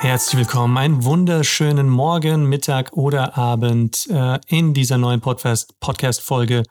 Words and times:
Herzlich 0.00 0.38
willkommen, 0.38 0.76
einen 0.76 1.04
wunderschönen 1.04 1.88
Morgen, 1.88 2.44
Mittag 2.50 2.92
oder 2.92 3.38
Abend 3.38 4.06
äh, 4.10 4.38
in 4.46 4.74
dieser 4.74 4.98
neuen 4.98 5.22
Podcast-Folge 5.22 6.64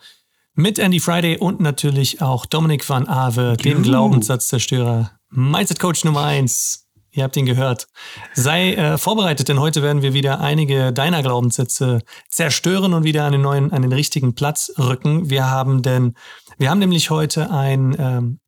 mit 0.53 0.77
Andy 0.77 0.99
Friday 0.99 1.37
und 1.37 1.59
natürlich 1.59 2.21
auch 2.21 2.45
Dominik 2.45 2.87
van 2.87 3.07
Ave, 3.07 3.57
dem 3.57 3.81
Glaubenssatzzzerstörer, 3.81 5.11
Mindset 5.31 5.79
Coach 5.79 6.05
Nummer 6.05 6.23
eins. 6.23 6.87
Ihr 7.11 7.23
habt 7.23 7.35
ihn 7.35 7.47
gehört. 7.47 7.87
Sei 8.35 8.73
äh, 8.75 8.97
vorbereitet, 8.99 9.49
denn 9.49 9.59
heute 9.59 9.81
werden 9.81 10.03
wir 10.03 10.13
wieder 10.13 10.39
einige 10.39 10.93
deiner 10.93 11.23
Glaubenssätze 11.23 12.01
zerstören 12.29 12.93
und 12.93 13.05
wieder 13.05 13.25
an 13.25 13.31
den 13.31 13.41
neuen, 13.41 13.71
an 13.71 13.81
den 13.81 13.93
richtigen 13.93 14.35
Platz 14.35 14.71
rücken. 14.77 15.31
Wir 15.31 15.49
haben 15.49 15.81
denn, 15.81 16.13
wir 16.57 16.69
haben 16.69 16.79
nämlich 16.79 17.09
heute 17.09 17.49
ein 17.49 17.95
ähm, 17.97 18.39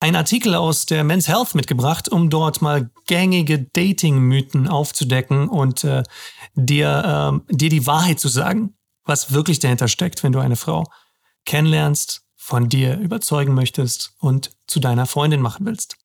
einen 0.00 0.16
Artikel 0.16 0.54
aus 0.54 0.86
der 0.86 1.04
Men's 1.04 1.28
Health 1.28 1.54
mitgebracht, 1.54 2.08
um 2.08 2.30
dort 2.30 2.62
mal 2.62 2.90
gängige 3.06 3.58
Dating-Mythen 3.58 4.68
aufzudecken 4.68 5.48
und 5.48 5.84
äh, 5.84 6.02
dir, 6.54 7.42
äh, 7.48 7.54
dir 7.54 7.68
die 7.68 7.86
Wahrheit 7.86 8.20
zu 8.20 8.28
sagen, 8.28 8.76
was 9.04 9.32
wirklich 9.32 9.58
dahinter 9.58 9.88
steckt, 9.88 10.22
wenn 10.22 10.32
du 10.32 10.38
eine 10.38 10.56
Frau 10.56 10.84
kennenlernst, 11.44 12.22
von 12.36 12.68
dir 12.68 12.98
überzeugen 12.98 13.52
möchtest 13.52 14.14
und 14.20 14.56
zu 14.66 14.80
deiner 14.80 15.06
Freundin 15.06 15.42
machen 15.42 15.66
willst. 15.66 15.96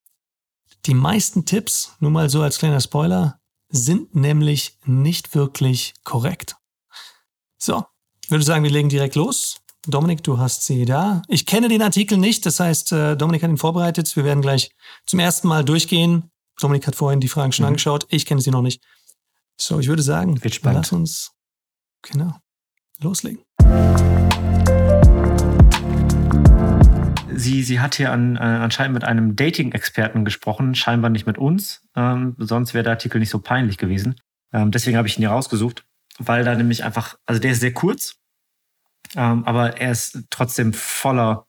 Die 0.86 0.94
meisten 0.94 1.46
Tipps, 1.46 1.96
nur 2.00 2.12
mal 2.12 2.30
so 2.30 2.42
als 2.42 2.58
kleiner 2.58 2.82
Spoiler, 2.82 3.40
sind 3.70 4.14
nämlich 4.14 4.78
nicht 4.86 5.36
wirklich 5.36 5.94
korrekt. 6.04 6.58
So, 7.58 7.86
ich 8.24 8.32
würde 8.32 8.44
sagen, 8.44 8.64
wir 8.64 8.72
legen 8.72 8.90
direkt 8.90 9.16
los. 9.16 9.63
Dominik, 9.86 10.24
du 10.24 10.38
hast 10.38 10.66
sie 10.66 10.86
da. 10.86 11.22
Ich 11.28 11.46
kenne 11.46 11.68
den 11.68 11.82
Artikel 11.82 12.18
nicht, 12.18 12.46
das 12.46 12.62
heißt, 12.62 12.94
äh, 12.94 13.18
Dominik 13.18 13.44
hat 13.44 13.50
ihn 13.50 13.58
vorbereitet. 13.58 14.16
Wir 14.16 14.24
werden 14.24 14.42
gleich 14.42 14.72
zum 15.06 15.20
ersten 15.20 15.50
Mal 15.50 15.66
durchgehen. 15.66 16.32
Dominik 16.62 16.88
hat 16.88 16.96
vorhin 16.96 17.20
die 17.20 17.28
Fragen 17.28 17.52
schon 17.52 17.64
mhm. 17.64 17.70
angeschaut. 17.70 18.06
Ich 18.10 18.26
kenne 18.26 18.40
sie 18.40 18.52
noch 18.52 18.62
nicht. 18.62 18.82
So, 19.58 19.80
ich 19.80 19.88
würde 19.90 20.02
sagen, 20.02 20.40
lass 20.64 20.92
uns 20.94 21.32
genau 22.02 22.34
loslegen. 23.02 23.44
Sie, 27.36 27.64
sie 27.64 27.82
hat 27.82 27.96
hier 27.96 28.14
an, 28.14 28.38
äh, 28.38 28.40
anscheinend 28.40 28.94
mit 28.94 29.04
einem 29.04 29.36
Dating-Experten 29.36 30.24
gesprochen, 30.24 30.76
scheinbar 30.76 31.10
nicht 31.10 31.28
mit 31.28 31.38
uns. 31.38 31.82
Ähm, 31.96 32.36
sonst 32.38 32.74
wäre 32.74 32.84
der 32.84 32.94
Artikel 32.94 33.20
nicht 33.20 33.30
so 33.30 33.40
peinlich 33.40 33.78
gewesen. 33.78 34.16
Ähm, 34.54 34.72
deswegen 34.72 34.96
habe 34.96 35.10
ich 35.10 35.18
ihn 35.18 35.22
hier 35.22 35.32
rausgesucht, 35.32 35.84
weil 36.20 36.46
da 36.46 36.56
nämlich 36.56 36.86
einfach, 36.86 37.18
also 37.26 37.42
der 37.42 37.52
ist 37.52 37.60
sehr 37.60 37.74
kurz, 37.74 38.23
ähm, 39.16 39.46
aber 39.46 39.78
er 39.78 39.92
ist 39.92 40.26
trotzdem 40.30 40.74
voller, 40.74 41.48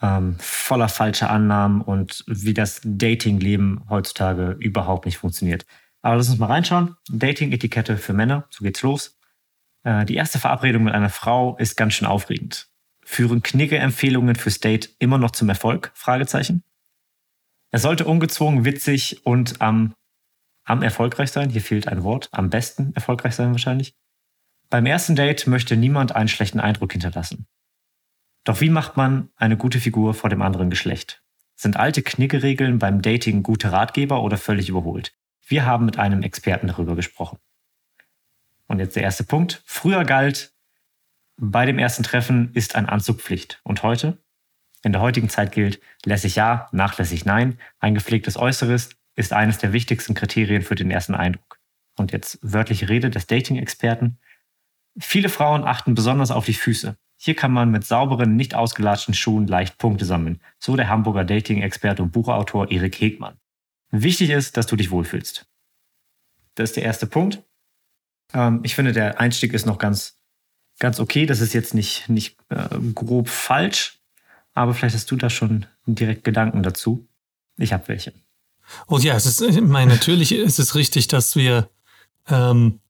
ähm, 0.00 0.36
voller 0.38 0.88
falscher 0.88 1.30
Annahmen 1.30 1.80
und 1.80 2.24
wie 2.26 2.54
das 2.54 2.80
Dating-Leben 2.84 3.84
heutzutage 3.88 4.56
überhaupt 4.58 5.06
nicht 5.06 5.18
funktioniert. 5.18 5.66
Aber 6.02 6.16
lass 6.16 6.28
uns 6.28 6.38
mal 6.38 6.46
reinschauen. 6.46 6.96
Dating-Etikette 7.10 7.98
für 7.98 8.12
Männer, 8.12 8.46
so 8.50 8.64
geht's 8.64 8.82
los. 8.82 9.18
Äh, 9.82 10.04
die 10.04 10.14
erste 10.14 10.38
Verabredung 10.38 10.84
mit 10.84 10.94
einer 10.94 11.10
Frau 11.10 11.56
ist 11.56 11.76
ganz 11.76 11.94
schön 11.94 12.08
aufregend. 12.08 12.68
Führen 13.04 13.42
Knigge-Empfehlungen 13.42 14.36
fürs 14.36 14.60
Date 14.60 14.94
immer 14.98 15.18
noch 15.18 15.32
zum 15.32 15.48
Erfolg? 15.48 15.90
Fragezeichen. 15.94 16.62
Er 17.72 17.78
sollte 17.78 18.04
ungezwungen, 18.04 18.64
witzig 18.64 19.24
und 19.24 19.60
am, 19.60 19.94
am 20.64 20.82
erfolgreich 20.82 21.30
sein. 21.30 21.50
Hier 21.50 21.62
fehlt 21.62 21.88
ein 21.88 22.02
Wort. 22.02 22.28
Am 22.32 22.50
besten 22.50 22.92
erfolgreich 22.94 23.34
sein 23.34 23.52
wahrscheinlich. 23.52 23.94
Beim 24.70 24.86
ersten 24.86 25.16
Date 25.16 25.48
möchte 25.48 25.76
niemand 25.76 26.14
einen 26.14 26.28
schlechten 26.28 26.60
Eindruck 26.60 26.92
hinterlassen. 26.92 27.46
Doch 28.44 28.60
wie 28.60 28.70
macht 28.70 28.96
man 28.96 29.30
eine 29.34 29.56
gute 29.56 29.80
Figur 29.80 30.14
vor 30.14 30.30
dem 30.30 30.42
anderen 30.42 30.70
Geschlecht? 30.70 31.22
Sind 31.56 31.76
alte 31.76 32.02
Knickeregeln 32.02 32.78
beim 32.78 33.02
Dating 33.02 33.42
gute 33.42 33.72
Ratgeber 33.72 34.22
oder 34.22 34.38
völlig 34.38 34.68
überholt? 34.68 35.12
Wir 35.44 35.66
haben 35.66 35.84
mit 35.84 35.98
einem 35.98 36.22
Experten 36.22 36.68
darüber 36.68 36.94
gesprochen. 36.94 37.38
Und 38.68 38.78
jetzt 38.78 38.94
der 38.94 39.02
erste 39.02 39.24
Punkt. 39.24 39.60
Früher 39.66 40.04
galt, 40.04 40.54
bei 41.36 41.66
dem 41.66 41.78
ersten 41.80 42.04
Treffen 42.04 42.52
ist 42.54 42.76
ein 42.76 42.86
Anzug 42.86 43.20
Pflicht. 43.20 43.60
Und 43.64 43.82
heute? 43.82 44.22
In 44.84 44.92
der 44.92 45.00
heutigen 45.00 45.28
Zeit 45.28 45.50
gilt, 45.50 45.80
lässig 46.04 46.36
ja, 46.36 46.68
nachlässig 46.70 47.24
nein. 47.24 47.58
Ein 47.80 47.94
gepflegtes 47.94 48.36
Äußeres 48.36 48.90
ist 49.16 49.32
eines 49.32 49.58
der 49.58 49.72
wichtigsten 49.72 50.14
Kriterien 50.14 50.62
für 50.62 50.76
den 50.76 50.92
ersten 50.92 51.16
Eindruck. 51.16 51.58
Und 51.96 52.12
jetzt 52.12 52.38
wörtliche 52.40 52.88
Rede 52.88 53.10
des 53.10 53.26
Dating-Experten. 53.26 54.18
Viele 55.00 55.28
Frauen 55.28 55.64
achten 55.64 55.94
besonders 55.94 56.30
auf 56.30 56.46
die 56.46 56.54
Füße. 56.54 56.96
Hier 57.16 57.34
kann 57.34 57.52
man 57.52 57.70
mit 57.70 57.84
sauberen, 57.84 58.36
nicht 58.36 58.54
ausgelatschten 58.54 59.14
Schuhen 59.14 59.46
leicht 59.46 59.78
Punkte 59.78 60.04
sammeln, 60.04 60.40
so 60.58 60.76
der 60.76 60.88
Hamburger 60.88 61.24
Dating-Experte 61.24 62.02
und 62.02 62.12
Buchautor 62.12 62.70
Erik 62.70 63.00
Hegmann. 63.00 63.36
Wichtig 63.90 64.30
ist, 64.30 64.56
dass 64.56 64.66
du 64.66 64.76
dich 64.76 64.90
wohlfühlst. 64.90 65.46
Das 66.54 66.70
ist 66.70 66.76
der 66.76 66.84
erste 66.84 67.06
Punkt. 67.06 67.42
Ähm, 68.32 68.60
ich 68.62 68.74
finde, 68.74 68.92
der 68.92 69.20
Einstieg 69.20 69.52
ist 69.52 69.66
noch 69.66 69.78
ganz, 69.78 70.16
ganz 70.78 71.00
okay. 71.00 71.26
Das 71.26 71.40
ist 71.40 71.52
jetzt 71.52 71.74
nicht, 71.74 72.08
nicht 72.08 72.36
äh, 72.48 72.78
grob 72.94 73.28
falsch, 73.28 74.00
aber 74.54 74.74
vielleicht 74.74 74.94
hast 74.94 75.10
du 75.10 75.16
da 75.16 75.30
schon 75.30 75.66
direkt 75.86 76.24
Gedanken 76.24 76.62
dazu. 76.62 77.06
Ich 77.56 77.72
habe 77.72 77.88
welche. 77.88 78.12
Oh 78.86 78.98
ja, 78.98 79.14
es 79.14 79.26
ist, 79.26 79.40
ich 79.40 79.60
meine, 79.60 79.92
natürlich 79.92 80.32
ist 80.32 80.58
es 80.58 80.74
richtig, 80.74 81.08
dass 81.08 81.36
wir 81.36 81.68
ähm, 82.28 82.80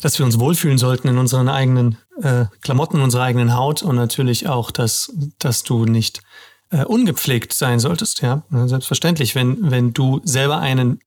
dass 0.00 0.18
wir 0.18 0.26
uns 0.26 0.38
wohlfühlen 0.38 0.78
sollten 0.78 1.08
in 1.08 1.18
unseren 1.18 1.48
eigenen 1.48 1.98
äh, 2.22 2.46
Klamotten, 2.60 3.00
unserer 3.00 3.24
eigenen 3.24 3.54
Haut 3.54 3.82
und 3.82 3.96
natürlich 3.96 4.48
auch, 4.48 4.70
dass, 4.70 5.12
dass 5.38 5.62
du 5.64 5.84
nicht 5.84 6.22
äh, 6.70 6.84
ungepflegt 6.84 7.52
sein 7.52 7.80
solltest. 7.80 8.22
Ja, 8.22 8.42
selbstverständlich, 8.50 9.34
wenn, 9.34 9.70
wenn 9.70 9.92
du 9.92 10.20
selber 10.24 10.58
einen 10.58 11.00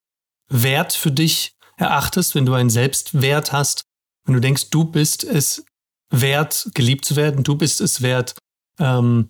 Wert 0.50 0.94
für 0.94 1.12
dich 1.12 1.56
erachtest, 1.78 2.36
wenn 2.36 2.46
du 2.46 2.54
einen 2.54 2.70
Selbstwert 2.70 3.52
hast, 3.54 3.84
wenn 4.26 4.36
du 4.36 4.42
denkst, 4.42 4.70
du 4.70 4.86
bist 4.86 5.24
es 5.24 5.66
wert, 6.10 6.70
geliebt 6.74 7.06
zu 7.06 7.16
werden, 7.16 7.44
du 7.44 7.56
bist 7.56 7.82
es 7.82 8.02
wert, 8.02 8.36
ähm, 8.80 9.30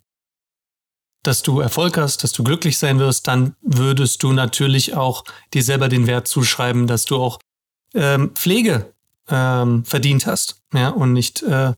dass 1.24 1.44
du 1.44 1.60
Erfolg 1.60 1.98
hast, 1.98 2.24
dass 2.24 2.32
du 2.32 2.44
glücklich 2.44 2.80
sein 2.80 2.98
wirst, 2.98 3.28
dann 3.28 3.56
würdest 3.62 4.24
du 4.24 4.34
natürlich 4.34 4.96
auch 4.96 5.24
dir 5.54 5.64
selber 5.64 5.88
den 5.88 6.08
Wert 6.08 6.28
zuschreiben, 6.28 6.88
dass 6.88 7.06
du 7.06 7.18
auch 7.18 7.40
ähm, 7.94 8.32
Pflege 8.34 8.94
ähm, 9.30 9.86
verdient 9.86 10.26
hast, 10.26 10.62
ja, 10.74 10.90
und 10.90 11.14
nicht, 11.14 11.42
äh, 11.44 11.74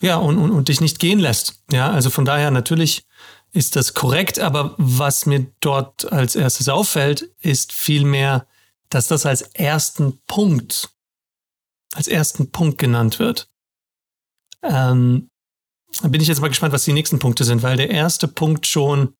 ja, 0.00 0.16
und, 0.16 0.38
und, 0.38 0.50
und 0.50 0.68
dich 0.68 0.80
nicht 0.80 0.98
gehen 0.98 1.18
lässt. 1.18 1.62
Ja, 1.70 1.90
also 1.90 2.10
von 2.10 2.24
daher 2.24 2.50
natürlich 2.50 3.06
ist 3.52 3.76
das 3.76 3.94
korrekt, 3.94 4.38
aber 4.38 4.74
was 4.76 5.24
mir 5.24 5.46
dort 5.60 6.12
als 6.12 6.36
erstes 6.36 6.68
auffällt, 6.68 7.22
ist 7.40 7.72
vielmehr, 7.72 8.46
dass 8.90 9.08
das 9.08 9.24
als 9.24 9.42
ersten 9.42 10.20
Punkt, 10.26 10.90
als 11.94 12.06
ersten 12.06 12.50
Punkt 12.50 12.78
genannt 12.78 13.18
wird. 13.18 13.48
Ähm, 14.62 15.30
da 16.02 16.08
bin 16.08 16.20
ich 16.20 16.28
jetzt 16.28 16.40
mal 16.40 16.48
gespannt, 16.48 16.74
was 16.74 16.84
die 16.84 16.92
nächsten 16.92 17.18
Punkte 17.18 17.44
sind, 17.44 17.62
weil 17.62 17.76
der 17.76 17.90
erste 17.90 18.28
Punkt 18.28 18.66
schon 18.66 19.14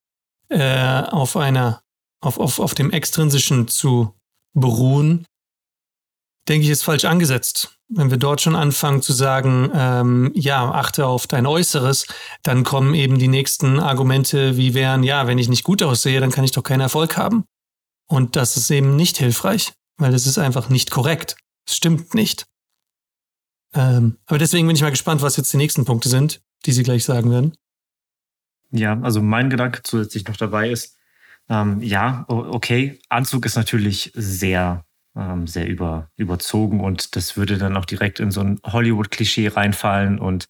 äh, 0.49 1.03
auf 1.03 1.37
einer, 1.37 1.83
auf, 2.21 2.39
auf, 2.39 2.59
auf 2.59 2.75
dem 2.75 2.91
Extrinsischen 2.91 3.69
zu 3.69 4.15
beruhen, 4.53 5.27
denke 6.49 6.65
ich, 6.65 6.71
ist 6.71 6.85
falsch 6.85 7.05
angesetzt. 7.05 7.79
Wenn 7.89 8.11
wir 8.11 8.17
dort 8.17 8.41
schon 8.41 8.57
anfangen 8.57 9.03
zu 9.03 9.13
sagen, 9.13 9.71
ähm, 9.75 10.33
ja, 10.35 10.71
achte 10.71 11.07
auf 11.07 11.27
dein 11.27 11.47
Äußeres, 11.47 12.07
dann 12.43 12.65
kommen 12.65 12.95
eben 12.95 13.19
die 13.19 13.29
nächsten 13.29 13.79
Argumente, 13.79 14.57
wie 14.57 14.75
wären, 14.75 15.03
ja, 15.03 15.27
wenn 15.27 15.39
ich 15.39 15.49
nicht 15.49 15.65
gut 15.65 15.83
aussehe, 15.83 16.21
dann 16.21 16.33
kann 16.33 16.45
ich 16.45 16.51
doch 16.51 16.63
keinen 16.63 16.81
Erfolg 16.81 17.17
haben. 17.17 17.45
Und 18.09 18.37
das 18.37 18.57
ist 18.57 18.71
eben 18.71 18.97
nicht 18.97 19.19
hilfreich, 19.19 19.73
weil 19.99 20.13
das 20.13 20.27
ist 20.27 20.39
einfach 20.39 20.69
nicht 20.69 20.91
korrekt. 20.91 21.37
Es 21.69 21.77
stimmt 21.77 22.15
nicht. 22.15 22.47
Ähm, 23.75 24.19
aber 24.27 24.39
deswegen 24.39 24.67
bin 24.67 24.77
ich 24.77 24.83
mal 24.83 24.91
gespannt, 24.91 25.23
was 25.23 25.37
jetzt 25.37 25.53
die 25.53 25.59
nächsten 25.59 25.85
Punkte 25.85 26.09
sind, 26.09 26.41
die 26.65 26.73
Sie 26.73 26.83
gleich 26.83 27.05
sagen 27.05 27.31
werden. 27.31 27.57
Ja, 28.71 28.99
also 29.01 29.23
mein 29.23 29.51
Gedanke 29.51 29.83
zusätzlich 29.83 30.27
noch 30.27 30.37
dabei 30.37 30.71
ist, 30.71 30.97
ähm, 31.49 31.81
ja, 31.81 32.25
okay, 32.29 32.99
Anzug 33.09 33.47
ist 33.47 33.57
natürlich 33.57 34.11
sehr 34.15 34.86
ähm, 35.17 35.47
sehr 35.47 35.67
über, 35.67 36.11
überzogen 36.17 36.81
und 36.81 37.17
das 37.17 37.37
würde 37.37 37.59
dann 37.59 37.77
auch 37.77 37.87
direkt 37.87 38.21
in 38.21 38.31
so 38.31 38.43
ein 38.43 38.61
Hollywood-Klischee 38.65 39.49
reinfallen. 39.49 40.19
Und 40.19 40.47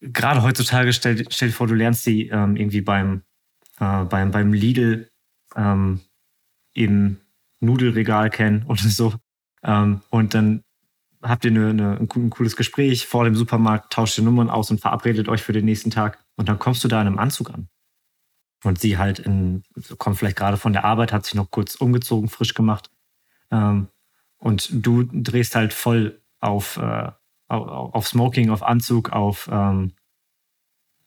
gerade 0.00 0.42
heutzutage, 0.42 0.92
stell, 0.92 1.24
stell 1.30 1.48
dir 1.48 1.54
vor, 1.54 1.68
du 1.68 1.74
lernst 1.74 2.04
die 2.06 2.28
ähm, 2.28 2.56
irgendwie 2.56 2.80
beim, 2.80 3.22
äh, 3.78 4.04
beim, 4.04 4.30
beim 4.30 4.52
Lidl 4.52 5.08
ähm, 5.56 6.00
im 6.74 7.18
Nudelregal 7.60 8.30
kennen 8.30 8.64
oder 8.66 8.82
so. 8.82 9.14
Ähm, 9.62 10.02
und 10.10 10.34
dann 10.34 10.64
habt 11.22 11.44
ihr 11.44 11.50
eine, 11.50 11.70
eine, 11.70 11.98
ein 11.98 12.30
cooles 12.30 12.56
Gespräch 12.56 13.06
vor 13.06 13.24
dem 13.24 13.34
Supermarkt, 13.34 13.92
tauscht 13.92 14.16
die 14.18 14.22
Nummern 14.22 14.50
aus 14.50 14.70
und 14.70 14.80
verabredet 14.80 15.28
euch 15.28 15.42
für 15.42 15.52
den 15.52 15.64
nächsten 15.64 15.90
Tag. 15.90 16.24
Und 16.36 16.48
dann 16.48 16.58
kommst 16.58 16.82
du 16.84 16.88
da 16.88 17.00
in 17.00 17.06
einem 17.06 17.18
Anzug 17.18 17.50
an. 17.50 17.68
Und 18.64 18.80
sie 18.80 18.98
halt 18.98 19.20
in, 19.20 19.62
kommt 19.98 20.18
vielleicht 20.18 20.36
gerade 20.36 20.56
von 20.56 20.72
der 20.72 20.84
Arbeit, 20.84 21.12
hat 21.12 21.24
sich 21.24 21.34
noch 21.34 21.50
kurz 21.50 21.76
umgezogen, 21.76 22.28
frisch 22.28 22.54
gemacht 22.54 22.90
ähm, 23.50 23.88
und 24.38 24.68
du 24.72 25.04
drehst 25.04 25.54
halt 25.54 25.72
voll 25.72 26.20
auf, 26.40 26.76
äh, 26.76 27.10
auf, 27.48 28.06
Smoking, 28.06 28.50
auf 28.50 28.62
Anzug, 28.62 29.10
auf, 29.10 29.48
ähm, 29.50 29.92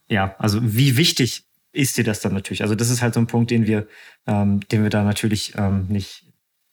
ja, 0.07 0.35
also 0.39 0.59
wie 0.61 0.97
wichtig 0.97 1.45
ist 1.71 1.97
dir 1.97 2.03
das 2.03 2.19
dann 2.19 2.33
natürlich? 2.33 2.63
Also 2.63 2.75
das 2.75 2.89
ist 2.89 3.01
halt 3.01 3.13
so 3.13 3.19
ein 3.19 3.27
Punkt, 3.27 3.51
den 3.51 3.65
wir, 3.65 3.87
ähm, 4.27 4.59
den 4.69 4.83
wir 4.83 4.89
da 4.89 5.03
natürlich 5.03 5.53
ähm, 5.55 5.87
nicht, 5.87 6.25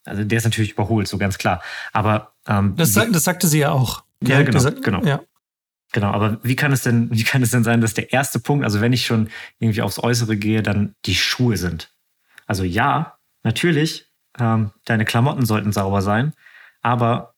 Also 0.04 0.24
der 0.24 0.38
ist 0.38 0.44
natürlich 0.44 0.72
überholt, 0.72 1.06
so 1.06 1.18
ganz 1.18 1.38
klar. 1.38 1.62
Aber 1.92 2.34
ähm, 2.46 2.74
das, 2.76 2.92
sag, 2.92 3.12
das 3.12 3.22
sagte 3.24 3.46
sie 3.46 3.60
ja 3.60 3.70
auch. 3.70 4.02
Ja, 4.24 4.38
genau, 4.42 4.52
gesagt, 4.52 4.82
genau. 4.82 5.04
Ja. 5.04 5.20
Genau, 5.92 6.10
aber 6.10 6.38
wie 6.42 6.56
kann 6.56 6.72
es 6.72 6.82
denn, 6.82 7.08
wie 7.12 7.24
kann 7.24 7.42
es 7.42 7.50
denn 7.50 7.64
sein, 7.64 7.80
dass 7.80 7.94
der 7.94 8.12
erste 8.12 8.40
Punkt, 8.40 8.64
also 8.64 8.80
wenn 8.80 8.92
ich 8.92 9.06
schon 9.06 9.30
irgendwie 9.58 9.80
aufs 9.80 9.98
Äußere 9.98 10.36
gehe, 10.36 10.62
dann 10.62 10.94
die 11.06 11.14
Schuhe 11.14 11.56
sind? 11.56 11.94
Also 12.46 12.64
ja, 12.64 13.18
natürlich, 13.42 14.07
ähm, 14.38 14.72
deine 14.84 15.04
Klamotten 15.04 15.44
sollten 15.46 15.72
sauber 15.72 16.02
sein, 16.02 16.34
aber 16.80 17.34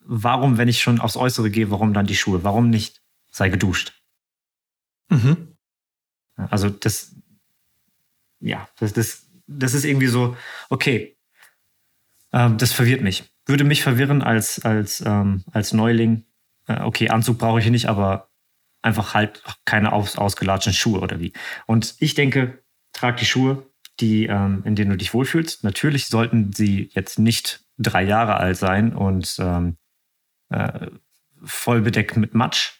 warum, 0.00 0.58
wenn 0.58 0.68
ich 0.68 0.80
schon 0.80 1.00
aufs 1.00 1.16
Äußere 1.16 1.50
gehe, 1.50 1.70
warum 1.70 1.92
dann 1.92 2.06
die 2.06 2.16
Schuhe? 2.16 2.44
Warum 2.44 2.70
nicht 2.70 3.02
sei 3.30 3.48
geduscht? 3.48 4.00
Mhm. 5.08 5.56
Also 6.36 6.70
das, 6.70 7.16
ja, 8.40 8.68
das, 8.78 8.92
das, 8.92 9.26
das 9.46 9.74
ist 9.74 9.84
irgendwie 9.84 10.06
so, 10.06 10.36
okay, 10.68 11.16
ähm, 12.32 12.58
das 12.58 12.72
verwirrt 12.72 13.02
mich. 13.02 13.24
Würde 13.46 13.64
mich 13.64 13.82
verwirren 13.82 14.22
als, 14.22 14.64
als, 14.64 15.00
ähm, 15.04 15.44
als 15.52 15.72
Neuling. 15.72 16.24
Äh, 16.66 16.80
okay, 16.82 17.08
Anzug 17.08 17.38
brauche 17.38 17.60
ich 17.60 17.70
nicht, 17.70 17.88
aber 17.88 18.30
einfach 18.82 19.14
halt 19.14 19.42
keine 19.64 19.92
aus, 19.92 20.16
ausgelatschten 20.16 20.72
Schuhe 20.72 21.00
oder 21.00 21.20
wie. 21.20 21.32
Und 21.66 21.96
ich 21.98 22.14
denke, 22.14 22.62
trag 22.92 23.16
die 23.16 23.26
Schuhe, 23.26 23.66
die, 24.00 24.26
ähm, 24.26 24.62
in 24.64 24.74
denen 24.74 24.90
du 24.90 24.96
dich 24.96 25.14
wohlfühlst. 25.14 25.64
Natürlich 25.64 26.06
sollten 26.06 26.52
sie 26.52 26.90
jetzt 26.92 27.18
nicht 27.18 27.64
drei 27.78 28.02
Jahre 28.02 28.36
alt 28.36 28.56
sein 28.56 28.94
und 28.94 29.36
ähm, 29.38 29.76
äh, 30.50 30.88
voll 31.44 31.82
bedeckt 31.82 32.16
mit 32.16 32.34
Matsch. 32.34 32.72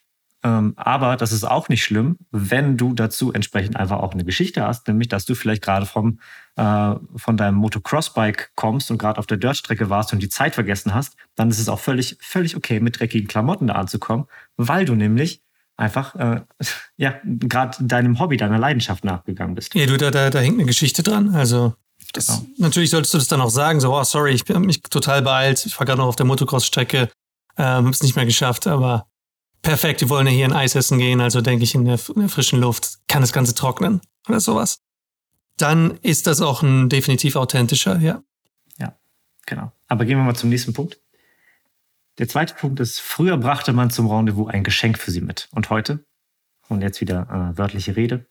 Ähm, 0.44 0.74
aber 0.76 1.16
das 1.16 1.32
ist 1.32 1.44
auch 1.44 1.68
nicht 1.68 1.82
schlimm, 1.82 2.18
wenn 2.30 2.76
du 2.76 2.92
dazu 2.92 3.32
entsprechend 3.32 3.76
einfach 3.76 3.98
auch 3.98 4.12
eine 4.12 4.24
Geschichte 4.24 4.66
hast, 4.66 4.86
nämlich 4.86 5.08
dass 5.08 5.24
du 5.24 5.34
vielleicht 5.34 5.62
gerade 5.62 5.86
vom 5.86 6.20
äh, 6.56 6.94
von 7.16 7.36
deinem 7.36 7.56
Motocross-Bike 7.56 8.52
kommst 8.54 8.90
und 8.90 8.98
gerade 8.98 9.18
auf 9.18 9.26
der 9.26 9.38
Dirtstrecke 9.38 9.90
warst 9.90 10.12
und 10.12 10.22
die 10.22 10.28
Zeit 10.28 10.54
vergessen 10.54 10.94
hast, 10.94 11.16
dann 11.34 11.50
ist 11.50 11.58
es 11.58 11.68
auch 11.68 11.80
völlig 11.80 12.18
völlig 12.20 12.56
okay, 12.56 12.80
mit 12.80 13.00
dreckigen 13.00 13.28
Klamotten 13.28 13.68
da 13.68 13.74
anzukommen, 13.74 14.26
weil 14.56 14.84
du 14.84 14.94
nämlich 14.94 15.42
einfach 15.76 16.14
äh, 16.14 16.40
ja 16.96 17.14
gerade 17.24 17.76
deinem 17.84 18.18
Hobby, 18.18 18.36
deiner 18.36 18.58
Leidenschaft 18.58 19.04
nachgegangen 19.04 19.54
bist. 19.54 19.74
Ja, 19.74 19.86
du 19.86 19.96
da 19.96 20.10
da, 20.10 20.30
da 20.30 20.38
hängt 20.40 20.54
eine 20.54 20.66
Geschichte 20.66 21.02
dran. 21.02 21.34
Also 21.34 21.74
das, 22.12 22.26
genau. 22.26 22.46
natürlich 22.58 22.90
solltest 22.90 23.14
du 23.14 23.18
das 23.18 23.28
dann 23.28 23.40
auch 23.40 23.50
sagen, 23.50 23.80
so, 23.80 23.94
oh, 23.94 24.04
sorry, 24.04 24.32
ich 24.32 24.44
bin 24.44 24.62
mich 24.62 24.82
total 24.82 25.22
beeilt, 25.22 25.64
ich 25.66 25.78
war 25.78 25.86
gerade 25.86 25.98
noch 25.98 26.08
auf 26.08 26.16
der 26.16 26.26
Motocross-Strecke, 26.26 27.10
ähm, 27.58 27.86
hab's 27.86 28.02
nicht 28.02 28.16
mehr 28.16 28.26
geschafft, 28.26 28.66
aber 28.66 29.06
perfekt, 29.62 30.00
wir 30.00 30.08
wollen 30.08 30.26
ja 30.26 30.32
hier 30.32 30.44
ein 30.46 30.52
Eis 30.52 30.74
essen 30.74 30.98
gehen, 30.98 31.20
also 31.20 31.40
denke 31.40 31.64
ich 31.64 31.74
in 31.74 31.84
der, 31.84 31.98
in 32.14 32.20
der, 32.20 32.28
frischen 32.28 32.60
Luft 32.60 32.98
kann 33.08 33.22
das 33.22 33.32
Ganze 33.32 33.54
trocknen 33.54 34.00
oder 34.28 34.40
sowas. 34.40 34.80
Dann 35.56 35.98
ist 36.02 36.26
das 36.26 36.40
auch 36.40 36.62
ein 36.62 36.88
definitiv 36.88 37.36
authentischer, 37.36 37.98
ja. 37.98 38.22
Ja, 38.78 38.94
genau. 39.46 39.72
Aber 39.88 40.04
gehen 40.04 40.18
wir 40.18 40.24
mal 40.24 40.36
zum 40.36 40.50
nächsten 40.50 40.72
Punkt. 40.72 41.00
Der 42.18 42.28
zweite 42.28 42.54
Punkt 42.54 42.80
ist, 42.80 43.00
früher 43.00 43.36
brachte 43.36 43.72
man 43.72 43.90
zum 43.90 44.10
Rendezvous 44.10 44.48
ein 44.48 44.64
Geschenk 44.64 44.98
für 44.98 45.10
sie 45.10 45.20
mit. 45.20 45.48
Und 45.52 45.70
heute? 45.70 46.04
Und 46.68 46.82
jetzt 46.82 47.00
wieder 47.00 47.52
äh, 47.54 47.58
wörtliche 47.58 47.96
Rede. 47.96 48.26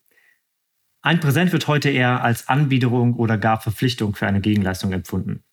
Ein 1.02 1.20
Präsent 1.20 1.52
wird 1.52 1.68
heute 1.68 1.88
eher 1.88 2.24
als 2.24 2.48
Anbiederung 2.48 3.14
oder 3.14 3.38
gar 3.38 3.60
Verpflichtung 3.60 4.16
für 4.16 4.26
eine 4.26 4.40
Gegenleistung 4.40 4.92
empfunden. 4.92 5.44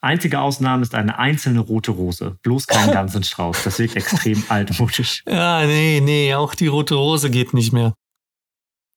Einzige 0.00 0.40
Ausnahme 0.40 0.82
ist 0.82 0.94
eine 0.94 1.18
einzelne 1.18 1.58
rote 1.58 1.90
Rose, 1.90 2.38
bloß 2.42 2.68
kein 2.68 2.90
ganzen 2.92 3.24
Strauß. 3.24 3.64
Das 3.64 3.80
wirkt 3.80 3.96
extrem 3.96 4.44
altmodisch. 4.48 5.24
Ja, 5.26 5.66
nee, 5.66 6.00
nee, 6.00 6.34
auch 6.34 6.54
die 6.54 6.68
rote 6.68 6.94
Rose 6.94 7.30
geht 7.30 7.54
nicht 7.54 7.72
mehr. 7.72 7.94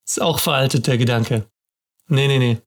Ist 0.06 0.22
auch 0.22 0.38
veraltet, 0.38 0.86
der 0.86 0.98
Gedanke. 0.98 1.46
Nee, 2.06 2.28
nee, 2.28 2.38
nee. 2.38 2.58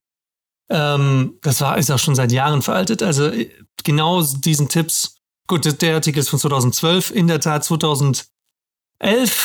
Ähm, 0.68 1.38
das 1.42 1.60
war, 1.60 1.78
ist 1.78 1.90
auch 1.90 1.98
schon 1.98 2.14
seit 2.14 2.32
Jahren 2.32 2.60
veraltet. 2.60 3.02
Also 3.02 3.28
äh, 3.28 3.50
genau 3.84 4.22
diesen 4.22 4.68
Tipps. 4.68 5.15
Gut, 5.46 5.80
der 5.80 5.94
Artikel 5.94 6.18
ist 6.18 6.28
von 6.28 6.38
2012. 6.38 7.10
In 7.12 7.28
der 7.28 7.40
Tat, 7.40 7.64
2011 7.64 8.26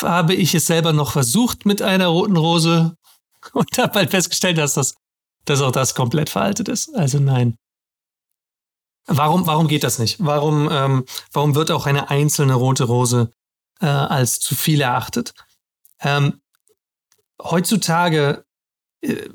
habe 0.01 0.33
ich 0.33 0.55
es 0.55 0.65
selber 0.65 0.93
noch 0.93 1.11
versucht 1.11 1.65
mit 1.65 1.81
einer 1.81 2.07
roten 2.07 2.37
Rose 2.37 2.97
und 3.53 3.77
habe 3.77 3.99
halt 3.99 4.11
festgestellt, 4.11 4.57
dass 4.57 4.73
das, 4.73 4.95
dass 5.45 5.61
auch 5.61 5.71
das 5.71 5.93
komplett 5.95 6.29
veraltet 6.29 6.69
ist. 6.69 6.95
Also 6.95 7.19
nein. 7.19 7.57
Warum, 9.07 9.47
warum 9.47 9.67
geht 9.67 9.83
das 9.83 9.99
nicht? 9.99 10.17
Warum, 10.19 10.69
ähm, 10.71 11.05
warum 11.31 11.55
wird 11.55 11.71
auch 11.71 11.85
eine 11.85 12.09
einzelne 12.09 12.53
rote 12.53 12.83
Rose 12.83 13.31
äh, 13.79 13.87
als 13.87 14.39
zu 14.39 14.55
viel 14.55 14.81
erachtet? 14.81 15.33
Ähm, 15.99 16.41
heutzutage 17.41 18.45
äh, 19.01 19.29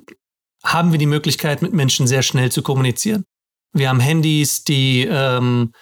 haben 0.64 0.92
wir 0.92 0.98
die 0.98 1.06
Möglichkeit, 1.06 1.62
mit 1.62 1.72
Menschen 1.72 2.06
sehr 2.06 2.22
schnell 2.22 2.50
zu 2.50 2.62
kommunizieren. 2.62 3.24
Wir 3.72 3.88
haben 3.88 4.00
Handys, 4.00 4.64
die, 4.64 5.04
ähm, 5.04 5.72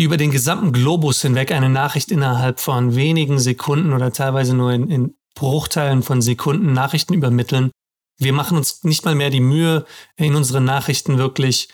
die 0.00 0.04
über 0.04 0.16
den 0.16 0.30
gesamten 0.30 0.72
Globus 0.72 1.20
hinweg 1.20 1.52
eine 1.52 1.68
Nachricht 1.68 2.10
innerhalb 2.10 2.58
von 2.58 2.96
wenigen 2.96 3.38
Sekunden 3.38 3.92
oder 3.92 4.14
teilweise 4.14 4.54
nur 4.54 4.72
in, 4.72 4.88
in 4.88 5.14
Bruchteilen 5.34 6.02
von 6.02 6.22
Sekunden 6.22 6.72
Nachrichten 6.72 7.12
übermitteln. 7.12 7.70
Wir 8.16 8.32
machen 8.32 8.56
uns 8.56 8.82
nicht 8.82 9.04
mal 9.04 9.14
mehr 9.14 9.28
die 9.28 9.40
Mühe, 9.40 9.84
in 10.16 10.36
unseren 10.36 10.64
Nachrichten 10.64 11.18
wirklich 11.18 11.68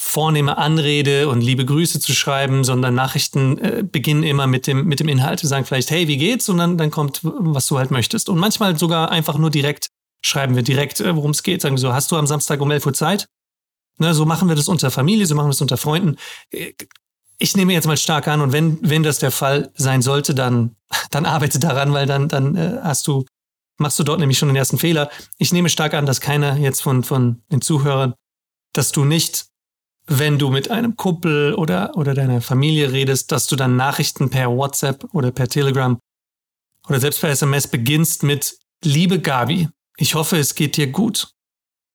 vornehme 0.00 0.56
Anrede 0.56 1.28
und 1.28 1.42
liebe 1.42 1.66
Grüße 1.66 2.00
zu 2.00 2.14
schreiben, 2.14 2.64
sondern 2.64 2.94
Nachrichten 2.94 3.58
äh, 3.58 3.84
beginnen 3.84 4.22
immer 4.22 4.46
mit 4.46 4.66
dem, 4.66 4.86
mit 4.86 4.98
dem 4.98 5.08
Inhalt. 5.08 5.42
Wir 5.42 5.50
sagen 5.50 5.66
vielleicht, 5.66 5.90
hey, 5.90 6.08
wie 6.08 6.16
geht's? 6.16 6.48
Und 6.48 6.56
dann, 6.56 6.78
dann 6.78 6.90
kommt, 6.90 7.20
was 7.22 7.66
du 7.66 7.76
halt 7.76 7.90
möchtest. 7.90 8.30
Und 8.30 8.38
manchmal 8.38 8.78
sogar 8.78 9.10
einfach 9.10 9.36
nur 9.36 9.50
direkt, 9.50 9.88
schreiben 10.24 10.56
wir 10.56 10.62
direkt, 10.62 11.00
äh, 11.00 11.14
worum 11.14 11.32
es 11.32 11.42
geht. 11.42 11.60
Sagen 11.60 11.74
wir 11.74 11.80
so, 11.80 11.92
hast 11.92 12.10
du 12.10 12.16
am 12.16 12.26
Samstag 12.26 12.62
um 12.62 12.70
11 12.70 12.86
Uhr 12.86 12.94
Zeit? 12.94 13.26
Ne, 13.98 14.14
so 14.14 14.24
machen 14.24 14.48
wir 14.48 14.56
das 14.56 14.68
unter 14.68 14.90
Familie, 14.90 15.26
so 15.26 15.34
machen 15.34 15.48
wir 15.48 15.50
das 15.50 15.60
unter 15.60 15.76
Freunden. 15.76 16.16
Ich 17.38 17.56
nehme 17.56 17.72
jetzt 17.72 17.86
mal 17.86 17.96
stark 17.96 18.26
an 18.28 18.40
und 18.40 18.52
wenn, 18.52 18.78
wenn 18.82 19.02
das 19.02 19.18
der 19.18 19.30
Fall 19.30 19.70
sein 19.74 20.02
sollte, 20.02 20.34
dann, 20.34 20.76
dann 21.10 21.24
arbeite 21.24 21.58
daran, 21.58 21.92
weil 21.92 22.06
dann, 22.06 22.28
dann 22.28 22.56
äh, 22.56 22.78
hast 22.82 23.06
du, 23.06 23.24
machst 23.78 23.98
du 23.98 24.04
dort 24.04 24.18
nämlich 24.18 24.38
schon 24.38 24.48
den 24.48 24.56
ersten 24.56 24.78
Fehler. 24.78 25.10
Ich 25.38 25.52
nehme 25.52 25.68
stark 25.68 25.94
an, 25.94 26.06
dass 26.06 26.20
keiner 26.20 26.56
jetzt 26.56 26.82
von, 26.82 27.04
von 27.04 27.42
den 27.52 27.60
Zuhörern, 27.60 28.14
dass 28.72 28.90
du 28.92 29.04
nicht 29.04 29.48
wenn 30.08 30.38
du 30.38 30.48
mit 30.48 30.70
einem 30.70 30.96
Kumpel 30.96 31.54
oder, 31.54 31.96
oder 31.96 32.14
deiner 32.14 32.40
Familie 32.40 32.92
redest, 32.92 33.30
dass 33.30 33.46
du 33.46 33.56
dann 33.56 33.76
Nachrichten 33.76 34.30
per 34.30 34.50
WhatsApp 34.50 35.04
oder 35.12 35.30
per 35.30 35.48
Telegram 35.48 35.98
oder 36.88 36.98
selbst 36.98 37.20
per 37.20 37.28
SMS 37.28 37.68
beginnst 37.68 38.22
mit 38.22 38.58
Liebe 38.82 39.20
Gabi, 39.20 39.68
ich 39.98 40.14
hoffe, 40.14 40.38
es 40.38 40.54
geht 40.54 40.76
dir 40.76 40.86
gut. 40.86 41.32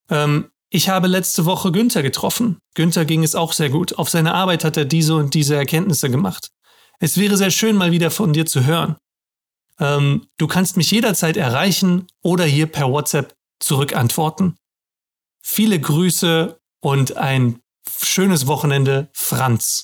Ähm, 0.10 0.51
ich 0.75 0.89
habe 0.89 1.06
letzte 1.06 1.46
Woche 1.46 1.72
Günther 1.72 2.01
getroffen. 2.01 2.58
Günther 2.74 3.06
ging 3.06 3.24
es 3.24 3.36
auch 3.36 3.53
sehr 3.53 3.70
gut. 3.70 4.00
Auf 4.00 4.10
seiner 4.10 4.34
Arbeit 4.34 4.63
hat 4.63 4.75
er 4.75 4.86
diese 4.86 5.15
und 5.15 5.36
diese 5.36 5.56
Erkenntnisse 5.56 6.10
gemacht. 6.10 6.50
Es 7.00 7.20
wäre 7.20 7.38
sehr 7.38 7.51
schön, 7.51 7.75
mal 7.75 7.92
wieder 7.92 8.10
von 8.10 8.34
dir 8.34 8.48
zu 8.48 8.65
hören. 8.65 8.98
Ähm, 9.80 10.25
du 10.38 10.48
kannst 10.48 10.75
mich 10.75 10.89
jederzeit 10.89 11.38
erreichen 11.38 12.08
oder 12.24 12.46
hier 12.46 12.65
per 12.65 12.89
WhatsApp 12.89 13.36
zurückantworten. 13.60 14.58
Viele 15.44 15.80
Grüße 15.80 16.60
und 16.80 17.18
ein 17.18 17.60
schönes 18.01 18.48
Wochenende, 18.48 19.10
Franz. 19.13 19.84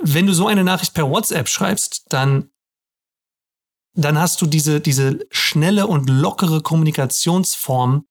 Wenn 0.00 0.26
du 0.26 0.34
so 0.34 0.48
eine 0.48 0.64
Nachricht 0.64 0.92
per 0.92 1.08
WhatsApp 1.08 1.48
schreibst, 1.48 2.06
dann, 2.08 2.50
dann 3.94 4.18
hast 4.18 4.42
du 4.42 4.46
diese, 4.46 4.80
diese 4.80 5.24
schnelle 5.30 5.86
und 5.86 6.10
lockere 6.10 6.62
Kommunikationsform 6.62 8.06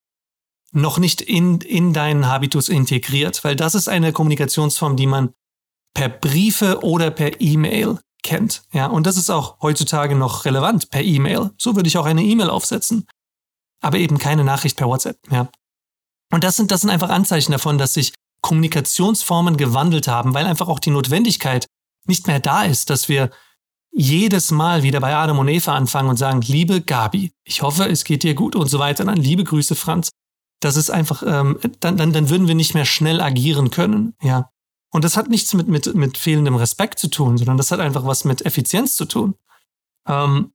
noch 0.72 0.98
nicht 0.98 1.22
in, 1.22 1.62
in 1.62 1.94
deinen 1.94 2.28
Habitus 2.28 2.70
integriert, 2.70 3.44
weil 3.44 3.56
das 3.56 3.76
ist 3.76 3.90
eine 3.90 4.14
Kommunikationsform, 4.14 4.96
die 4.96 5.08
man 5.08 5.34
per 5.94 6.10
Briefe 6.10 6.84
oder 6.84 7.12
per 7.12 7.42
E-Mail 7.42 8.00
kennt. 8.24 8.64
Ja, 8.74 8.88
und 8.88 9.08
das 9.08 9.18
ist 9.18 9.30
auch 9.30 9.60
heutzutage 9.62 10.16
noch 10.16 10.46
relevant 10.46 10.90
per 10.90 11.02
E-Mail. 11.02 11.52
So 11.58 11.76
würde 11.76 11.88
ich 11.88 11.98
auch 11.98 12.06
eine 12.06 12.24
E-Mail 12.24 12.50
aufsetzen. 12.50 13.08
Aber 13.82 13.98
eben 13.98 14.18
keine 14.18 14.44
Nachricht 14.44 14.78
per 14.78 14.88
WhatsApp. 14.88 15.18
Ja. 15.32 15.50
Und 16.32 16.44
das 16.44 16.58
sind, 16.58 16.72
das 16.72 16.82
sind 16.82 16.90
einfach 16.90 17.10
Anzeichen 17.10 17.52
davon, 17.52 17.78
dass 17.78 17.94
sich 17.94 18.14
Kommunikationsformen 18.42 19.58
gewandelt 19.58 20.08
haben, 20.08 20.34
weil 20.34 20.46
einfach 20.46 20.68
auch 20.68 20.80
die 20.80 20.92
Notwendigkeit 20.92 21.66
nicht 22.06 22.28
mehr 22.28 22.40
da 22.40 22.64
ist, 22.64 22.90
dass 22.90 23.10
wir 23.10 23.32
jedes 23.92 24.52
Mal 24.52 24.84
wieder 24.84 25.00
bei 25.00 25.16
Adam 25.16 25.40
und 25.40 25.48
Eva 25.48 25.76
anfangen 25.76 26.10
und 26.10 26.18
sagen, 26.18 26.42
liebe 26.42 26.82
Gabi, 26.82 27.32
ich 27.44 27.62
hoffe, 27.62 27.86
es 27.86 28.04
geht 28.04 28.24
dir 28.24 28.36
gut 28.36 28.56
und 28.56 28.68
so 28.68 28.80
weiter. 28.80 29.04
Dann 29.04 29.18
liebe 29.18 29.44
Grüße, 29.44 29.76
Franz. 29.76 30.10
Das 30.60 30.76
ist 30.76 30.90
einfach, 30.90 31.24
ähm, 31.26 31.60
dann, 31.80 31.98
dann, 31.98 32.12
dann 32.12 32.30
würden 32.30 32.48
wir 32.48 32.56
nicht 32.56 32.74
mehr 32.74 32.86
schnell 32.86 33.22
agieren 33.22 33.72
können, 33.72 34.14
ja. 34.22 34.50
Und 34.92 35.04
das 35.04 35.18
hat 35.18 35.30
nichts 35.30 35.54
mit, 35.54 35.68
mit, 35.68 35.94
mit 35.94 36.18
fehlendem 36.18 36.56
Respekt 36.56 36.98
zu 36.98 37.10
tun, 37.10 37.38
sondern 37.38 37.58
das 37.58 37.72
hat 37.72 37.80
einfach 37.80 38.06
was 38.06 38.26
mit 38.26 38.46
Effizienz 38.46 38.96
zu 38.96 39.06
tun. 39.06 39.36
Ähm, 40.08 40.52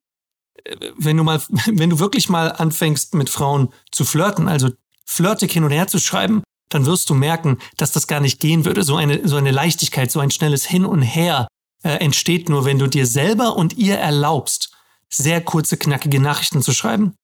wenn 0.96 1.16
du 1.16 1.24
mal, 1.24 1.40
wenn 1.66 1.90
du 1.90 1.98
wirklich 1.98 2.28
mal 2.28 2.52
anfängst, 2.52 3.14
mit 3.14 3.30
Frauen 3.30 3.72
zu 3.92 4.04
flirten, 4.04 4.48
also 4.48 4.70
flirtig 5.06 5.52
hin 5.52 5.64
und 5.64 5.70
her 5.70 5.86
zu 5.86 5.98
schreiben, 5.98 6.42
dann 6.68 6.86
wirst 6.86 7.08
du 7.10 7.14
merken, 7.14 7.58
dass 7.76 7.92
das 7.92 8.06
gar 8.06 8.20
nicht 8.20 8.40
gehen 8.40 8.64
würde. 8.64 8.82
So 8.82 8.96
eine, 8.96 9.26
so 9.28 9.36
eine 9.36 9.52
Leichtigkeit, 9.52 10.10
so 10.10 10.20
ein 10.20 10.30
schnelles 10.30 10.64
Hin 10.64 10.84
und 10.84 11.02
Her 11.02 11.46
äh, 11.82 11.96
entsteht 11.96 12.48
nur, 12.48 12.64
wenn 12.64 12.78
du 12.78 12.88
dir 12.88 13.06
selber 13.06 13.56
und 13.56 13.74
ihr 13.74 13.96
erlaubst, 13.96 14.72
sehr 15.08 15.40
kurze, 15.40 15.76
knackige 15.76 16.18
Nachrichten 16.18 16.62
zu 16.62 16.72
schreiben. 16.72 17.14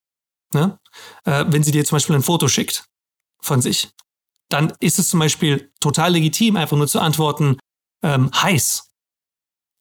Ne? 0.53 0.79
Äh, 1.25 1.45
wenn 1.49 1.63
sie 1.63 1.73
dir 1.73 1.85
zum 1.85 1.97
Beispiel 1.97 2.17
ein 2.17 2.23
Foto 2.23 2.49
schickt 2.49 2.85
von 3.43 3.63
sich 3.63 3.91
dann 4.51 4.73
ist 4.81 4.99
es 4.99 5.09
zum 5.09 5.21
Beispiel 5.21 5.73
total 5.81 6.13
legitim, 6.13 6.57
einfach 6.57 6.77
nur 6.77 6.89
zu 6.89 7.01
antworten, 7.01 7.57
ähm, 8.03 8.31
heiß. 8.35 8.89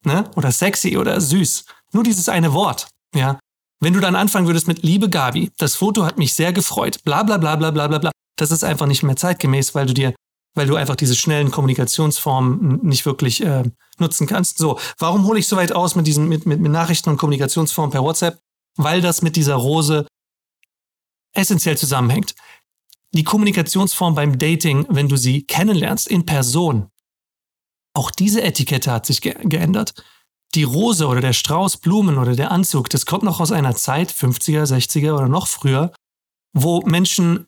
Ne? 0.04 0.30
Oder 0.36 0.52
sexy 0.52 0.96
oder 0.96 1.20
süß. 1.20 1.64
Nur 1.92 2.04
dieses 2.04 2.28
eine 2.28 2.54
Wort. 2.54 2.88
Ja. 3.14 3.38
Wenn 3.80 3.92
du 3.92 4.00
dann 4.00 4.16
anfangen 4.16 4.46
würdest 4.46 4.68
mit 4.68 4.82
Liebe 4.82 5.10
Gabi, 5.10 5.50
das 5.58 5.74
Foto 5.74 6.04
hat 6.04 6.18
mich 6.18 6.34
sehr 6.34 6.52
gefreut, 6.52 7.02
bla 7.04 7.22
bla 7.22 7.36
bla 7.36 7.56
bla 7.56 7.70
bla 7.70 7.88
bla 7.88 7.98
bla, 7.98 8.10
das 8.36 8.50
ist 8.50 8.64
einfach 8.64 8.86
nicht 8.86 9.02
mehr 9.02 9.16
zeitgemäß, 9.16 9.74
weil 9.74 9.86
du 9.86 9.94
dir, 9.94 10.14
weil 10.54 10.66
du 10.66 10.76
einfach 10.76 10.96
diese 10.96 11.16
schnellen 11.16 11.50
Kommunikationsformen 11.50 12.80
nicht 12.82 13.06
wirklich 13.06 13.42
äh, 13.42 13.64
nutzen 13.98 14.26
kannst. 14.26 14.58
So, 14.58 14.78
warum 14.98 15.26
hole 15.26 15.38
ich 15.38 15.48
so 15.48 15.56
weit 15.56 15.72
aus 15.72 15.96
mit 15.96 16.06
diesen 16.06 16.28
mit, 16.28 16.46
mit, 16.46 16.60
mit 16.60 16.70
Nachrichten 16.70 17.10
und 17.10 17.16
Kommunikationsformen 17.16 17.90
per 17.90 18.02
WhatsApp? 18.02 18.38
Weil 18.76 19.00
das 19.00 19.22
mit 19.22 19.36
dieser 19.36 19.56
Rose 19.56 20.06
essentiell 21.32 21.76
zusammenhängt. 21.76 22.34
Die 23.12 23.24
Kommunikationsform 23.24 24.14
beim 24.14 24.38
Dating, 24.38 24.86
wenn 24.88 25.08
du 25.08 25.16
sie 25.16 25.42
kennenlernst 25.42 26.06
in 26.06 26.26
Person, 26.26 26.90
auch 27.94 28.10
diese 28.10 28.42
Etikette 28.42 28.92
hat 28.92 29.06
sich 29.06 29.20
ge 29.20 29.34
geändert. 29.42 29.94
Die 30.54 30.62
Rose 30.62 31.06
oder 31.06 31.20
der 31.20 31.32
Strauß 31.32 31.78
Blumen 31.78 32.18
oder 32.18 32.34
der 32.34 32.50
Anzug, 32.50 32.88
das 32.90 33.06
kommt 33.06 33.22
noch 33.22 33.40
aus 33.40 33.52
einer 33.52 33.74
Zeit, 33.76 34.12
50er, 34.12 34.64
60er 34.64 35.12
oder 35.14 35.28
noch 35.28 35.46
früher, 35.46 35.92
wo 36.52 36.80
Menschen 36.82 37.46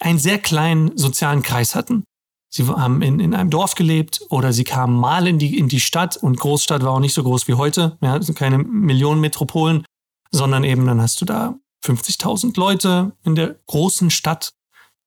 einen 0.00 0.18
sehr 0.18 0.38
kleinen 0.38 0.96
sozialen 0.96 1.42
Kreis 1.42 1.74
hatten. 1.74 2.04
Sie 2.50 2.66
haben 2.66 3.00
in, 3.00 3.20
in 3.20 3.34
einem 3.34 3.48
Dorf 3.48 3.74
gelebt 3.74 4.20
oder 4.28 4.52
sie 4.52 4.64
kamen 4.64 4.94
mal 4.94 5.26
in 5.26 5.38
die, 5.38 5.58
in 5.58 5.68
die 5.68 5.80
Stadt 5.80 6.18
und 6.18 6.38
Großstadt 6.38 6.82
war 6.82 6.92
auch 6.92 7.00
nicht 7.00 7.14
so 7.14 7.22
groß 7.22 7.48
wie 7.48 7.54
heute, 7.54 7.96
ja, 8.02 8.12
also 8.12 8.34
keine 8.34 8.58
Millionenmetropolen, 8.58 9.86
sondern 10.30 10.64
eben 10.64 10.86
dann 10.86 11.00
hast 11.00 11.20
du 11.22 11.24
da 11.24 11.54
50.000 11.84 12.58
Leute 12.58 13.12
in 13.24 13.34
der 13.34 13.56
großen 13.66 14.10
Stadt, 14.10 14.52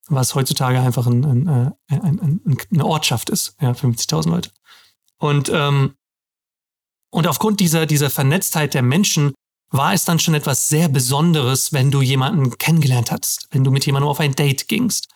was 0.08 0.36
heutzutage 0.36 0.80
einfach 0.80 1.08
ein, 1.08 1.26
ein, 1.26 1.48
äh, 1.48 1.72
ein, 1.88 2.20
ein 2.20 2.58
eine 2.72 2.86
Ortschaft 2.86 3.30
ist, 3.30 3.56
ja, 3.62 3.72
50.000 3.72 4.30
Leute. 4.30 4.52
Und, 5.18 5.50
ähm, 5.54 5.96
und 7.10 7.28
aufgrund 7.28 7.60
dieser, 7.60 7.86
dieser 7.86 8.10
Vernetztheit 8.10 8.74
der 8.74 8.82
Menschen 8.82 9.34
war 9.72 9.94
es 9.94 10.06
dann 10.06 10.20
schon 10.20 10.36
etwas 10.36 10.70
sehr 10.70 10.90
Besonderes, 10.90 11.74
wenn 11.74 11.92
du 11.92 12.02
jemanden 12.02 12.58
kennengelernt 12.58 13.12
hast, 13.12 13.48
wenn 13.52 13.64
du 13.64 13.72
mit 13.72 13.86
jemandem 13.86 14.10
auf 14.10 14.20
ein 14.20 14.36
Date 14.36 14.68
gingst. 14.68 15.08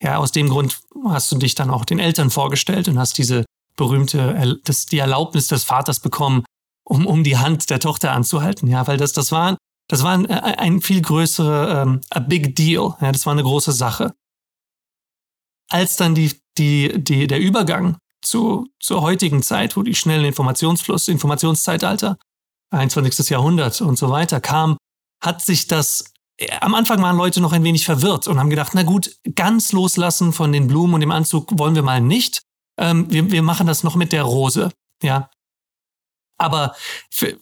Ja, 0.00 0.18
aus 0.18 0.32
dem 0.32 0.48
Grund 0.48 0.80
hast 1.06 1.30
du 1.32 1.36
dich 1.36 1.54
dann 1.54 1.70
auch 1.70 1.84
den 1.84 1.98
Eltern 1.98 2.30
vorgestellt 2.30 2.88
und 2.88 2.98
hast 2.98 3.18
diese 3.18 3.44
berühmte, 3.76 4.58
das, 4.64 4.86
die 4.86 4.98
Erlaubnis 4.98 5.48
des 5.48 5.64
Vaters 5.64 6.00
bekommen, 6.00 6.44
um, 6.84 7.06
um 7.06 7.24
die 7.24 7.36
Hand 7.36 7.70
der 7.70 7.80
Tochter 7.80 8.12
anzuhalten. 8.12 8.68
Ja, 8.68 8.86
weil 8.86 8.96
das, 8.96 9.12
das 9.12 9.32
war, 9.32 9.56
das 9.88 10.02
war 10.02 10.12
ein, 10.12 10.26
ein 10.26 10.80
viel 10.80 11.02
größere, 11.02 11.82
ähm, 11.82 12.00
a 12.10 12.20
big 12.20 12.54
deal. 12.54 12.94
Ja, 13.00 13.12
das 13.12 13.26
war 13.26 13.32
eine 13.32 13.42
große 13.42 13.72
Sache. 13.72 14.14
Als 15.70 15.96
dann 15.96 16.14
die, 16.14 16.40
die, 16.56 17.02
die, 17.02 17.26
der 17.26 17.40
Übergang 17.40 17.98
zu, 18.22 18.68
zur 18.80 19.02
heutigen 19.02 19.42
Zeit, 19.42 19.76
wo 19.76 19.82
die 19.82 19.94
schnellen 19.94 20.24
Informationsfluss, 20.24 21.08
Informationszeitalter, 21.08 22.18
21. 22.70 23.30
Jahrhundert 23.30 23.80
und 23.80 23.98
so 23.98 24.10
weiter 24.10 24.40
kam, 24.40 24.76
hat 25.22 25.42
sich 25.42 25.66
das 25.66 26.12
am 26.60 26.74
Anfang 26.74 27.02
waren 27.02 27.16
Leute 27.16 27.40
noch 27.40 27.52
ein 27.52 27.64
wenig 27.64 27.84
verwirrt 27.84 28.28
und 28.28 28.38
haben 28.38 28.50
gedacht, 28.50 28.72
na 28.74 28.84
gut, 28.84 29.16
ganz 29.34 29.72
loslassen 29.72 30.32
von 30.32 30.52
den 30.52 30.68
Blumen 30.68 30.94
und 30.94 31.00
dem 31.00 31.10
Anzug 31.10 31.58
wollen 31.58 31.74
wir 31.74 31.82
mal 31.82 32.00
nicht. 32.00 32.42
Ähm, 32.78 33.10
wir, 33.10 33.30
wir 33.30 33.42
machen 33.42 33.66
das 33.66 33.82
noch 33.82 33.96
mit 33.96 34.12
der 34.12 34.22
Rose. 34.22 34.70
Ja. 35.02 35.30
Aber 36.38 36.74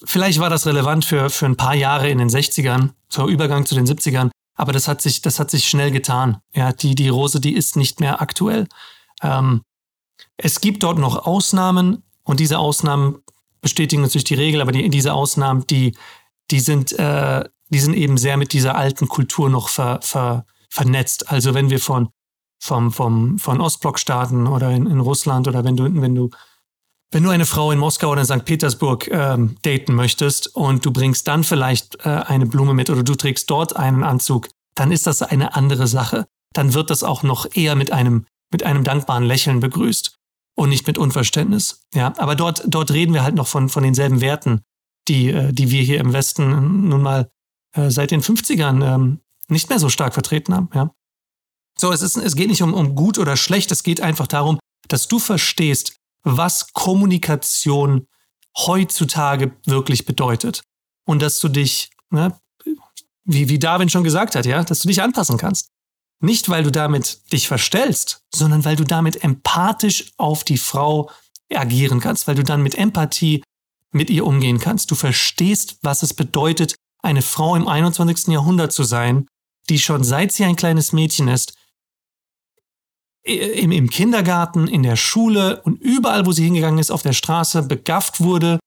vielleicht 0.04 0.40
war 0.40 0.50
das 0.50 0.66
relevant 0.66 1.04
für, 1.04 1.28
für 1.28 1.46
ein 1.46 1.56
paar 1.56 1.74
Jahre 1.74 2.08
in 2.08 2.18
den 2.18 2.30
60ern, 2.30 2.90
zur 3.08 3.26
Übergang 3.26 3.66
zu 3.66 3.74
den 3.74 3.86
70ern. 3.86 4.30
Aber 4.54 4.72
das 4.72 4.88
hat 4.88 5.02
sich, 5.02 5.20
das 5.20 5.38
hat 5.38 5.50
sich 5.50 5.68
schnell 5.68 5.90
getan. 5.90 6.38
Ja, 6.54 6.72
die, 6.72 6.94
die 6.94 7.10
Rose, 7.10 7.38
die 7.38 7.54
ist 7.54 7.76
nicht 7.76 8.00
mehr 8.00 8.22
aktuell. 8.22 8.66
Ähm, 9.22 9.62
es 10.38 10.62
gibt 10.62 10.82
dort 10.82 10.98
noch 10.98 11.26
Ausnahmen 11.26 12.02
und 12.22 12.40
diese 12.40 12.58
Ausnahmen 12.58 13.22
bestätigen 13.60 14.02
natürlich 14.02 14.24
die 14.24 14.34
Regel, 14.34 14.62
aber 14.62 14.72
die, 14.72 14.88
diese 14.88 15.12
Ausnahmen, 15.12 15.66
die, 15.66 15.94
die 16.50 16.60
sind, 16.60 16.92
äh, 16.98 17.44
die 17.68 17.78
sind 17.78 17.94
eben 17.94 18.16
sehr 18.16 18.38
mit 18.38 18.52
dieser 18.54 18.76
alten 18.76 19.08
Kultur 19.08 19.50
noch 19.50 19.68
ver, 19.68 20.00
ver, 20.02 20.46
vernetzt. 20.70 21.30
Also 21.30 21.52
wenn 21.52 21.68
wir 21.68 21.80
von, 21.80 22.08
vom, 22.58 22.92
vom, 22.92 23.38
von 23.38 23.60
Ostblockstaaten 23.60 24.46
oder 24.46 24.70
in, 24.70 24.86
in 24.86 25.00
Russland 25.00 25.48
oder 25.48 25.64
wenn 25.64 25.76
du, 25.76 25.84
wenn 26.00 26.14
du, 26.14 26.30
wenn 27.12 27.22
du 27.22 27.30
eine 27.30 27.46
Frau 27.46 27.70
in 27.70 27.78
Moskau 27.78 28.10
oder 28.10 28.22
in 28.22 28.26
St. 28.26 28.44
Petersburg 28.44 29.08
ähm, 29.08 29.56
daten 29.62 29.94
möchtest 29.94 30.54
und 30.54 30.84
du 30.84 30.90
bringst 30.90 31.28
dann 31.28 31.44
vielleicht 31.44 32.04
äh, 32.04 32.08
eine 32.08 32.46
Blume 32.46 32.75
mit 32.75 32.90
oder 32.90 33.02
du 33.02 33.14
trägst 33.14 33.48
dort 33.50 33.76
einen 33.76 34.02
Anzug, 34.02 34.48
dann 34.75 34.92
ist 34.92 35.06
das 35.06 35.22
eine 35.22 35.54
andere 35.54 35.86
Sache. 35.86 36.26
Dann 36.52 36.75
wird 36.75 36.90
das 36.90 37.02
auch 37.02 37.22
noch 37.22 37.46
eher 37.54 37.76
mit 37.76 37.92
einem, 37.92 38.26
mit 38.50 38.64
einem 38.64 38.84
dankbaren 38.84 39.25
Lächeln 39.25 39.60
begrüßt 39.60 40.16
und 40.56 40.70
nicht 40.70 40.86
mit 40.86 40.98
Unverständnis. 40.98 41.82
Ja, 41.94 42.12
aber 42.16 42.34
dort, 42.34 42.64
dort 42.66 42.90
reden 42.90 43.14
wir 43.14 43.22
halt 43.22 43.34
noch 43.34 43.46
von, 43.46 43.68
von 43.68 43.82
denselben 43.82 44.20
Werten, 44.20 44.62
die, 45.08 45.28
äh, 45.30 45.52
die 45.52 45.70
wir 45.70 45.82
hier 45.82 46.00
im 46.00 46.12
Westen 46.12 46.88
nun 46.88 47.02
mal 47.02 47.30
äh, 47.76 47.90
seit 47.90 48.10
den 48.10 48.22
50ern 48.22 48.94
ähm, 48.94 49.20
nicht 49.48 49.68
mehr 49.68 49.78
so 49.78 49.88
stark 49.88 50.14
vertreten 50.14 50.54
haben. 50.54 50.70
Ja. 50.75 50.90
So, 51.78 51.92
es, 51.92 52.02
ist, 52.02 52.16
es 52.16 52.34
geht 52.34 52.48
nicht 52.48 52.62
um, 52.62 52.75
um 52.75 52.94
gut 52.94 53.18
oder 53.18 53.36
schlecht, 53.36 53.70
es 53.70 53.82
geht 53.82 54.00
einfach 54.00 54.26
darum, 54.26 54.58
dass 54.88 55.08
du 55.08 55.18
verstehst, 55.18 55.96
was 56.26 56.73
Kommunikation 56.73 58.09
heutzutage 58.56 59.56
wirklich 59.64 60.04
bedeutet. 60.04 60.62
Und 61.06 61.23
dass 61.23 61.38
du 61.38 61.49
dich, 61.49 61.90
ne, 62.11 62.37
wie, 63.25 63.49
wie 63.49 63.59
Darwin 63.59 63.88
schon 63.88 64.04
gesagt 64.04 64.35
hat, 64.35 64.45
ja, 64.45 64.62
dass 64.64 64.80
du 64.80 64.88
dich 64.88 65.00
anpassen 65.00 65.38
kannst. 65.38 65.71
Nicht, 66.21 66.49
weil 66.49 66.64
du 66.64 66.73
damit 66.73 67.21
dich 67.33 67.47
verstellst, 67.47 68.23
sondern 68.35 68.64
weil 68.64 68.75
du 68.75 68.85
damit 68.85 69.23
empathisch 69.23 70.12
auf 70.16 70.42
die 70.42 70.59
Frau 70.59 71.11
agieren 71.54 72.00
kannst, 72.00 72.26
weil 72.26 72.35
du 72.35 72.42
dann 72.42 72.62
mit 72.62 72.75
Empathie 72.75 73.45
mit 73.92 74.11
ihr 74.11 74.26
umgehen 74.26 74.59
kannst. 74.59 74.90
Du 74.90 74.95
verstehst, 74.97 75.78
was 75.83 76.02
es 76.02 76.12
bedeutet, 76.12 76.75
eine 77.02 77.23
Frau 77.23 77.54
im 77.54 77.68
21. 77.68 78.28
Jahrhundert 78.28 78.73
zu 78.73 78.83
sein, 78.83 79.28
die 79.68 79.78
schon 79.78 80.02
seit 80.02 80.33
sie 80.33 80.45
ein 80.45 80.56
kleines 80.56 80.92
Mädchen 80.92 81.28
ist, 81.28 81.55
im, 83.26 83.73
im 83.73 83.90
Kindergarten, 83.90 84.68
in 84.68 84.83
der 84.83 84.97
Schule 84.97 85.61
und 85.62 85.80
überall, 85.80 86.26
wo 86.26 86.33
sie 86.33 86.45
hingegangen 86.45 86.78
ist, 86.78 86.90
auf 86.90 87.02
der 87.02 87.12
Straße 87.12 87.64
begafft 87.64 88.21
wurde 88.21 88.59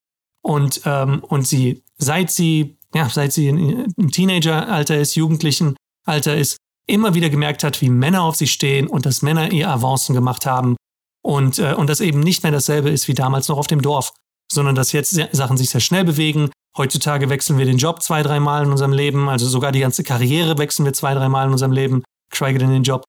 und, 0.41 0.81
ähm, 0.85 1.23
und 1.23 1.47
sie, 1.47 1.83
seit 1.97 2.29
sie, 2.29 2.77
ja, 2.93 3.09
seit 3.09 3.31
sie 3.33 3.47
im 3.47 4.11
Teenageralter 4.11 4.97
ist, 4.97 5.15
Jugendlichenalter 5.15 6.35
ist, 6.35 6.57
immer 6.87 7.13
wieder 7.13 7.29
gemerkt 7.29 7.63
hat, 7.63 7.81
wie 7.81 7.89
Männer 7.89 8.23
auf 8.23 8.35
sie 8.35 8.47
stehen 8.47 8.87
und 8.87 9.05
dass 9.05 9.21
Männer 9.21 9.51
ihr 9.51 9.69
Avancen 9.69 10.15
gemacht 10.15 10.45
haben 10.45 10.75
und, 11.23 11.59
äh, 11.59 11.73
und 11.73 11.89
das 11.89 12.01
eben 12.01 12.19
nicht 12.19 12.43
mehr 12.43 12.51
dasselbe 12.51 12.89
ist 12.89 13.07
wie 13.07 13.13
damals 13.13 13.47
noch 13.47 13.57
auf 13.57 13.67
dem 13.67 13.81
Dorf, 13.81 14.11
sondern 14.51 14.75
dass 14.75 14.91
jetzt 14.91 15.19
Sachen 15.31 15.57
sich 15.57 15.69
sehr 15.69 15.81
schnell 15.81 16.03
bewegen. 16.03 16.49
Heutzutage 16.77 17.29
wechseln 17.29 17.57
wir 17.57 17.65
den 17.65 17.77
Job 17.77 18.01
zwei, 18.01 18.23
dreimal 18.23 18.65
in 18.65 18.71
unserem 18.71 18.93
Leben, 18.93 19.29
also 19.29 19.47
sogar 19.47 19.71
die 19.71 19.79
ganze 19.79 20.03
Karriere 20.03 20.57
wechseln 20.57 20.85
wir 20.85 20.93
zwei, 20.93 21.13
dreimal 21.13 21.45
in 21.47 21.51
unserem 21.51 21.71
Leben, 21.71 22.03
geschweige 22.29 22.59
denn 22.59 22.71
den 22.71 22.83
Job. 22.83 23.03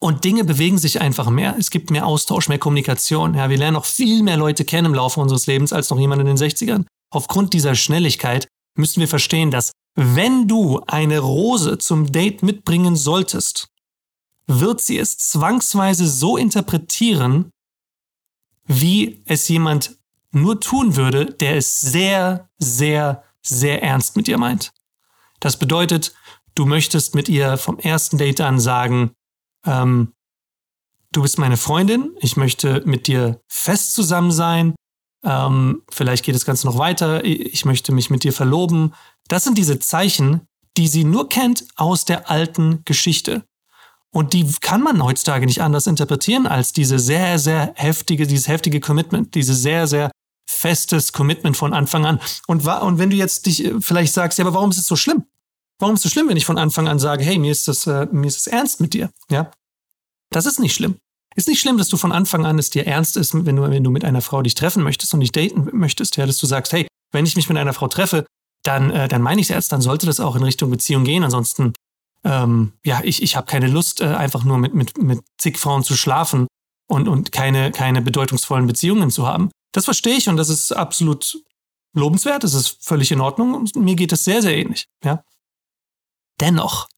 Und 0.00 0.24
Dinge 0.24 0.44
bewegen 0.44 0.78
sich 0.78 1.00
einfach 1.00 1.28
mehr. 1.28 1.56
Es 1.58 1.70
gibt 1.70 1.90
mehr 1.90 2.06
Austausch, 2.06 2.48
mehr 2.48 2.58
Kommunikation. 2.58 3.34
Ja, 3.34 3.50
wir 3.50 3.56
lernen 3.56 3.74
noch 3.74 3.84
viel 3.84 4.22
mehr 4.22 4.36
Leute 4.36 4.64
kennen 4.64 4.86
im 4.86 4.94
Laufe 4.94 5.20
unseres 5.20 5.46
Lebens 5.46 5.72
als 5.72 5.90
noch 5.90 5.98
jemand 5.98 6.20
in 6.20 6.26
den 6.26 6.36
60ern. 6.36 6.84
Aufgrund 7.10 7.52
dieser 7.52 7.74
Schnelligkeit 7.74 8.46
müssen 8.76 9.00
wir 9.00 9.08
verstehen, 9.08 9.50
dass 9.50 9.72
wenn 9.96 10.46
du 10.46 10.80
eine 10.86 11.18
Rose 11.18 11.78
zum 11.78 12.12
Date 12.12 12.44
mitbringen 12.44 12.94
solltest, 12.94 13.68
wird 14.46 14.80
sie 14.80 14.98
es 14.98 15.18
zwangsweise 15.18 16.06
so 16.06 16.36
interpretieren, 16.36 17.50
wie 18.66 19.22
es 19.26 19.48
jemand 19.48 19.96
nur 20.30 20.60
tun 20.60 20.94
würde, 20.94 21.26
der 21.26 21.56
es 21.56 21.80
sehr, 21.80 22.48
sehr, 22.58 23.24
sehr 23.42 23.82
ernst 23.82 24.16
mit 24.16 24.28
ihr 24.28 24.38
meint. 24.38 24.72
Das 25.40 25.58
bedeutet, 25.58 26.14
du 26.54 26.66
möchtest 26.66 27.14
mit 27.14 27.28
ihr 27.28 27.56
vom 27.56 27.78
ersten 27.78 28.18
Date 28.18 28.40
an 28.40 28.60
sagen, 28.60 29.12
ähm, 29.66 30.12
du 31.12 31.22
bist 31.22 31.38
meine 31.38 31.56
Freundin, 31.56 32.14
ich 32.20 32.36
möchte 32.36 32.82
mit 32.84 33.06
dir 33.06 33.40
fest 33.48 33.94
zusammen 33.94 34.30
sein, 34.30 34.74
ähm, 35.24 35.82
vielleicht 35.90 36.24
geht 36.24 36.34
das 36.34 36.44
Ganze 36.44 36.66
noch 36.66 36.78
weiter, 36.78 37.24
ich 37.24 37.64
möchte 37.64 37.92
mich 37.92 38.10
mit 38.10 38.24
dir 38.24 38.32
verloben. 38.32 38.94
Das 39.26 39.44
sind 39.44 39.58
diese 39.58 39.78
Zeichen, 39.78 40.42
die 40.76 40.88
sie 40.88 41.04
nur 41.04 41.28
kennt 41.28 41.66
aus 41.76 42.04
der 42.04 42.30
alten 42.30 42.82
Geschichte. 42.84 43.44
Und 44.10 44.32
die 44.32 44.50
kann 44.60 44.82
man 44.82 45.02
heutzutage 45.02 45.44
nicht 45.44 45.60
anders 45.60 45.86
interpretieren 45.86 46.46
als 46.46 46.72
diese 46.72 46.98
sehr, 46.98 47.38
sehr 47.38 47.72
heftige, 47.74 48.26
dieses 48.26 48.48
heftige 48.48 48.80
Commitment, 48.80 49.34
dieses 49.34 49.60
sehr, 49.60 49.86
sehr 49.86 50.10
festes 50.48 51.12
Commitment 51.12 51.56
von 51.56 51.74
Anfang 51.74 52.06
an. 52.06 52.20
Und, 52.46 52.66
und 52.66 52.98
wenn 52.98 53.10
du 53.10 53.16
jetzt 53.16 53.46
dich 53.46 53.64
äh, 53.64 53.80
vielleicht 53.80 54.14
sagst, 54.14 54.38
ja, 54.38 54.44
aber 54.46 54.54
warum 54.54 54.70
ist 54.70 54.78
es 54.78 54.86
so 54.86 54.96
schlimm? 54.96 55.24
Warum 55.78 55.94
ist 55.94 56.00
es 56.00 56.04
so 56.04 56.08
schlimm, 56.10 56.28
wenn 56.28 56.36
ich 56.36 56.46
von 56.46 56.58
Anfang 56.58 56.88
an 56.88 56.98
sage, 56.98 57.24
hey, 57.24 57.38
mir 57.38 57.52
ist 57.52 57.68
das, 57.68 57.86
äh, 57.86 58.06
mir 58.10 58.26
ist 58.26 58.36
es 58.36 58.46
ernst 58.46 58.80
mit 58.80 58.94
dir? 58.94 59.10
Ja, 59.30 59.50
das 60.30 60.46
ist 60.46 60.58
nicht 60.58 60.74
schlimm. 60.74 60.96
Ist 61.36 61.48
nicht 61.48 61.60
schlimm, 61.60 61.78
dass 61.78 61.88
du 61.88 61.96
von 61.96 62.10
Anfang 62.10 62.46
an 62.46 62.58
es 62.58 62.70
dir 62.70 62.86
ernst 62.86 63.16
ist, 63.16 63.32
wenn 63.34 63.56
du, 63.56 63.62
wenn 63.62 63.84
du 63.84 63.90
mit 63.90 64.04
einer 64.04 64.22
Frau 64.22 64.42
dich 64.42 64.54
treffen 64.54 64.82
möchtest 64.82 65.14
und 65.14 65.20
dich 65.20 65.30
daten 65.30 65.68
möchtest, 65.72 66.16
ja, 66.16 66.26
dass 66.26 66.38
du 66.38 66.46
sagst, 66.46 66.72
hey, 66.72 66.88
wenn 67.12 67.26
ich 67.26 67.36
mich 67.36 67.48
mit 67.48 67.58
einer 67.58 67.74
Frau 67.74 67.86
treffe, 67.86 68.26
dann, 68.64 68.90
äh, 68.90 69.06
dann 69.08 69.22
meine 69.22 69.40
ich 69.40 69.46
es 69.46 69.50
ernst, 69.50 69.70
dann 69.70 69.80
sollte 69.80 70.06
das 70.06 70.18
auch 70.18 70.34
in 70.34 70.42
Richtung 70.42 70.70
Beziehung 70.70 71.04
gehen. 71.04 71.22
Ansonsten 71.22 71.74
ähm, 72.24 72.72
ja, 72.84 73.00
ich, 73.04 73.22
ich 73.22 73.36
habe 73.36 73.46
keine 73.46 73.68
Lust, 73.68 74.00
äh, 74.00 74.06
einfach 74.06 74.44
nur 74.44 74.58
mit, 74.58 74.74
mit, 74.74 74.98
mit 74.98 75.20
zig 75.38 75.58
Frauen 75.58 75.84
zu 75.84 75.96
schlafen 75.96 76.46
und, 76.88 77.08
und 77.08 77.32
keine, 77.32 77.70
keine 77.70 78.02
bedeutungsvollen 78.02 78.66
Beziehungen 78.66 79.10
zu 79.10 79.26
haben. 79.26 79.50
Das 79.72 79.84
verstehe 79.84 80.16
ich 80.16 80.28
und 80.28 80.36
das 80.36 80.48
ist 80.48 80.72
absolut 80.72 81.42
lobenswert, 81.94 82.44
das 82.44 82.54
ist 82.54 82.84
völlig 82.84 83.12
in 83.12 83.20
Ordnung 83.20 83.54
und 83.54 83.76
mir 83.76 83.94
geht 83.94 84.12
es 84.12 84.24
sehr, 84.24 84.42
sehr 84.42 84.56
ähnlich. 84.56 84.86
Ja? 85.04 85.22
Dennoch, 86.40 86.88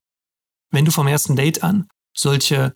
wenn 0.71 0.85
du 0.85 0.91
vom 0.91 1.07
ersten 1.07 1.35
Date 1.35 1.63
an 1.63 1.87
solche 2.15 2.75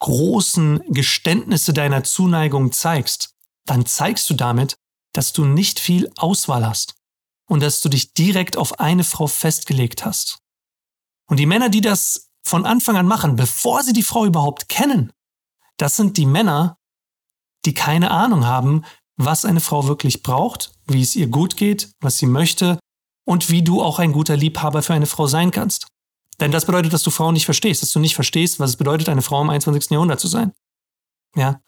großen 0.00 0.82
Geständnisse 0.88 1.72
deiner 1.72 2.04
Zuneigung 2.04 2.72
zeigst, 2.72 3.34
dann 3.66 3.86
zeigst 3.86 4.28
du 4.30 4.34
damit, 4.34 4.76
dass 5.12 5.32
du 5.32 5.44
nicht 5.44 5.80
viel 5.80 6.10
Auswahl 6.16 6.66
hast 6.66 6.94
und 7.48 7.60
dass 7.60 7.82
du 7.82 7.88
dich 7.88 8.14
direkt 8.14 8.56
auf 8.56 8.80
eine 8.80 9.04
Frau 9.04 9.26
festgelegt 9.26 10.04
hast. 10.04 10.38
Und 11.28 11.38
die 11.38 11.46
Männer, 11.46 11.68
die 11.68 11.80
das 11.80 12.30
von 12.42 12.64
Anfang 12.64 12.96
an 12.96 13.06
machen, 13.06 13.36
bevor 13.36 13.82
sie 13.82 13.92
die 13.92 14.02
Frau 14.02 14.24
überhaupt 14.24 14.68
kennen, 14.68 15.12
das 15.76 15.96
sind 15.96 16.16
die 16.16 16.26
Männer, 16.26 16.78
die 17.64 17.74
keine 17.74 18.10
Ahnung 18.10 18.46
haben, 18.46 18.84
was 19.16 19.44
eine 19.44 19.60
Frau 19.60 19.86
wirklich 19.86 20.22
braucht, 20.22 20.72
wie 20.86 21.02
es 21.02 21.14
ihr 21.14 21.28
gut 21.28 21.56
geht, 21.56 21.92
was 22.00 22.18
sie 22.18 22.26
möchte 22.26 22.78
und 23.24 23.50
wie 23.50 23.62
du 23.62 23.82
auch 23.82 23.98
ein 23.98 24.12
guter 24.12 24.36
Liebhaber 24.36 24.82
für 24.82 24.94
eine 24.94 25.06
Frau 25.06 25.26
sein 25.26 25.50
kannst. 25.50 25.86
Denn 26.40 26.52
das 26.52 26.64
bedeutet, 26.64 26.92
dass 26.92 27.02
du 27.02 27.10
Frauen 27.10 27.34
nicht 27.34 27.44
verstehst, 27.44 27.82
dass 27.82 27.92
du 27.92 28.00
nicht 28.00 28.14
verstehst, 28.14 28.58
was 28.60 28.70
es 28.70 28.76
bedeutet, 28.76 29.08
eine 29.08 29.22
Frau 29.22 29.42
im 29.42 29.50
21. 29.50 29.90
Jahrhundert 29.90 30.20
zu 30.20 30.26
sein. 30.26 30.52
Ja. 31.36 31.60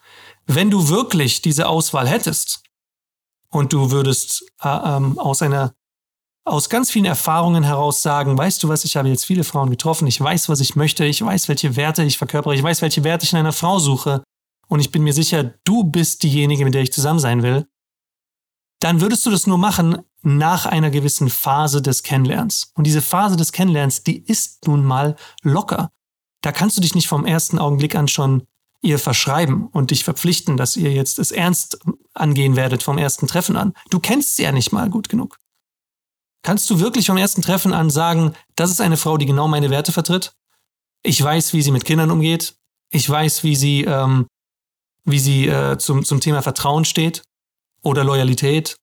Wenn 0.47 0.71
du 0.71 0.89
wirklich 0.89 1.43
diese 1.43 1.69
Auswahl 1.69 2.09
hättest 2.09 2.63
und 3.51 3.73
du 3.73 3.91
würdest 3.91 4.45
äh, 4.63 4.69
ähm, 4.69 5.19
aus 5.19 5.43
einer 5.43 5.75
aus 6.45 6.69
ganz 6.69 6.91
vielen 6.91 7.05
Erfahrungen 7.05 7.63
heraus 7.63 8.03
sagen, 8.03 8.37
weißt 8.37 8.63
du 8.63 8.69
was, 8.69 8.85
ich 8.85 8.97
habe 8.97 9.09
jetzt 9.09 9.25
viele 9.25 9.45
Frauen 9.45 9.71
getroffen, 9.71 10.09
ich 10.09 10.21
weiß, 10.21 10.49
was 10.49 10.59
ich 10.59 10.75
möchte, 10.75 11.05
ich 11.05 11.25
weiß, 11.25 11.49
welche 11.49 11.77
Werte 11.77 12.03
ich 12.03 12.19
verkörpere, 12.19 12.55
ich 12.55 12.63
weiß, 12.63 12.83
welche 12.83 13.05
Werte 13.05 13.25
ich 13.25 13.33
in 13.33 13.39
einer 13.39 13.53
Frau 13.53 13.79
suche 13.79 14.25
und 14.67 14.81
ich 14.81 14.91
bin 14.91 15.05
mir 15.05 15.13
sicher, 15.13 15.55
du 15.65 15.85
bist 15.85 16.25
diejenige, 16.25 16.65
mit 16.65 16.75
der 16.75 16.83
ich 16.83 16.93
zusammen 16.93 17.21
sein 17.21 17.45
will, 17.45 17.69
dann 18.83 19.01
würdest 19.01 19.25
du 19.25 19.31
das 19.31 19.47
nur 19.47 19.59
machen 19.59 19.99
nach 20.23 20.67
einer 20.67 20.91
gewissen 20.91 21.31
Phase 21.31 21.83
des 21.83 22.03
Kennenlernens. 22.03 22.73
Und 22.75 22.85
diese 22.85 23.01
Phase 23.01 23.37
des 23.37 23.53
Kennenlernens, 23.53 24.03
die 24.03 24.19
ist 24.19 24.67
nun 24.67 24.85
mal 24.85 25.15
locker. 25.43 25.91
Da 26.43 26.51
kannst 26.51 26.77
du 26.77 26.81
dich 26.81 26.97
nicht 26.97 27.07
vom 27.07 27.25
ersten 27.25 27.61
Augenblick 27.61 27.95
an 27.95 28.09
schon 28.09 28.43
ihr 28.81 28.99
verschreiben 28.99 29.69
und 29.69 29.93
dich 29.93 30.03
verpflichten, 30.03 30.57
dass 30.57 30.77
ihr 30.77 30.93
jetzt 30.93 31.21
es 31.21 31.31
ernst 31.31 31.79
angehen 32.13 32.57
werdet 32.57 32.83
vom 32.83 32.99
ersten 32.99 33.29
Treffen 33.29 33.57
an. 33.57 33.73
Du 33.91 34.01
kennst 34.01 34.35
sie 34.35 34.43
ja 34.43 34.51
nicht 34.51 34.73
mal 34.73 34.91
gut 34.91 35.09
genug. 35.09 35.39
Kannst 36.43 36.69
du 36.69 36.81
wirklich 36.81 37.07
vom 37.07 37.17
ersten 37.17 37.43
Treffen 37.43 37.73
an 37.73 37.89
sagen, 37.89 38.35
das 38.57 38.73
ist 38.73 38.81
eine 38.81 38.97
Frau, 38.97 39.17
die 39.17 39.27
genau 39.27 39.47
meine 39.47 39.71
Werte 39.71 39.93
vertritt? 39.93 40.33
Ich 41.05 41.23
weiß, 41.23 41.53
wie 41.53 41.63
sie 41.63 41.71
mit 41.71 41.85
Kindern 41.85 42.11
umgeht. 42.11 42.57
Ich 42.91 43.09
weiß, 43.09 43.45
wie 43.45 43.55
sie, 43.55 43.85
ähm, 43.85 44.27
wie 45.05 45.21
sie 45.21 45.47
äh, 45.47 45.79
zum, 45.79 46.05
zum 46.05 46.19
Thema 46.19 46.43
Vertrauen 46.43 46.85
steht 46.85 47.23
oder 47.83 48.05
Loyalität 48.05 48.77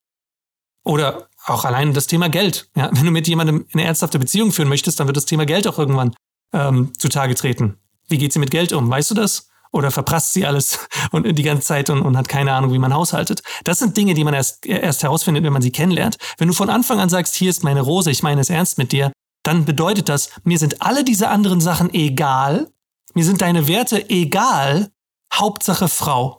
oder 0.83 1.29
auch 1.45 1.65
allein 1.65 1.93
das 1.93 2.07
Thema 2.07 2.29
Geld. 2.29 2.69
Ja, 2.75 2.89
wenn 2.93 3.05
du 3.05 3.11
mit 3.11 3.27
jemandem 3.27 3.65
eine 3.73 3.83
ernsthafte 3.83 4.19
Beziehung 4.19 4.51
führen 4.51 4.69
möchtest, 4.69 4.99
dann 4.99 5.07
wird 5.07 5.17
das 5.17 5.25
Thema 5.25 5.45
Geld 5.45 5.67
auch 5.67 5.79
irgendwann 5.79 6.13
ähm, 6.53 6.93
zutage 6.97 7.35
treten. 7.35 7.77
Wie 8.07 8.17
geht 8.17 8.33
sie 8.33 8.39
mit 8.39 8.51
Geld 8.51 8.73
um? 8.73 8.89
Weißt 8.89 9.11
du 9.11 9.15
das? 9.15 9.49
oder 9.71 9.91
verprasst 9.91 10.33
sie 10.33 10.45
alles 10.45 10.79
und 11.11 11.25
die 11.37 11.43
ganze 11.43 11.67
Zeit 11.67 11.89
und, 11.89 12.01
und 12.01 12.17
hat 12.17 12.27
keine 12.27 12.53
Ahnung, 12.53 12.73
wie 12.73 12.79
man 12.79 12.93
haushaltet. 12.93 13.41
Das 13.63 13.79
sind 13.79 13.95
Dinge, 13.95 14.13
die 14.13 14.23
man 14.23 14.33
erst, 14.33 14.65
erst 14.65 15.03
herausfindet, 15.03 15.43
wenn 15.43 15.53
man 15.53 15.61
sie 15.61 15.71
kennenlernt. 15.71 16.17
Wenn 16.37 16.47
du 16.47 16.53
von 16.53 16.69
Anfang 16.69 16.99
an 16.99 17.09
sagst, 17.09 17.35
hier 17.35 17.49
ist 17.49 17.63
meine 17.63 17.81
Rose, 17.81 18.11
ich 18.11 18.23
meine 18.23 18.41
es 18.41 18.49
ernst 18.49 18.77
mit 18.77 18.91
dir, 18.91 19.11
dann 19.43 19.65
bedeutet 19.65 20.09
das, 20.09 20.31
mir 20.43 20.57
sind 20.57 20.81
alle 20.81 21.03
diese 21.03 21.29
anderen 21.29 21.61
Sachen 21.61 21.93
egal, 21.93 22.71
mir 23.13 23.23
sind 23.23 23.41
deine 23.41 23.67
Werte 23.67 24.09
egal, 24.09 24.91
Hauptsache 25.33 25.87
Frau. 25.87 26.38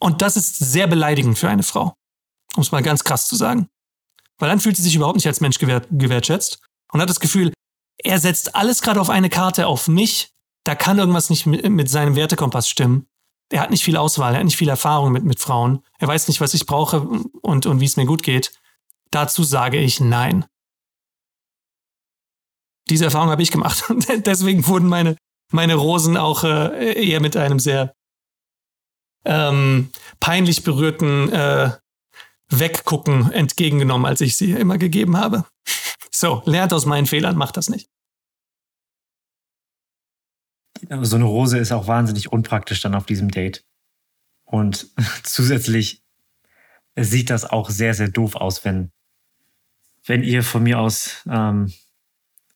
Und 0.00 0.22
das 0.22 0.36
ist 0.36 0.58
sehr 0.58 0.86
beleidigend 0.86 1.38
für 1.38 1.48
eine 1.48 1.62
Frau, 1.62 1.94
um 2.56 2.62
es 2.62 2.72
mal 2.72 2.82
ganz 2.82 3.04
krass 3.04 3.28
zu 3.28 3.36
sagen. 3.36 3.68
Weil 4.38 4.48
dann 4.48 4.60
fühlt 4.60 4.76
sie 4.76 4.82
sich 4.82 4.96
überhaupt 4.96 5.16
nicht 5.16 5.26
als 5.26 5.40
Mensch 5.40 5.58
gewert, 5.58 5.86
gewertschätzt 5.90 6.60
und 6.92 7.00
hat 7.00 7.10
das 7.10 7.20
Gefühl, 7.20 7.52
er 8.02 8.18
setzt 8.18 8.54
alles 8.56 8.80
gerade 8.80 9.00
auf 9.00 9.10
eine 9.10 9.28
Karte 9.28 9.66
auf 9.66 9.86
mich 9.86 10.32
da 10.64 10.74
kann 10.74 10.98
irgendwas 10.98 11.30
nicht 11.30 11.46
mit, 11.46 11.68
mit 11.68 11.88
seinem 11.88 12.16
Wertekompass 12.16 12.68
stimmen. 12.68 13.06
Er 13.50 13.60
hat 13.60 13.70
nicht 13.70 13.84
viel 13.84 13.96
Auswahl, 13.96 14.34
er 14.34 14.38
hat 14.38 14.44
nicht 14.44 14.56
viel 14.56 14.68
Erfahrung 14.68 15.12
mit, 15.12 15.24
mit 15.24 15.40
Frauen. 15.40 15.82
Er 15.98 16.08
weiß 16.08 16.28
nicht, 16.28 16.40
was 16.40 16.54
ich 16.54 16.66
brauche 16.66 17.00
und, 17.00 17.66
und 17.66 17.80
wie 17.80 17.86
es 17.86 17.96
mir 17.96 18.06
gut 18.06 18.22
geht. 18.22 18.52
Dazu 19.10 19.42
sage 19.42 19.78
ich 19.78 20.00
nein. 20.00 20.44
Diese 22.88 23.04
Erfahrung 23.04 23.30
habe 23.30 23.42
ich 23.42 23.50
gemacht. 23.50 23.84
Und 23.90 24.26
deswegen 24.26 24.66
wurden 24.66 24.88
meine, 24.88 25.16
meine 25.52 25.76
Rosen 25.76 26.16
auch 26.16 26.42
äh, 26.44 27.08
eher 27.08 27.20
mit 27.20 27.36
einem 27.36 27.60
sehr 27.60 27.94
ähm, 29.24 29.90
peinlich 30.18 30.62
berührten 30.62 31.32
äh, 31.32 31.70
Weggucken 32.48 33.30
entgegengenommen, 33.32 34.06
als 34.06 34.20
ich 34.20 34.36
sie 34.36 34.52
immer 34.52 34.78
gegeben 34.78 35.16
habe. 35.16 35.44
So, 36.12 36.42
lernt 36.44 36.72
aus 36.74 36.86
meinen 36.86 37.06
Fehlern, 37.06 37.36
macht 37.36 37.56
das 37.56 37.70
nicht 37.70 37.88
so 41.02 41.16
eine 41.16 41.24
Rose 41.24 41.58
ist 41.58 41.72
auch 41.72 41.86
wahnsinnig 41.86 42.32
unpraktisch 42.32 42.80
dann 42.80 42.94
auf 42.94 43.06
diesem 43.06 43.30
Date. 43.30 43.64
Und 44.44 44.88
zusätzlich 45.22 46.02
sieht 46.96 47.30
das 47.30 47.44
auch 47.44 47.70
sehr, 47.70 47.94
sehr 47.94 48.08
doof 48.08 48.34
aus, 48.34 48.64
wenn, 48.64 48.90
wenn 50.04 50.22
ihr 50.22 50.42
von 50.42 50.62
mir 50.62 50.78
aus 50.78 51.22
ähm, 51.28 51.72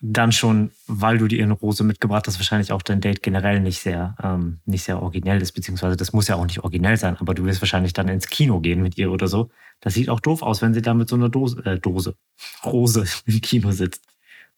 dann 0.06 0.32
schon, 0.32 0.70
weil 0.86 1.16
du 1.16 1.28
dir 1.28 1.42
eine 1.42 1.54
Rose 1.54 1.82
mitgebracht 1.82 2.26
hast, 2.26 2.38
wahrscheinlich 2.38 2.72
auch 2.72 2.82
dein 2.82 3.00
Date 3.00 3.22
generell 3.22 3.60
nicht 3.60 3.80
sehr, 3.80 4.14
ähm, 4.22 4.58
nicht 4.66 4.84
sehr 4.84 5.00
originell 5.00 5.40
ist, 5.40 5.52
beziehungsweise 5.52 5.96
das 5.96 6.12
muss 6.12 6.28
ja 6.28 6.36
auch 6.36 6.44
nicht 6.44 6.58
originell 6.58 6.98
sein, 6.98 7.16
aber 7.18 7.32
du 7.32 7.46
wirst 7.46 7.62
wahrscheinlich 7.62 7.94
dann 7.94 8.08
ins 8.08 8.28
Kino 8.28 8.60
gehen 8.60 8.82
mit 8.82 8.98
ihr 8.98 9.10
oder 9.10 9.28
so. 9.28 9.50
Das 9.80 9.94
sieht 9.94 10.10
auch 10.10 10.20
doof 10.20 10.42
aus, 10.42 10.60
wenn 10.60 10.74
sie 10.74 10.82
da 10.82 10.92
mit 10.92 11.08
so 11.08 11.16
einer 11.16 11.30
Dose, 11.30 11.64
äh, 11.64 11.78
Dose, 11.78 12.16
Rose 12.66 13.06
im 13.24 13.40
Kino 13.40 13.72
sitzt 13.72 14.04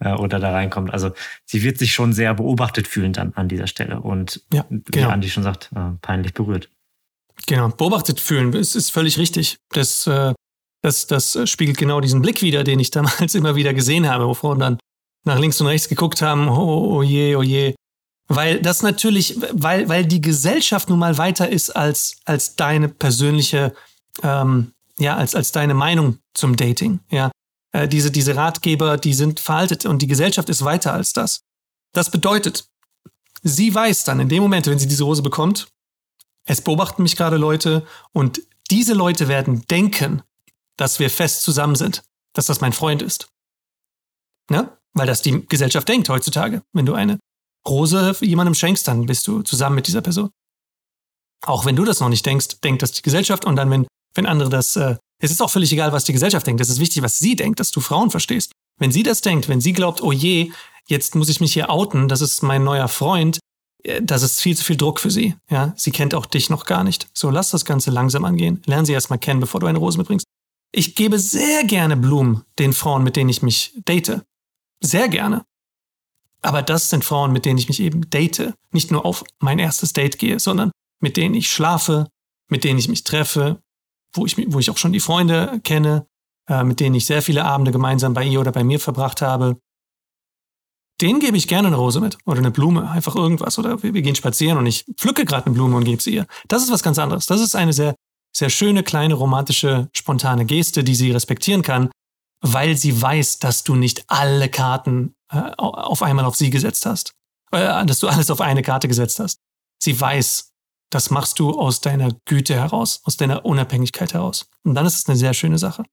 äh, 0.00 0.14
oder 0.14 0.40
da 0.40 0.50
reinkommt. 0.50 0.92
Also 0.92 1.12
sie 1.44 1.62
wird 1.62 1.78
sich 1.78 1.92
schon 1.92 2.12
sehr 2.12 2.34
beobachtet 2.34 2.88
fühlen 2.88 3.12
dann 3.12 3.32
an 3.34 3.48
dieser 3.48 3.68
Stelle 3.68 4.00
und 4.00 4.42
ja, 4.52 4.66
genau. 4.68 4.82
wie 4.92 5.12
Andi 5.12 5.30
schon 5.30 5.44
sagt, 5.44 5.70
äh, 5.76 5.92
peinlich 6.02 6.34
berührt. 6.34 6.70
Genau, 7.46 7.68
beobachtet 7.68 8.18
fühlen, 8.18 8.52
ist, 8.52 8.74
ist 8.74 8.90
völlig 8.90 9.16
richtig. 9.16 9.58
Das, 9.70 10.08
äh, 10.08 10.32
das, 10.82 11.06
das 11.06 11.38
spiegelt 11.48 11.78
genau 11.78 12.00
diesen 12.00 12.20
Blick 12.20 12.42
wieder, 12.42 12.64
den 12.64 12.80
ich 12.80 12.90
damals 12.90 13.34
immer 13.36 13.54
wieder 13.54 13.74
gesehen 13.74 14.08
habe, 14.08 14.26
wo 14.26 14.34
Frauen 14.34 14.58
dann 14.58 14.78
nach 15.26 15.38
links 15.38 15.60
und 15.60 15.66
rechts 15.66 15.88
geguckt 15.88 16.22
haben, 16.22 16.48
oh, 16.48 16.96
oh 16.96 17.02
je, 17.02 17.36
oh 17.36 17.42
je. 17.42 17.74
Weil 18.28 18.60
das 18.60 18.82
natürlich, 18.82 19.38
weil, 19.52 19.88
weil 19.88 20.06
die 20.06 20.20
Gesellschaft 20.20 20.88
nun 20.88 20.98
mal 20.98 21.18
weiter 21.18 21.48
ist 21.48 21.70
als, 21.70 22.16
als 22.24 22.56
deine 22.56 22.88
persönliche, 22.88 23.74
ähm, 24.22 24.72
ja, 24.98 25.16
als, 25.16 25.34
als 25.34 25.52
deine 25.52 25.74
Meinung 25.74 26.18
zum 26.34 26.56
Dating. 26.56 27.00
Ja, 27.10 27.30
äh, 27.72 27.88
diese, 27.88 28.10
diese 28.10 28.36
Ratgeber, 28.36 28.96
die 28.96 29.14
sind 29.14 29.40
veraltet 29.40 29.84
und 29.84 30.00
die 30.00 30.06
Gesellschaft 30.06 30.48
ist 30.48 30.64
weiter 30.64 30.92
als 30.92 31.12
das. 31.12 31.42
Das 31.92 32.10
bedeutet, 32.10 32.68
sie 33.42 33.74
weiß 33.74 34.04
dann 34.04 34.20
in 34.20 34.28
dem 34.28 34.42
Moment, 34.42 34.66
wenn 34.66 34.78
sie 34.78 34.88
diese 34.88 35.06
Hose 35.06 35.22
bekommt, 35.22 35.68
es 36.44 36.60
beobachten 36.60 37.02
mich 37.02 37.16
gerade 37.16 37.36
Leute 37.36 37.86
und 38.12 38.40
diese 38.70 38.94
Leute 38.94 39.28
werden 39.28 39.66
denken, 39.66 40.22
dass 40.76 40.98
wir 40.98 41.10
fest 41.10 41.42
zusammen 41.42 41.74
sind, 41.74 42.04
dass 42.32 42.46
das 42.46 42.60
mein 42.60 42.72
Freund 42.72 43.02
ist. 43.02 43.28
Ne? 44.50 44.76
Weil 44.96 45.06
das 45.06 45.22
die 45.22 45.46
Gesellschaft 45.46 45.88
denkt 45.88 46.08
heutzutage. 46.08 46.62
Wenn 46.72 46.86
du 46.86 46.94
eine 46.94 47.18
Rose 47.68 48.16
jemandem 48.20 48.54
schenkst, 48.54 48.88
dann 48.88 49.06
bist 49.06 49.26
du 49.26 49.42
zusammen 49.42 49.76
mit 49.76 49.86
dieser 49.86 50.00
Person. 50.00 50.30
Auch 51.44 51.64
wenn 51.64 51.76
du 51.76 51.84
das 51.84 52.00
noch 52.00 52.08
nicht 52.08 52.24
denkst, 52.24 52.60
denkt 52.62 52.82
das 52.82 52.92
die 52.92 53.02
Gesellschaft 53.02 53.44
und 53.44 53.56
dann, 53.56 53.70
wenn, 53.70 53.86
wenn 54.14 54.26
andere 54.26 54.48
das 54.48 54.76
äh, 54.76 54.96
es 55.18 55.30
ist 55.30 55.40
auch 55.40 55.50
völlig 55.50 55.72
egal, 55.72 55.92
was 55.92 56.04
die 56.04 56.12
Gesellschaft 56.12 56.46
denkt. 56.46 56.60
Es 56.60 56.68
ist 56.68 56.80
wichtig, 56.80 57.02
was 57.02 57.18
sie 57.18 57.36
denkt, 57.36 57.60
dass 57.60 57.70
du 57.70 57.80
Frauen 57.80 58.10
verstehst. 58.10 58.52
Wenn 58.78 58.92
sie 58.92 59.02
das 59.02 59.22
denkt, 59.22 59.48
wenn 59.48 59.60
sie 59.60 59.72
glaubt, 59.72 60.02
oh 60.02 60.12
je, 60.12 60.52
jetzt 60.86 61.14
muss 61.14 61.28
ich 61.28 61.40
mich 61.40 61.54
hier 61.54 61.70
outen, 61.70 62.08
das 62.08 62.20
ist 62.20 62.42
mein 62.42 62.64
neuer 62.64 62.88
Freund, 62.88 63.38
äh, 63.82 64.02
das 64.02 64.22
ist 64.22 64.40
viel 64.40 64.56
zu 64.56 64.64
viel 64.64 64.76
Druck 64.76 65.00
für 65.00 65.10
sie. 65.10 65.34
Ja, 65.50 65.72
sie 65.76 65.90
kennt 65.90 66.14
auch 66.14 66.26
dich 66.26 66.50
noch 66.50 66.66
gar 66.66 66.84
nicht. 66.84 67.08
So, 67.14 67.30
lass 67.30 67.50
das 67.50 67.64
Ganze 67.64 67.90
langsam 67.90 68.24
angehen. 68.24 68.62
Lern 68.66 68.84
sie 68.84 68.92
erstmal 68.92 69.18
kennen, 69.18 69.40
bevor 69.40 69.60
du 69.60 69.66
eine 69.66 69.78
Rose 69.78 69.98
mitbringst. 69.98 70.26
Ich 70.72 70.94
gebe 70.94 71.18
sehr 71.18 71.64
gerne 71.64 71.96
Blumen 71.96 72.44
den 72.58 72.74
Frauen, 72.74 73.02
mit 73.02 73.16
denen 73.16 73.30
ich 73.30 73.42
mich 73.42 73.72
date. 73.86 74.22
Sehr 74.82 75.08
gerne. 75.08 75.44
Aber 76.42 76.62
das 76.62 76.90
sind 76.90 77.04
Frauen, 77.04 77.32
mit 77.32 77.44
denen 77.44 77.58
ich 77.58 77.68
mich 77.68 77.80
eben 77.80 78.08
date. 78.10 78.54
Nicht 78.70 78.90
nur 78.90 79.04
auf 79.04 79.24
mein 79.40 79.58
erstes 79.58 79.92
Date 79.92 80.18
gehe, 80.18 80.38
sondern 80.38 80.70
mit 81.00 81.16
denen 81.16 81.34
ich 81.34 81.50
schlafe, 81.50 82.08
mit 82.48 82.64
denen 82.64 82.78
ich 82.78 82.88
mich 82.88 83.04
treffe, 83.04 83.60
wo 84.12 84.26
ich, 84.26 84.36
wo 84.52 84.58
ich 84.58 84.70
auch 84.70 84.76
schon 84.76 84.92
die 84.92 85.00
Freunde 85.00 85.60
kenne, 85.64 86.06
äh, 86.48 86.62
mit 86.62 86.80
denen 86.80 86.94
ich 86.94 87.06
sehr 87.06 87.22
viele 87.22 87.44
Abende 87.44 87.72
gemeinsam 87.72 88.14
bei 88.14 88.24
ihr 88.24 88.40
oder 88.40 88.52
bei 88.52 88.64
mir 88.64 88.78
verbracht 88.78 89.22
habe, 89.22 89.58
denen 91.00 91.20
gebe 91.20 91.36
ich 91.36 91.48
gerne 91.48 91.68
eine 91.68 91.76
Rose 91.76 92.00
mit 92.00 92.16
oder 92.24 92.38
eine 92.38 92.50
Blume, 92.50 92.90
einfach 92.90 93.16
irgendwas. 93.16 93.58
Oder 93.58 93.82
wir, 93.82 93.92
wir 93.92 94.02
gehen 94.02 94.14
spazieren 94.14 94.58
und 94.58 94.66
ich 94.66 94.84
pflücke 94.96 95.24
gerade 95.24 95.46
eine 95.46 95.54
Blume 95.54 95.76
und 95.76 95.84
gebe 95.84 96.02
sie 96.02 96.14
ihr. 96.14 96.26
Das 96.48 96.62
ist 96.62 96.72
was 96.72 96.82
ganz 96.82 96.98
anderes. 96.98 97.26
Das 97.26 97.40
ist 97.40 97.54
eine 97.54 97.72
sehr, 97.72 97.94
sehr 98.34 98.50
schöne, 98.50 98.82
kleine, 98.82 99.14
romantische, 99.14 99.88
spontane 99.92 100.46
Geste, 100.46 100.84
die 100.84 100.94
sie 100.94 101.10
respektieren 101.10 101.62
kann. 101.62 101.90
Weil 102.40 102.76
sie 102.76 103.00
weiß, 103.00 103.38
dass 103.38 103.64
du 103.64 103.74
nicht 103.74 104.04
alle 104.08 104.48
Karten 104.48 105.14
äh, 105.30 105.52
auf 105.56 106.02
einmal 106.02 106.24
auf 106.24 106.36
sie 106.36 106.50
gesetzt 106.50 106.86
hast. 106.86 107.14
Äh, 107.52 107.86
dass 107.86 108.00
du 108.00 108.08
alles 108.08 108.30
auf 108.30 108.40
eine 108.40 108.62
Karte 108.62 108.88
gesetzt 108.88 109.20
hast. 109.20 109.40
Sie 109.78 109.98
weiß, 109.98 110.52
das 110.90 111.10
machst 111.10 111.38
du 111.38 111.50
aus 111.50 111.80
deiner 111.80 112.12
Güte 112.24 112.54
heraus, 112.54 113.00
aus 113.04 113.16
deiner 113.16 113.44
Unabhängigkeit 113.44 114.14
heraus. 114.14 114.48
Und 114.62 114.74
dann 114.74 114.86
ist 114.86 114.96
es 114.96 115.08
eine 115.08 115.16
sehr 115.16 115.34
schöne 115.34 115.58
Sache. 115.58 115.84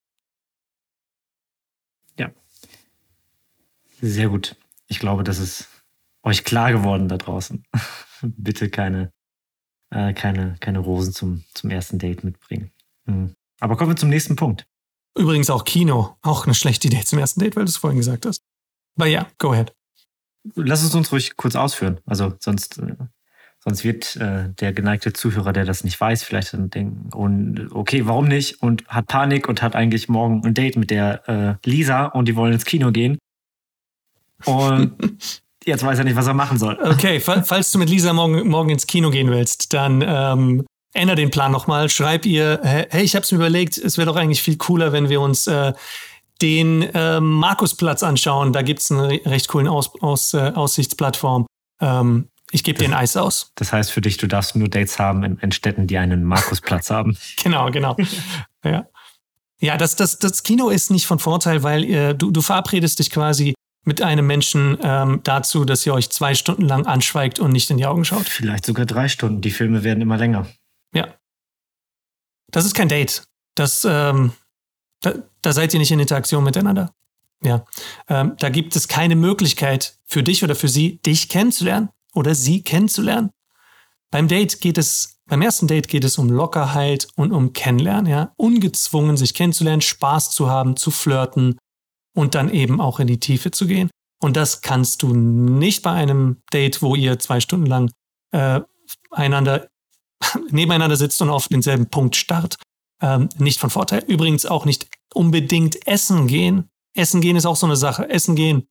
Ja. 2.18 2.32
Sehr 4.02 4.30
gut. 4.30 4.56
Ich 4.88 5.00
glaube, 5.00 5.24
das 5.24 5.40
ist 5.40 5.68
euch 6.24 6.44
klar 6.44 6.72
geworden 6.72 7.08
da 7.08 7.18
draußen. 7.18 7.64
Bitte 8.22 8.70
keine, 8.70 9.12
äh, 9.90 10.14
keine, 10.14 10.56
keine 10.60 10.80
Rosen 10.80 11.14
zum, 11.14 11.44
zum 11.54 11.70
ersten 11.70 12.00
Date 12.00 12.24
mitbringen. 12.24 12.72
Mhm. 13.06 13.36
Aber 13.60 13.78
kommen 13.78 13.92
wir 13.92 13.96
zum 13.96 14.10
nächsten 14.10 14.36
Punkt. 14.36 14.66
Übrigens 15.18 15.50
auch 15.50 15.64
Kino. 15.64 16.18
Auch 16.22 16.46
eine 16.46 16.56
schlechte 16.56 16.88
Idee 16.88 17.04
zum 17.04 17.20
ersten 17.20 17.40
Date, 17.40 17.56
weil 17.56 17.66
du 17.66 17.70
es 17.70 17.78
vorhin 17.78 17.98
gesagt 17.98 18.26
hast. 18.26 18.44
Aber 18.98 19.08
ja, 19.08 19.28
go 19.38 19.52
ahead. 19.52 19.74
Lass 20.56 20.84
es 20.84 20.94
uns 20.94 21.12
ruhig 21.12 21.38
kurz 21.38 21.56
ausführen. 21.56 22.00
Also 22.06 22.34
sonst, 22.40 22.80
äh, 22.80 22.96
sonst 23.64 23.84
wird 23.84 24.16
äh, 24.18 24.50
der 24.50 24.74
geneigte 24.74 25.14
Zuhörer, 25.14 25.54
der 25.54 25.66
das 25.66 25.84
nicht 25.84 26.00
weiß, 26.00 26.24
vielleicht 26.24 26.54
dann 26.54 26.70
denken, 26.70 27.14
und, 27.14 27.72
okay, 27.72 28.06
warum 28.06 28.28
nicht? 28.28 28.62
Und 28.62 28.86
hat 28.88 29.08
Panik 29.08 29.48
und 29.48 29.62
hat 29.62 29.76
eigentlich 29.76 30.10
morgen 30.10 30.44
ein 30.46 30.54
Date 30.54 30.76
mit 30.76 30.90
der 30.90 31.30
äh, 31.30 31.70
Lisa 31.70 32.06
und 32.06 32.28
die 32.28 32.36
wollen 32.36 32.54
ins 32.54 32.66
Kino 32.66 32.92
gehen. 32.92 33.18
Und 34.46 34.96
jetzt 35.66 35.84
weiß 35.86 36.00
er 36.00 36.04
nicht, 36.04 36.16
was 36.16 36.28
er 36.28 36.34
machen 36.34 36.58
soll. 36.58 36.78
Okay, 36.82 37.20
falls 37.20 37.72
du 37.72 37.78
mit 37.78 37.90
Lisa 37.90 38.14
morgen, 38.14 38.48
morgen 38.48 38.70
ins 38.70 38.88
Kino 38.88 39.12
gehen 39.12 39.30
willst, 39.30 39.74
dann 39.74 40.04
ähm, 40.06 40.66
ändere 40.94 41.16
den 41.16 41.32
Plan 41.32 41.52
nochmal. 41.52 41.90
Schreib 41.90 42.26
ihr, 42.26 42.60
hey, 42.64 43.04
ich 43.04 43.16
habe 43.16 43.24
es 43.24 43.32
mir 43.32 43.38
überlegt, 43.38 43.78
es 43.78 43.98
wäre 43.98 44.08
doch 44.08 44.16
eigentlich 44.16 44.42
viel 44.42 44.58
cooler, 44.58 44.92
wenn 44.92 45.10
wir 45.10 45.22
uns 45.22 45.48
äh, 45.48 45.74
den 46.42 46.84
äh, 46.84 47.20
Markusplatz 47.20 48.04
anschauen. 48.04 48.54
Da 48.54 48.62
gibt 48.62 48.80
es 48.80 48.92
eine 48.92 49.20
recht 49.26 49.48
coolen 49.48 49.68
aus, 49.68 49.92
aus, 50.02 50.34
äh, 50.34 50.52
Aussichtsplattform. 50.54 51.46
Ähm, 51.82 52.30
ich 52.52 52.64
gebe 52.64 52.78
dir 52.78 52.86
ein 52.86 52.94
Eis 52.94 53.18
aus. 53.18 53.52
Das 53.56 53.74
heißt 53.74 53.92
für 53.92 54.02
dich, 54.02 54.18
du 54.18 54.28
darfst 54.28 54.56
nur 54.56 54.68
Dates 54.68 55.00
haben 55.00 55.24
in, 55.24 55.38
in 55.38 55.52
Städten, 55.52 55.88
die 55.88 55.98
einen 55.98 56.24
Markusplatz 56.24 56.90
haben. 56.90 57.18
Genau, 57.44 57.72
genau. 57.72 57.98
ja. 58.64 58.86
Ja, 59.60 59.78
das, 59.78 59.96
das, 59.96 60.20
das 60.20 60.44
Kino 60.44 60.70
ist 60.70 60.92
nicht 60.92 61.08
von 61.08 61.20
Vorteil, 61.20 61.64
weil 61.64 61.84
äh, 61.86 62.14
du, 62.14 62.32
du 62.32 62.42
verabredest 62.42 63.00
dich 63.00 63.10
quasi 63.10 63.54
mit 63.86 64.02
einem 64.02 64.28
Menschen 64.28 64.78
ähm, 64.82 65.22
dazu, 65.24 65.66
dass 65.66 65.86
ihr 65.86 65.94
euch 65.94 66.10
zwei 66.10 66.36
Stunden 66.36 66.64
lang 66.64 66.86
anschweigt 66.86 67.40
und 67.40 67.52
nicht 67.52 67.70
in 67.70 67.78
die 67.78 67.86
Augen 67.86 68.06
schaut. 68.06 68.28
Vielleicht 68.28 68.66
sogar 68.66 68.86
drei 68.86 69.08
Stunden. 69.08 69.42
Die 69.42 69.52
Filme 69.52 69.84
werden 69.84 70.02
immer 70.02 70.18
länger. 70.18 70.48
Ja. 70.94 71.14
Das 72.52 72.66
ist 72.66 72.76
kein 72.76 72.90
Date. 72.90 73.24
Das, 73.56 73.86
ähm, 73.86 74.34
da, 75.02 75.14
da 75.42 75.54
seid 75.54 75.74
ihr 75.74 75.80
nicht 75.80 75.92
in 75.92 76.00
Interaktion 76.00 76.44
miteinander. 76.44 76.94
Ja. 77.44 77.66
Ähm, 78.08 78.36
da 78.40 78.50
gibt 78.50 78.76
es 78.76 78.88
keine 78.88 79.16
Möglichkeit 79.16 79.98
für 80.06 80.24
dich 80.24 80.44
oder 80.44 80.56
für 80.56 80.70
sie, 80.70 81.00
dich 81.00 81.30
kennenzulernen 81.30 81.90
oder 82.14 82.36
sie 82.36 82.64
kennenzulernen. 82.64 83.32
Beim 84.12 84.28
Date 84.28 84.62
geht 84.62 84.78
es, 84.78 85.20
beim 85.26 85.42
ersten 85.42 85.68
Date 85.68 85.88
geht 85.88 86.04
es 86.04 86.18
um 86.18 86.30
Lockerheit 86.30 87.08
und 87.16 87.32
um 87.32 87.54
Kennenlernen, 87.54 88.06
ja. 88.06 88.34
Ungezwungen, 88.38 89.18
sich 89.18 89.34
kennenzulernen, 89.34 89.82
Spaß 89.82 90.32
zu 90.32 90.50
haben, 90.50 90.78
zu 90.78 90.92
flirten 90.92 91.58
und 92.16 92.36
dann 92.36 92.50
eben 92.50 92.80
auch 92.80 93.00
in 93.00 93.08
die 93.08 93.20
Tiefe 93.20 93.52
zu 93.52 93.66
gehen. 93.66 93.90
Und 94.22 94.38
das 94.38 94.62
kannst 94.62 95.02
du 95.02 95.14
nicht 95.14 95.82
bei 95.82 95.92
einem 95.92 96.42
Date, 96.54 96.82
wo 96.82 96.96
ihr 96.96 97.20
zwei 97.20 97.40
Stunden 97.40 97.66
lang 97.66 97.92
äh, 98.32 98.62
einander 99.12 99.68
nebeneinander 100.50 100.96
sitzt 100.96 101.22
und 101.22 101.30
auf 101.30 101.48
denselben 101.48 101.90
Punkt 101.90 102.16
starrt. 102.16 102.56
Ähm, 103.02 103.30
nicht 103.38 103.60
von 103.60 103.70
Vorteil. 103.70 104.04
Übrigens 104.08 104.46
auch 104.46 104.66
nicht 104.66 104.88
unbedingt 105.14 105.88
essen 105.88 106.28
gehen. 106.28 106.70
Essen 106.96 107.22
gehen 107.22 107.36
ist 107.36 107.46
auch 107.46 107.56
so 107.56 107.66
eine 107.66 107.76
Sache. 107.76 108.10
Essen 108.10 108.36
gehen. 108.36 108.68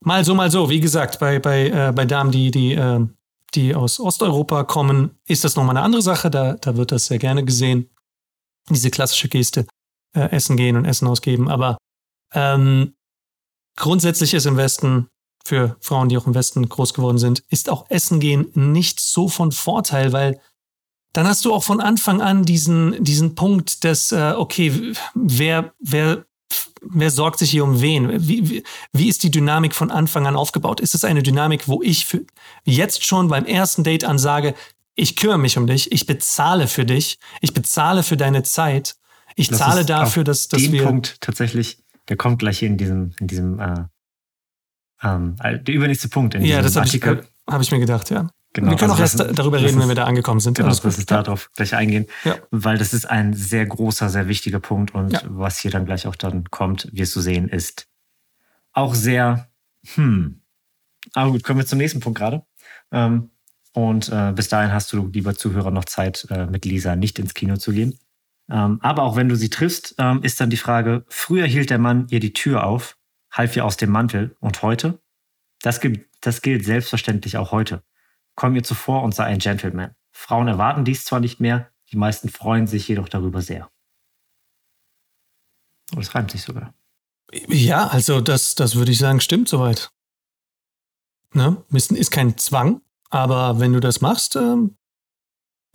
Mal 0.00 0.24
so, 0.24 0.34
mal 0.34 0.50
so. 0.50 0.70
Wie 0.70 0.80
gesagt, 0.80 1.18
bei, 1.18 1.38
bei, 1.38 1.68
äh, 1.68 1.92
bei 1.94 2.04
Damen, 2.04 2.30
die, 2.30 2.50
die, 2.50 2.72
äh, 2.74 3.06
die 3.54 3.74
aus 3.74 4.00
Osteuropa 4.00 4.64
kommen, 4.64 5.18
ist 5.26 5.44
das 5.44 5.56
nochmal 5.56 5.76
eine 5.76 5.84
andere 5.84 6.02
Sache. 6.02 6.30
Da, 6.30 6.54
da 6.54 6.76
wird 6.76 6.92
das 6.92 7.06
sehr 7.06 7.18
gerne 7.18 7.44
gesehen. 7.44 7.90
Diese 8.68 8.90
klassische 8.90 9.28
Geste. 9.28 9.66
Äh, 10.16 10.30
essen 10.30 10.56
gehen 10.56 10.76
und 10.76 10.86
Essen 10.86 11.06
ausgeben. 11.06 11.48
Aber 11.48 11.76
ähm, 12.32 12.94
grundsätzlich 13.76 14.32
ist 14.32 14.46
im 14.46 14.56
Westen 14.56 15.08
für 15.46 15.76
Frauen, 15.80 16.08
die 16.08 16.18
auch 16.18 16.26
im 16.26 16.34
Westen 16.34 16.68
groß 16.68 16.94
geworden 16.94 17.18
sind, 17.18 17.42
ist 17.48 17.70
auch 17.70 17.86
Essen 17.88 18.20
gehen 18.20 18.50
nicht 18.54 19.00
so 19.00 19.28
von 19.28 19.52
Vorteil, 19.52 20.12
weil 20.12 20.40
dann 21.12 21.26
hast 21.26 21.44
du 21.44 21.54
auch 21.54 21.64
von 21.64 21.80
Anfang 21.80 22.20
an 22.20 22.44
diesen, 22.44 23.02
diesen 23.02 23.34
Punkt 23.34 23.84
des, 23.84 24.12
äh, 24.12 24.34
okay, 24.36 24.92
wer, 25.14 25.72
wer, 25.78 26.26
wer 26.82 27.10
sorgt 27.10 27.38
sich 27.38 27.50
hier 27.50 27.64
um 27.64 27.80
wen? 27.80 28.28
Wie, 28.28 28.50
wie, 28.50 28.62
wie 28.92 29.08
ist 29.08 29.22
die 29.22 29.30
Dynamik 29.30 29.74
von 29.74 29.90
Anfang 29.90 30.26
an 30.26 30.36
aufgebaut? 30.36 30.80
Ist 30.80 30.94
es 30.94 31.04
eine 31.04 31.22
Dynamik, 31.22 31.68
wo 31.68 31.80
ich 31.82 32.04
für, 32.04 32.24
jetzt 32.64 33.04
schon 33.04 33.28
beim 33.28 33.46
ersten 33.46 33.82
Date 33.82 34.04
ansage, 34.04 34.54
ich 34.94 35.16
kümmere 35.16 35.38
mich 35.38 35.56
um 35.56 35.66
dich, 35.66 35.92
ich 35.92 36.06
bezahle 36.06 36.66
für 36.66 36.84
dich, 36.84 37.18
ich 37.40 37.54
bezahle 37.54 38.02
für 38.02 38.16
deine 38.16 38.42
Zeit, 38.42 38.96
ich 39.36 39.48
das 39.48 39.58
zahle 39.58 39.84
dafür, 39.84 40.24
dass, 40.24 40.48
dass 40.48 40.62
den 40.62 40.72
wir. 40.72 40.84
Punkt 40.84 41.20
tatsächlich, 41.20 41.78
der 42.08 42.16
kommt 42.16 42.40
gleich 42.40 42.58
hier 42.58 42.68
in 42.68 42.76
diesem, 42.76 43.12
in 43.20 43.26
diesem 43.26 43.58
äh, 43.58 43.84
ähm, 45.02 45.36
der 45.42 45.74
übernächste 45.74 46.08
Punkt 46.08 46.34
in 46.34 46.44
ja, 46.44 46.62
das 46.62 46.76
Artikel. 46.76 47.24
Ich, 47.46 47.52
hab 47.52 47.60
ich 47.60 47.70
mir 47.70 47.80
gedacht, 47.80 48.10
ja. 48.10 48.28
Genau, 48.52 48.70
wir 48.70 48.78
können 48.78 48.90
also 48.90 49.02
auch 49.02 49.04
erst 49.04 49.20
ist, 49.20 49.38
darüber 49.38 49.58
reden, 49.58 49.68
ist, 49.68 49.78
wenn 49.78 49.88
wir 49.88 49.94
da 49.94 50.04
angekommen 50.04 50.40
sind. 50.40 50.56
Genau, 50.56 50.70
das 50.70 50.98
ist 50.98 51.10
darauf 51.10 51.50
gleich 51.54 51.74
eingehen, 51.74 52.06
ja. 52.24 52.36
weil 52.50 52.78
das 52.78 52.94
ist 52.94 53.04
ein 53.04 53.34
sehr 53.34 53.66
großer, 53.66 54.08
sehr 54.08 54.28
wichtiger 54.28 54.60
Punkt 54.60 54.94
und 54.94 55.12
ja. 55.12 55.20
was 55.26 55.58
hier 55.58 55.70
dann 55.70 55.84
gleich 55.84 56.06
auch 56.06 56.16
dann 56.16 56.44
kommt, 56.44 56.88
wirst 56.92 57.14
du 57.14 57.20
sehen, 57.20 57.48
ist 57.50 57.86
auch 58.72 58.94
sehr, 58.94 59.48
hm. 59.94 60.40
Aber 61.12 61.32
gut, 61.32 61.44
kommen 61.44 61.60
wir 61.60 61.66
zum 61.66 61.78
nächsten 61.78 62.00
Punkt 62.00 62.18
gerade. 62.18 62.44
Ähm, 62.90 63.30
und 63.72 64.08
äh, 64.08 64.32
bis 64.34 64.48
dahin 64.48 64.72
hast 64.72 64.92
du, 64.92 65.08
lieber 65.08 65.34
Zuhörer, 65.34 65.70
noch 65.70 65.84
Zeit, 65.84 66.26
äh, 66.30 66.46
mit 66.46 66.64
Lisa 66.64 66.96
nicht 66.96 67.18
ins 67.18 67.34
Kino 67.34 67.56
zu 67.56 67.72
gehen. 67.72 67.98
Ähm, 68.50 68.78
aber 68.80 69.02
auch 69.02 69.16
wenn 69.16 69.28
du 69.28 69.36
sie 69.36 69.50
triffst, 69.50 69.94
ähm, 69.98 70.22
ist 70.22 70.40
dann 70.40 70.50
die 70.50 70.56
Frage, 70.56 71.04
früher 71.08 71.46
hielt 71.46 71.70
der 71.70 71.78
Mann 71.78 72.06
ihr 72.10 72.20
die 72.20 72.32
Tür 72.32 72.64
auf, 72.64 72.95
half 73.36 73.56
ihr 73.56 73.64
aus 73.64 73.76
dem 73.76 73.90
Mantel. 73.90 74.36
Und 74.40 74.62
heute? 74.62 75.00
Das, 75.60 75.80
gilt, 75.80 76.08
das 76.20 76.42
gilt 76.42 76.64
selbstverständlich 76.64 77.36
auch 77.36 77.52
heute. 77.52 77.82
Komm 78.34 78.54
ihr 78.54 78.62
zuvor 78.62 79.02
und 79.02 79.14
sei 79.14 79.24
ein 79.24 79.38
Gentleman. 79.38 79.94
Frauen 80.12 80.48
erwarten 80.48 80.84
dies 80.84 81.04
zwar 81.04 81.20
nicht 81.20 81.40
mehr, 81.40 81.70
die 81.92 81.96
meisten 81.96 82.28
freuen 82.28 82.66
sich 82.66 82.88
jedoch 82.88 83.08
darüber 83.08 83.42
sehr. 83.42 83.70
Und 85.92 86.02
es 86.02 86.14
reimt 86.14 86.30
sich 86.30 86.42
sogar. 86.42 86.74
Ja, 87.48 87.86
also 87.88 88.20
das, 88.20 88.54
das 88.54 88.76
würde 88.76 88.92
ich 88.92 88.98
sagen, 88.98 89.20
stimmt 89.20 89.48
soweit. 89.48 89.90
Ne? 91.32 91.62
Ist 91.70 92.10
kein 92.10 92.38
Zwang, 92.38 92.80
aber 93.10 93.60
wenn 93.60 93.72
du 93.72 93.80
das 93.80 94.00
machst, 94.00 94.36
ähm, 94.36 94.76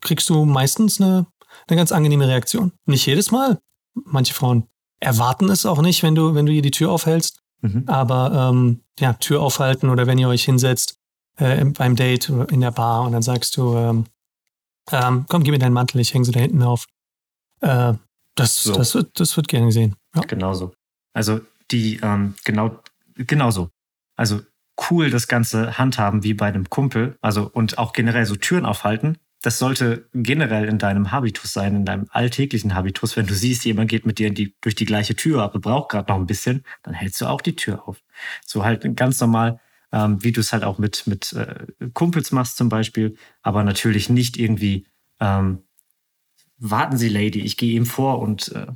kriegst 0.01 0.29
du 0.29 0.45
meistens 0.45 0.99
eine, 0.99 1.27
eine 1.67 1.77
ganz 1.77 1.91
angenehme 1.91 2.27
Reaktion. 2.27 2.71
Nicht 2.85 3.05
jedes 3.05 3.31
Mal. 3.31 3.61
Manche 3.93 4.33
Frauen 4.33 4.67
erwarten 4.99 5.49
es 5.49 5.65
auch 5.65 5.81
nicht, 5.81 6.03
wenn 6.03 6.15
du, 6.15 6.35
wenn 6.35 6.45
du 6.45 6.51
ihr 6.51 6.61
die 6.61 6.71
Tür 6.71 6.91
aufhältst. 6.91 7.40
Mhm. 7.61 7.83
Aber 7.87 8.49
ähm, 8.51 8.81
ja, 8.99 9.13
Tür 9.13 9.41
aufhalten 9.41 9.89
oder 9.89 10.07
wenn 10.07 10.17
ihr 10.17 10.27
euch 10.27 10.43
hinsetzt 10.43 10.97
äh, 11.37 11.63
beim 11.65 11.95
Date 11.95 12.29
in 12.29 12.61
der 12.61 12.71
Bar 12.71 13.03
und 13.03 13.13
dann 13.13 13.21
sagst 13.21 13.57
du, 13.57 13.75
ähm, 13.75 14.05
ähm, 14.91 15.25
komm, 15.29 15.43
gib 15.43 15.53
mir 15.53 15.59
deinen 15.59 15.73
Mantel, 15.73 16.01
ich 16.01 16.13
hänge 16.13 16.25
sie 16.25 16.31
da 16.31 16.39
hinten 16.39 16.63
auf. 16.63 16.85
Äh, 17.61 17.93
das, 18.35 18.63
so. 18.63 18.73
das, 18.73 18.95
wird, 18.95 19.19
das 19.19 19.35
wird 19.37 19.47
gerne 19.47 19.67
gesehen. 19.67 19.95
Ja. 20.15 20.21
Genauso. 20.21 20.73
Also 21.13 21.41
die, 21.71 21.99
ähm, 22.01 22.35
genau, 22.43 22.79
genauso. 23.15 23.69
Also 24.15 24.41
cool 24.89 25.09
das 25.09 25.27
Ganze 25.27 25.77
handhaben 25.77 26.23
wie 26.23 26.33
bei 26.33 26.47
einem 26.47 26.69
Kumpel, 26.69 27.17
also 27.21 27.49
und 27.53 27.77
auch 27.77 27.93
generell 27.93 28.25
so 28.25 28.35
Türen 28.35 28.65
aufhalten, 28.65 29.17
das 29.41 29.57
sollte 29.57 30.07
generell 30.13 30.65
in 30.65 30.77
deinem 30.77 31.11
Habitus 31.11 31.51
sein, 31.51 31.75
in 31.75 31.85
deinem 31.85 32.05
alltäglichen 32.11 32.75
Habitus. 32.75 33.17
Wenn 33.17 33.25
du 33.25 33.33
siehst, 33.33 33.65
jemand 33.65 33.89
geht 33.89 34.05
mit 34.05 34.19
dir 34.19 34.31
die, 34.31 34.55
durch 34.61 34.75
die 34.75 34.85
gleiche 34.85 35.15
Tür, 35.15 35.41
aber 35.41 35.59
braucht 35.59 35.89
gerade 35.89 36.11
noch 36.11 36.19
ein 36.19 36.27
bisschen, 36.27 36.63
dann 36.83 36.93
hältst 36.93 37.21
du 37.21 37.25
auch 37.25 37.41
die 37.41 37.55
Tür 37.55 37.87
auf. 37.87 38.03
So 38.45 38.63
halt 38.63 38.95
ganz 38.95 39.19
normal, 39.19 39.59
ähm, 39.91 40.23
wie 40.23 40.31
du 40.31 40.41
es 40.41 40.53
halt 40.53 40.63
auch 40.63 40.77
mit, 40.77 41.07
mit 41.07 41.33
äh, 41.33 41.65
Kumpels 41.93 42.31
machst 42.31 42.57
zum 42.57 42.69
Beispiel, 42.69 43.17
aber 43.41 43.63
natürlich 43.63 44.09
nicht 44.09 44.37
irgendwie, 44.37 44.85
ähm, 45.19 45.63
warten 46.57 46.97
Sie, 46.97 47.09
Lady, 47.09 47.41
ich 47.41 47.57
gehe 47.57 47.73
ihm 47.73 47.87
vor 47.87 48.19
und 48.19 48.49
äh, 48.49 48.67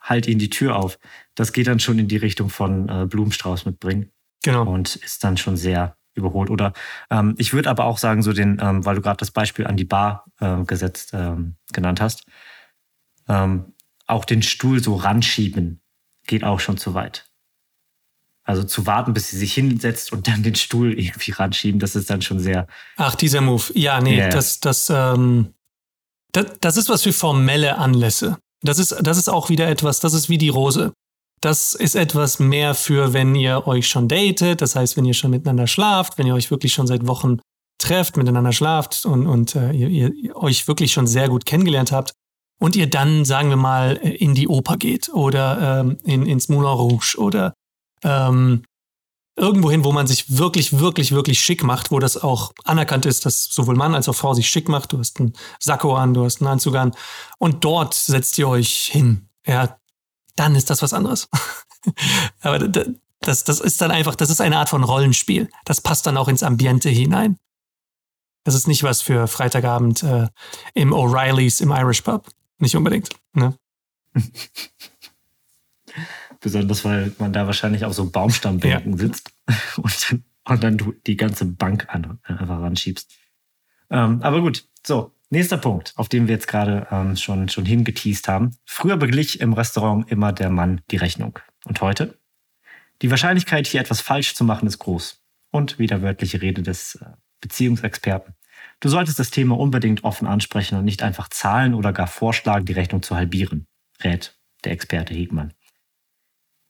halt 0.00 0.26
ihnen 0.26 0.38
die 0.38 0.50
Tür 0.50 0.76
auf. 0.76 0.98
Das 1.34 1.52
geht 1.52 1.66
dann 1.66 1.80
schon 1.80 1.98
in 1.98 2.08
die 2.08 2.16
Richtung 2.16 2.48
von 2.48 2.88
äh, 2.88 3.06
Blumenstrauß 3.06 3.66
mitbringen. 3.66 4.10
Genau. 4.42 4.66
Und 4.72 4.96
ist 4.96 5.22
dann 5.22 5.36
schon 5.36 5.56
sehr 5.56 5.95
überholt. 6.16 6.50
Oder 6.50 6.72
ähm, 7.10 7.34
ich 7.38 7.52
würde 7.52 7.70
aber 7.70 7.84
auch 7.84 7.98
sagen, 7.98 8.22
so 8.22 8.32
den, 8.32 8.58
ähm, 8.60 8.84
weil 8.84 8.96
du 8.96 9.02
gerade 9.02 9.18
das 9.18 9.30
Beispiel 9.30 9.66
an 9.66 9.76
die 9.76 9.84
Bar 9.84 10.24
äh, 10.40 10.62
gesetzt 10.64 11.10
ähm, 11.12 11.56
genannt 11.72 12.00
hast, 12.00 12.24
ähm, 13.28 13.74
auch 14.06 14.24
den 14.24 14.42
Stuhl 14.42 14.82
so 14.82 14.94
ranschieben 14.94 15.80
geht 16.26 16.44
auch 16.44 16.60
schon 16.60 16.76
zu 16.76 16.94
weit. 16.94 17.26
Also 18.44 18.62
zu 18.62 18.86
warten, 18.86 19.12
bis 19.12 19.30
sie 19.30 19.38
sich 19.38 19.54
hinsetzt 19.54 20.12
und 20.12 20.28
dann 20.28 20.42
den 20.42 20.54
Stuhl 20.54 20.96
irgendwie 20.98 21.32
ranschieben, 21.32 21.80
das 21.80 21.96
ist 21.96 22.10
dann 22.10 22.22
schon 22.22 22.38
sehr. 22.38 22.68
Ach, 22.96 23.16
dieser 23.16 23.40
Move. 23.40 23.72
Ja, 23.74 24.00
nee, 24.00 24.18
yeah. 24.18 24.28
das, 24.28 24.60
das, 24.60 24.88
ähm, 24.88 25.54
das, 26.30 26.46
das 26.60 26.76
ist 26.76 26.88
was 26.88 27.02
für 27.02 27.12
formelle 27.12 27.76
Anlässe. 27.76 28.38
Das 28.62 28.78
ist, 28.78 28.96
das 29.02 29.18
ist 29.18 29.28
auch 29.28 29.48
wieder 29.48 29.68
etwas, 29.68 29.98
das 29.98 30.14
ist 30.14 30.28
wie 30.28 30.38
die 30.38 30.48
Rose. 30.48 30.92
Das 31.40 31.74
ist 31.74 31.94
etwas 31.94 32.38
mehr 32.38 32.74
für, 32.74 33.12
wenn 33.12 33.34
ihr 33.34 33.66
euch 33.66 33.88
schon 33.88 34.08
datet, 34.08 34.62
das 34.62 34.74
heißt, 34.74 34.96
wenn 34.96 35.04
ihr 35.04 35.14
schon 35.14 35.30
miteinander 35.30 35.66
schlaft, 35.66 36.18
wenn 36.18 36.26
ihr 36.26 36.34
euch 36.34 36.50
wirklich 36.50 36.72
schon 36.72 36.86
seit 36.86 37.06
Wochen 37.06 37.38
trefft, 37.78 38.16
miteinander 38.16 38.52
schlaft 38.52 39.04
und, 39.04 39.26
und 39.26 39.54
äh, 39.54 39.70
ihr, 39.72 39.88
ihr 39.88 40.36
euch 40.36 40.66
wirklich 40.66 40.92
schon 40.92 41.06
sehr 41.06 41.28
gut 41.28 41.44
kennengelernt 41.44 41.92
habt 41.92 42.12
und 42.58 42.74
ihr 42.74 42.88
dann, 42.88 43.24
sagen 43.24 43.50
wir 43.50 43.56
mal, 43.56 43.96
in 43.96 44.34
die 44.34 44.48
Oper 44.48 44.76
geht 44.76 45.10
oder 45.10 45.80
ähm, 45.80 45.98
in, 46.04 46.24
ins 46.24 46.48
Moulin 46.48 46.70
Rouge 46.70 47.16
oder 47.18 47.52
ähm, 48.02 48.62
irgendwo 49.38 49.70
hin, 49.70 49.84
wo 49.84 49.92
man 49.92 50.06
sich 50.06 50.38
wirklich, 50.38 50.78
wirklich, 50.78 51.12
wirklich 51.12 51.40
schick 51.40 51.62
macht, 51.62 51.90
wo 51.90 51.98
das 51.98 52.16
auch 52.22 52.52
anerkannt 52.64 53.04
ist, 53.04 53.26
dass 53.26 53.44
sowohl 53.44 53.76
Mann 53.76 53.94
als 53.94 54.08
auch 54.08 54.14
Frau 54.14 54.32
sich 54.32 54.48
schick 54.48 54.68
macht. 54.68 54.92
Du 54.92 54.98
hast 54.98 55.20
einen 55.20 55.34
Sakko 55.60 55.94
an, 55.94 56.14
du 56.14 56.24
hast 56.24 56.40
einen 56.40 56.48
Anzug 56.48 56.76
an 56.76 56.92
und 57.38 57.64
dort 57.64 57.92
setzt 57.92 58.38
ihr 58.38 58.48
euch 58.48 58.88
hin. 58.90 59.28
Ja, 59.46 59.76
dann 60.36 60.54
ist 60.54 60.70
das 60.70 60.82
was 60.82 60.92
anderes. 60.92 61.28
Aber 62.40 62.58
das, 63.20 63.44
das 63.44 63.60
ist 63.60 63.80
dann 63.80 63.90
einfach, 63.90 64.14
das 64.14 64.30
ist 64.30 64.40
eine 64.40 64.58
Art 64.58 64.68
von 64.68 64.84
Rollenspiel. 64.84 65.48
Das 65.64 65.80
passt 65.80 66.06
dann 66.06 66.16
auch 66.16 66.28
ins 66.28 66.42
Ambiente 66.42 66.88
hinein. 66.88 67.38
Das 68.44 68.54
ist 68.54 68.68
nicht 68.68 68.84
was 68.84 69.02
für 69.02 69.26
Freitagabend 69.26 70.04
äh, 70.04 70.28
im 70.74 70.92
O'Reillys 70.92 71.60
im 71.60 71.72
Irish 71.72 72.02
Pub. 72.02 72.28
Nicht 72.58 72.76
unbedingt. 72.76 73.10
Ne? 73.32 73.58
Besonders, 76.40 76.84
weil 76.84 77.12
man 77.18 77.32
da 77.32 77.46
wahrscheinlich 77.46 77.84
auf 77.84 77.94
so 77.94 78.08
Baumstammbänken 78.08 78.92
ja. 78.92 78.98
sitzt 78.98 79.32
und 79.78 80.10
dann, 80.10 80.24
und 80.44 80.62
dann 80.62 80.78
du 80.78 80.92
die 81.06 81.16
ganze 81.16 81.44
Bank 81.44 81.86
an, 81.88 82.20
äh, 82.28 82.34
einfach 82.34 82.60
ranschiebst. 82.60 83.10
Ähm, 83.90 84.22
aber 84.22 84.40
gut, 84.40 84.64
so, 84.86 85.12
nächster 85.30 85.58
Punkt, 85.58 85.92
auf 85.96 86.08
den 86.08 86.28
wir 86.28 86.34
jetzt 86.34 86.48
gerade 86.48 86.86
ähm, 86.90 87.16
schon, 87.16 87.48
schon 87.48 87.66
hingeteased 87.66 88.28
haben. 88.28 88.56
Früher 88.64 88.96
beglich 88.96 89.40
im 89.40 89.52
Restaurant 89.52 90.10
immer 90.10 90.32
der 90.32 90.50
Mann 90.50 90.80
die 90.90 90.96
Rechnung. 90.96 91.38
Und 91.64 91.80
heute? 91.80 92.18
Die 93.02 93.10
Wahrscheinlichkeit, 93.10 93.66
hier 93.66 93.80
etwas 93.80 94.00
falsch 94.00 94.34
zu 94.34 94.44
machen, 94.44 94.66
ist 94.66 94.78
groß. 94.78 95.22
Und 95.50 95.78
wieder 95.78 96.02
wörtliche 96.02 96.40
Rede 96.42 96.62
des 96.62 96.96
äh, 96.96 97.06
Beziehungsexperten. 97.40 98.34
Du 98.80 98.88
solltest 98.88 99.18
das 99.18 99.30
Thema 99.30 99.58
unbedingt 99.58 100.04
offen 100.04 100.26
ansprechen 100.26 100.78
und 100.78 100.84
nicht 100.84 101.02
einfach 101.02 101.28
zahlen 101.28 101.74
oder 101.74 101.92
gar 101.92 102.06
vorschlagen, 102.06 102.66
die 102.66 102.72
Rechnung 102.72 103.02
zu 103.02 103.16
halbieren, 103.16 103.66
rät 104.02 104.38
der 104.64 104.72
Experte 104.72 105.14
Hegmann. 105.14 105.54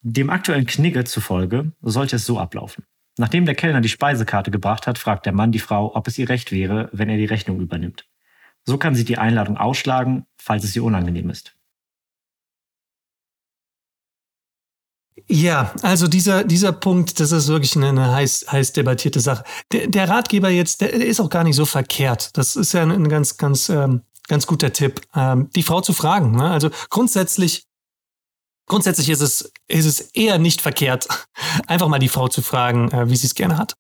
Dem 0.03 0.31
aktuellen 0.31 0.67
Knigge 0.67 1.05
zufolge 1.05 1.73
sollte 1.81 2.17
es 2.17 2.27
so 2.27 2.39
ablaufen. 2.39 2.85
Nachdem 3.19 3.47
der 3.47 3.55
Kellner 3.55 3.81
die 3.81 3.89
Speisekarte 3.89 4.51
gebracht 4.51 4.87
hat, 4.87 4.99
fragt 4.99 5.27
der 5.27 5.33
Mann 5.33 5.51
die 5.51 5.59
Frau, 5.59 5.97
ob 5.97 6.07
es 6.07 6.19
ihr 6.19 6.29
recht 6.29 6.53
wäre, 6.53 6.91
wenn 6.93 7.09
er 7.09 7.17
die 7.17 7.25
Rechnung 7.25 7.61
übernimmt. 7.61 8.07
So 8.67 8.79
kann 8.79 8.95
sie 8.95 9.05
die 9.05 9.19
Einladung 9.19 9.57
ausschlagen, 9.57 10.27
falls 10.37 10.65
es 10.65 10.75
ihr 10.77 10.85
unangenehm 10.85 11.31
ist. 11.31 11.55
Ja, 15.29 15.75
also 15.83 16.07
dieser, 16.07 16.45
dieser 16.45 16.73
Punkt, 16.73 17.19
das 17.19 17.33
ist 17.33 17.49
wirklich 17.49 17.75
eine, 17.77 17.89
eine 17.89 18.13
heiß, 18.13 18.47
heiß 18.51 18.73
debattierte 18.73 19.21
Sache. 19.21 19.45
Der, 19.73 19.89
der 19.89 20.09
Ratgeber 20.09 20.51
jetzt, 20.51 20.81
der, 20.83 20.93
ist 20.93 21.21
auch 21.21 21.31
gar 21.31 21.43
nicht 21.43 21.57
so 21.57 21.65
verkehrt. 21.65 22.37
Das 22.37 22.55
ist 22.55 22.75
ja 22.75 22.83
ein, 22.83 22.93
ein 22.93 23.09
ganz, 23.09 23.37
ganz, 23.37 23.69
ähm, 23.69 24.03
ganz 24.29 24.47
guter 24.47 24.73
Tipp, 24.73 25.01
ähm, 25.15 25.51
die 25.57 25.65
Frau 25.65 25.81
zu 25.81 25.93
fragen. 25.93 26.33
Ne? 26.33 26.49
Also 26.49 26.71
grundsätzlich 26.91 27.67
grundsätzlich 28.67 29.09
ist 29.09 29.21
es, 29.21 29.53
ist 29.69 29.87
es 29.87 30.01
eher 30.13 30.39
nicht 30.39 30.61
verkehrt, 30.61 31.09
einfach 31.67 31.89
mal 31.89 31.99
die 31.99 32.09
Frau 32.09 32.29
zu 32.29 32.43
fragen, 32.43 32.91
äh, 32.91 33.09
wie 33.09 33.17
sie 33.17 33.27
es 33.27 33.35
gerne 33.35 33.57
hat. 33.59 33.77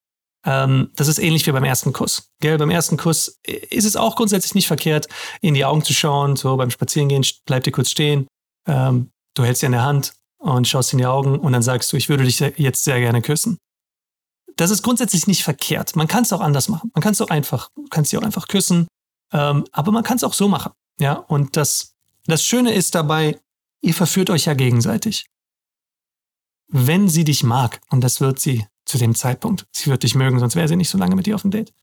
Ähm, 0.46 0.90
das 0.96 1.08
ist 1.08 1.18
ähnlich 1.18 1.46
wie 1.46 1.52
beim 1.52 1.64
ersten 1.64 1.92
Kuss. 1.92 2.30
Gell? 2.40 2.56
Beim 2.56 2.70
ersten 2.70 2.96
Kuss 2.96 3.38
ist 3.44 3.84
es 3.84 3.96
auch 3.96 4.16
grundsätzlich 4.16 4.54
nicht 4.54 4.66
verkehrt, 4.66 5.08
in 5.40 5.54
die 5.54 5.64
Augen 5.64 5.82
zu 5.82 5.92
schauen, 5.92 6.36
so 6.36 6.56
beim 6.56 6.70
Spazierengehen, 6.70 7.26
bleib 7.44 7.64
dir 7.64 7.72
kurz 7.72 7.90
stehen, 7.90 8.26
ähm, 8.66 9.10
du 9.34 9.44
hältst 9.44 9.60
sie 9.60 9.66
in 9.66 9.72
der 9.72 9.82
Hand 9.84 10.14
und 10.38 10.66
schaust 10.68 10.92
in 10.92 10.98
die 10.98 11.06
Augen 11.06 11.38
und 11.38 11.52
dann 11.52 11.62
sagst 11.62 11.92
du, 11.92 11.96
ich 11.96 12.08
würde 12.08 12.24
dich 12.24 12.38
jetzt 12.38 12.84
sehr 12.84 13.00
gerne 13.00 13.20
küssen. 13.20 13.58
Das 14.56 14.70
ist 14.70 14.82
grundsätzlich 14.82 15.26
nicht 15.26 15.44
verkehrt. 15.44 15.96
Man 15.96 16.06
kann 16.08 16.22
es 16.22 16.32
auch 16.32 16.40
anders 16.40 16.68
machen. 16.68 16.90
Man 16.94 17.02
kann 17.02 17.12
es 17.12 17.20
auch 17.20 17.28
einfach, 17.28 17.68
kannst 17.90 18.10
sie 18.10 18.16
auch 18.16 18.22
einfach 18.22 18.48
küssen, 18.48 18.86
ähm, 19.32 19.64
aber 19.72 19.92
man 19.92 20.04
kann 20.04 20.16
es 20.16 20.24
auch 20.24 20.32
so 20.32 20.48
machen. 20.48 20.72
Ja, 20.98 21.14
und 21.14 21.56
das, 21.56 21.92
das 22.26 22.42
Schöne 22.42 22.72
ist 22.72 22.94
dabei, 22.94 23.38
Ihr 23.86 23.94
verführt 23.94 24.30
euch 24.30 24.46
ja 24.46 24.54
gegenseitig. 24.54 25.26
Wenn 26.66 27.08
sie 27.08 27.22
dich 27.22 27.44
mag, 27.44 27.80
und 27.90 28.02
das 28.02 28.20
wird 28.20 28.40
sie 28.40 28.66
zu 28.86 28.98
dem 28.98 29.14
Zeitpunkt, 29.14 29.66
sie 29.72 29.90
wird 29.90 30.02
dich 30.02 30.14
mögen, 30.14 30.38
sonst 30.38 30.56
wäre 30.56 30.68
sie 30.68 30.76
nicht 30.76 30.88
so 30.88 30.96
lange 30.96 31.16
mit 31.16 31.26
dir 31.26 31.34
auf 31.34 31.42
dem 31.42 31.50
Date, 31.50 31.74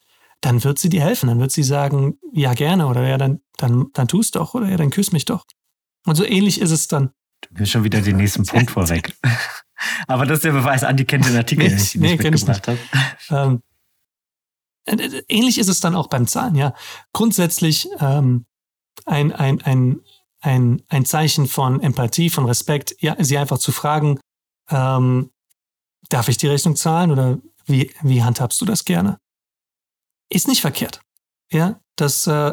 dann 0.42 0.64
wird 0.64 0.80
sie 0.80 0.90
dir 0.90 1.02
helfen, 1.02 1.28
dann 1.28 1.40
wird 1.40 1.52
sie 1.52 1.64
sagen, 1.64 2.18
ja 2.32 2.54
gerne, 2.54 2.88
oder 2.88 3.08
ja, 3.08 3.18
dann, 3.18 3.42
dann, 3.58 3.88
dann 3.94 4.08
tu 4.08 4.20
es 4.20 4.32
doch, 4.32 4.54
oder 4.54 4.70
ja, 4.70 4.78
dann 4.78 4.90
küss 4.90 5.12
mich 5.12 5.26
doch. 5.26 5.46
Und 6.06 6.16
so 6.16 6.26
ähnlich 6.26 6.60
ist 6.60 6.72
es 6.72 6.88
dann. 6.88 7.12
Du 7.42 7.54
bist 7.54 7.72
schon 7.72 7.84
wieder 7.84 8.02
den 8.02 8.18
nächsten 8.18 8.46
Punkt 8.46 8.72
vorweg. 8.72 9.16
Aber 10.08 10.26
das 10.26 10.38
ist 10.38 10.46
der 10.46 10.52
Beweis, 10.52 10.84
Andi 10.84 11.06
kennt 11.06 11.26
den 11.26 11.36
Artikel, 11.36 11.68
den 11.68 11.78
ich 11.78 11.96
nee, 11.96 12.12
nicht 12.12 12.24
mitgebracht 12.24 12.68
habe. 12.68 12.80
Ähm, 13.30 13.62
äh, 14.86 14.96
äh, 14.96 15.24
ähnlich 15.28 15.58
ist 15.58 15.68
es 15.68 15.80
dann 15.80 15.96
auch 15.96 16.08
beim 16.08 16.28
Zahlen, 16.28 16.56
ja. 16.56 16.74
Grundsätzlich 17.12 17.90
ähm, 18.00 18.46
ein, 19.06 19.32
ein, 19.34 19.62
ein, 19.62 20.02
ein, 20.42 20.82
ein 20.90 21.06
Zeichen 21.06 21.48
von 21.48 21.82
Empathie, 21.82 22.30
von 22.30 22.46
Respekt, 22.46 22.96
ja, 23.00 23.16
sie 23.20 23.38
einfach 23.38 23.58
zu 23.58 23.72
fragen, 23.72 24.20
ähm, 24.70 25.32
darf 26.14 26.30
ich 26.30 26.38
die 26.38 26.48
Rechnung 26.48 26.76
zahlen 26.76 27.12
oder 27.12 27.40
wie, 27.66 27.92
wie 28.02 28.24
handhabst 28.24 28.62
du 28.62 28.66
das 28.66 28.86
gerne? 28.86 29.18
Ist 30.30 30.48
nicht 30.48 30.62
verkehrt. 30.62 31.02
Ja, 31.52 31.80
das, 31.96 32.28
äh, 32.28 32.52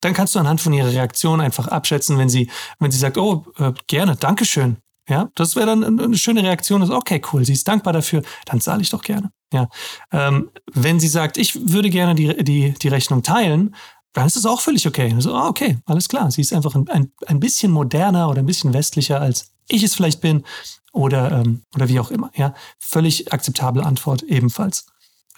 dann 0.00 0.14
kannst 0.14 0.34
du 0.34 0.38
anhand 0.38 0.60
von 0.60 0.72
ihrer 0.72 0.90
Reaktion 0.90 1.40
einfach 1.40 1.68
abschätzen, 1.68 2.18
wenn 2.18 2.28
sie, 2.28 2.50
wenn 2.78 2.90
sie 2.90 2.98
sagt, 2.98 3.18
oh, 3.18 3.44
äh, 3.58 3.72
gerne, 3.86 4.16
Dankeschön. 4.16 4.78
Ja, 5.08 5.30
das 5.36 5.54
wäre 5.54 5.66
dann 5.66 6.00
eine 6.00 6.16
schöne 6.16 6.42
Reaktion, 6.42 6.82
ist 6.82 6.90
okay, 6.90 7.22
cool, 7.32 7.44
sie 7.44 7.52
ist 7.52 7.68
dankbar 7.68 7.92
dafür, 7.92 8.22
dann 8.46 8.60
zahle 8.60 8.82
ich 8.82 8.90
doch 8.90 9.02
gerne. 9.02 9.30
Ja, 9.52 9.68
ähm, 10.10 10.50
wenn 10.72 10.98
sie 10.98 11.06
sagt, 11.06 11.36
ich 11.36 11.70
würde 11.70 11.90
gerne 11.90 12.16
die, 12.16 12.42
die, 12.42 12.72
die 12.72 12.88
Rechnung 12.88 13.22
teilen, 13.22 13.76
dann 14.14 14.26
ist 14.26 14.36
es 14.36 14.46
auch 14.46 14.60
völlig 14.60 14.86
okay. 14.86 15.14
So, 15.18 15.34
ah, 15.34 15.48
okay, 15.48 15.78
alles 15.84 16.08
klar. 16.08 16.30
Sie 16.30 16.40
ist 16.40 16.52
einfach 16.52 16.74
ein, 16.74 16.88
ein, 16.88 17.12
ein 17.26 17.38
bisschen 17.38 17.70
moderner 17.70 18.28
oder 18.28 18.40
ein 18.40 18.46
bisschen 18.46 18.72
westlicher, 18.72 19.20
als 19.20 19.52
ich 19.68 19.82
es 19.82 19.94
vielleicht 19.94 20.20
bin 20.20 20.44
oder, 20.96 21.30
ähm, 21.32 21.62
oder 21.74 21.88
wie 21.88 22.00
auch 22.00 22.10
immer. 22.10 22.30
Ja, 22.34 22.54
völlig 22.78 23.32
akzeptable 23.32 23.84
Antwort 23.84 24.22
ebenfalls. 24.22 24.86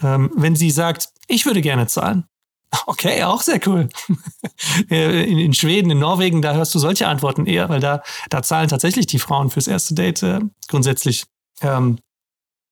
Ähm, 0.01 0.31
wenn 0.35 0.57
sie 0.57 0.71
sagt, 0.71 1.09
ich 1.27 1.45
würde 1.45 1.61
gerne 1.61 1.87
zahlen, 1.87 2.25
Okay, 2.87 3.23
auch 3.23 3.43
sehr 3.43 3.61
cool. 3.67 3.89
In, 4.89 5.39
in, 5.39 5.55
Schweden, 5.55 5.91
in 5.91 5.99
Norwegen, 6.01 6.43
da 6.43 6.55
hörst 6.55 6.75
du 6.75 6.79
solche 6.79 7.07
Antworten 7.07 7.47
eher, 7.47 7.69
weil 7.69 7.81
da, 7.81 8.03
da 8.29 8.43
zahlen 8.43 8.69
tatsächlich 8.69 9.07
die 9.07 9.19
Frauen 9.19 9.51
fürs 9.51 9.67
erste 9.67 9.95
Date 9.95 10.23
äh, 10.23 10.41
grundsätzlich 10.69 11.25
ähm, 11.63 11.99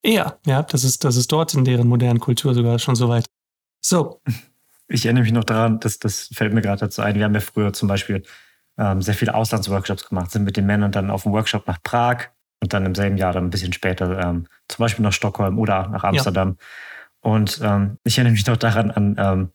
eher. 0.03 0.39
Ja, 0.45 0.63
das 0.63 0.85
ist, 0.85 1.05
das 1.05 1.17
ist 1.17 1.33
dort 1.33 1.55
in 1.55 1.65
deren 1.65 1.89
modernen 1.89 2.21
Kultur 2.21 2.55
sogar 2.55 2.79
schon 2.79 2.97
so 2.97 3.09
weit. 3.09 3.27
So, 3.81 4.21
ich 4.89 5.05
erinnere 5.07 5.25
mich 5.25 5.33
noch 5.33 5.45
daran, 5.45 5.81
dass 5.81 5.99
das 5.99 6.29
fällt 6.33 6.53
mir 6.53 6.61
gerade 6.61 6.81
dazu 6.81 7.03
ein. 7.03 7.15
Wir 7.15 7.25
haben 7.25 7.35
ja 7.35 7.41
früher 7.41 7.73
zum 7.73 7.89
Beispiel 7.89 8.23
ähm, 8.79 9.01
sehr 9.01 9.15
viele 9.15 9.35
Auslandsworkshops 9.35 10.09
gemacht, 10.09 10.31
sind 10.31 10.45
mit 10.45 10.57
den 10.57 10.67
Männern 10.67 10.93
dann 10.93 11.11
auf 11.11 11.25
einen 11.25 11.35
Workshop 11.35 11.67
nach 11.67 11.83
Prag 11.83 12.29
und 12.61 12.73
dann 12.73 12.87
im 12.87 12.95
selben 12.95 13.17
Jahr 13.17 13.33
dann 13.33 13.45
ein 13.45 13.51
bisschen 13.51 13.73
später 13.73 14.19
ähm, 14.19 14.47
zum 14.69 14.83
Beispiel 14.83 15.03
nach 15.03 15.13
Stockholm 15.13 15.59
oder 15.59 15.89
nach 15.89 16.05
Amsterdam. 16.05 16.57
Ja. 16.59 17.31
Und 17.31 17.61
ähm, 17.63 17.99
ich 18.05 18.19
erinnere 18.19 18.33
mich 18.33 18.47
noch 18.47 18.57
daran 18.57 18.91
an, 18.91 19.17
ähm, 19.19 19.53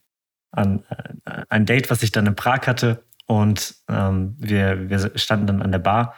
an 0.52 0.84
äh, 1.26 1.44
ein 1.50 1.66
Date, 1.66 1.90
was 1.90 2.04
ich 2.04 2.12
dann 2.12 2.28
in 2.28 2.36
Prag 2.36 2.68
hatte. 2.68 3.04
Und 3.26 3.76
ähm, 3.88 4.36
wir, 4.38 4.90
wir 4.90 5.18
standen 5.18 5.48
dann 5.48 5.62
an 5.62 5.72
der 5.72 5.80
Bar 5.80 6.16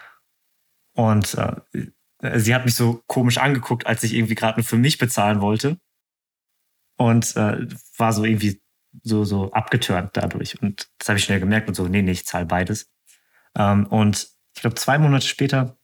und 0.96 1.36
äh, 1.36 2.40
sie 2.40 2.56
hat 2.56 2.66
mich 2.66 2.76
so 2.76 3.04
komisch 3.08 3.38
angeguckt, 3.38 3.86
als 3.86 4.04
ich 4.04 4.14
irgendwie 4.14 4.36
gerade 4.36 4.60
nur 4.60 4.66
für 4.66 4.78
mich 4.78 4.98
bezahlen 4.98 5.42
wollte. 5.42 5.78
Und 6.98 7.36
äh, 7.36 7.68
war 7.98 8.14
so 8.14 8.24
irgendwie 8.24 8.62
so, 9.02 9.24
so 9.24 9.52
abgeturnt 9.52 10.12
dadurch. 10.14 10.62
Und 10.62 10.90
das 11.00 11.10
habe 11.10 11.18
ich 11.18 11.26
schnell 11.26 11.40
gemerkt 11.40 11.68
und 11.68 11.76
so, 11.76 11.88
nee, 11.88 12.02
nee, 12.02 12.12
ich 12.12 12.26
zahle 12.26 12.46
beides. 12.46 12.92
Ähm, 13.56 13.88
und 13.88 14.30
ich 14.56 14.62
glaube, 14.62 14.76
zwei 14.76 14.98
Monate 15.00 15.28
später 15.28 15.78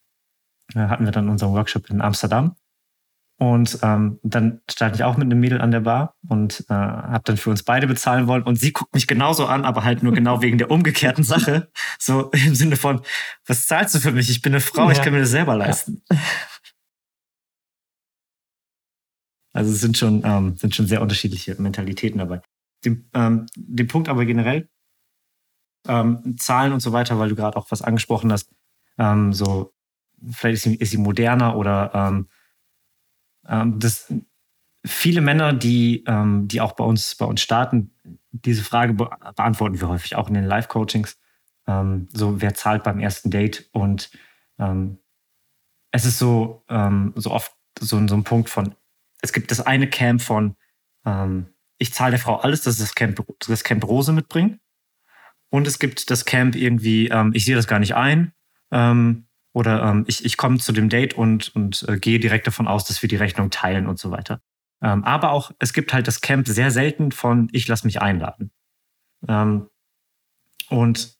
hatten 0.76 1.06
wir 1.06 1.12
dann 1.12 1.30
unseren 1.30 1.54
Workshop 1.54 1.90
in 1.90 2.02
Amsterdam. 2.02 2.56
Und 3.42 3.80
ähm, 3.84 4.20
dann 4.22 4.60
stand 4.70 4.96
ich 4.96 5.04
auch 5.06 5.16
mit 5.16 5.26
einem 5.26 5.40
Mädel 5.40 5.62
an 5.62 5.72
der 5.72 5.80
Bar 5.80 6.16
und 6.28 6.66
äh, 6.70 6.74
habe 6.74 7.24
dann 7.24 7.38
für 7.38 7.50
uns 7.50 7.64
beide 7.64 7.88
bezahlen 7.88 8.28
wollen. 8.28 8.44
Und 8.44 8.58
sie 8.58 8.74
guckt 8.74 8.94
mich 8.94 9.08
genauso 9.08 9.46
an, 9.46 9.64
aber 9.64 9.86
halt 9.86 10.04
nur 10.04 10.14
genau 10.14 10.42
wegen 10.42 10.58
der 10.58 10.70
umgekehrten 10.70 11.24
Sache. 11.24 11.72
So 11.98 12.32
im 12.32 12.54
Sinne 12.54 12.76
von, 12.76 13.02
was 13.46 13.66
zahlst 13.68 13.96
du 13.96 14.00
für 14.00 14.12
mich? 14.12 14.30
Ich 14.30 14.42
bin 14.42 14.54
eine 14.54 14.62
Frau, 14.62 14.88
ja. 14.88 14.92
ich 14.92 15.02
kann 15.02 15.14
mir 15.14 15.22
das 15.22 15.30
selber 15.30 15.56
leisten. 15.56 16.02
Ja. 16.12 16.18
Also 19.54 19.72
es 19.72 19.82
sind 19.82 19.98
schon, 19.98 20.22
ähm, 20.26 20.58
sind 20.58 20.76
schon 20.76 20.86
sehr 20.86 21.02
unterschiedliche 21.02 21.60
Mentalitäten 21.60 22.20
dabei 22.20 22.42
den, 22.86 23.10
ähm, 23.14 23.46
den 23.56 23.88
Punkt 23.88 24.10
aber 24.10 24.26
generell, 24.26 24.70
ähm, 25.88 26.38
Zahlen 26.38 26.74
und 26.74 26.82
so 26.82 26.92
weiter, 26.92 27.20
weil 27.20 27.30
du 27.30 27.36
gerade 27.36 27.58
auch 27.58 27.72
was 27.72 27.82
angesprochen 27.82 28.32
hast, 28.32 28.52
ähm, 28.98 29.34
so 29.34 29.74
vielleicht 30.32 30.56
ist 30.56 30.64
sie, 30.64 30.76
ist 30.76 30.92
sie 30.92 30.98
moderner 30.98 31.56
oder 31.56 31.92
ähm, 31.94 32.28
ähm, 33.48 33.80
das 33.80 34.14
viele 34.86 35.22
Männer, 35.22 35.54
die, 35.54 36.04
ähm, 36.08 36.48
die 36.48 36.62
auch 36.62 36.74
bei 36.74 36.84
uns, 36.84 37.16
bei 37.16 37.26
uns 37.26 37.42
starten, 37.42 37.92
diese 38.32 38.64
Frage 38.64 38.94
be 38.94 39.10
beantworten 39.36 39.80
wir 39.80 39.90
häufig 39.90 40.16
auch 40.16 40.28
in 40.28 40.36
den 40.36 40.46
Live-Coachings. 40.46 41.18
ähm, 41.68 42.08
so 42.14 42.42
wer 42.42 42.54
zahlt 42.54 42.84
beim 42.84 43.00
ersten 43.00 43.32
Date 43.32 43.70
und 43.72 44.12
ähm, 44.58 45.00
es 45.92 46.06
ist 46.06 46.20
so, 46.20 46.64
ähm, 46.70 47.14
so 47.16 47.32
oft 47.32 47.54
so, 47.80 48.06
so 48.08 48.16
ein 48.16 48.24
Punkt 48.24 48.50
von, 48.50 48.76
es 49.22 49.34
gibt 49.34 49.52
das 49.52 49.62
eine 49.62 49.90
Camp 49.90 50.22
von, 50.22 50.56
ich 51.80 51.94
zahle 51.94 52.12
der 52.12 52.20
Frau 52.20 52.36
alles, 52.36 52.62
dass 52.62 52.78
das 52.78 52.94
Camp, 52.94 53.26
das 53.48 53.64
Camp 53.64 53.84
Rose 53.86 54.12
mitbringt. 54.12 54.60
Und 55.50 55.66
es 55.66 55.80
gibt 55.80 56.12
das 56.12 56.26
Camp 56.26 56.56
irgendwie, 56.56 57.08
ähm, 57.08 57.32
ich 57.34 57.46
sehe 57.46 57.56
das 57.56 57.68
gar 57.68 57.80
nicht 57.80 57.96
ein. 57.96 58.34
Ähm, 58.72 59.26
oder 59.54 59.84
ähm, 59.84 60.06
ich, 60.08 60.24
ich 60.26 60.38
komme 60.38 60.58
zu 60.60 60.72
dem 60.72 60.90
Date 60.90 61.14
und, 61.14 61.56
und 61.56 61.86
äh, 61.88 61.98
gehe 61.98 62.20
direkt 62.20 62.48
davon 62.48 62.68
aus, 62.68 62.86
dass 62.86 63.02
wir 63.02 63.10
die 63.10 63.16
Rechnung 63.16 63.50
teilen 63.50 63.88
und 63.88 64.00
so 64.00 64.12
weiter. 64.12 64.42
Ähm, 64.82 65.04
aber 65.04 65.32
auch, 65.32 65.52
es 65.60 65.74
gibt 65.74 65.94
halt 65.94 66.08
das 66.08 66.22
Camp 66.22 66.48
sehr 66.48 66.72
selten 66.72 67.12
von, 67.12 67.50
ich 67.52 67.68
lasse 67.68 67.86
mich 67.86 68.02
einladen. 68.02 68.52
Ähm, 69.28 69.70
und 70.70 71.18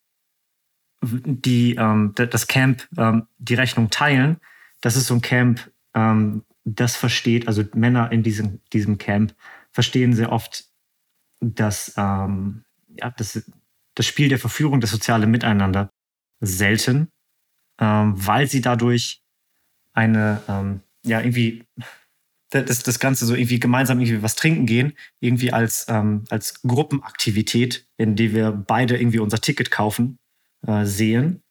die, 1.02 1.74
ähm, 1.74 2.12
das 2.14 2.46
Camp, 2.46 2.86
ähm, 2.96 3.26
die 3.38 3.54
Rechnung 3.54 3.90
teilen, 3.90 4.38
das 4.80 4.96
ist 4.96 5.06
so 5.06 5.14
ein 5.14 5.22
Camp, 5.22 5.70
ähm, 5.94 6.44
das 6.64 6.96
versteht, 6.96 7.48
also 7.48 7.64
Männer 7.74 8.12
in 8.12 8.22
diesem, 8.22 8.60
diesem 8.72 8.98
Camp 8.98 9.34
verstehen 9.72 10.12
sehr 10.12 10.30
oft 10.32 10.66
das, 11.40 11.94
ähm, 11.96 12.64
ja, 12.88 13.10
das, 13.10 13.50
das 13.94 14.06
Spiel 14.06 14.28
der 14.28 14.38
Verführung, 14.38 14.80
das 14.80 14.90
soziale 14.90 15.26
Miteinander 15.26 15.90
selten, 16.40 17.10
ähm, 17.80 18.14
weil 18.14 18.46
sie 18.46 18.60
dadurch 18.60 19.22
eine, 19.92 20.42
ähm, 20.48 20.80
ja, 21.04 21.20
irgendwie 21.20 21.64
das, 22.50 22.82
das 22.82 22.98
Ganze 22.98 23.26
so 23.26 23.34
irgendwie 23.34 23.60
gemeinsam 23.60 24.00
irgendwie 24.00 24.22
was 24.22 24.36
trinken 24.36 24.66
gehen, 24.66 24.92
irgendwie 25.20 25.52
als, 25.52 25.86
ähm, 25.88 26.24
als 26.30 26.62
Gruppenaktivität, 26.62 27.86
in 27.96 28.16
die 28.16 28.34
wir 28.34 28.50
beide 28.50 28.96
irgendwie 28.98 29.20
unser 29.20 29.40
Ticket 29.40 29.70
kaufen, 29.70 30.18
äh, 30.66 30.84
sehen. 30.84 31.42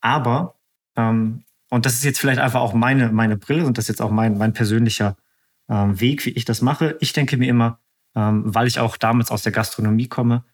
Aber, 0.00 0.58
ähm, 0.96 1.44
und 1.70 1.84
das 1.84 1.94
ist 1.94 2.04
jetzt 2.04 2.20
vielleicht 2.20 2.40
einfach 2.40 2.60
auch 2.60 2.74
meine, 2.74 3.12
meine 3.12 3.36
Brille 3.36 3.66
und 3.66 3.76
das 3.76 3.84
ist 3.84 3.88
jetzt 3.88 4.02
auch 4.02 4.10
mein, 4.10 4.38
mein 4.38 4.52
persönlicher 4.52 5.16
ähm, 5.68 6.00
Weg, 6.00 6.24
wie 6.24 6.30
ich 6.30 6.44
das 6.44 6.62
mache. 6.62 6.96
Ich 7.00 7.12
denke 7.12 7.36
mir 7.36 7.48
immer, 7.48 7.80
ähm, 8.14 8.42
weil 8.46 8.66
ich 8.66 8.78
auch 8.78 8.96
damals 8.96 9.30
aus 9.30 9.42
der 9.42 9.52
Gastronomie 9.52 10.08
komme, 10.08 10.44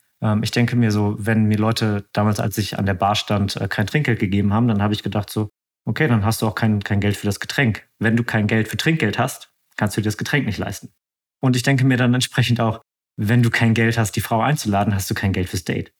ich 0.42 0.52
denke 0.52 0.76
mir 0.76 0.92
so, 0.92 1.16
wenn 1.18 1.46
mir 1.46 1.58
Leute 1.58 2.08
damals, 2.12 2.38
als 2.38 2.56
ich 2.56 2.78
an 2.78 2.86
der 2.86 2.94
Bar 2.94 3.16
stand, 3.16 3.56
äh, 3.56 3.66
kein 3.68 3.86
Trinkgeld 3.86 4.20
gegeben 4.20 4.52
haben, 4.52 4.68
dann 4.68 4.80
habe 4.80 4.94
ich 4.94 5.02
gedacht 5.02 5.30
so, 5.30 5.50
okay, 5.84 6.06
dann 6.06 6.24
hast 6.24 6.42
du 6.42 6.46
auch 6.46 6.54
kein, 6.54 6.82
kein 6.84 7.00
Geld 7.00 7.16
für 7.16 7.26
das 7.26 7.40
Getränk. 7.40 7.88
Wenn 7.98 8.16
du 8.16 8.22
kein 8.22 8.46
Geld 8.46 8.68
für 8.68 8.76
Trinkgeld 8.76 9.18
hast, 9.18 9.52
kannst 9.76 9.96
du 9.96 10.00
dir 10.00 10.06
das 10.06 10.18
Getränk 10.18 10.46
nicht 10.46 10.58
leisten. 10.58 10.92
Und 11.40 11.56
ich 11.56 11.64
denke 11.64 11.84
mir 11.84 11.96
dann 11.96 12.14
entsprechend 12.14 12.60
auch, 12.60 12.82
wenn 13.16 13.42
du 13.42 13.50
kein 13.50 13.74
Geld 13.74 13.98
hast, 13.98 14.12
die 14.12 14.20
Frau 14.20 14.40
einzuladen, 14.40 14.94
hast 14.94 15.10
du 15.10 15.14
kein 15.14 15.32
Geld 15.32 15.48
fürs 15.48 15.64
Date. 15.64 15.92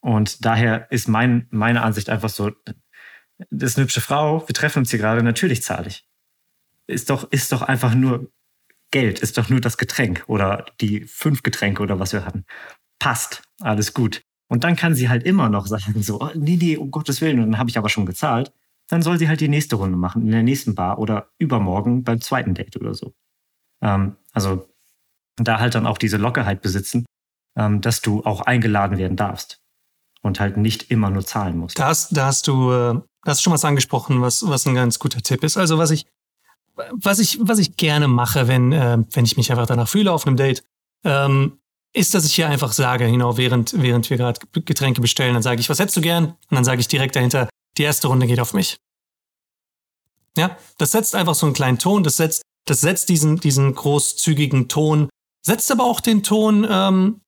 Und 0.00 0.44
daher 0.44 0.90
ist 0.90 1.08
mein, 1.08 1.46
meine 1.50 1.82
Ansicht 1.82 2.10
einfach 2.10 2.28
so, 2.28 2.50
das 3.50 3.70
ist 3.70 3.78
eine 3.78 3.84
hübsche 3.84 4.00
Frau, 4.00 4.46
wir 4.46 4.54
treffen 4.54 4.80
uns 4.80 4.90
hier 4.90 4.98
gerade, 4.98 5.22
natürlich 5.22 5.62
zahle 5.62 5.88
ich. 5.88 6.06
Ist 6.86 7.10
doch, 7.10 7.30
ist 7.32 7.52
doch 7.52 7.62
einfach 7.62 7.94
nur 7.94 8.30
Geld, 8.90 9.20
ist 9.20 9.38
doch 9.38 9.48
nur 9.48 9.60
das 9.60 9.78
Getränk 9.78 10.24
oder 10.26 10.66
die 10.80 11.04
fünf 11.04 11.42
Getränke 11.42 11.82
oder 11.82 12.00
was 12.00 12.12
wir 12.12 12.26
hatten. 12.26 12.44
Passt, 12.98 13.42
alles 13.60 13.94
gut. 13.94 14.22
Und 14.48 14.64
dann 14.64 14.76
kann 14.76 14.94
sie 14.94 15.08
halt 15.08 15.24
immer 15.24 15.48
noch 15.48 15.66
sagen, 15.66 16.02
so, 16.02 16.20
oh, 16.20 16.30
nee, 16.34 16.56
nee, 16.56 16.76
um 16.76 16.90
Gottes 16.90 17.20
Willen, 17.20 17.40
und 17.40 17.52
dann 17.52 17.58
habe 17.58 17.70
ich 17.70 17.78
aber 17.78 17.88
schon 17.88 18.06
gezahlt 18.06 18.52
dann 18.88 19.02
soll 19.02 19.18
sie 19.18 19.28
halt 19.28 19.40
die 19.40 19.48
nächste 19.48 19.76
Runde 19.76 19.96
machen, 19.96 20.22
in 20.22 20.30
der 20.30 20.42
nächsten 20.42 20.74
Bar 20.74 20.98
oder 20.98 21.28
übermorgen 21.38 22.04
beim 22.04 22.20
zweiten 22.20 22.54
Date 22.54 22.76
oder 22.76 22.94
so. 22.94 23.14
Ähm, 23.82 24.16
also 24.32 24.68
da 25.36 25.58
halt 25.58 25.74
dann 25.74 25.86
auch 25.86 25.98
diese 25.98 26.16
Lockerheit 26.16 26.62
besitzen, 26.62 27.06
ähm, 27.56 27.80
dass 27.80 28.02
du 28.02 28.22
auch 28.24 28.42
eingeladen 28.42 28.98
werden 28.98 29.16
darfst 29.16 29.60
und 30.22 30.38
halt 30.38 30.56
nicht 30.56 30.90
immer 30.90 31.10
nur 31.10 31.24
zahlen 31.24 31.56
musst. 31.56 31.78
Da 31.78 31.86
hast, 31.86 32.16
da 32.16 32.26
hast 32.26 32.46
du 32.46 32.72
äh, 32.72 33.00
hast 33.24 33.42
schon 33.42 33.52
was 33.52 33.64
angesprochen, 33.64 34.20
was, 34.20 34.46
was 34.46 34.66
ein 34.66 34.74
ganz 34.74 34.98
guter 34.98 35.22
Tipp 35.22 35.42
ist. 35.44 35.56
Also 35.56 35.78
was 35.78 35.90
ich, 35.90 36.06
was 36.92 37.18
ich, 37.18 37.38
was 37.40 37.58
ich 37.58 37.76
gerne 37.76 38.06
mache, 38.06 38.48
wenn, 38.48 38.72
äh, 38.72 38.98
wenn 39.12 39.24
ich 39.24 39.36
mich 39.36 39.50
einfach 39.50 39.66
danach 39.66 39.88
fühle 39.88 40.12
auf 40.12 40.26
einem 40.26 40.36
Date, 40.36 40.62
ähm, 41.04 41.58
ist, 41.94 42.12
dass 42.14 42.24
ich 42.24 42.34
hier 42.34 42.48
einfach 42.48 42.72
sage, 42.72 43.10
genau, 43.10 43.36
während, 43.36 43.80
während 43.80 44.10
wir 44.10 44.16
gerade 44.16 44.40
Getränke 44.52 45.00
bestellen, 45.00 45.34
dann 45.34 45.42
sage 45.42 45.60
ich, 45.60 45.70
was 45.70 45.78
hättest 45.78 45.96
du 45.96 46.00
gern? 46.00 46.26
Und 46.26 46.56
dann 46.56 46.64
sage 46.64 46.80
ich 46.80 46.88
direkt 46.88 47.16
dahinter, 47.16 47.48
die 47.78 47.82
erste 47.82 48.08
Runde 48.08 48.26
geht 48.26 48.40
auf 48.40 48.52
mich. 48.52 48.76
Ja, 50.36 50.56
das 50.78 50.92
setzt 50.92 51.14
einfach 51.14 51.36
so 51.36 51.46
einen 51.46 51.54
kleinen 51.54 51.78
Ton, 51.78 52.02
das 52.02 52.16
setzt, 52.16 52.42
das 52.66 52.80
setzt 52.80 53.08
diesen, 53.08 53.38
diesen 53.38 53.74
großzügigen 53.74 54.68
Ton, 54.68 55.08
setzt 55.42 55.70
aber 55.70 55.84
auch 55.84 56.00
den 56.00 56.24
Ton, 56.24 56.66
ähm, 56.68 57.20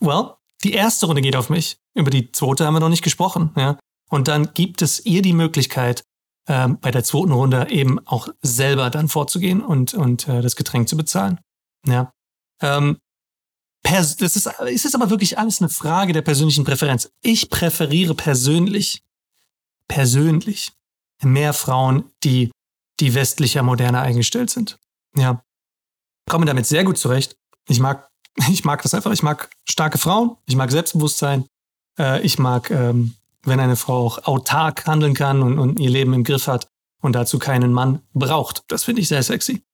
well, 0.00 0.34
die 0.64 0.72
erste 0.72 1.06
Runde 1.06 1.20
geht 1.20 1.36
auf 1.36 1.50
mich. 1.50 1.76
Über 1.94 2.10
die 2.10 2.32
zweite 2.32 2.64
haben 2.64 2.74
wir 2.74 2.80
noch 2.80 2.88
nicht 2.88 3.04
gesprochen, 3.04 3.50
ja. 3.56 3.78
Und 4.08 4.28
dann 4.28 4.54
gibt 4.54 4.82
es 4.82 5.04
ihr 5.04 5.22
die 5.22 5.32
Möglichkeit, 5.32 6.02
ähm, 6.48 6.78
bei 6.80 6.90
der 6.90 7.04
zweiten 7.04 7.32
Runde 7.32 7.68
eben 7.70 8.04
auch 8.06 8.28
selber 8.40 8.90
dann 8.90 9.08
vorzugehen 9.08 9.60
und, 9.60 9.94
und 9.94 10.26
äh, 10.26 10.40
das 10.40 10.56
Getränk 10.56 10.88
zu 10.88 10.96
bezahlen. 10.96 11.40
Ja. 11.86 12.12
Ähm, 12.62 12.98
das 13.82 14.36
ist, 14.36 14.46
es 14.46 14.84
ist 14.84 14.94
aber 14.94 15.10
wirklich 15.10 15.38
alles 15.38 15.60
eine 15.60 15.68
Frage 15.68 16.12
der 16.12 16.22
persönlichen 16.22 16.64
Präferenz. 16.64 17.10
Ich 17.22 17.50
präferiere 17.50 18.14
persönlich 18.14 19.02
persönlich 19.90 20.72
mehr 21.22 21.52
Frauen, 21.52 22.04
die, 22.22 22.52
die 23.00 23.14
westlicher, 23.14 23.62
moderner 23.62 24.02
eingestellt 24.02 24.48
sind. 24.48 24.78
Ja. 25.16 25.42
Komme 26.28 26.46
damit 26.46 26.66
sehr 26.66 26.84
gut 26.84 26.96
zurecht. 26.96 27.36
Ich 27.68 27.80
mag, 27.80 28.08
ich 28.50 28.64
mag 28.64 28.82
das 28.82 28.94
einfach. 28.94 29.10
Ich 29.10 29.22
mag 29.22 29.50
starke 29.68 29.98
Frauen. 29.98 30.36
Ich 30.46 30.54
mag 30.54 30.70
Selbstbewusstsein. 30.70 31.44
Äh, 31.98 32.22
ich 32.22 32.38
mag, 32.38 32.70
ähm, 32.70 33.16
wenn 33.42 33.58
eine 33.58 33.74
Frau 33.74 34.06
auch 34.06 34.24
autark 34.26 34.86
handeln 34.86 35.14
kann 35.14 35.42
und, 35.42 35.58
und 35.58 35.80
ihr 35.80 35.90
Leben 35.90 36.14
im 36.14 36.22
Griff 36.22 36.46
hat 36.46 36.68
und 37.02 37.14
dazu 37.14 37.40
keinen 37.40 37.72
Mann 37.72 38.02
braucht. 38.12 38.62
Das 38.68 38.84
finde 38.84 39.02
ich 39.02 39.08
sehr 39.08 39.24
sexy. 39.24 39.64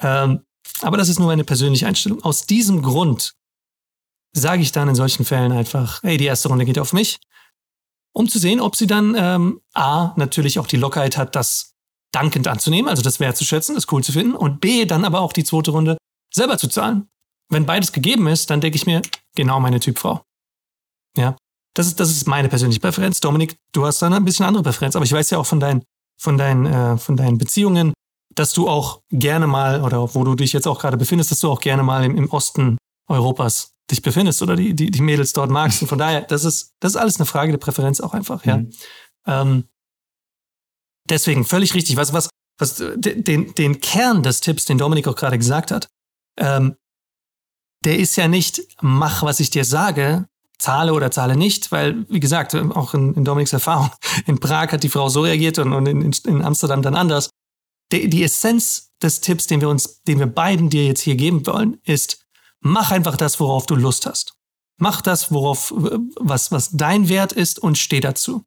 Ähm, 0.00 0.44
aber 0.80 0.96
das 0.96 1.10
ist 1.10 1.18
nur 1.18 1.30
eine 1.30 1.44
persönliche 1.44 1.86
Einstellung. 1.86 2.22
Aus 2.22 2.46
diesem 2.46 2.82
Grund 2.82 3.34
sage 4.38 4.62
ich 4.62 4.72
dann 4.72 4.88
in 4.88 4.94
solchen 4.94 5.24
Fällen 5.24 5.52
einfach, 5.52 6.02
hey, 6.02 6.16
die 6.16 6.26
erste 6.26 6.48
Runde 6.48 6.64
geht 6.64 6.78
auf 6.78 6.92
mich 6.92 7.18
um 8.18 8.28
zu 8.28 8.40
sehen, 8.40 8.60
ob 8.60 8.74
sie 8.74 8.88
dann 8.88 9.14
ähm, 9.16 9.60
A, 9.74 10.12
natürlich 10.16 10.58
auch 10.58 10.66
die 10.66 10.76
Lockerheit 10.76 11.16
hat, 11.16 11.36
das 11.36 11.76
dankend 12.10 12.48
anzunehmen, 12.48 12.88
also 12.88 13.00
das 13.00 13.20
wertzuschätzen, 13.20 13.76
das 13.76 13.86
cool 13.92 14.02
zu 14.02 14.10
finden, 14.12 14.34
und 14.34 14.60
B, 14.60 14.86
dann 14.86 15.04
aber 15.04 15.20
auch 15.20 15.32
die 15.32 15.44
zweite 15.44 15.70
Runde 15.70 15.96
selber 16.34 16.58
zu 16.58 16.66
zahlen. 16.68 17.08
Wenn 17.48 17.64
beides 17.64 17.92
gegeben 17.92 18.26
ist, 18.26 18.50
dann 18.50 18.60
denke 18.60 18.76
ich 18.76 18.86
mir, 18.86 19.02
genau 19.36 19.60
meine 19.60 19.78
Typfrau. 19.78 20.22
Ja, 21.16 21.36
das 21.74 21.86
ist, 21.86 22.00
das 22.00 22.10
ist 22.10 22.26
meine 22.26 22.48
persönliche 22.48 22.80
Präferenz. 22.80 23.20
Dominik, 23.20 23.56
du 23.72 23.86
hast 23.86 24.02
dann 24.02 24.12
ein 24.12 24.24
bisschen 24.24 24.46
andere 24.46 24.64
Präferenz, 24.64 24.96
aber 24.96 25.04
ich 25.04 25.12
weiß 25.12 25.30
ja 25.30 25.38
auch 25.38 25.46
von 25.46 25.60
deinen, 25.60 25.84
von 26.20 26.36
deinen, 26.36 26.66
äh, 26.66 26.98
von 26.98 27.16
deinen 27.16 27.38
Beziehungen, 27.38 27.92
dass 28.34 28.52
du 28.52 28.68
auch 28.68 29.00
gerne 29.10 29.46
mal, 29.46 29.82
oder 29.82 30.14
wo 30.14 30.24
du 30.24 30.34
dich 30.34 30.52
jetzt 30.52 30.66
auch 30.66 30.80
gerade 30.80 30.96
befindest, 30.96 31.30
dass 31.30 31.40
du 31.40 31.50
auch 31.50 31.60
gerne 31.60 31.84
mal 31.84 32.04
im, 32.04 32.16
im 32.16 32.30
Osten 32.30 32.78
Europas 33.08 33.70
dich 33.90 34.02
befindest 34.02 34.42
oder 34.42 34.56
die, 34.56 34.74
die, 34.74 34.90
die 34.90 35.00
Mädels 35.00 35.32
dort 35.32 35.50
magst. 35.50 35.82
Und 35.82 35.88
von 35.88 35.98
daher, 35.98 36.22
das 36.22 36.44
ist, 36.44 36.74
das 36.80 36.92
ist 36.92 36.96
alles 36.96 37.16
eine 37.16 37.26
Frage 37.26 37.52
der 37.52 37.58
Präferenz 37.58 38.00
auch 38.00 38.14
einfach, 38.14 38.44
ja. 38.44 38.58
Mhm. 38.58 38.70
Ähm, 39.26 39.68
deswegen 41.08 41.44
völlig 41.44 41.74
richtig. 41.74 41.96
Was, 41.96 42.12
was, 42.12 42.28
was, 42.58 42.82
den, 42.96 43.54
den 43.54 43.80
Kern 43.80 44.22
des 44.22 44.40
Tipps, 44.40 44.64
den 44.64 44.78
Dominik 44.78 45.08
auch 45.08 45.16
gerade 45.16 45.38
gesagt 45.38 45.70
hat, 45.70 45.88
ähm, 46.36 46.76
der 47.84 47.98
ist 47.98 48.16
ja 48.16 48.28
nicht, 48.28 48.62
mach, 48.80 49.22
was 49.22 49.40
ich 49.40 49.50
dir 49.50 49.64
sage, 49.64 50.26
zahle 50.58 50.92
oder 50.92 51.10
zahle 51.10 51.36
nicht, 51.36 51.70
weil, 51.70 52.04
wie 52.08 52.20
gesagt, 52.20 52.54
auch 52.54 52.94
in, 52.94 53.14
in 53.14 53.24
Dominiks 53.24 53.52
Erfahrung, 53.52 53.90
in 54.26 54.40
Prag 54.40 54.72
hat 54.72 54.82
die 54.82 54.88
Frau 54.88 55.08
so 55.08 55.22
reagiert 55.22 55.58
und, 55.58 55.72
und 55.72 55.86
in, 55.86 56.12
in 56.26 56.42
Amsterdam 56.42 56.82
dann 56.82 56.96
anders. 56.96 57.30
Die, 57.92 58.08
die 58.08 58.22
Essenz 58.22 58.90
des 59.00 59.20
Tipps, 59.20 59.46
den 59.46 59.60
wir 59.60 59.68
uns, 59.68 60.02
den 60.02 60.18
wir 60.18 60.26
beiden 60.26 60.68
dir 60.68 60.84
jetzt 60.84 61.00
hier 61.00 61.14
geben 61.14 61.46
wollen, 61.46 61.80
ist, 61.84 62.26
Mach 62.60 62.90
einfach 62.90 63.16
das, 63.16 63.38
worauf 63.40 63.66
du 63.66 63.74
Lust 63.74 64.06
hast. 64.06 64.34
Mach 64.78 65.00
das, 65.00 65.32
worauf, 65.32 65.72
was, 65.74 66.52
was 66.52 66.70
dein 66.70 67.08
Wert 67.08 67.32
ist 67.32 67.58
und 67.58 67.78
steh 67.78 68.00
dazu. 68.00 68.44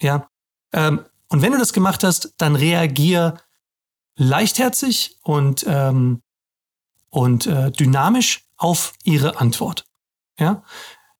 Ja. 0.00 0.28
Ähm, 0.72 1.04
und 1.28 1.42
wenn 1.42 1.52
du 1.52 1.58
das 1.58 1.72
gemacht 1.72 2.04
hast, 2.04 2.34
dann 2.38 2.56
reagier 2.56 3.38
leichtherzig 4.16 5.16
und, 5.22 5.64
ähm, 5.68 6.22
und 7.10 7.46
äh, 7.46 7.70
dynamisch 7.70 8.46
auf 8.56 8.94
ihre 9.04 9.38
Antwort. 9.40 9.84
Ja. 10.38 10.62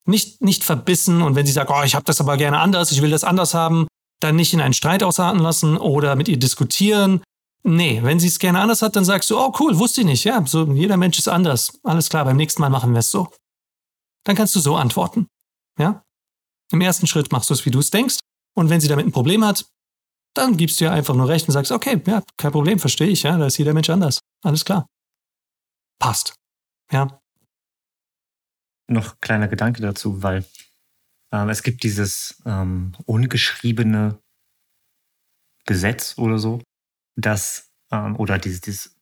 Nicht, 0.04 0.40
nicht 0.40 0.64
verbissen 0.64 1.22
und 1.22 1.34
wenn 1.34 1.46
sie 1.46 1.52
sagt, 1.52 1.70
oh, 1.70 1.82
ich 1.82 1.94
habe 1.94 2.04
das 2.04 2.20
aber 2.20 2.36
gerne 2.36 2.60
anders, 2.60 2.92
ich 2.92 3.02
will 3.02 3.10
das 3.10 3.24
anders 3.24 3.54
haben, 3.54 3.86
dann 4.20 4.36
nicht 4.36 4.54
in 4.54 4.60
einen 4.60 4.74
Streit 4.74 5.02
ausarten 5.02 5.40
lassen 5.40 5.76
oder 5.76 6.16
mit 6.16 6.28
ihr 6.28 6.38
diskutieren, 6.38 7.22
Nee, 7.68 8.02
wenn 8.02 8.20
sie 8.20 8.28
es 8.28 8.38
gerne 8.38 8.60
anders 8.60 8.80
hat, 8.82 8.94
dann 8.94 9.04
sagst 9.04 9.28
du, 9.30 9.38
oh 9.38 9.52
cool, 9.58 9.76
wusste 9.78 10.02
ich 10.02 10.06
nicht. 10.06 10.24
Ja, 10.24 10.44
so 10.46 10.72
jeder 10.72 10.96
Mensch 10.96 11.18
ist 11.18 11.28
anders. 11.28 11.80
Alles 11.82 12.08
klar, 12.08 12.24
beim 12.24 12.36
nächsten 12.36 12.60
Mal 12.60 12.70
machen 12.70 12.92
wir 12.92 13.00
es 13.00 13.10
so. 13.10 13.28
Dann 14.24 14.36
kannst 14.36 14.54
du 14.54 14.60
so 14.60 14.76
antworten. 14.76 15.26
Ja? 15.78 16.04
Im 16.70 16.80
ersten 16.80 17.06
Schritt 17.06 17.32
machst 17.32 17.50
du 17.50 17.54
es, 17.54 17.66
wie 17.66 17.70
du 17.70 17.80
es 17.80 17.90
denkst. 17.90 18.18
Und 18.54 18.70
wenn 18.70 18.80
sie 18.80 18.88
damit 18.88 19.06
ein 19.06 19.12
Problem 19.12 19.44
hat, 19.44 19.66
dann 20.34 20.56
gibst 20.56 20.80
du 20.80 20.84
ihr 20.84 20.92
einfach 20.92 21.14
nur 21.14 21.28
recht 21.28 21.48
und 21.48 21.52
sagst, 21.52 21.72
okay, 21.72 22.00
ja, 22.06 22.22
kein 22.36 22.52
Problem, 22.52 22.78
verstehe 22.78 23.08
ich, 23.08 23.24
ja, 23.24 23.36
da 23.36 23.46
ist 23.46 23.58
jeder 23.58 23.74
Mensch 23.74 23.90
anders. 23.90 24.20
Alles 24.44 24.64
klar. 24.64 24.86
Passt. 25.98 26.34
Ja. 26.92 27.20
Noch 28.88 29.20
kleiner 29.20 29.48
Gedanke 29.48 29.82
dazu, 29.82 30.22
weil 30.22 30.44
Ähm, 31.32 31.48
es 31.48 31.64
gibt 31.64 31.82
dieses 31.82 32.40
ähm, 32.46 32.94
ungeschriebene 33.04 34.22
Gesetz 35.64 36.16
oder 36.16 36.38
so, 36.38 36.62
dass, 37.16 37.72
ähm, 37.90 38.16
oder 38.16 38.38
dieses, 38.38 38.60
dieses 38.60 38.96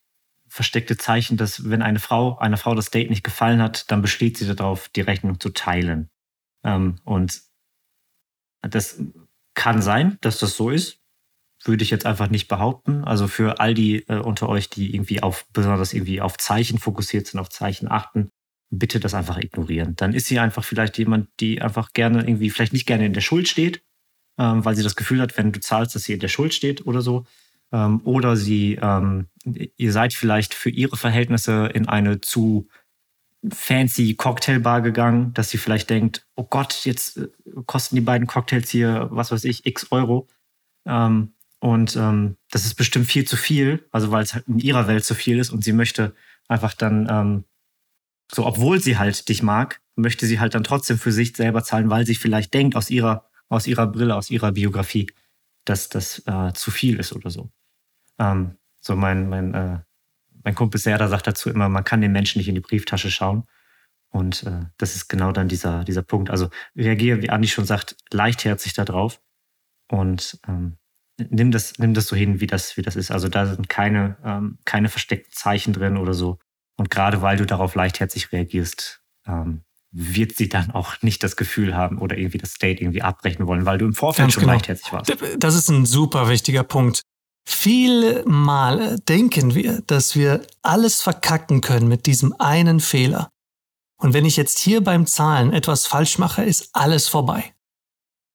versteckte 0.49 0.97
Zeichen, 0.97 1.37
dass 1.37 1.69
wenn 1.69 1.83
eine 1.83 1.99
Frau, 1.99 2.39
einer 2.39 2.57
Frau 2.57 2.75
das 2.75 2.91
Date 2.91 3.11
nicht 3.11 3.25
gefallen 3.25 3.61
hat, 3.61 3.91
dann 3.91 4.03
besteht 4.03 4.39
sie 4.39 4.47
darauf, 4.55 4.89
die 4.89 5.01
Rechnung 5.01 5.41
zu 5.41 5.51
teilen. 5.51 6.09
Ähm, 6.62 6.97
und 7.05 7.43
das 8.62 9.03
kann 9.55 9.83
sein, 9.83 10.19
dass 10.21 10.39
das 10.39 10.57
so 10.57 10.71
ist. 10.71 11.01
Würde 11.65 11.83
ich 11.83 11.91
jetzt 11.91 12.07
einfach 12.07 12.29
nicht 12.29 12.49
behaupten. 12.49 13.05
Also 13.05 13.27
für 13.27 13.59
all 13.59 13.75
die 13.75 14.07
äh, 14.09 14.19
unter 14.19 14.49
euch, 14.49 14.69
die 14.71 14.95
irgendwie 14.95 15.23
auf, 15.23 15.47
besonders 15.53 15.93
irgendwie 15.93 16.21
auf 16.21 16.37
Zeichen 16.37 16.79
fokussiert 16.79 17.27
sind, 17.27 17.41
auf 17.41 17.49
Zeichen 17.49 17.91
achten, 17.91 18.31
bitte 18.71 19.01
das 19.01 19.15
einfach 19.15 19.39
ignorieren. 19.39 19.97
Dann 19.97 20.12
ist 20.12 20.27
sie 20.27 20.39
einfach 20.39 20.65
vielleicht 20.65 20.99
jemand, 20.99 21.29
die 21.41 21.62
einfach 21.62 21.93
gerne 21.93 22.21
irgendwie, 22.27 22.51
vielleicht 22.51 22.73
nicht 22.73 22.87
gerne 22.87 23.07
in 23.07 23.12
der 23.12 23.23
Schuld 23.23 23.49
steht, 23.49 23.83
ähm, 24.39 24.65
weil 24.65 24.77
sie 24.77 24.83
das 24.83 24.97
Gefühl 24.97 25.21
hat, 25.21 25.37
wenn 25.37 25.53
du 25.53 25.61
zahlst, 25.61 25.95
dass 25.95 26.05
sie 26.05 26.12
in 26.12 26.21
der 26.21 26.29
Schuld 26.29 26.55
steht 26.55 26.87
oder 26.87 27.01
so. 27.01 27.27
Ähm, 27.75 28.03
oder 28.05 28.37
sie, 28.37 28.79
ähm, 28.81 29.27
ihr 29.45 29.93
seid 29.93 30.12
vielleicht 30.14 30.55
für 30.55 30.70
ihre 30.70 30.97
Verhältnisse 30.97 31.66
in 31.75 31.89
eine 31.89 32.20
zu 32.20 32.68
fancy 33.53 34.14
Cocktailbar 34.14 34.81
gegangen, 34.81 35.35
dass 35.35 35.51
sie 35.51 35.59
vielleicht 35.59 35.91
denkt, 35.91 36.25
oh 36.37 36.45
Gott, 36.45 36.85
jetzt 36.85 37.16
äh, 37.16 37.29
kosten 37.66 37.97
die 37.97 38.01
beiden 38.01 38.29
Cocktails 38.29 38.70
hier, 38.70 39.09
was 39.11 39.33
weiß 39.33 39.45
ich, 39.45 39.66
x 39.66 39.89
Euro. 39.91 40.29
Ähm, 40.87 41.35
und 41.59 41.97
ähm, 41.97 42.37
das 42.51 42.64
ist 42.64 42.77
bestimmt 42.77 43.07
viel 43.07 43.27
zu 43.27 43.37
viel, 43.37 43.85
also 43.91 44.12
weil 44.12 44.22
es 44.22 44.35
halt 44.35 44.47
in 44.47 44.61
ihrer 44.61 44.87
Welt 44.87 45.05
zu 45.05 45.16
viel 45.16 45.41
ist 45.41 45.51
und 45.51 45.64
sie 45.64 45.72
möchte 45.72 46.14
einfach 46.47 46.75
dann, 46.75 47.09
ähm, 47.11 47.45
so 48.33 48.47
obwohl 48.47 48.81
sie 48.81 48.99
halt 48.99 49.29
dich 49.29 49.43
mag, 49.43 49.81
möchte 49.97 50.27
sie 50.27 50.39
halt 50.39 50.55
dann 50.55 50.62
trotzdem 50.62 50.99
für 50.99 51.11
sich 51.12 51.37
selber 51.37 51.64
zahlen, 51.64 51.91
weil 51.91 52.07
sie 52.07 52.14
vielleicht 52.14 52.55
denkt 52.55 52.77
aus 52.77 52.89
ihrer, 52.89 53.29
aus 53.49 53.66
ihrer 53.66 53.89
Brille, 53.89 54.14
aus 54.14 54.31
ihrer 54.31 54.53
Biografie, 54.53 55.11
dass 55.64 55.89
das 55.89 56.22
äh, 56.27 56.53
zu 56.53 56.70
viel 56.70 57.01
ist 57.01 57.12
oder 57.12 57.31
so. 57.31 57.51
Ähm, 58.19 58.57
so 58.81 58.97
mein, 58.97 59.29
mein 59.29 59.55
äh, 59.55 59.79
mein 60.45 60.55
Kumpel 60.55 60.79
Serda 60.79 61.09
sagt 61.09 61.27
dazu 61.27 61.51
immer, 61.51 61.69
man 61.69 61.85
kann 61.85 62.03
den 62.03 62.12
Menschen 62.12 62.39
nicht 62.39 62.49
in 62.49 62.55
die 62.55 62.61
Brieftasche 62.61 63.11
schauen. 63.11 63.45
Und 64.11 64.45
äh, 64.45 64.67
das 64.79 64.95
ist 64.95 65.09
genau 65.09 65.33
dann 65.33 65.49
dieser, 65.49 65.83
dieser 65.83 66.03
Punkt. 66.03 66.31
Also 66.31 66.49
reagiere, 66.77 67.21
wie 67.23 67.31
Andi 67.31 67.49
schon 67.49 67.65
sagt, 67.65 67.97
leichtherzig 68.12 68.75
darauf 68.75 69.21
und 69.91 70.39
ähm, 70.47 70.77
nimm, 71.19 71.51
das, 71.51 71.79
nimm 71.79 71.95
das 71.95 72.07
so 72.07 72.15
hin, 72.15 72.41
wie 72.41 72.47
das, 72.47 72.77
wie 72.77 72.83
das 72.83 72.95
ist. 72.95 73.11
Also 73.11 73.29
da 73.29 73.47
sind 73.47 73.69
keine, 73.69 74.17
ähm, 74.23 74.59
keine 74.65 74.89
versteckten 74.89 75.33
Zeichen 75.33 75.73
drin 75.73 75.97
oder 75.97 76.15
so. 76.15 76.39
Und 76.77 76.91
gerade 76.91 77.23
weil 77.23 77.39
du 77.39 77.47
darauf 77.47 77.75
leichtherzig 77.75 78.31
reagierst, 78.31 79.03
ähm, 79.27 79.65
wird 79.91 80.37
sie 80.37 80.49
dann 80.49 80.73
auch 80.73 81.03
nicht 81.03 81.23
das 81.23 81.37
Gefühl 81.37 81.77
haben 81.77 81.99
oder 81.99 82.19
irgendwie 82.19 82.39
das 82.39 82.55
Date 82.55 82.81
irgendwie 82.81 83.03
abbrechen 83.03 83.47
wollen, 83.47 83.65
weil 83.65 83.79
du 83.79 83.87
im 83.87 83.95
Vorfeld 83.95 84.27
Ganz 84.27 84.35
schon 84.35 84.43
genau. 84.43 84.55
leichtherzig 84.55 84.93
warst. 84.93 85.17
Das 85.39 85.55
ist 85.55 85.69
ein 85.69 85.87
super 85.87 86.29
wichtiger 86.29 86.65
Punkt. 86.65 87.03
Viele 87.47 88.25
Male 88.27 88.99
denken 89.01 89.55
wir, 89.55 89.83
dass 89.87 90.15
wir 90.15 90.47
alles 90.63 91.03
verkacken 91.03 91.61
können 91.61 91.89
mit 91.89 92.07
diesem 92.07 92.35
einen 92.39 92.81
Fehler. 92.81 93.29
Und 94.01 94.13
wenn 94.13 94.25
ich 94.25 94.37
jetzt 94.37 94.59
hier 94.59 94.83
beim 94.83 95.07
Zahlen 95.07 95.53
etwas 95.53 95.87
falsch 95.87 96.19
mache, 96.19 96.43
ist 96.43 96.71
alles 96.73 97.09
vorbei. 97.09 97.55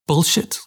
Bullshit. 0.08 0.64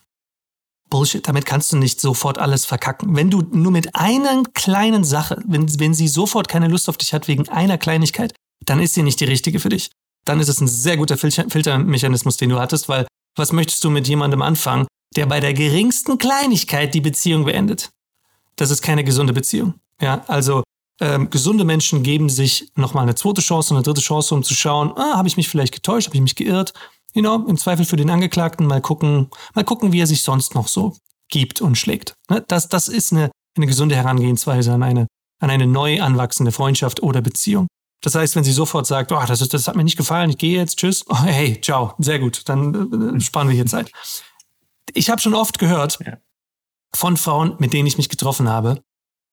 Bullshit. 0.90 1.26
Damit 1.26 1.46
kannst 1.46 1.72
du 1.72 1.76
nicht 1.76 2.00
sofort 2.00 2.38
alles 2.38 2.64
verkacken. 2.64 3.16
Wenn 3.16 3.30
du 3.30 3.42
nur 3.50 3.72
mit 3.72 3.94
einer 3.94 4.42
kleinen 4.54 5.04
Sache, 5.04 5.42
wenn, 5.46 5.80
wenn 5.80 5.94
sie 5.94 6.08
sofort 6.08 6.48
keine 6.48 6.68
Lust 6.68 6.88
auf 6.88 6.98
dich 6.98 7.14
hat 7.14 7.28
wegen 7.28 7.48
einer 7.48 7.78
Kleinigkeit, 7.78 8.34
dann 8.64 8.80
ist 8.80 8.94
sie 8.94 9.02
nicht 9.02 9.18
die 9.20 9.24
richtige 9.24 9.58
für 9.58 9.70
dich. 9.70 9.90
Dann 10.24 10.38
ist 10.38 10.48
es 10.48 10.60
ein 10.60 10.68
sehr 10.68 10.96
guter 10.96 11.16
Filtermechanismus, 11.16 12.36
den 12.36 12.50
du 12.50 12.60
hattest, 12.60 12.88
weil 12.88 13.06
was 13.36 13.52
möchtest 13.52 13.82
du 13.82 13.90
mit 13.90 14.06
jemandem 14.06 14.42
anfangen, 14.42 14.86
der 15.16 15.26
bei 15.26 15.40
der 15.40 15.54
geringsten 15.54 16.18
Kleinigkeit 16.18 16.94
die 16.94 17.00
Beziehung 17.00 17.44
beendet? 17.44 17.90
Das 18.56 18.70
ist 18.70 18.82
keine 18.82 19.04
gesunde 19.04 19.32
Beziehung. 19.32 19.74
Ja, 20.00 20.24
also 20.26 20.62
ähm, 21.00 21.30
gesunde 21.30 21.64
Menschen 21.64 22.02
geben 22.02 22.28
sich 22.28 22.70
nochmal 22.76 23.04
eine 23.04 23.14
zweite 23.14 23.40
Chance, 23.40 23.74
eine 23.74 23.82
dritte 23.82 24.00
Chance, 24.00 24.34
um 24.34 24.42
zu 24.42 24.54
schauen, 24.54 24.92
ah, 24.96 25.16
habe 25.16 25.28
ich 25.28 25.36
mich 25.36 25.48
vielleicht 25.48 25.74
getäuscht, 25.74 26.08
habe 26.08 26.16
ich 26.16 26.22
mich 26.22 26.36
geirrt. 26.36 26.72
You 27.14 27.22
know, 27.22 27.44
im 27.46 27.58
Zweifel 27.58 27.84
für 27.84 27.96
den 27.96 28.08
Angeklagten 28.08 28.66
mal 28.66 28.80
gucken, 28.80 29.28
mal 29.54 29.64
gucken, 29.64 29.92
wie 29.92 30.00
er 30.00 30.06
sich 30.06 30.22
sonst 30.22 30.54
noch 30.54 30.68
so 30.68 30.96
gibt 31.28 31.60
und 31.60 31.76
schlägt. 31.76 32.14
Ne? 32.30 32.44
Das, 32.46 32.68
das 32.68 32.88
ist 32.88 33.12
eine, 33.12 33.30
eine 33.56 33.66
gesunde 33.66 33.96
Herangehensweise 33.96 34.72
an 34.72 34.82
eine, 34.82 35.06
an 35.40 35.50
eine 35.50 35.66
neu 35.66 36.00
anwachsende 36.00 36.52
Freundschaft 36.52 37.02
oder 37.02 37.20
Beziehung. 37.20 37.66
Das 38.00 38.14
heißt, 38.14 38.34
wenn 38.34 38.44
sie 38.44 38.52
sofort 38.52 38.86
sagt, 38.86 39.12
oh, 39.12 39.22
das, 39.26 39.40
ist, 39.40 39.54
das 39.54 39.68
hat 39.68 39.76
mir 39.76 39.84
nicht 39.84 39.96
gefallen, 39.96 40.30
ich 40.30 40.38
gehe 40.38 40.58
jetzt, 40.58 40.78
tschüss, 40.78 41.04
oh, 41.08 41.22
hey, 41.22 41.60
ciao, 41.60 41.94
sehr 41.98 42.18
gut, 42.18 42.48
dann 42.48 43.16
äh, 43.16 43.20
sparen 43.20 43.48
wir 43.48 43.54
hier 43.54 43.66
Zeit. 43.66 43.92
Ich 44.92 45.10
habe 45.10 45.20
schon 45.20 45.34
oft 45.34 45.58
gehört, 45.58 45.98
ja 46.04 46.16
von 46.94 47.16
Frauen, 47.16 47.54
mit 47.58 47.72
denen 47.72 47.86
ich 47.86 47.96
mich 47.96 48.08
getroffen 48.08 48.48
habe, 48.48 48.82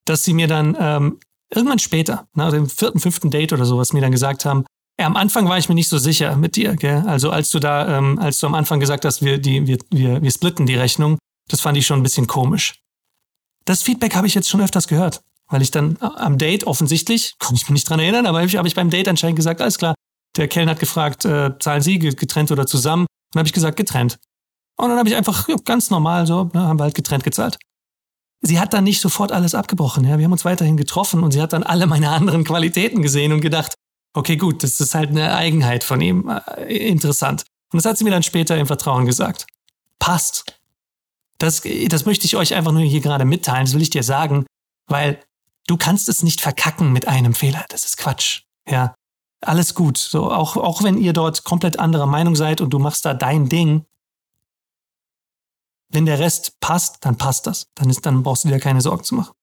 dass 0.06 0.24
sie 0.24 0.34
mir 0.34 0.48
dann 0.48 0.76
ähm, 0.80 1.20
irgendwann 1.54 1.80
später, 1.80 2.28
nach 2.34 2.52
dem 2.52 2.70
vierten, 2.70 3.00
fünften 3.00 3.32
Date 3.32 3.54
oder 3.54 3.66
sowas, 3.66 3.94
mir 3.94 4.02
dann 4.02 4.12
gesagt 4.12 4.46
haben, 4.46 4.66
ja, 5.00 5.06
am 5.06 5.16
Anfang 5.16 5.48
war 5.48 5.58
ich 5.58 5.70
mir 5.70 5.76
nicht 5.76 5.88
so 5.88 5.98
sicher 5.98 6.36
mit 6.36 6.56
dir, 6.56 6.76
gell? 6.76 7.04
Also 7.08 7.32
als 7.32 7.50
du 7.52 7.60
da, 7.60 7.98
ähm, 7.98 8.20
als 8.20 8.40
du 8.40 8.48
am 8.48 8.54
Anfang 8.54 8.80
gesagt 8.80 9.06
hast, 9.06 9.24
wir, 9.24 9.38
die, 9.38 9.66
wir, 9.66 9.78
wir, 9.92 10.22
wir 10.22 10.32
splitten 10.32 10.66
die 10.66 10.76
Rechnung, 10.76 11.18
das 11.48 11.62
fand 11.62 11.78
ich 11.78 11.86
schon 11.86 12.00
ein 12.00 12.04
bisschen 12.04 12.28
komisch. 12.28 12.82
Das 13.66 13.82
Feedback 13.82 14.16
habe 14.16 14.28
ich 14.28 14.36
jetzt 14.36 14.50
schon 14.50 14.62
öfters 14.62 14.88
gehört, 14.88 15.22
weil 15.48 15.62
ich 15.62 15.72
dann 15.72 15.98
am 16.02 16.38
Date 16.38 16.66
offensichtlich, 16.66 17.36
kann 17.40 17.56
ich 17.56 17.64
mich 17.64 17.72
nicht 17.72 17.90
dran 17.90 18.00
erinnern, 18.00 18.26
aber 18.26 18.42
habe 18.42 18.68
ich 18.68 18.76
beim 18.76 18.90
Date 18.90 19.08
anscheinend 19.08 19.38
gesagt, 19.38 19.62
alles 19.62 19.78
klar, 19.78 19.96
der 20.36 20.48
Kellner 20.48 20.72
hat 20.72 20.80
gefragt, 20.80 21.26
äh, 21.26 21.58
zahlen 21.60 21.82
Sie 21.82 21.98
getrennt 22.00 22.52
oder 22.52 22.68
zusammen? 22.68 23.04
Und 23.04 23.36
dann 23.36 23.40
habe 23.40 23.48
ich 23.48 23.54
gesagt, 23.54 23.78
getrennt. 23.78 24.20
Und 24.80 24.90
dann 24.90 24.98
habe 24.98 25.10
ich 25.10 25.16
einfach 25.16 25.48
ja, 25.50 25.58
ganz 25.66 25.90
normal 25.90 26.26
so, 26.26 26.50
ne, 26.54 26.62
haben 26.62 26.80
wir 26.80 26.84
halt 26.84 26.96
getrennt 26.96 27.26
gezahlt. 27.26 27.60
Sie 28.42 28.62
hat 28.62 28.74
dann 28.74 28.86
nicht 28.86 29.02
sofort 29.02 29.34
alles 29.34 29.54
abgebrochen. 29.54 30.06
Ja. 30.06 30.18
Wir 30.18 30.24
haben 30.24 30.32
uns 30.32 30.46
weiterhin 30.46 30.78
getroffen 30.78 31.22
und 31.24 31.32
sie 31.32 31.42
hat 31.42 31.52
dann 31.52 31.64
alle 31.64 31.86
meine 31.86 32.10
anderen 32.10 32.46
Qualitäten 32.46 33.02
gesehen 33.02 33.34
und 33.34 33.42
gedacht, 33.42 33.74
okay, 34.14 34.38
gut, 34.38 34.64
das 34.64 34.80
ist 34.80 34.96
halt 34.96 35.10
eine 35.10 35.36
Eigenheit 35.36 35.84
von 35.84 36.00
ihm. 36.00 36.30
Äh, 36.30 36.88
interessant. 36.88 37.44
Und 37.74 37.78
das 37.78 37.86
hat 37.90 37.98
sie 37.98 38.06
mir 38.06 38.12
dann 38.12 38.24
später 38.24 38.58
im 38.58 38.68
Vertrauen 38.68 39.06
gesagt. 39.06 39.48
Passt. 40.00 40.58
Das, 41.40 41.62
das 41.90 42.06
möchte 42.06 42.26
ich 42.26 42.38
euch 42.38 42.56
einfach 42.56 42.72
nur 42.72 42.82
hier 42.82 43.02
gerade 43.02 43.26
mitteilen, 43.26 43.66
das 43.66 43.74
will 43.74 43.82
ich 43.82 43.90
dir 43.90 44.04
sagen, 44.04 44.46
weil 44.88 45.22
du 45.68 45.78
kannst 45.78 46.08
es 46.10 46.24
nicht 46.24 46.42
verkacken 46.42 46.94
mit 46.94 47.08
einem 47.08 47.34
Fehler. 47.34 47.66
Das 47.70 47.84
ist 47.84 47.98
Quatsch. 47.98 48.44
Ja. 48.68 48.96
Alles 49.42 49.76
gut. 49.76 49.98
So, 49.98 50.32
auch, 50.32 50.56
auch 50.56 50.84
wenn 50.84 50.98
ihr 50.98 51.14
dort 51.14 51.44
komplett 51.44 51.80
anderer 51.80 52.06
Meinung 52.06 52.36
seid 52.36 52.62
und 52.62 52.72
du 52.72 52.80
machst 52.80 53.06
da 53.06 53.14
dein 53.14 53.50
Ding, 53.50 53.86
wenn 55.90 56.06
der 56.06 56.20
Rest 56.20 56.60
passt, 56.60 57.06
dann 57.06 57.18
passt 57.18 57.48
das. 57.48 57.72
Dann, 57.76 57.90
ist, 57.90 58.06
dann 58.06 58.24
brauchst 58.24 58.44
du 58.44 58.50
dir 58.50 58.60
keine 58.60 58.82
Sorgen 58.82 59.04
zu 59.04 59.16
machen. 59.16 59.34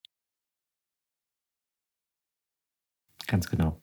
Ganz 3.27 3.49
genau. 3.49 3.81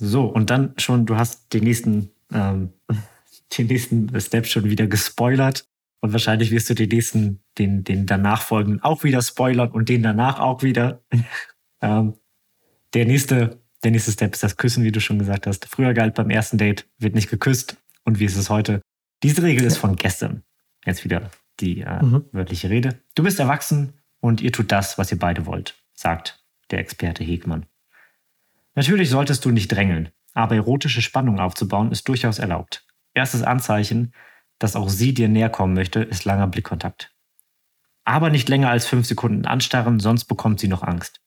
So, 0.00 0.26
und 0.26 0.50
dann 0.50 0.74
schon, 0.78 1.06
du 1.06 1.16
hast 1.16 1.52
den 1.52 1.64
nächsten, 1.64 2.10
ähm, 2.32 2.72
den 3.58 3.66
nächsten 3.66 4.20
Step 4.20 4.46
schon 4.46 4.64
wieder 4.64 4.86
gespoilert. 4.86 5.68
Und 6.00 6.12
wahrscheinlich 6.12 6.52
wirst 6.52 6.70
du 6.70 6.74
den 6.74 6.88
nächsten, 6.88 7.42
den, 7.58 7.82
den 7.82 8.06
danach 8.06 8.42
folgenden 8.42 8.82
auch 8.82 9.02
wieder 9.02 9.20
spoilern 9.20 9.72
und 9.72 9.88
den 9.88 10.02
danach 10.02 10.38
auch 10.38 10.62
wieder. 10.62 11.02
ähm, 11.82 12.14
der 12.94 13.04
nächste, 13.04 13.60
der 13.82 13.90
nächste 13.90 14.12
Step 14.12 14.32
ist 14.32 14.42
das 14.42 14.56
Küssen, 14.56 14.84
wie 14.84 14.92
du 14.92 15.00
schon 15.00 15.18
gesagt 15.18 15.46
hast. 15.46 15.66
Früher 15.66 15.92
galt 15.94 16.14
beim 16.14 16.30
ersten 16.30 16.56
Date, 16.56 16.88
wird 16.98 17.14
nicht 17.14 17.28
geküsst. 17.28 17.76
Und 18.04 18.20
wie 18.20 18.24
ist 18.24 18.36
es 18.36 18.48
heute? 18.48 18.80
Diese 19.22 19.42
Regel 19.42 19.64
ist 19.64 19.78
von 19.78 19.96
gestern. 19.96 20.42
Jetzt 20.84 21.04
wieder 21.04 21.30
die 21.60 21.80
äh, 21.80 22.02
mhm. 22.02 22.24
wörtliche 22.32 22.70
Rede. 22.70 23.00
Du 23.14 23.22
bist 23.22 23.40
erwachsen 23.40 23.94
und 24.20 24.40
ihr 24.40 24.52
tut 24.52 24.70
das, 24.70 24.98
was 24.98 25.10
ihr 25.10 25.18
beide 25.18 25.46
wollt, 25.46 25.76
sagt 25.94 26.44
der 26.70 26.78
Experte 26.78 27.24
Hegmann. 27.24 27.66
Natürlich 28.74 29.10
solltest 29.10 29.44
du 29.44 29.50
nicht 29.50 29.68
drängeln, 29.68 30.10
aber 30.34 30.54
erotische 30.54 31.02
Spannung 31.02 31.40
aufzubauen 31.40 31.90
ist 31.90 32.08
durchaus 32.08 32.38
erlaubt. 32.38 32.86
Erstes 33.14 33.42
Anzeichen, 33.42 34.12
dass 34.58 34.76
auch 34.76 34.88
sie 34.88 35.14
dir 35.14 35.28
näher 35.28 35.50
kommen 35.50 35.74
möchte, 35.74 36.00
ist 36.00 36.24
langer 36.24 36.46
Blickkontakt. 36.46 37.12
Aber 38.04 38.30
nicht 38.30 38.48
länger 38.48 38.70
als 38.70 38.86
fünf 38.86 39.06
Sekunden 39.06 39.46
anstarren, 39.46 40.00
sonst 40.00 40.26
bekommt 40.26 40.60
sie 40.60 40.68
noch 40.68 40.82
Angst. 40.82 41.20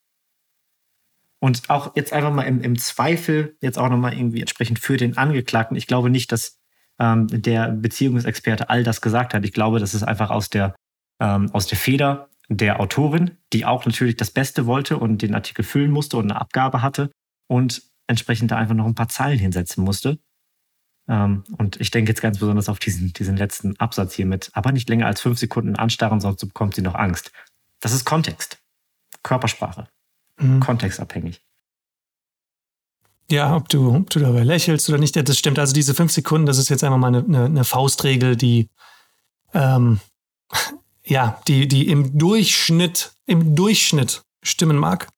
Und 1.38 1.70
auch 1.70 1.96
jetzt 1.96 2.12
einfach 2.12 2.32
mal 2.32 2.42
im, 2.42 2.60
im 2.60 2.78
Zweifel, 2.78 3.56
jetzt 3.60 3.78
auch 3.78 3.88
nochmal 3.88 4.14
irgendwie 4.14 4.40
entsprechend 4.40 4.78
für 4.78 4.96
den 4.96 5.16
Angeklagten. 5.16 5.76
Ich 5.76 5.86
glaube 5.86 6.08
nicht, 6.08 6.30
dass 6.30 6.61
ähm, 7.02 7.26
der 7.28 7.68
Beziehungsexperte 7.72 8.70
all 8.70 8.84
das 8.84 9.00
gesagt 9.00 9.34
hat. 9.34 9.44
Ich 9.44 9.52
glaube, 9.52 9.80
das 9.80 9.92
ist 9.92 10.04
einfach 10.04 10.30
aus 10.30 10.48
der, 10.50 10.76
ähm, 11.20 11.50
aus 11.52 11.66
der 11.66 11.76
Feder 11.76 12.28
der 12.48 12.80
Autorin, 12.80 13.38
die 13.52 13.64
auch 13.64 13.84
natürlich 13.84 14.16
das 14.16 14.30
Beste 14.30 14.66
wollte 14.66 14.98
und 14.98 15.20
den 15.20 15.34
Artikel 15.34 15.64
füllen 15.64 15.90
musste 15.90 16.16
und 16.16 16.30
eine 16.30 16.40
Abgabe 16.40 16.80
hatte 16.80 17.10
und 17.48 17.82
entsprechend 18.06 18.52
da 18.52 18.56
einfach 18.56 18.74
noch 18.74 18.86
ein 18.86 18.94
paar 18.94 19.08
Zeilen 19.08 19.38
hinsetzen 19.38 19.82
musste. 19.82 20.20
Ähm, 21.08 21.42
und 21.58 21.80
ich 21.80 21.90
denke 21.90 22.10
jetzt 22.10 22.22
ganz 22.22 22.38
besonders 22.38 22.68
auf 22.68 22.78
diesen, 22.78 23.12
diesen 23.12 23.36
letzten 23.36 23.76
Absatz 23.80 24.14
hier 24.14 24.26
mit, 24.26 24.50
aber 24.52 24.70
nicht 24.70 24.88
länger 24.88 25.06
als 25.06 25.20
fünf 25.20 25.38
Sekunden 25.38 25.74
anstarren, 25.74 26.20
sonst 26.20 26.44
bekommt 26.46 26.76
sie 26.76 26.82
noch 26.82 26.94
Angst. 26.94 27.32
Das 27.80 27.92
ist 27.92 28.04
Kontext. 28.04 28.62
Körpersprache. 29.24 29.88
Mhm. 30.38 30.60
Kontextabhängig. 30.60 31.42
Ja, 33.32 33.56
ob 33.56 33.70
du, 33.70 33.94
ob 33.94 34.10
du 34.10 34.18
dabei 34.18 34.42
lächelst 34.42 34.90
oder 34.90 34.98
nicht, 34.98 35.16
das 35.16 35.38
stimmt. 35.38 35.58
Also 35.58 35.72
diese 35.72 35.94
fünf 35.94 36.12
Sekunden, 36.12 36.44
das 36.44 36.58
ist 36.58 36.68
jetzt 36.68 36.84
einfach 36.84 36.98
mal 36.98 37.06
eine, 37.06 37.24
eine, 37.24 37.44
eine 37.46 37.64
Faustregel, 37.64 38.36
die 38.36 38.68
ähm, 39.54 40.00
ja, 41.06 41.40
die, 41.48 41.66
die 41.66 41.88
im 41.88 42.18
Durchschnitt, 42.18 43.12
im 43.24 43.56
Durchschnitt 43.56 44.22
stimmen 44.42 44.76
mag. 44.76 45.08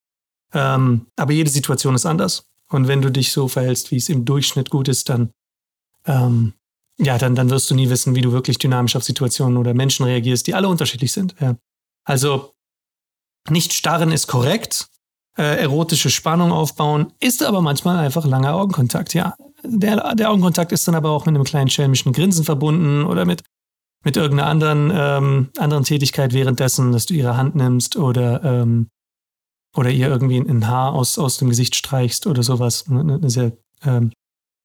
Ähm, 0.52 1.06
aber 1.16 1.32
jede 1.32 1.50
Situation 1.50 1.96
ist 1.96 2.06
anders. 2.06 2.46
Und 2.68 2.86
wenn 2.86 3.02
du 3.02 3.10
dich 3.10 3.32
so 3.32 3.48
verhältst, 3.48 3.90
wie 3.90 3.96
es 3.96 4.08
im 4.08 4.24
Durchschnitt 4.24 4.70
gut 4.70 4.86
ist, 4.86 5.08
dann, 5.08 5.32
ähm, 6.06 6.52
ja, 6.98 7.18
dann, 7.18 7.34
dann 7.34 7.50
wirst 7.50 7.68
du 7.68 7.74
nie 7.74 7.90
wissen, 7.90 8.14
wie 8.14 8.20
du 8.20 8.30
wirklich 8.30 8.58
dynamisch 8.58 8.94
auf 8.94 9.02
Situationen 9.02 9.58
oder 9.58 9.74
Menschen 9.74 10.06
reagierst, 10.06 10.46
die 10.46 10.54
alle 10.54 10.68
unterschiedlich 10.68 11.10
sind. 11.10 11.34
Ja. 11.40 11.56
Also 12.04 12.52
nicht 13.50 13.72
starren 13.72 14.12
ist 14.12 14.28
korrekt, 14.28 14.88
äh, 15.37 15.61
erotische 15.61 16.11
Spannung 16.11 16.53
aufbauen, 16.53 17.12
ist 17.20 17.43
aber 17.43 17.61
manchmal 17.61 17.99
einfach 17.99 18.24
langer 18.24 18.55
Augenkontakt. 18.55 19.14
Ja, 19.14 19.35
der, 19.62 20.14
der 20.14 20.30
Augenkontakt 20.30 20.72
ist 20.72 20.87
dann 20.87 20.95
aber 20.95 21.11
auch 21.11 21.26
mit 21.26 21.35
einem 21.35 21.45
kleinen 21.45 21.70
schelmischen 21.70 22.12
Grinsen 22.12 22.45
verbunden 22.45 23.05
oder 23.05 23.24
mit, 23.24 23.43
mit 24.05 24.16
irgendeiner 24.16 24.49
anderen, 24.49 24.93
ähm, 24.95 25.51
anderen 25.59 25.85
Tätigkeit 25.85 26.32
währenddessen, 26.32 26.93
dass 26.93 27.07
du 27.07 27.14
ihre 27.14 27.37
Hand 27.37 27.55
nimmst 27.55 27.97
oder, 27.97 28.45
ähm, 28.45 28.89
oder 29.76 29.91
ihr 29.91 30.09
irgendwie 30.09 30.39
ein 30.39 30.68
Haar 30.68 30.93
aus, 30.93 31.18
aus 31.18 31.39
dem 31.39 31.49
Gesicht 31.49 31.74
streichst 31.74 32.26
oder 32.26 32.43
sowas. 32.43 32.85
Eine, 32.89 33.14
eine 33.14 33.30
sehr 33.30 33.53
ähm, 33.82 34.12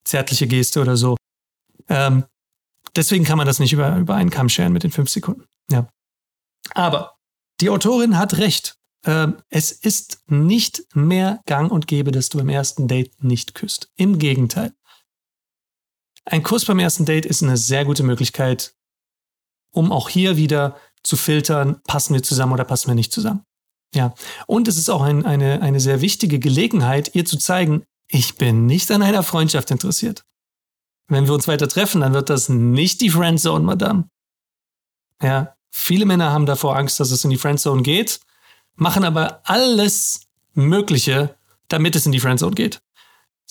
zärtliche 0.03 0.47
Geste 0.47 0.81
oder 0.81 0.97
so. 0.97 1.17
Ähm, 1.87 2.25
deswegen 2.95 3.23
kann 3.23 3.37
man 3.37 3.47
das 3.47 3.59
nicht 3.59 3.73
über, 3.73 3.95
über 3.97 4.15
einen 4.15 4.29
Kamm 4.29 4.49
scheren 4.49 4.73
mit 4.73 4.83
den 4.83 4.91
fünf 4.91 5.09
Sekunden. 5.09 5.45
Ja. 5.71 5.87
Aber 6.75 7.15
die 7.61 7.69
Autorin 7.69 8.17
hat 8.17 8.37
recht. 8.37 8.75
Ähm, 9.05 9.37
es 9.49 9.71
ist 9.71 10.23
nicht 10.27 10.83
mehr 10.93 11.41
gang 11.45 11.71
und 11.71 11.87
gäbe, 11.87 12.11
dass 12.11 12.29
du 12.29 12.39
im 12.39 12.49
ersten 12.49 12.87
Date 12.87 13.23
nicht 13.23 13.55
küsst. 13.55 13.91
Im 13.95 14.19
Gegenteil. 14.19 14.73
Ein 16.25 16.43
Kuss 16.43 16.65
beim 16.65 16.79
ersten 16.79 17.05
Date 17.05 17.25
ist 17.25 17.41
eine 17.41 17.57
sehr 17.57 17.85
gute 17.85 18.03
Möglichkeit, 18.03 18.75
um 19.71 19.91
auch 19.91 20.09
hier 20.09 20.37
wieder 20.37 20.77
zu 21.01 21.15
filtern, 21.15 21.81
passen 21.87 22.13
wir 22.13 22.23
zusammen 22.23 22.53
oder 22.53 22.65
passen 22.65 22.89
wir 22.89 22.95
nicht 22.95 23.13
zusammen. 23.13 23.43
Ja. 23.95 24.13
Und 24.45 24.67
es 24.67 24.77
ist 24.77 24.89
auch 24.89 25.01
ein, 25.01 25.25
eine, 25.25 25.61
eine 25.61 25.79
sehr 25.79 26.01
wichtige 26.01 26.39
Gelegenheit, 26.39 27.15
ihr 27.15 27.25
zu 27.25 27.37
zeigen, 27.37 27.83
ich 28.07 28.35
bin 28.35 28.65
nicht 28.65 28.91
an 28.91 29.01
einer 29.01 29.23
Freundschaft 29.23 29.71
interessiert. 29.71 30.25
Wenn 31.07 31.25
wir 31.25 31.33
uns 31.33 31.47
weiter 31.47 31.67
treffen, 31.67 32.01
dann 32.01 32.13
wird 32.13 32.29
das 32.29 32.49
nicht 32.49 33.01
die 33.01 33.09
Friendzone, 33.09 33.63
Madame. 33.63 34.09
Ja. 35.21 35.55
Viele 35.71 36.05
Männer 36.05 36.31
haben 36.31 36.47
davor 36.47 36.75
Angst, 36.75 36.99
dass 36.99 37.11
es 37.11 37.23
in 37.23 37.29
die 37.29 37.37
Friendzone 37.37 37.83
geht 37.83 38.19
machen 38.79 39.03
aber 39.03 39.41
alles 39.43 40.21
Mögliche, 40.53 41.35
damit 41.67 41.95
es 41.95 42.05
in 42.05 42.11
die 42.11 42.19
Friendzone 42.19 42.55
geht. 42.55 42.81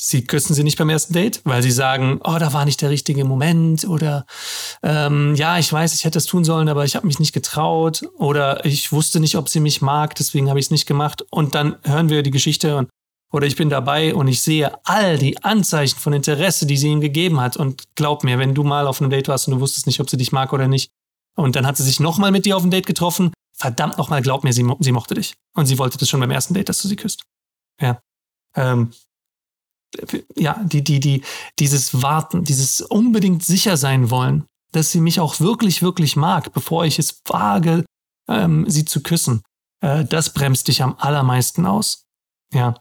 Sie 0.01 0.25
küssen 0.25 0.55
sie 0.55 0.63
nicht 0.63 0.79
beim 0.79 0.91
ersten 0.91 1.13
Date, 1.13 1.41
weil 1.45 1.61
sie 1.61 1.73
sagen, 1.73 2.21
oh, 2.23 2.37
da 2.39 2.53
war 2.53 2.65
nicht 2.65 2.81
der 2.83 2.91
richtige 2.91 3.25
Moment 3.25 3.85
oder 3.85 4.27
ähm, 4.83 5.35
ja, 5.35 5.59
ich 5.59 5.73
weiß, 5.73 5.93
ich 5.95 6.05
hätte 6.05 6.19
es 6.19 6.27
tun 6.27 6.45
sollen, 6.45 6.69
aber 6.69 6.85
ich 6.85 6.95
habe 6.95 7.07
mich 7.07 7.19
nicht 7.19 7.33
getraut 7.33 8.09
oder 8.17 8.65
ich 8.65 8.93
wusste 8.93 9.19
nicht, 9.19 9.37
ob 9.37 9.49
sie 9.49 9.59
mich 9.59 9.83
mag, 9.83 10.15
deswegen 10.15 10.51
habe 10.51 10.61
ich 10.61 10.67
es 10.67 10.71
nicht 10.71 10.87
gemacht. 10.87 11.25
Und 11.31 11.57
dann 11.57 11.77
hören 11.83 12.11
wir 12.11 12.23
die 12.23 12.31
Geschichte 12.31 12.77
und 12.77 12.89
oder 13.31 13.47
ich 13.47 13.57
bin 13.57 13.69
dabei 13.69 14.15
und 14.15 14.29
ich 14.29 14.41
sehe 14.41 14.73
all 14.85 15.19
die 15.19 15.43
Anzeichen 15.43 15.99
von 15.99 16.15
Interesse, 16.15 16.65
die 16.65 16.79
sie 16.79 16.89
ihm 16.89 17.01
gegeben 17.01 17.41
hat. 17.41 17.57
Und 17.57 17.85
glaub 17.95 18.25
mir, 18.25 18.39
wenn 18.39 18.55
du 18.55 18.65
mal 18.65 18.87
auf 18.87 19.03
einem 19.03 19.11
Date 19.11 19.29
warst 19.29 19.49
und 19.49 19.55
du 19.55 19.61
wusstest 19.61 19.87
nicht, 19.87 20.01
ob 20.01 20.09
sie 20.09 20.17
dich 20.17 20.33
mag 20.33 20.53
oder 20.53 20.69
nicht, 20.69 20.91
und 21.37 21.55
dann 21.55 21.67
hat 21.67 21.77
sie 21.77 21.85
sich 21.85 22.01
nochmal 22.01 22.33
mit 22.33 22.47
dir 22.47 22.57
auf 22.57 22.65
ein 22.65 22.71
Date 22.71 22.87
getroffen, 22.87 23.33
verdammt 23.59 23.99
nochmal, 23.99 24.23
glaub 24.23 24.45
mir, 24.45 24.53
sie, 24.53 24.67
sie 24.81 24.93
mochte 24.93 25.15
dich. 25.15 25.35
Und 25.55 25.67
sie 25.67 25.79
wollte 25.79 25.99
das 25.99 26.09
schon 26.09 26.21
beim 26.21 26.31
ersten 26.31 26.55
Date, 26.55 26.69
dass 26.69 26.81
du 26.81 26.89
sie 26.89 26.97
küsst. 26.97 27.25
Ja. 27.81 28.01
Ähm, 28.55 28.93
ja, 30.37 30.63
die, 30.65 30.85
die, 30.85 31.01
die, 31.01 31.23
dieses 31.59 32.03
Warten, 32.03 32.45
dieses 32.45 32.81
unbedingt 32.81 33.45
sicher 33.45 33.77
sein 33.77 34.11
wollen, 34.11 34.45
dass 34.73 34.93
sie 34.93 35.01
mich 35.01 35.21
auch 35.21 35.41
wirklich, 35.41 35.83
wirklich 35.83 36.15
mag, 36.17 36.53
bevor 36.53 36.85
ich 36.85 36.99
es 36.99 37.21
wage, 37.27 37.85
ähm, 38.29 38.69
sie 38.69 38.85
zu 38.85 39.03
küssen, 39.03 39.43
äh, 39.81 40.05
das 40.05 40.33
bremst 40.33 40.69
dich 40.69 40.83
am 40.83 40.97
allermeisten 40.99 41.67
aus. 41.67 42.05
Ja. 42.53 42.75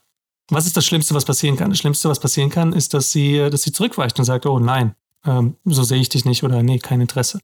Was 0.49 0.65
ist 0.65 0.77
das 0.77 0.85
Schlimmste, 0.85 1.13
was 1.13 1.25
passieren 1.25 1.57
kann? 1.57 1.69
Das 1.69 1.79
Schlimmste, 1.79 2.09
was 2.09 2.19
passieren 2.19 2.49
kann, 2.49 2.71
ist, 2.73 2.93
dass 2.93 3.11
sie, 3.11 3.49
dass 3.49 3.63
sie 3.63 3.71
zurückweicht 3.71 4.17
und 4.19 4.25
sagt, 4.25 4.45
oh 4.45 4.59
nein, 4.59 4.95
ähm, 5.25 5.57
so 5.65 5.83
sehe 5.83 5.99
ich 5.99 6.09
dich 6.09 6.25
nicht 6.25 6.43
oder 6.43 6.63
nee, 6.63 6.79
kein 6.79 7.01
Interesse. 7.01 7.39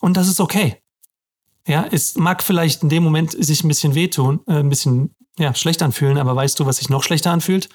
Und 0.00 0.16
das 0.16 0.28
ist 0.28 0.40
okay. 0.40 0.82
Ja, 1.66 1.86
es 1.90 2.16
mag 2.16 2.42
vielleicht 2.42 2.82
in 2.82 2.88
dem 2.88 3.02
Moment 3.02 3.32
sich 3.32 3.62
ein 3.62 3.68
bisschen 3.68 3.94
wehtun, 3.94 4.40
äh, 4.46 4.54
ein 4.54 4.68
bisschen 4.68 5.14
ja, 5.38 5.54
schlecht 5.54 5.82
anfühlen, 5.82 6.18
aber 6.18 6.34
weißt 6.36 6.58
du, 6.58 6.66
was 6.66 6.76
sich 6.76 6.88
noch 6.88 7.02
schlechter 7.02 7.30
anfühlt? 7.30 7.68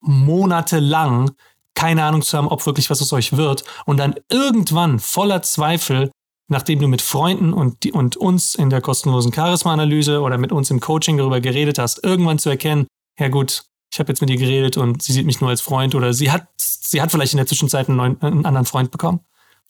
Monatelang 0.00 1.32
keine 1.74 2.04
Ahnung 2.04 2.22
zu 2.22 2.36
haben, 2.36 2.48
ob 2.48 2.66
wirklich 2.66 2.90
was 2.90 3.00
aus 3.00 3.12
euch 3.12 3.36
wird 3.36 3.64
und 3.86 3.96
dann 3.96 4.14
irgendwann 4.28 4.98
voller 4.98 5.42
Zweifel, 5.42 6.10
nachdem 6.48 6.80
du 6.80 6.88
mit 6.88 7.00
Freunden 7.00 7.52
und, 7.52 7.84
die, 7.84 7.92
und 7.92 8.16
uns 8.16 8.54
in 8.54 8.70
der 8.70 8.80
kostenlosen 8.80 9.32
Charisma-Analyse 9.32 10.20
oder 10.20 10.36
mit 10.36 10.52
uns 10.52 10.70
im 10.70 10.80
Coaching 10.80 11.16
darüber 11.16 11.40
geredet 11.40 11.78
hast, 11.78 12.04
irgendwann 12.04 12.38
zu 12.38 12.50
erkennen, 12.50 12.86
ja 13.18 13.28
gut, 13.28 13.64
ich 13.92 13.98
habe 13.98 14.10
jetzt 14.10 14.20
mit 14.20 14.30
ihr 14.30 14.36
geredet 14.36 14.76
und 14.76 15.02
sie 15.02 15.12
sieht 15.12 15.26
mich 15.26 15.40
nur 15.40 15.50
als 15.50 15.60
Freund 15.60 15.94
oder 15.94 16.12
sie 16.12 16.30
hat, 16.30 16.48
sie 16.56 17.00
hat 17.00 17.10
vielleicht 17.10 17.32
in 17.32 17.38
der 17.38 17.46
Zwischenzeit 17.46 17.88
einen, 17.88 17.96
neuen, 17.96 18.20
einen 18.22 18.46
anderen 18.46 18.66
Freund 18.66 18.90
bekommen. 18.90 19.20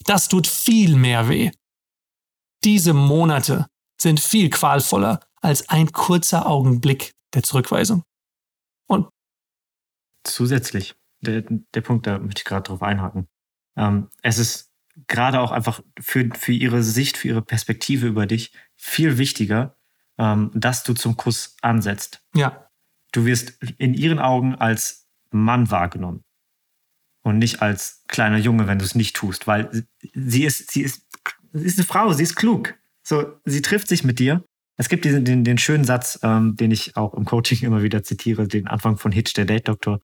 Das 0.05 0.29
tut 0.29 0.47
viel 0.47 0.97
mehr 0.97 1.29
weh. 1.29 1.51
Diese 2.65 2.93
Monate 2.93 3.67
sind 4.01 4.21
viel 4.21 4.51
qualvoller 4.51 5.21
als 5.41 5.69
ein 5.69 5.93
kurzer 5.93 6.47
Augenblick 6.47 7.15
der 7.35 7.43
Zurückweisung. 7.43 8.05
Und 8.87 9.09
zusätzlich, 10.25 10.95
der, 11.21 11.43
der 11.43 11.81
Punkt, 11.81 12.07
da 12.07 12.19
möchte 12.19 12.41
ich 12.41 12.45
gerade 12.45 12.65
drauf 12.65 12.83
einhaken. 12.83 13.29
Ähm, 13.77 14.09
es 14.23 14.39
ist 14.39 14.71
gerade 15.07 15.41
auch 15.41 15.53
einfach 15.53 15.83
für, 15.99 16.29
für 16.35 16.53
ihre 16.53 16.83
Sicht, 16.83 17.17
für 17.17 17.29
ihre 17.29 17.43
Perspektive 17.43 18.07
über 18.07 18.27
dich 18.27 18.53
viel 18.77 19.19
wichtiger, 19.19 19.77
ähm, 20.19 20.51
dass 20.55 20.83
du 20.83 20.95
zum 20.95 21.17
Kuss 21.17 21.57
ansetzt. 21.63 22.23
Ja. 22.35 22.69
Du 23.13 23.25
wirst 23.25 23.63
in 23.79 23.95
ihren 23.95 24.19
Augen 24.19 24.55
als 24.55 25.09
Mann 25.31 25.71
wahrgenommen 25.71 26.25
und 27.23 27.39
nicht 27.39 27.63
als 27.63 28.05
kleiner 28.09 28.39
Junge, 28.39 28.67
wenn 28.67 28.79
du 28.79 28.85
es 28.85 28.95
nicht 28.95 29.17
tust, 29.17 29.47
weil 29.47 29.87
sie 30.15 30.45
ist, 30.45 30.71
sie 30.71 30.83
ist 30.83 31.10
sie 31.53 31.67
ist 31.67 31.79
eine 31.79 31.87
Frau, 31.87 32.13
sie 32.13 32.23
ist 32.23 32.37
klug. 32.37 32.75
So, 33.03 33.33
sie 33.45 33.63
trifft 33.63 33.89
sich 33.89 34.05
mit 34.05 34.19
dir. 34.19 34.45
Es 34.77 34.89
gibt 34.89 35.05
diesen, 35.05 35.25
den, 35.25 35.45
den 35.45 35.59
schönen 35.59 35.85
Satz, 35.85 36.19
ähm, 36.23 36.57
den 36.57 36.71
ich 36.71 36.97
auch 36.97 37.15
im 37.15 37.25
Coaching 37.25 37.59
immer 37.63 37.83
wieder 37.83 38.03
zitiere, 38.03 38.49
den 38.49 38.67
Anfang 38.67 38.97
von 38.97 39.13
Hitch, 39.13 39.35
der 39.35 39.45
Date-Doktor. 39.45 40.01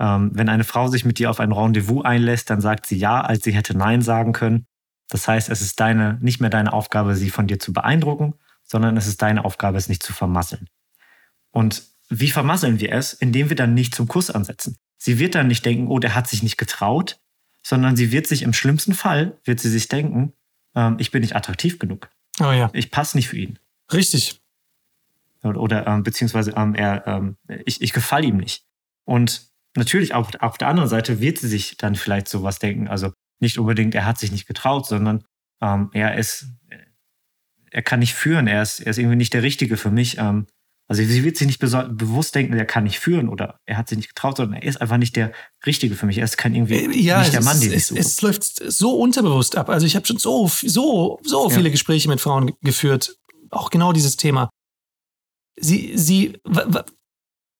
Ähm, 0.00 0.30
wenn 0.34 0.48
eine 0.48 0.64
Frau 0.64 0.88
sich 0.88 1.04
mit 1.04 1.18
dir 1.18 1.30
auf 1.30 1.40
ein 1.40 1.52
Rendezvous 1.52 2.04
einlässt, 2.04 2.50
dann 2.50 2.60
sagt 2.60 2.86
sie 2.86 2.96
ja, 2.96 3.20
als 3.20 3.44
sie 3.44 3.52
hätte 3.52 3.76
Nein 3.76 4.02
sagen 4.02 4.32
können. 4.32 4.66
Das 5.08 5.28
heißt, 5.28 5.50
es 5.50 5.60
ist 5.60 5.78
deine, 5.78 6.18
nicht 6.20 6.40
mehr 6.40 6.50
deine 6.50 6.72
Aufgabe, 6.72 7.14
sie 7.14 7.30
von 7.30 7.46
dir 7.46 7.58
zu 7.58 7.72
beeindrucken, 7.72 8.34
sondern 8.62 8.96
es 8.96 9.06
ist 9.06 9.20
deine 9.20 9.44
Aufgabe, 9.44 9.76
es 9.76 9.88
nicht 9.88 10.02
zu 10.02 10.12
vermasseln. 10.12 10.68
Und 11.50 11.84
wie 12.08 12.30
vermasseln 12.30 12.80
wir 12.80 12.92
es? 12.92 13.12
Indem 13.12 13.48
wir 13.48 13.56
dann 13.56 13.74
nicht 13.74 13.94
zum 13.94 14.08
Kuss 14.08 14.30
ansetzen. 14.30 14.76
Sie 14.96 15.18
wird 15.18 15.34
dann 15.34 15.48
nicht 15.48 15.64
denken, 15.64 15.88
oh, 15.88 15.98
der 15.98 16.14
hat 16.14 16.28
sich 16.28 16.42
nicht 16.42 16.56
getraut, 16.56 17.20
sondern 17.62 17.96
sie 17.96 18.10
wird 18.10 18.26
sich 18.26 18.42
im 18.42 18.52
schlimmsten 18.52 18.94
Fall, 18.94 19.38
wird 19.44 19.60
sie 19.60 19.70
sich 19.70 19.88
denken, 19.88 20.32
ähm, 20.74 20.96
ich 20.98 21.10
bin 21.10 21.20
nicht 21.20 21.36
attraktiv 21.36 21.78
genug. 21.78 22.10
Oh 22.40 22.52
ja. 22.52 22.70
Ich 22.72 22.90
passe 22.90 23.16
nicht 23.16 23.28
für 23.28 23.36
ihn. 23.36 23.58
Richtig. 23.92 24.40
Oder, 25.42 25.60
oder 25.60 25.86
ähm, 25.86 26.02
beziehungsweise 26.02 26.52
ähm, 26.56 26.74
er, 26.74 27.06
ähm, 27.06 27.36
ich, 27.64 27.82
ich 27.82 27.92
gefalle 27.92 28.26
ihm 28.26 28.38
nicht. 28.38 28.64
Und 29.04 29.48
natürlich 29.76 30.14
auch 30.14 30.30
auf 30.40 30.58
der 30.58 30.68
anderen 30.68 30.88
Seite 30.88 31.20
wird 31.20 31.38
sie 31.38 31.48
sich 31.48 31.76
dann 31.76 31.94
vielleicht 31.94 32.28
sowas 32.28 32.58
denken. 32.58 32.88
Also 32.88 33.12
nicht 33.40 33.58
unbedingt, 33.58 33.94
er 33.94 34.06
hat 34.06 34.18
sich 34.18 34.32
nicht 34.32 34.46
getraut, 34.46 34.86
sondern 34.86 35.24
ähm, 35.60 35.90
er 35.92 36.16
ist, 36.16 36.46
er 37.70 37.82
kann 37.82 38.00
nicht 38.00 38.14
führen, 38.14 38.46
er 38.46 38.62
ist, 38.62 38.80
er 38.80 38.90
ist 38.90 38.98
irgendwie 38.98 39.16
nicht 39.16 39.34
der 39.34 39.42
Richtige 39.42 39.76
für 39.76 39.90
mich. 39.90 40.18
Ähm, 40.18 40.46
also 40.86 41.02
sie 41.02 41.24
wird 41.24 41.36
sich 41.38 41.46
nicht 41.46 41.60
bewusst 41.60 42.34
denken, 42.34 42.52
er 42.52 42.66
kann 42.66 42.84
nicht 42.84 43.00
führen 43.00 43.30
oder 43.30 43.58
er 43.64 43.78
hat 43.78 43.88
sich 43.88 43.96
nicht 43.96 44.08
getraut, 44.08 44.36
sondern 44.36 44.60
er 44.60 44.68
ist 44.68 44.80
einfach 44.82 44.98
nicht 44.98 45.16
der 45.16 45.32
Richtige 45.64 45.94
für 45.94 46.04
mich. 46.04 46.18
Er 46.18 46.24
ist 46.24 46.36
kein 46.36 46.54
irgendwie 46.54 46.74
äh, 46.74 47.00
ja, 47.00 47.20
nicht 47.20 47.32
der 47.32 47.42
Mann, 47.42 47.58
den 47.58 47.72
ich 47.72 47.86
suche. 47.86 47.98
Es, 47.98 48.08
es 48.08 48.22
läuft 48.22 48.44
so 48.44 48.96
unterbewusst 48.96 49.56
ab. 49.56 49.70
Also 49.70 49.86
ich 49.86 49.96
habe 49.96 50.06
schon 50.06 50.18
so, 50.18 50.46
so, 50.48 51.18
so 51.22 51.48
viele 51.48 51.68
ja. 51.68 51.70
Gespräche 51.70 52.08
mit 52.08 52.20
Frauen 52.20 52.52
geführt. 52.60 53.16
Auch 53.50 53.70
genau 53.70 53.92
dieses 53.92 54.18
Thema. 54.18 54.50
Sie, 55.56 55.96
sie, 55.96 56.38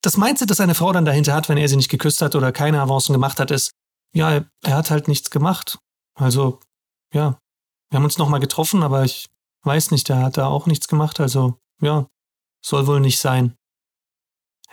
das 0.01 0.17
Mindset, 0.17 0.51
das 0.51 0.59
eine 0.59 0.75
Frau 0.75 0.91
dann 0.91 1.05
dahinter 1.05 1.33
hat, 1.33 1.49
wenn 1.49 1.57
er 1.57 1.67
sie 1.67 1.77
nicht 1.77 1.89
geküsst 1.89 2.21
hat 2.21 2.35
oder 2.35 2.51
keine 2.51 2.79
Avancen 2.79 3.13
gemacht 3.13 3.39
hat, 3.39 3.49
ist, 3.49 3.71
ja, 4.13 4.45
er 4.61 4.75
hat 4.75 4.91
halt 4.91 5.07
nichts 5.07 5.31
gemacht. 5.31 5.79
Also, 6.13 6.59
ja, 7.11 7.39
wir 7.89 7.97
haben 7.97 8.03
uns 8.03 8.19
nochmal 8.19 8.39
getroffen, 8.39 8.83
aber 8.83 9.03
ich 9.03 9.27
weiß 9.63 9.91
nicht, 9.91 10.09
er 10.09 10.21
hat 10.21 10.37
da 10.37 10.47
auch 10.47 10.67
nichts 10.67 10.87
gemacht. 10.87 11.19
Also, 11.19 11.57
ja, 11.81 12.07
soll 12.65 12.87
wohl 12.87 12.99
nicht 12.99 13.19
sein. 13.19 13.55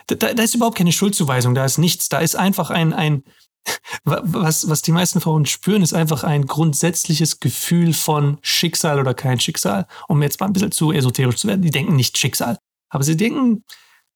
Da, 0.07 0.15
da, 0.33 0.43
ist 0.43 0.55
überhaupt 0.55 0.77
keine 0.77 0.91
Schuldzuweisung, 0.91 1.53
da 1.53 1.63
ist 1.63 1.77
nichts. 1.77 2.09
Da 2.09 2.19
ist 2.19 2.35
einfach 2.35 2.71
ein, 2.71 2.91
ein 2.91 3.23
was, 4.03 4.67
was 4.67 4.81
die 4.81 4.91
meisten 4.91 5.21
Frauen 5.21 5.45
spüren, 5.45 5.83
ist 5.83 5.93
einfach 5.93 6.23
ein 6.23 6.45
grundsätzliches 6.45 7.39
Gefühl 7.39 7.93
von 7.93 8.39
Schicksal 8.41 8.99
oder 8.99 9.13
kein 9.13 9.39
Schicksal. 9.39 9.87
Um 10.07 10.21
jetzt 10.23 10.39
mal 10.39 10.47
ein 10.47 10.53
bisschen 10.53 10.71
zu 10.71 10.91
esoterisch 10.91 11.37
zu 11.37 11.47
werden, 11.47 11.61
die 11.61 11.71
denken 11.71 11.95
nicht 11.95 12.17
Schicksal. 12.17 12.57
Aber 12.89 13.03
sie 13.03 13.15
denken, 13.15 13.63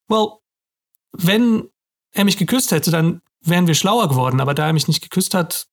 well, 0.07 0.39
wenn 1.11 1.69
er 2.11 2.25
mich 2.25 2.37
geküsst 2.37 2.71
hätte, 2.71 2.91
dann 2.91 3.21
wären 3.41 3.67
wir 3.67 3.75
schlauer 3.75 4.09
geworden, 4.09 4.41
aber 4.41 4.53
da 4.55 4.65
er 4.65 4.73
mich 4.73 4.87
nicht 4.87 5.01
geküsst 5.01 5.33
hat, 5.33 5.67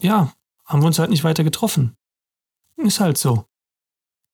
ja, 0.00 0.32
haben 0.66 0.82
wir 0.82 0.86
uns 0.86 0.98
halt 0.98 1.10
nicht 1.10 1.24
weiter 1.24 1.42
getroffen. 1.42 1.96
Ist 2.76 3.00
halt 3.00 3.18
so. 3.18 3.47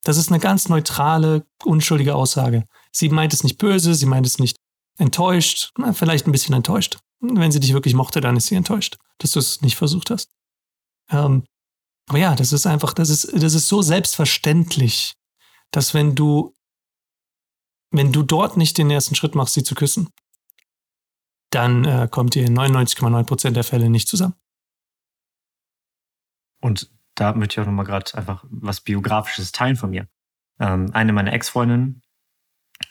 Das 0.05 0.19
ist 0.19 0.31
eine 0.31 0.39
ganz 0.39 0.69
neutrale, 0.69 1.47
unschuldige 1.65 2.15
Aussage. 2.15 2.67
Sie 2.93 3.09
meint 3.09 3.33
es 3.33 3.43
nicht 3.43 3.59
böse, 3.59 3.95
sie 3.95 4.07
meint 4.07 4.27
es 4.27 4.39
nicht 4.39 4.59
enttäuscht, 4.99 5.73
vielleicht 5.93 6.27
ein 6.27 6.33
bisschen 6.33 6.55
enttäuscht. 6.55 6.99
Wenn 7.21 7.51
sie 7.51 7.61
dich 7.61 7.73
wirklich 7.73 7.95
mochte, 7.95 8.21
dann 8.21 8.37
ist 8.37 8.47
sie 8.47 8.55
enttäuscht, 8.55 8.99
dass 9.19 9.33
du 9.33 9.39
es 9.39 9.63
nicht 9.63 9.77
versucht 9.77 10.11
hast. 10.11 10.31
Ähm, 11.11 11.45
aber 12.07 12.19
ja, 12.19 12.35
das 12.35 12.53
ist 12.53 12.67
einfach, 12.67 12.93
das 12.93 13.09
ist, 13.09 13.33
das 13.33 13.55
ist 13.55 13.67
so 13.67 13.81
selbstverständlich, 13.81 15.15
dass 15.71 15.95
wenn 15.95 16.15
du, 16.15 16.55
wenn 17.91 18.13
du 18.13 18.23
dort 18.23 18.59
nicht 18.59 18.77
den 18.77 18.91
ersten 18.91 19.15
Schritt 19.15 19.35
machst, 19.35 19.55
sie 19.55 19.65
zu 19.65 19.75
küssen, 19.75 20.11
dann 21.51 21.85
äh, 21.85 22.09
kommt 22.11 22.37
ihr 22.37 22.45
in 22.45 22.57
99,9 22.59 23.25
Prozent 23.25 23.57
der 23.57 23.65
Fälle 23.65 23.89
nicht 23.89 24.09
zusammen. 24.09 24.35
Und 26.61 26.91
da 27.15 27.33
möchte 27.35 27.55
ich 27.55 27.61
auch 27.61 27.71
nochmal 27.71 27.87
gerade 27.87 28.15
einfach 28.17 28.45
was 28.49 28.81
Biografisches 28.81 29.53
teilen 29.53 29.77
von 29.77 29.91
mir. 29.91 30.09
Ähm, 30.61 30.91
eine 30.93 31.13
meiner 31.13 31.33
Ex-Freundinnen, 31.33 32.03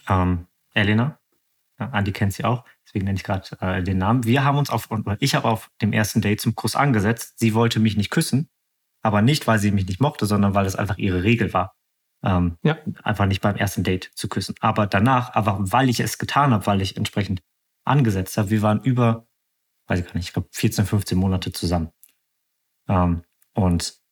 ähm, 0.07 0.47
Elena, 0.73 1.19
ja, 1.79 1.89
Andi 1.89 2.11
kennt 2.11 2.33
sie 2.33 2.45
auch, 2.45 2.65
deswegen 2.85 3.05
nenne 3.05 3.17
ich 3.17 3.23
gerade 3.23 3.57
äh, 3.61 3.83
den 3.83 3.97
Namen. 3.97 4.25
Wir 4.25 4.43
haben 4.43 4.57
uns 4.57 4.69
auf, 4.69 4.89
ich 5.19 5.35
habe 5.35 5.47
auf 5.47 5.69
dem 5.81 5.93
ersten 5.93 6.21
Date 6.21 6.41
zum 6.41 6.55
Kuss 6.55 6.75
angesetzt. 6.75 7.39
Sie 7.39 7.53
wollte 7.53 7.79
mich 7.79 7.97
nicht 7.97 8.11
küssen, 8.11 8.49
aber 9.01 9.21
nicht, 9.21 9.47
weil 9.47 9.59
sie 9.59 9.71
mich 9.71 9.87
nicht 9.87 10.01
mochte, 10.01 10.25
sondern 10.25 10.53
weil 10.53 10.65
es 10.65 10.75
einfach 10.75 10.97
ihre 10.97 11.23
Regel 11.23 11.53
war. 11.53 11.75
Ähm, 12.23 12.57
ja. 12.63 12.77
Einfach 13.03 13.25
nicht 13.25 13.41
beim 13.41 13.55
ersten 13.55 13.83
Date 13.83 14.11
zu 14.15 14.29
küssen. 14.29 14.55
Aber 14.61 14.87
danach, 14.87 15.33
aber 15.35 15.57
weil 15.59 15.89
ich 15.89 15.99
es 15.99 16.17
getan 16.17 16.53
habe, 16.53 16.65
weil 16.65 16.81
ich 16.81 16.95
entsprechend 16.95 17.43
angesetzt 17.83 18.37
habe, 18.37 18.49
wir 18.49 18.61
waren 18.61 18.81
über, 18.81 19.27
weiß 19.87 19.99
ich 19.99 20.05
gar 20.05 20.15
nicht, 20.15 20.27
ich 20.27 20.33
glaube 20.33 20.47
14, 20.51 20.85
15 20.85 21.17
Monate 21.17 21.51
zusammen. 21.51 21.91
Ähm, 22.87 23.23
und 23.53 24.02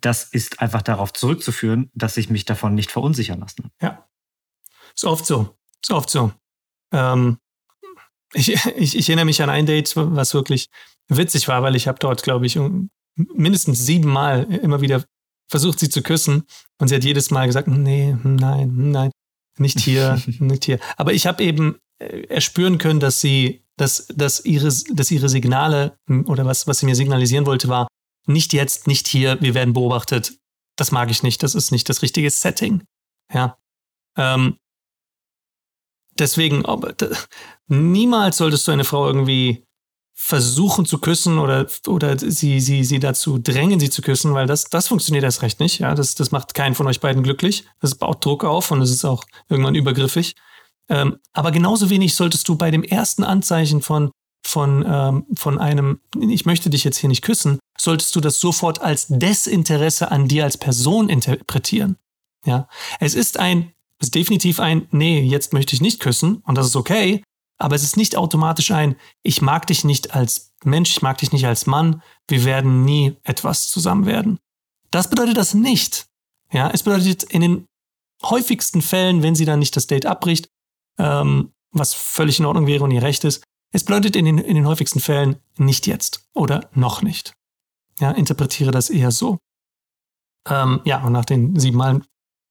das 0.00 0.24
ist 0.24 0.60
einfach 0.60 0.82
darauf 0.82 1.12
zurückzuführen, 1.12 1.90
dass 1.94 2.16
ich 2.16 2.30
mich 2.30 2.44
davon 2.44 2.74
nicht 2.74 2.90
verunsichern 2.90 3.40
lassen 3.40 3.64
habe. 3.64 3.74
Ja. 3.82 4.08
Ist 4.94 5.04
oft 5.04 5.26
so. 5.26 5.56
Ist 5.82 5.90
oft 5.90 6.10
so. 6.10 6.32
Ähm, 6.92 7.38
ich, 8.32 8.54
ich, 8.76 8.96
ich 8.96 9.08
erinnere 9.08 9.24
mich 9.24 9.42
an 9.42 9.50
ein 9.50 9.66
Date, 9.66 9.92
was 9.96 10.34
wirklich 10.34 10.68
witzig 11.08 11.48
war, 11.48 11.62
weil 11.62 11.74
ich 11.74 11.88
habe 11.88 11.98
dort, 11.98 12.22
glaube 12.22 12.46
ich, 12.46 12.58
mindestens 13.16 13.84
siebenmal 13.84 14.44
immer 14.44 14.80
wieder 14.80 15.04
versucht, 15.48 15.80
sie 15.80 15.88
zu 15.88 16.02
küssen. 16.02 16.44
Und 16.78 16.88
sie 16.88 16.94
hat 16.94 17.04
jedes 17.04 17.30
Mal 17.30 17.46
gesagt, 17.46 17.68
nee, 17.68 18.16
nein, 18.22 18.72
nein, 18.76 19.10
nicht 19.58 19.80
hier, 19.80 20.22
nicht 20.38 20.64
hier. 20.64 20.78
Aber 20.96 21.12
ich 21.12 21.26
habe 21.26 21.42
eben 21.42 21.78
äh, 21.98 22.22
erspüren 22.28 22.78
können, 22.78 23.00
dass 23.00 23.20
sie, 23.20 23.64
dass, 23.76 24.06
dass, 24.14 24.44
ihre, 24.44 24.68
dass 24.92 25.10
ihre 25.10 25.28
Signale 25.28 25.98
oder 26.26 26.46
was, 26.46 26.66
was 26.66 26.78
sie 26.78 26.86
mir 26.86 26.94
signalisieren 26.94 27.46
wollte, 27.46 27.68
war, 27.68 27.88
nicht 28.26 28.52
jetzt, 28.52 28.86
nicht 28.86 29.08
hier, 29.08 29.40
wir 29.40 29.54
werden 29.54 29.74
beobachtet. 29.74 30.34
Das 30.76 30.92
mag 30.92 31.10
ich 31.10 31.22
nicht, 31.22 31.42
das 31.42 31.54
ist 31.54 31.72
nicht 31.72 31.88
das 31.88 32.02
richtige 32.02 32.30
Setting. 32.30 32.84
Ja. 33.32 33.58
Ähm, 34.16 34.58
deswegen, 36.18 36.64
ob, 36.64 36.94
niemals 37.66 38.36
solltest 38.36 38.66
du 38.66 38.72
eine 38.72 38.84
Frau 38.84 39.06
irgendwie 39.06 39.64
versuchen 40.22 40.84
zu 40.84 40.98
küssen 40.98 41.38
oder, 41.38 41.66
oder 41.86 42.18
sie, 42.18 42.60
sie, 42.60 42.84
sie 42.84 42.98
dazu 42.98 43.38
drängen, 43.38 43.80
sie 43.80 43.88
zu 43.88 44.02
küssen, 44.02 44.34
weil 44.34 44.46
das, 44.46 44.64
das 44.64 44.88
funktioniert 44.88 45.24
erst 45.24 45.40
recht 45.40 45.60
nicht. 45.60 45.78
Ja, 45.78 45.94
das, 45.94 46.14
das 46.14 46.30
macht 46.30 46.52
keinen 46.52 46.74
von 46.74 46.86
euch 46.86 47.00
beiden 47.00 47.22
glücklich. 47.22 47.64
Das 47.80 47.94
baut 47.94 48.24
Druck 48.24 48.44
auf 48.44 48.70
und 48.70 48.82
es 48.82 48.90
ist 48.90 49.04
auch 49.04 49.24
irgendwann 49.48 49.74
übergriffig. 49.74 50.34
Ähm, 50.90 51.18
aber 51.32 51.52
genauso 51.52 51.88
wenig 51.88 52.14
solltest 52.14 52.46
du 52.48 52.56
bei 52.56 52.70
dem 52.70 52.82
ersten 52.82 53.24
Anzeichen 53.24 53.80
von, 53.80 54.10
von, 54.42 54.84
ähm, 54.86 55.26
von 55.34 55.58
einem, 55.58 56.00
ich 56.18 56.46
möchte 56.46 56.70
dich 56.70 56.84
jetzt 56.84 56.98
hier 56.98 57.08
nicht 57.08 57.22
küssen, 57.22 57.58
solltest 57.78 58.14
du 58.16 58.20
das 58.20 58.40
sofort 58.40 58.80
als 58.80 59.06
Desinteresse 59.08 60.10
an 60.10 60.28
dir 60.28 60.44
als 60.44 60.56
Person 60.56 61.08
interpretieren. 61.08 61.96
Ja, 62.44 62.68
es 63.00 63.14
ist 63.14 63.38
ein, 63.38 63.72
es 63.98 64.08
ist 64.08 64.14
definitiv 64.14 64.60
ein, 64.60 64.88
nee, 64.90 65.20
jetzt 65.20 65.52
möchte 65.52 65.74
ich 65.74 65.80
nicht 65.80 66.00
küssen 66.00 66.36
und 66.46 66.56
das 66.56 66.66
ist 66.66 66.76
okay, 66.76 67.22
aber 67.58 67.76
es 67.76 67.82
ist 67.82 67.96
nicht 67.98 68.16
automatisch 68.16 68.70
ein, 68.70 68.96
ich 69.22 69.42
mag 69.42 69.66
dich 69.66 69.84
nicht 69.84 70.14
als 70.14 70.52
Mensch, 70.64 70.90
ich 70.90 71.02
mag 71.02 71.18
dich 71.18 71.32
nicht 71.32 71.46
als 71.46 71.66
Mann, 71.66 72.02
wir 72.26 72.44
werden 72.44 72.84
nie 72.84 73.16
etwas 73.22 73.68
zusammen 73.68 74.06
werden. 74.06 74.38
Das 74.90 75.10
bedeutet 75.10 75.36
das 75.36 75.54
nicht. 75.54 76.06
Ja, 76.52 76.70
es 76.70 76.82
bedeutet 76.82 77.22
in 77.24 77.42
den 77.42 77.66
häufigsten 78.22 78.82
Fällen, 78.82 79.22
wenn 79.22 79.34
sie 79.34 79.44
dann 79.44 79.58
nicht 79.58 79.76
das 79.76 79.86
Date 79.86 80.06
abbricht, 80.06 80.48
ähm, 80.98 81.52
was 81.70 81.94
völlig 81.94 82.38
in 82.38 82.46
Ordnung 82.46 82.66
wäre 82.66 82.84
und 82.84 82.90
ihr 82.90 83.02
Recht 83.02 83.24
ist, 83.24 83.44
es 83.72 83.84
bedeutet 83.84 84.16
in 84.16 84.24
den, 84.24 84.38
in 84.38 84.54
den 84.54 84.66
häufigsten 84.66 85.00
Fällen 85.00 85.36
nicht 85.56 85.86
jetzt 85.86 86.28
oder 86.34 86.68
noch 86.74 87.02
nicht. 87.02 87.34
Ja, 88.00 88.10
interpretiere 88.10 88.70
das 88.70 88.90
eher 88.90 89.10
so. 89.10 89.38
Ähm, 90.48 90.80
ja, 90.84 91.04
und 91.04 91.12
nach 91.12 91.24
den 91.24 91.58
sieben 91.58 91.76
Malen 91.76 92.04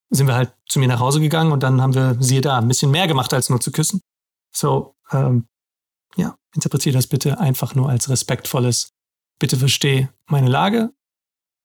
sind 0.09 0.27
wir 0.27 0.35
halt 0.35 0.53
zu 0.67 0.79
mir 0.79 0.87
nach 0.87 0.99
Hause 0.99 1.19
gegangen 1.19 1.51
und 1.51 1.61
dann 1.61 1.81
haben 1.81 1.93
wir, 1.93 2.17
siehe 2.19 2.41
da, 2.41 2.57
ein 2.57 2.67
bisschen 2.67 2.91
mehr 2.91 3.07
gemacht 3.07 3.33
als 3.33 3.49
nur 3.49 3.59
zu 3.59 3.71
küssen. 3.71 4.01
So, 4.51 4.95
ähm, 5.11 5.47
ja, 6.15 6.35
interpretiere 6.55 6.93
das 6.93 7.07
bitte 7.07 7.39
einfach 7.39 7.75
nur 7.75 7.89
als 7.89 8.09
respektvolles, 8.09 8.93
bitte 9.39 9.57
verstehe 9.57 10.09
meine 10.27 10.49
Lage. 10.49 10.91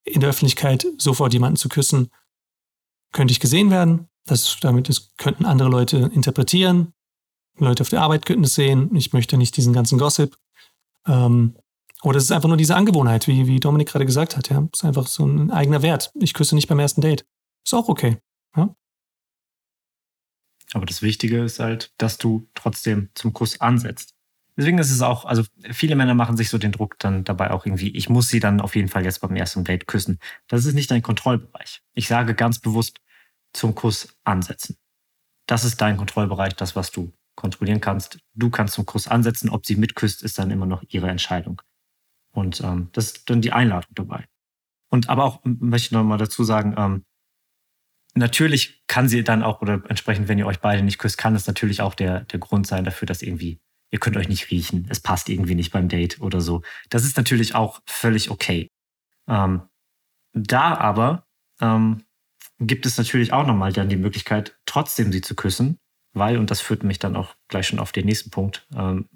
In 0.04 0.20
der 0.20 0.30
Öffentlichkeit 0.30 0.86
sofort 0.98 1.32
jemanden 1.32 1.56
zu 1.56 1.68
küssen, 1.68 2.10
könnte 3.12 3.32
ich 3.32 3.40
gesehen 3.40 3.70
werden. 3.70 4.08
Das, 4.26 4.58
damit 4.60 4.88
das 4.88 5.14
könnten 5.16 5.46
andere 5.46 5.68
Leute 5.68 6.10
interpretieren. 6.12 6.92
Leute 7.58 7.82
auf 7.82 7.88
der 7.88 8.02
Arbeit 8.02 8.26
könnten 8.26 8.44
es 8.44 8.54
sehen. 8.54 8.94
Ich 8.94 9.12
möchte 9.12 9.36
nicht 9.36 9.56
diesen 9.56 9.72
ganzen 9.72 9.98
Gossip. 9.98 10.36
Ähm, 11.06 11.56
oder 12.02 12.18
es 12.18 12.24
ist 12.24 12.32
einfach 12.32 12.48
nur 12.48 12.58
diese 12.58 12.76
Angewohnheit, 12.76 13.26
wie, 13.28 13.46
wie 13.46 13.60
Dominik 13.60 13.88
gerade 13.88 14.06
gesagt 14.06 14.36
hat. 14.36 14.50
Ja, 14.50 14.66
es 14.72 14.80
ist 14.80 14.84
einfach 14.84 15.06
so 15.06 15.24
ein 15.24 15.50
eigener 15.50 15.82
Wert. 15.82 16.12
Ich 16.14 16.34
küsse 16.34 16.54
nicht 16.54 16.68
beim 16.68 16.78
ersten 16.78 17.00
Date. 17.00 17.24
Ist 17.64 17.74
auch 17.74 17.88
okay. 17.88 18.18
Ja? 18.56 18.74
Aber 20.74 20.86
das 20.86 21.02
Wichtige 21.02 21.42
ist 21.42 21.60
halt, 21.60 21.92
dass 21.98 22.18
du 22.18 22.48
trotzdem 22.54 23.08
zum 23.14 23.32
Kuss 23.32 23.60
ansetzt. 23.60 24.14
Deswegen 24.56 24.78
ist 24.78 24.90
es 24.90 25.02
auch, 25.02 25.24
also 25.24 25.42
viele 25.72 25.96
Männer 25.96 26.14
machen 26.14 26.36
sich 26.36 26.48
so 26.48 26.58
den 26.58 26.72
Druck 26.72 26.98
dann 27.00 27.24
dabei 27.24 27.50
auch 27.50 27.66
irgendwie, 27.66 27.90
ich 27.90 28.08
muss 28.08 28.28
sie 28.28 28.38
dann 28.38 28.60
auf 28.60 28.76
jeden 28.76 28.88
Fall 28.88 29.04
jetzt 29.04 29.20
beim 29.20 29.34
ersten 29.34 29.64
Date 29.64 29.86
küssen. 29.86 30.20
Das 30.46 30.64
ist 30.64 30.74
nicht 30.74 30.90
dein 30.90 31.02
Kontrollbereich. 31.02 31.82
Ich 31.94 32.06
sage 32.06 32.34
ganz 32.34 32.60
bewusst 32.60 33.00
zum 33.52 33.74
Kuss 33.74 34.16
ansetzen. 34.24 34.76
Das 35.46 35.64
ist 35.64 35.80
dein 35.80 35.96
Kontrollbereich, 35.96 36.54
das, 36.54 36.76
was 36.76 36.90
du 36.92 37.12
kontrollieren 37.34 37.80
kannst. 37.80 38.18
Du 38.34 38.50
kannst 38.50 38.74
zum 38.74 38.86
Kuss 38.86 39.08
ansetzen. 39.08 39.50
Ob 39.50 39.66
sie 39.66 39.76
mitküsst, 39.76 40.22
ist 40.22 40.38
dann 40.38 40.50
immer 40.50 40.66
noch 40.66 40.82
ihre 40.88 41.08
Entscheidung. 41.08 41.60
Und 42.32 42.60
ähm, 42.62 42.88
das 42.92 43.06
ist 43.06 43.30
dann 43.30 43.40
die 43.40 43.52
Einladung 43.52 43.92
dabei. 43.94 44.26
Und 44.90 45.08
aber 45.08 45.24
auch 45.24 45.40
möchte 45.44 45.86
ich 45.86 45.92
noch 45.92 46.04
mal 46.04 46.18
dazu 46.18 46.44
sagen, 46.44 46.74
ähm, 46.76 47.04
natürlich 48.14 48.84
kann 48.86 49.08
sie 49.08 49.24
dann 49.24 49.42
auch, 49.42 49.60
oder 49.60 49.82
entsprechend, 49.88 50.28
wenn 50.28 50.38
ihr 50.38 50.46
euch 50.46 50.60
beide 50.60 50.82
nicht 50.82 50.98
küsst, 50.98 51.18
kann 51.18 51.34
es 51.34 51.46
natürlich 51.46 51.80
auch 51.80 51.94
der, 51.94 52.20
der 52.24 52.38
Grund 52.38 52.66
sein 52.66 52.84
dafür, 52.84 53.06
dass 53.06 53.22
irgendwie, 53.22 53.60
ihr 53.90 53.98
könnt 53.98 54.16
euch 54.16 54.28
nicht 54.28 54.50
riechen, 54.50 54.86
es 54.88 55.00
passt 55.00 55.28
irgendwie 55.28 55.54
nicht 55.54 55.72
beim 55.72 55.88
Date 55.88 56.20
oder 56.20 56.40
so. 56.40 56.62
Das 56.90 57.04
ist 57.04 57.16
natürlich 57.16 57.54
auch 57.54 57.80
völlig 57.86 58.30
okay. 58.30 58.70
Ähm, 59.28 59.62
da 60.32 60.76
aber 60.76 61.26
ähm, 61.60 62.04
gibt 62.58 62.86
es 62.86 62.98
natürlich 62.98 63.32
auch 63.32 63.46
nochmal 63.46 63.72
dann 63.72 63.88
die 63.88 63.96
Möglichkeit, 63.96 64.58
trotzdem 64.66 65.12
sie 65.12 65.20
zu 65.20 65.34
küssen, 65.34 65.78
weil, 66.14 66.38
und 66.38 66.50
das 66.50 66.60
führt 66.60 66.84
mich 66.84 66.98
dann 66.98 67.16
auch 67.16 67.34
gleich 67.48 67.66
schon 67.66 67.78
auf 67.78 67.92
den 67.92 68.06
nächsten 68.06 68.30
Punkt 68.30 68.66
ähm, 68.74 69.08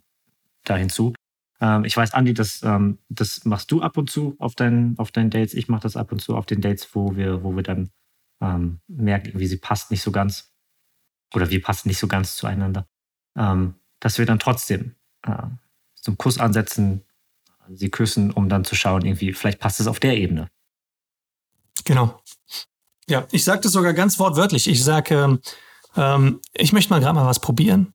da 0.64 0.76
hinzu. 0.76 1.14
Ähm, 1.60 1.84
ich 1.84 1.96
weiß, 1.96 2.12
Andi, 2.12 2.34
das, 2.34 2.62
ähm, 2.62 2.98
das 3.08 3.44
machst 3.44 3.70
du 3.70 3.82
ab 3.82 3.96
und 3.96 4.10
zu 4.10 4.36
auf 4.38 4.54
deinen, 4.54 4.98
auf 4.98 5.10
deinen 5.10 5.30
Dates. 5.30 5.54
Ich 5.54 5.68
mache 5.68 5.82
das 5.82 5.96
ab 5.96 6.12
und 6.12 6.20
zu 6.20 6.36
auf 6.36 6.46
den 6.46 6.60
Dates, 6.60 6.94
wo 6.94 7.16
wir, 7.16 7.42
wo 7.42 7.56
wir 7.56 7.62
dann 7.62 7.90
ähm, 8.40 8.80
merken, 8.86 9.38
wie 9.38 9.46
sie 9.46 9.56
passt 9.56 9.90
nicht 9.90 10.02
so 10.02 10.12
ganz 10.12 10.52
oder 11.34 11.50
wir 11.50 11.62
passen 11.62 11.88
nicht 11.88 11.98
so 11.98 12.08
ganz 12.08 12.36
zueinander, 12.36 12.86
ähm, 13.36 13.74
dass 14.00 14.18
wir 14.18 14.26
dann 14.26 14.38
trotzdem 14.38 14.94
äh, 15.22 15.46
zum 15.94 16.16
Kuss 16.16 16.38
ansetzen, 16.38 17.04
sie 17.68 17.90
küssen, 17.90 18.30
um 18.30 18.48
dann 18.48 18.64
zu 18.64 18.74
schauen, 18.74 19.04
irgendwie, 19.04 19.32
vielleicht 19.32 19.58
passt 19.58 19.80
es 19.80 19.86
auf 19.86 20.00
der 20.00 20.16
Ebene. 20.16 20.48
Genau. 21.84 22.22
Ja, 23.08 23.26
ich 23.30 23.44
sage 23.44 23.60
das 23.62 23.72
sogar 23.72 23.94
ganz 23.94 24.18
wortwörtlich. 24.18 24.68
Ich 24.68 24.82
sage, 24.84 25.38
ähm, 25.98 26.40
ich 26.54 26.72
möchte 26.72 26.90
mal 26.90 27.00
gerade 27.00 27.14
mal 27.14 27.26
was 27.26 27.40
probieren. 27.40 27.92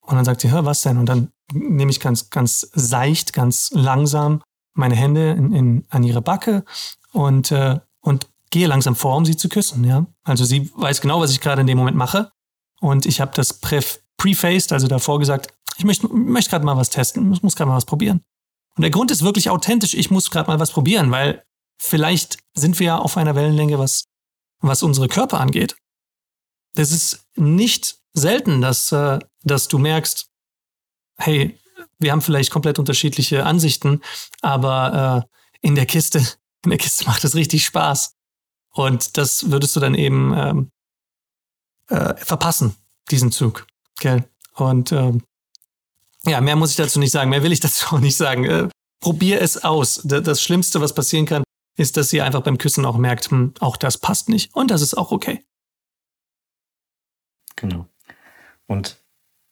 Und 0.00 0.16
dann 0.16 0.24
sagt 0.24 0.40
sie, 0.40 0.50
hör, 0.50 0.64
was 0.64 0.82
denn? 0.82 0.98
Und 0.98 1.06
dann 1.06 1.30
nehme 1.52 1.90
ich 1.90 2.00
ganz, 2.00 2.30
ganz 2.30 2.68
seicht, 2.72 3.32
ganz 3.32 3.70
langsam 3.72 4.42
meine 4.74 4.94
Hände 4.94 5.30
in, 5.32 5.52
in, 5.52 5.86
an 5.88 6.02
ihre 6.02 6.22
Backe 6.22 6.64
und, 7.12 7.50
äh, 7.52 7.78
und 8.00 8.28
gehe 8.50 8.66
langsam 8.66 8.96
vor, 8.96 9.16
um 9.16 9.24
sie 9.24 9.36
zu 9.36 9.48
küssen. 9.48 9.84
Ja? 9.84 10.06
Also 10.24 10.44
sie 10.44 10.70
weiß 10.76 11.00
genau, 11.00 11.20
was 11.20 11.30
ich 11.30 11.40
gerade 11.40 11.60
in 11.60 11.66
dem 11.66 11.78
Moment 11.78 11.96
mache. 11.96 12.30
Und 12.80 13.06
ich 13.06 13.20
habe 13.20 13.32
das 13.34 13.60
prefaced, 14.16 14.72
also 14.72 14.88
davor 14.88 15.18
gesagt, 15.18 15.54
ich 15.76 15.84
möchte, 15.84 16.08
möchte 16.08 16.50
gerade 16.50 16.64
mal 16.64 16.76
was 16.76 16.90
testen, 16.90 17.32
ich 17.32 17.42
muss 17.42 17.56
gerade 17.56 17.70
mal 17.70 17.76
was 17.76 17.86
probieren. 17.86 18.22
Und 18.76 18.82
der 18.82 18.90
Grund 18.90 19.10
ist 19.10 19.22
wirklich 19.22 19.50
authentisch, 19.50 19.94
ich 19.94 20.10
muss 20.10 20.30
gerade 20.30 20.50
mal 20.50 20.60
was 20.60 20.72
probieren, 20.72 21.10
weil 21.10 21.42
vielleicht 21.80 22.38
sind 22.54 22.78
wir 22.78 22.86
ja 22.86 22.98
auf 22.98 23.16
einer 23.16 23.34
Wellenlänge, 23.34 23.78
was, 23.78 24.04
was 24.60 24.82
unsere 24.82 25.08
Körper 25.08 25.40
angeht. 25.40 25.76
Das 26.74 26.90
ist 26.90 27.26
nicht 27.36 27.98
selten, 28.12 28.60
dass, 28.60 28.92
äh, 28.92 29.18
dass 29.42 29.68
du 29.68 29.78
merkst, 29.78 30.28
hey, 31.16 31.58
wir 31.98 32.12
haben 32.12 32.22
vielleicht 32.22 32.50
komplett 32.50 32.78
unterschiedliche 32.78 33.44
Ansichten, 33.44 34.00
aber 34.42 35.26
äh, 35.62 35.66
in 35.66 35.74
der 35.74 35.86
Kiste, 35.86 36.18
in 36.64 36.70
der 36.70 36.78
Kiste 36.78 37.04
macht 37.06 37.24
es 37.24 37.34
richtig 37.34 37.64
Spaß. 37.64 38.14
Und 38.70 39.16
das 39.16 39.50
würdest 39.50 39.76
du 39.76 39.80
dann 39.80 39.94
eben 39.94 40.34
ähm, 40.36 40.70
äh, 41.88 42.14
verpassen, 42.16 42.74
diesen 43.10 43.30
Zug. 43.30 43.66
Gell? 44.00 44.24
Und 44.54 44.90
ähm, 44.90 45.22
ja, 46.26 46.40
mehr 46.40 46.56
muss 46.56 46.70
ich 46.70 46.76
dazu 46.76 46.98
nicht 46.98 47.12
sagen, 47.12 47.30
mehr 47.30 47.42
will 47.42 47.52
ich 47.52 47.60
dazu 47.60 47.94
auch 47.94 48.00
nicht 48.00 48.16
sagen. 48.16 48.44
Äh, 48.44 48.68
probier 49.00 49.40
es 49.40 49.62
aus. 49.62 50.00
Das 50.02 50.42
Schlimmste, 50.42 50.80
was 50.80 50.94
passieren 50.94 51.26
kann, 51.26 51.44
ist, 51.76 51.96
dass 51.96 52.08
sie 52.08 52.22
einfach 52.22 52.42
beim 52.42 52.58
Küssen 52.58 52.84
auch 52.84 52.96
merkt, 52.96 53.30
hm, 53.30 53.54
auch 53.60 53.76
das 53.76 53.98
passt 53.98 54.28
nicht. 54.28 54.54
Und 54.54 54.70
das 54.70 54.82
ist 54.82 54.94
auch 54.94 55.12
okay. 55.12 55.44
Genau. 57.56 57.86
Und 58.66 58.98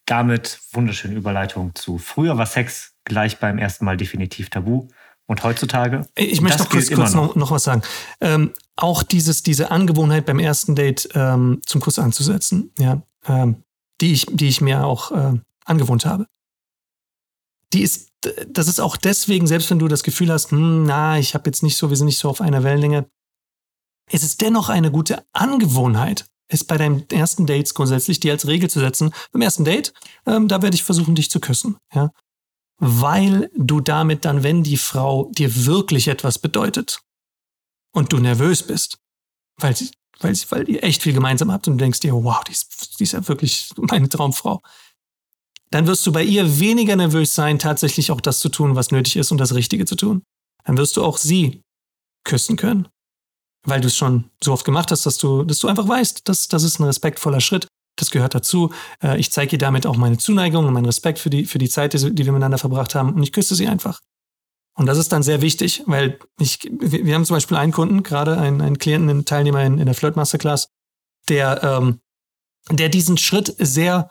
damit 0.06 0.60
wunderschöne 0.72 1.14
Überleitung 1.14 1.74
zu 1.74 1.98
früher 1.98 2.36
war 2.36 2.46
Sex 2.46 2.94
gleich 3.04 3.38
beim 3.38 3.58
ersten 3.58 3.84
Mal 3.84 3.96
definitiv 3.96 4.50
tabu. 4.50 4.88
Und 5.26 5.44
heutzutage? 5.44 6.06
Ich 6.14 6.40
möchte 6.40 6.58
noch 6.58 6.68
kurz, 6.68 6.90
kurz 6.90 7.14
noch. 7.14 7.36
noch, 7.36 7.50
was 7.50 7.64
sagen. 7.64 7.82
Ähm, 8.20 8.52
auch 8.76 9.02
dieses, 9.02 9.42
diese 9.42 9.70
Angewohnheit 9.70 10.26
beim 10.26 10.38
ersten 10.38 10.74
Date 10.74 11.08
ähm, 11.14 11.62
zum 11.64 11.80
Kuss 11.80 11.98
anzusetzen, 11.98 12.72
ja, 12.78 13.02
ähm, 13.26 13.62
die, 14.00 14.12
ich, 14.12 14.26
die 14.28 14.48
ich 14.48 14.60
mir 14.60 14.84
auch 14.84 15.12
äh, 15.12 15.38
angewohnt 15.64 16.04
habe. 16.04 16.26
Die 17.72 17.82
ist, 17.82 18.10
das 18.48 18.68
ist 18.68 18.80
auch 18.80 18.96
deswegen, 18.96 19.46
selbst 19.46 19.70
wenn 19.70 19.78
du 19.78 19.88
das 19.88 20.02
Gefühl 20.02 20.30
hast, 20.30 20.50
hm, 20.50 20.84
na, 20.84 21.18
ich 21.18 21.34
habe 21.34 21.48
jetzt 21.48 21.62
nicht 21.62 21.76
so, 21.76 21.88
wir 21.88 21.96
sind 21.96 22.06
nicht 22.06 22.18
so 22.18 22.28
auf 22.28 22.40
einer 22.40 22.64
Wellenlänge, 22.64 23.06
ist 24.10 24.24
es 24.24 24.36
dennoch 24.36 24.68
eine 24.68 24.90
gute 24.90 25.24
Angewohnheit, 25.32 26.26
ist 26.52 26.64
bei 26.64 26.76
deinen 26.76 27.08
ersten 27.10 27.46
Dates 27.46 27.74
grundsätzlich 27.74 28.20
dir 28.20 28.32
als 28.32 28.46
Regel 28.46 28.68
zu 28.68 28.80
setzen. 28.80 29.12
Beim 29.32 29.42
ersten 29.42 29.64
Date, 29.64 29.92
ähm, 30.26 30.48
da 30.48 30.62
werde 30.62 30.74
ich 30.74 30.84
versuchen, 30.84 31.14
dich 31.14 31.30
zu 31.30 31.40
küssen. 31.40 31.76
Ja? 31.94 32.10
weil 32.84 33.48
du 33.54 33.80
damit 33.80 34.24
dann, 34.24 34.42
wenn 34.42 34.64
die 34.64 34.76
Frau 34.76 35.30
dir 35.30 35.66
wirklich 35.66 36.08
etwas 36.08 36.40
bedeutet 36.40 37.00
und 37.92 38.12
du 38.12 38.18
nervös 38.18 38.64
bist, 38.64 38.98
weil 39.56 39.76
sie, 39.76 39.92
weil 40.18 40.34
sie, 40.34 40.46
weil 40.50 40.68
ihr 40.68 40.82
echt 40.82 41.00
viel 41.00 41.12
gemeinsam 41.12 41.52
habt 41.52 41.68
und 41.68 41.74
du 41.74 41.84
denkst 41.84 42.00
dir, 42.00 42.12
wow, 42.12 42.42
die 42.42 42.50
ist, 42.50 42.98
die 42.98 43.04
ist 43.04 43.12
ja 43.12 43.28
wirklich 43.28 43.70
meine 43.76 44.08
Traumfrau, 44.08 44.60
dann 45.70 45.86
wirst 45.86 46.04
du 46.08 46.10
bei 46.10 46.24
ihr 46.24 46.58
weniger 46.58 46.96
nervös 46.96 47.36
sein, 47.36 47.60
tatsächlich 47.60 48.10
auch 48.10 48.20
das 48.20 48.40
zu 48.40 48.48
tun, 48.48 48.74
was 48.74 48.90
nötig 48.90 49.14
ist 49.14 49.30
und 49.30 49.38
das 49.38 49.54
Richtige 49.54 49.84
zu 49.84 49.94
tun. 49.94 50.24
Dann 50.64 50.76
wirst 50.76 50.96
du 50.96 51.04
auch 51.04 51.18
sie 51.18 51.62
küssen 52.24 52.56
können, 52.56 52.88
weil 53.64 53.80
du 53.80 53.88
es 53.88 53.96
schon 53.96 54.30
so 54.42 54.52
oft 54.52 54.64
gemacht 54.64 54.90
hast, 54.90 55.06
dass 55.06 55.18
du, 55.18 55.44
dass 55.44 55.58
du 55.58 55.68
einfach 55.68 55.86
weißt, 55.86 56.28
dass 56.28 56.48
das 56.48 56.62
ist 56.62 56.78
ein 56.80 56.84
respektvoller 56.84 57.40
Schritt 57.40 57.66
das 57.96 58.10
gehört 58.10 58.34
dazu. 58.34 58.72
Äh, 59.02 59.18
ich 59.18 59.30
zeige 59.32 59.52
ihr 59.52 59.58
damit 59.58 59.86
auch 59.86 59.96
meine 59.96 60.18
Zuneigung 60.18 60.66
und 60.66 60.72
meinen 60.72 60.86
Respekt 60.86 61.18
für 61.18 61.30
die, 61.30 61.44
für 61.44 61.58
die 61.58 61.68
Zeit, 61.68 61.92
die 61.92 62.16
wir 62.16 62.32
miteinander 62.32 62.58
verbracht 62.58 62.94
haben. 62.94 63.12
Und 63.14 63.22
ich 63.22 63.32
küsse 63.32 63.54
sie 63.54 63.68
einfach. 63.68 64.00
Und 64.74 64.86
das 64.86 64.96
ist 64.96 65.12
dann 65.12 65.22
sehr 65.22 65.42
wichtig, 65.42 65.82
weil 65.86 66.18
ich, 66.38 66.60
wir 66.70 67.14
haben 67.14 67.26
zum 67.26 67.36
Beispiel 67.36 67.58
einen 67.58 67.72
Kunden, 67.72 68.02
gerade 68.02 68.38
einen, 68.38 68.62
einen 68.62 68.78
Klienten, 68.78 69.10
einen 69.10 69.24
Teilnehmer 69.26 69.62
in, 69.62 69.78
in 69.78 69.84
der 69.84 69.94
Flirt 69.94 70.16
Masterclass, 70.16 70.68
der, 71.28 71.62
ähm, 71.62 72.00
der 72.70 72.88
diesen 72.88 73.18
Schritt 73.18 73.54
sehr 73.58 74.08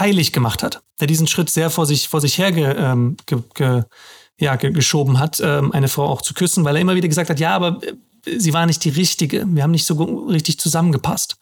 heilig 0.00 0.32
gemacht 0.32 0.62
hat, 0.62 0.82
der 0.98 1.06
diesen 1.06 1.28
Schritt 1.28 1.48
sehr 1.48 1.70
vor 1.70 1.86
sich, 1.86 2.08
vor 2.08 2.20
sich 2.20 2.38
her 2.38 2.50
ge, 2.50 2.74
ähm, 2.76 3.16
ge, 3.26 3.38
ge, 3.54 3.84
ja, 4.38 4.56
geschoben 4.56 5.18
hat, 5.18 5.38
ähm, 5.40 5.72
eine 5.72 5.88
Frau 5.88 6.06
auch 6.06 6.22
zu 6.22 6.34
küssen, 6.34 6.64
weil 6.64 6.74
er 6.74 6.82
immer 6.82 6.96
wieder 6.96 7.08
gesagt 7.08 7.30
hat, 7.30 7.38
ja, 7.38 7.54
aber 7.54 7.82
äh, 7.82 7.94
sie 8.24 8.52
war 8.52 8.66
nicht 8.66 8.84
die 8.84 8.90
richtige, 8.90 9.44
wir 9.46 9.62
haben 9.62 9.70
nicht 9.70 9.86
so 9.86 9.94
richtig 10.26 10.58
zusammengepasst. 10.58 11.36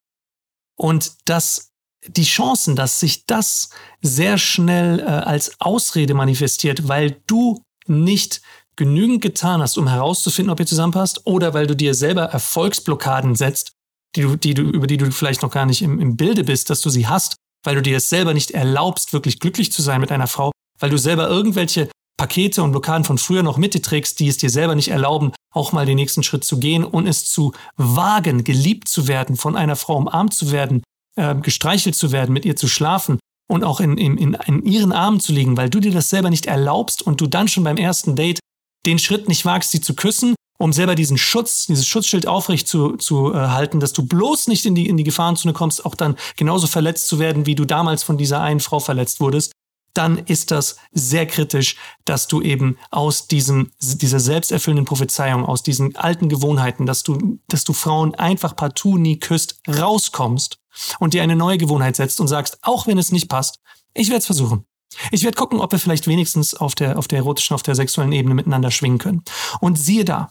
Und 0.77 1.13
dass 1.25 1.73
die 2.07 2.25
Chancen, 2.25 2.77
dass 2.77 3.01
sich 3.01 3.27
das 3.27 3.71
sehr 4.01 4.39
schnell 4.39 5.01
äh, 5.01 5.03
als 5.03 5.61
Ausrede 5.61 6.15
manifestiert, 6.15 6.89
weil 6.89 7.21
du 7.27 7.63
nicht 7.87 8.41
genügend 8.77 9.21
getan 9.23 9.61
hast, 9.61 9.77
um 9.77 9.89
herauszufinden, 9.89 10.53
ob 10.53 10.61
ihr 10.61 10.67
zusammenpasst, 10.67 11.23
oder 11.27 11.53
weil 11.53 11.67
du 11.67 11.75
dir 11.75 11.95
selber 11.95 12.25
Erfolgsblockaden 12.25 13.35
setzt, 13.35 13.73
die 14.15 14.23
du, 14.23 14.37
die 14.37 14.55
du, 14.55 14.63
über 14.63 14.87
die 14.87 14.97
du 14.97 15.11
vielleicht 15.11 15.43
noch 15.43 15.51
gar 15.51 15.67
nicht 15.67 15.83
im, 15.83 15.99
im 15.99 16.17
Bilde 16.17 16.45
bist, 16.45 16.71
dass 16.71 16.81
du 16.81 16.89
sie 16.89 17.09
hast, 17.09 17.37
weil 17.65 17.75
du 17.75 17.83
dir 17.83 17.97
es 17.97 18.09
selber 18.09 18.35
nicht 18.35 18.53
erlaubst, 18.53 19.13
wirklich 19.13 19.41
glücklich 19.41 19.73
zu 19.73 19.83
sein 19.83 20.01
mit 20.01 20.13
einer 20.13 20.29
Frau, 20.29 20.53
weil 20.79 20.91
du 20.91 20.97
selber 20.97 21.29
irgendwelche 21.29 21.91
Pakete 22.19 22.63
und 22.63 22.73
Blockaden 22.73 23.05
von 23.05 23.17
früher 23.17 23.43
noch 23.43 23.57
mit 23.57 23.73
dir 23.73 23.81
trägst, 23.81 24.21
die 24.21 24.29
es 24.29 24.37
dir 24.37 24.51
selber 24.51 24.75
nicht 24.75 24.89
erlauben, 24.89 25.33
auch 25.55 25.73
mal 25.73 25.87
den 25.87 25.97
nächsten 25.97 26.23
Schritt 26.23 26.45
zu 26.45 26.59
gehen 26.59 26.85
und 26.85 27.07
es 27.07 27.25
zu 27.25 27.53
wagen, 27.77 28.45
geliebt 28.45 28.89
zu 28.89 29.09
werden, 29.09 29.37
von 29.37 29.57
einer 29.57 29.77
Frau 29.77 29.97
umarmt 29.97 30.35
zu 30.35 30.53
werden, 30.53 30.83
äh, 31.17 31.35
gestreichelt 31.37 31.95
zu 31.95 32.13
werden, 32.13 32.33
mit 32.33 32.45
ihr 32.45 32.57
zu 32.57 32.69
schlafen 32.69 33.19
und 33.49 33.65
auch 33.65 33.81
in, 33.81 33.97
in, 33.97 34.19
in, 34.19 34.35
in 34.47 34.63
ihren 34.65 34.93
Armen 34.93 35.21
zu 35.21 35.33
liegen, 35.33 35.57
weil 35.57 35.71
du 35.71 35.81
dir 35.81 35.93
das 35.93 36.11
selber 36.11 36.29
nicht 36.29 36.47
erlaubst 36.47 37.03
und 37.03 37.21
du 37.21 37.27
dann 37.29 37.49
schon 37.49 37.65
beim 37.65 37.77
ersten 37.77 38.17
Date 38.17 38.41
den 38.85 38.99
Schritt 38.99 39.29
nicht 39.29 39.45
wagst, 39.45 39.71
sie 39.71 39.81
zu 39.81 39.95
küssen, 39.95 40.35
um 40.59 40.73
selber 40.73 40.97
diesen 40.97 41.19
Schutz, 41.19 41.67
dieses 41.67 41.87
Schutzschild 41.87 42.27
aufrecht 42.27 42.67
zu, 42.67 42.97
zu 42.97 43.33
äh, 43.33 43.37
halten, 43.37 43.79
dass 43.79 43.93
du 43.93 44.05
bloß 44.05 44.49
nicht 44.49 44.67
in 44.67 44.75
die, 44.75 44.89
in 44.89 44.97
die 44.97 45.05
Gefahrenzone 45.05 45.55
kommst, 45.55 45.87
auch 45.87 45.95
dann 45.95 46.17
genauso 46.37 46.67
verletzt 46.67 47.07
zu 47.07 47.21
werden, 47.21 47.47
wie 47.47 47.55
du 47.55 47.65
damals 47.65 48.03
von 48.03 48.19
dieser 48.19 48.41
einen 48.41 48.61
Frau 48.61 48.81
verletzt 48.81 49.21
wurdest, 49.21 49.53
dann 49.99 50.19
ist 50.19 50.53
das 50.53 50.77
sehr 50.93 51.27
kritisch, 51.27 51.77
dass 52.05 52.29
du 52.29 52.41
eben 52.41 52.79
aus 52.93 53.27
diesem, 53.27 53.73
dieser 53.81 54.21
selbsterfüllenden 54.21 54.85
Prophezeiung, 54.87 55.45
aus 55.45 55.65
diesen 55.65 55.97
alten 55.97 56.29
Gewohnheiten, 56.29 56.87
dass 56.87 57.03
du, 57.03 57.41
dass 57.49 57.65
du 57.65 57.73
Frauen 57.73 58.15
einfach 58.15 58.55
partout 58.55 58.97
nie 58.97 59.19
küsst, 59.19 59.61
rauskommst 59.69 60.61
und 61.01 61.15
dir 61.15 61.25
eine 61.25 61.35
neue 61.35 61.59
Gewohnheit 61.59 61.97
setzt 61.97 62.21
und 62.21 62.29
sagst, 62.29 62.59
auch 62.63 62.87
wenn 62.87 62.97
es 62.97 63.11
nicht 63.11 63.29
passt, 63.29 63.59
ich 63.93 64.09
werde 64.09 64.21
es 64.21 64.27
versuchen. 64.27 64.65
Ich 65.11 65.25
werde 65.25 65.37
gucken, 65.37 65.61
ob 65.61 65.73
wir 65.73 65.81
vielleicht 65.81 66.07
wenigstens 66.07 66.55
auf 66.55 66.77
der, 66.77 66.97
auf 66.97 67.09
der 67.09 67.19
erotischen, 67.19 67.55
auf 67.55 67.65
der 67.65 67.75
sexuellen 67.75 68.13
Ebene 68.13 68.37
miteinander 68.37 68.71
schwingen 68.71 68.99
können. 68.99 69.25
Und 69.61 69.79
siehe 69.79 70.05
da, 70.05 70.31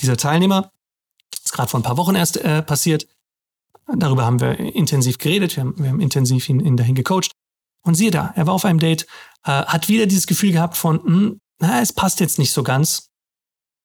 dieser 0.00 0.16
Teilnehmer, 0.16 0.72
ist 1.44 1.52
gerade 1.52 1.68
vor 1.70 1.78
ein 1.78 1.84
paar 1.84 1.96
Wochen 1.96 2.16
erst 2.16 2.38
äh, 2.38 2.60
passiert, 2.62 3.06
darüber 3.86 4.24
haben 4.24 4.40
wir 4.40 4.58
intensiv 4.58 5.18
geredet, 5.18 5.56
wir 5.56 5.62
haben, 5.62 5.74
wir 5.78 5.90
haben 5.90 6.00
intensiv 6.00 6.48
ihn, 6.48 6.58
ihn 6.58 6.76
dahin 6.76 6.96
gecoacht. 6.96 7.30
Und 7.86 7.94
siehe 7.94 8.10
da, 8.10 8.32
er 8.34 8.48
war 8.48 8.54
auf 8.54 8.64
einem 8.64 8.80
Date, 8.80 9.06
äh, 9.44 9.50
hat 9.50 9.88
wieder 9.88 10.06
dieses 10.06 10.26
Gefühl 10.26 10.50
gehabt 10.50 10.76
von, 10.76 11.02
hm, 11.04 11.40
na, 11.60 11.80
es 11.80 11.92
passt 11.92 12.18
jetzt 12.18 12.38
nicht 12.38 12.50
so 12.50 12.64
ganz. 12.64 13.10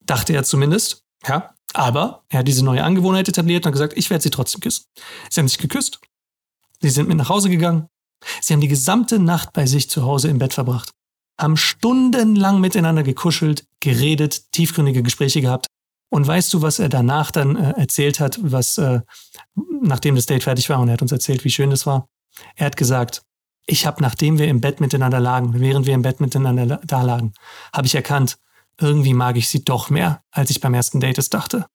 Dachte 0.04 0.34
er 0.34 0.44
zumindest. 0.44 1.04
Ja. 1.28 1.54
Aber 1.74 2.24
er 2.30 2.40
hat 2.40 2.48
diese 2.48 2.66
neue 2.66 2.84
Angewohnheit 2.84 3.30
etabliert 3.30 3.66
und 3.66 3.72
gesagt, 3.72 3.94
ich 3.96 4.10
werde 4.10 4.24
sie 4.24 4.32
trotzdem 4.32 4.60
küssen. 4.60 4.86
Sie 5.30 5.40
haben 5.40 5.48
sich 5.48 5.60
geküsst. 5.60 6.02
Sie 6.82 6.90
sind 6.90 7.08
mit 7.08 7.18
nach 7.18 7.30
Hause 7.30 7.50
gegangen. 7.50 7.88
Sie 8.42 8.54
haben 8.54 8.62
die 8.62 8.68
gesamte 8.68 9.20
Nacht 9.20 9.54
bei 9.54 9.68
sich 9.68 9.88
zu 9.88 10.04
Hause 10.04 10.30
im 10.30 10.40
Bett 10.40 10.54
verbracht. 10.54 10.90
Haben 11.40 11.56
stundenlang 11.56 12.60
miteinander 12.60 13.04
gekuschelt, 13.04 13.66
geredet, 13.80 14.52
tiefgründige 14.52 15.04
Gespräche 15.04 15.42
gehabt. 15.42 15.68
Und 16.10 16.26
weißt 16.26 16.52
du, 16.54 16.64
was 16.64 16.80
er 16.80 16.90
danach 16.90 17.30
dann 17.30 17.56
äh, 17.56 17.74
erzählt 17.78 18.20
hat, 18.20 18.40
was, 18.42 18.80
äh, 18.80 19.02
nachdem 19.82 20.16
das 20.16 20.26
Date 20.26 20.44
fertig 20.44 20.70
war 20.70 20.80
und 20.80 20.90
er 20.90 20.94
hat 20.94 21.02
uns 21.04 21.12
erzählt, 21.12 21.46
wie 21.46 21.52
schön 21.52 21.70
das 21.70 21.86
war? 21.86 22.10
Er 22.56 22.66
hat 22.66 22.78
gesagt, 22.78 23.22
ich 23.66 23.86
habe, 23.86 24.02
nachdem 24.02 24.38
wir 24.38 24.48
im 24.48 24.62
Bett 24.62 24.82
miteinander 24.82 25.20
lagen, 25.20 25.60
während 25.60 25.86
wir 25.86 25.94
im 25.94 26.02
Bett 26.02 26.20
miteinander 26.20 26.80
da 26.84 27.02
lagen, 27.02 27.34
habe 27.74 27.88
ich 27.88 27.96
erkannt, 27.96 28.38
irgendwie 28.80 29.14
mag 29.14 29.38
ich 29.38 29.50
sie 29.50 29.64
doch 29.64 29.90
mehr, 29.90 30.24
als 30.32 30.50
ich 30.50 30.60
beim 30.60 30.74
ersten 30.74 31.00
Date 31.00 31.18
es 31.18 31.30
dachte. 31.30 31.68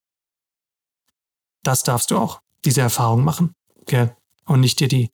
Das 1.63 1.83
darfst 1.83 2.11
du 2.11 2.17
auch, 2.17 2.41
diese 2.65 2.81
Erfahrung 2.81 3.23
machen, 3.23 3.53
gell? 3.85 4.15
Und 4.45 4.61
nicht 4.61 4.79
dir 4.79 4.87
die, 4.87 5.11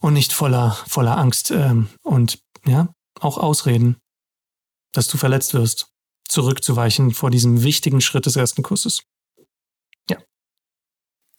und 0.00 0.12
nicht 0.12 0.32
voller, 0.32 0.72
voller 0.86 1.16
Angst 1.16 1.50
ähm, 1.50 1.88
und 2.02 2.38
ja, 2.66 2.88
auch 3.20 3.38
Ausreden, 3.38 3.96
dass 4.92 5.08
du 5.08 5.16
verletzt 5.16 5.54
wirst, 5.54 5.88
zurückzuweichen 6.28 7.12
vor 7.12 7.30
diesem 7.30 7.62
wichtigen 7.62 8.00
Schritt 8.00 8.26
des 8.26 8.36
ersten 8.36 8.62
Kusses. 8.62 9.02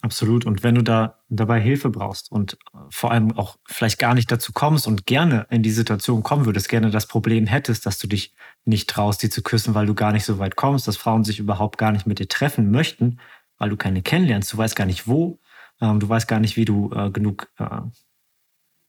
Absolut. 0.07 0.45
Und 0.45 0.63
wenn 0.63 0.75
du 0.75 0.83
da 0.83 1.19
dabei 1.27 1.59
Hilfe 1.59 1.89
brauchst 1.89 2.31
und 2.31 2.53
äh, 2.53 2.77
vor 2.89 3.11
allem 3.11 3.37
auch 3.37 3.57
vielleicht 3.65 3.99
gar 3.99 4.13
nicht 4.13 4.31
dazu 4.31 4.53
kommst 4.53 4.87
und 4.87 5.05
gerne 5.05 5.45
in 5.49 5.63
die 5.63 5.71
Situation 5.71 6.23
kommen 6.23 6.45
würdest, 6.45 6.69
gerne 6.69 6.91
das 6.91 7.07
Problem 7.07 7.45
hättest, 7.45 7.85
dass 7.85 7.99
du 7.99 8.07
dich 8.07 8.33
nicht 8.63 8.89
traust, 8.89 9.21
die 9.21 9.29
zu 9.29 9.43
küssen, 9.43 9.75
weil 9.75 9.85
du 9.85 9.95
gar 9.95 10.13
nicht 10.13 10.23
so 10.23 10.39
weit 10.39 10.55
kommst, 10.55 10.87
dass 10.87 10.95
Frauen 10.95 11.25
sich 11.25 11.39
überhaupt 11.39 11.77
gar 11.77 11.91
nicht 11.91 12.07
mit 12.07 12.19
dir 12.19 12.29
treffen 12.29 12.71
möchten, 12.71 13.19
weil 13.57 13.69
du 13.69 13.75
keine 13.75 14.01
kennenlernst, 14.01 14.53
du 14.53 14.57
weißt 14.57 14.77
gar 14.77 14.85
nicht 14.85 15.07
wo, 15.09 15.39
ähm, 15.81 15.99
du 15.99 16.07
weißt 16.07 16.29
gar 16.29 16.39
nicht, 16.39 16.55
wie 16.55 16.63
du 16.63 16.89
äh, 16.93 17.11
genug 17.11 17.51
äh, 17.59 17.81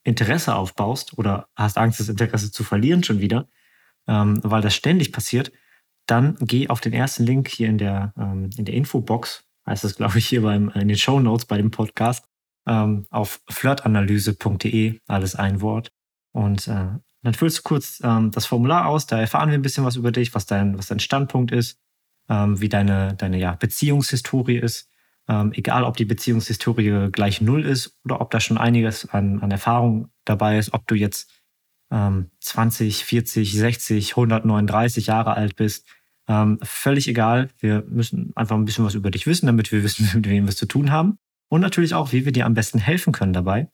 Interesse 0.04 0.54
aufbaust 0.54 1.18
oder 1.18 1.48
hast 1.56 1.78
Angst, 1.78 1.98
das 1.98 2.08
Interesse 2.08 2.52
zu 2.52 2.62
verlieren 2.62 3.02
schon 3.02 3.18
wieder, 3.18 3.48
ähm, 4.06 4.38
weil 4.44 4.62
das 4.62 4.76
ständig 4.76 5.12
passiert, 5.12 5.50
dann 6.06 6.36
geh 6.40 6.68
auf 6.68 6.80
den 6.80 6.92
ersten 6.92 7.24
Link 7.24 7.48
hier 7.48 7.68
in 7.68 7.78
der, 7.78 8.14
ähm, 8.16 8.50
in 8.56 8.66
der 8.66 8.74
Infobox 8.76 9.47
heißt 9.68 9.84
es, 9.84 9.96
glaube 9.96 10.18
ich, 10.18 10.26
hier 10.26 10.42
beim, 10.42 10.70
in 10.70 10.88
den 10.88 10.96
Show 10.96 11.20
Notes 11.20 11.44
bei 11.44 11.56
dem 11.56 11.70
Podcast, 11.70 12.24
ähm, 12.66 13.06
auf 13.10 13.40
flirtanalyse.de, 13.48 15.00
alles 15.06 15.34
ein 15.34 15.60
Wort. 15.60 15.92
Und 16.32 16.68
äh, 16.68 16.88
dann 17.22 17.34
füllst 17.34 17.58
du 17.58 17.62
kurz 17.62 18.00
ähm, 18.02 18.30
das 18.30 18.46
Formular 18.46 18.86
aus, 18.86 19.06
da 19.06 19.20
erfahren 19.20 19.50
wir 19.50 19.58
ein 19.58 19.62
bisschen 19.62 19.84
was 19.84 19.96
über 19.96 20.12
dich, 20.12 20.34
was 20.34 20.46
dein, 20.46 20.78
was 20.78 20.86
dein 20.86 21.00
Standpunkt 21.00 21.52
ist, 21.52 21.78
ähm, 22.28 22.60
wie 22.60 22.68
deine, 22.68 23.14
deine 23.14 23.38
ja, 23.38 23.54
Beziehungshistorie 23.54 24.58
ist. 24.58 24.88
Ähm, 25.28 25.52
egal, 25.54 25.84
ob 25.84 25.96
die 25.96 26.06
Beziehungshistorie 26.06 27.10
gleich 27.12 27.40
null 27.42 27.66
ist 27.66 27.98
oder 28.04 28.20
ob 28.20 28.30
da 28.30 28.40
schon 28.40 28.56
einiges 28.56 29.08
an, 29.10 29.40
an 29.40 29.50
Erfahrung 29.50 30.10
dabei 30.24 30.58
ist, 30.58 30.72
ob 30.72 30.86
du 30.86 30.94
jetzt 30.94 31.30
ähm, 31.90 32.30
20, 32.40 33.04
40, 33.04 33.52
60, 33.52 34.10
139 34.12 35.06
Jahre 35.06 35.34
alt 35.34 35.56
bist. 35.56 35.86
Ähm, 36.28 36.58
völlig 36.62 37.08
egal. 37.08 37.48
Wir 37.58 37.84
müssen 37.88 38.32
einfach 38.36 38.56
ein 38.56 38.64
bisschen 38.64 38.84
was 38.84 38.94
über 38.94 39.10
dich 39.10 39.26
wissen, 39.26 39.46
damit 39.46 39.72
wir 39.72 39.82
wissen, 39.82 40.08
mit 40.14 40.28
wem 40.28 40.44
wir 40.44 40.50
es 40.50 40.56
zu 40.56 40.66
tun 40.66 40.90
haben. 40.90 41.18
Und 41.48 41.62
natürlich 41.62 41.94
auch, 41.94 42.12
wie 42.12 42.24
wir 42.24 42.32
dir 42.32 42.46
am 42.46 42.54
besten 42.54 42.78
helfen 42.78 43.12
können 43.12 43.32
dabei. 43.32 43.68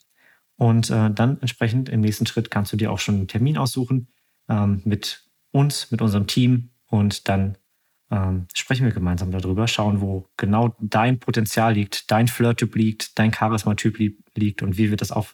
Und 0.57 0.89
äh, 0.91 1.11
dann 1.11 1.41
entsprechend 1.41 1.89
im 1.89 2.01
nächsten 2.01 2.27
Schritt 2.27 2.51
kannst 2.51 2.73
du 2.73 2.77
dir 2.77 2.93
auch 2.93 3.01
schon 3.01 3.17
einen 3.17 3.29
Termin 3.29 3.59
aussuchen 3.59 4.09
ähm, 4.49 4.81
mit 4.85 5.25
uns, 5.51 5.91
mit 5.91 6.01
unserem 6.01 6.29
Team. 6.29 6.71
Und 6.87 7.29
dann 7.29 7.59
ähm, 8.11 8.47
sprechen 8.55 8.85
wir 8.85 8.93
gemeinsam 8.93 9.33
darüber, 9.33 9.67
schauen, 9.67 10.01
wo 10.01 10.29
genau 10.37 10.77
dein 10.81 11.19
Potenzial 11.19 11.75
liegt, 11.75 12.11
dein 12.13 12.29
Flirt-Typ 12.29 12.77
liegt, 12.77 13.19
dein 13.19 13.33
Charisma-Typ 13.33 13.99
liegt 14.37 14.63
und 14.63 14.79
wie 14.79 14.91
wir 14.91 14.97
das 14.97 15.11
auch 15.11 15.29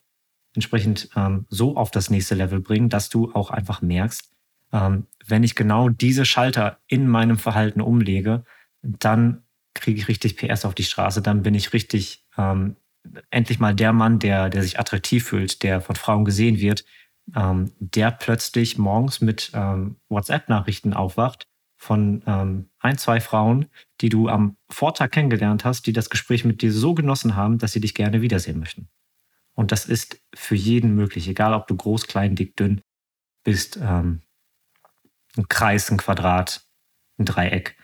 entsprechend 0.55 1.11
ähm, 1.17 1.47
so 1.51 1.77
auf 1.77 1.91
das 1.91 2.09
nächste 2.11 2.35
Level 2.35 2.61
bringen, 2.61 2.89
dass 2.89 3.09
du 3.09 3.33
auch 3.33 3.51
einfach 3.51 3.83
merkst, 3.83 4.31
ähm, 4.73 5.07
wenn 5.31 5.45
ich 5.45 5.55
genau 5.55 5.89
diese 5.89 6.25
Schalter 6.25 6.79
in 6.87 7.09
meinem 7.09 7.39
Verhalten 7.39 7.81
umlege, 7.81 8.45
dann 8.83 9.43
kriege 9.75 10.01
ich 10.01 10.09
richtig 10.09 10.37
PS 10.37 10.65
auf 10.65 10.75
die 10.75 10.85
Straße, 10.85 11.23
dann 11.23 11.43
bin 11.43 11.55
ich 11.55 11.73
richtig 11.73 12.27
ähm, 12.37 12.77
endlich 13.31 13.61
mal 13.61 13.75
der 13.75 13.93
Mann, 13.93 14.19
der, 14.19 14.51
der 14.51 14.63
sich 14.63 14.79
attraktiv 14.79 15.25
fühlt, 15.25 15.63
der 15.63 15.81
von 15.81 15.97
Frauen 15.97 16.25
gesehen 16.25 16.59
wird, 16.59 16.85
ähm, 17.35 17.73
der 17.79 18.11
plötzlich 18.11 18.79
morgens 18.79 19.21
mit 19.21 19.53
ähm, 19.55 19.97
WhatsApp-Nachrichten 20.09 20.93
aufwacht 20.93 21.47
von 21.77 22.23
ähm, 22.27 22.69
ein, 22.79 22.99
zwei 22.99 23.21
Frauen, 23.21 23.67
die 24.01 24.11
du 24.11 24.29
am 24.29 24.57
Vortag 24.69 25.11
kennengelernt 25.11 25.65
hast, 25.65 25.87
die 25.87 25.93
das 25.93 26.11
Gespräch 26.11 26.45
mit 26.45 26.61
dir 26.61 26.73
so 26.73 26.95
genossen 26.95 27.37
haben, 27.37 27.59
dass 27.59 27.73
sie 27.73 27.81
dich 27.81 27.95
gerne 27.95 28.21
wiedersehen 28.21 28.59
möchten. 28.59 28.89
Und 29.55 29.73
das 29.73 29.87
ist 29.87 30.21
für 30.35 30.55
jeden 30.55 30.95
möglich, 30.95 31.29
egal 31.29 31.55
ob 31.55 31.67
du 31.67 31.77
groß, 31.77 32.07
klein, 32.07 32.35
dick, 32.35 32.57
dünn 32.57 32.83
bist, 33.45 33.79
ähm, 33.83 34.21
ein 35.37 35.49
Kreis, 35.49 35.91
ein 35.91 35.99
Quadrat, 35.99 36.65
ein 37.19 37.25
Dreieck, 37.25 37.77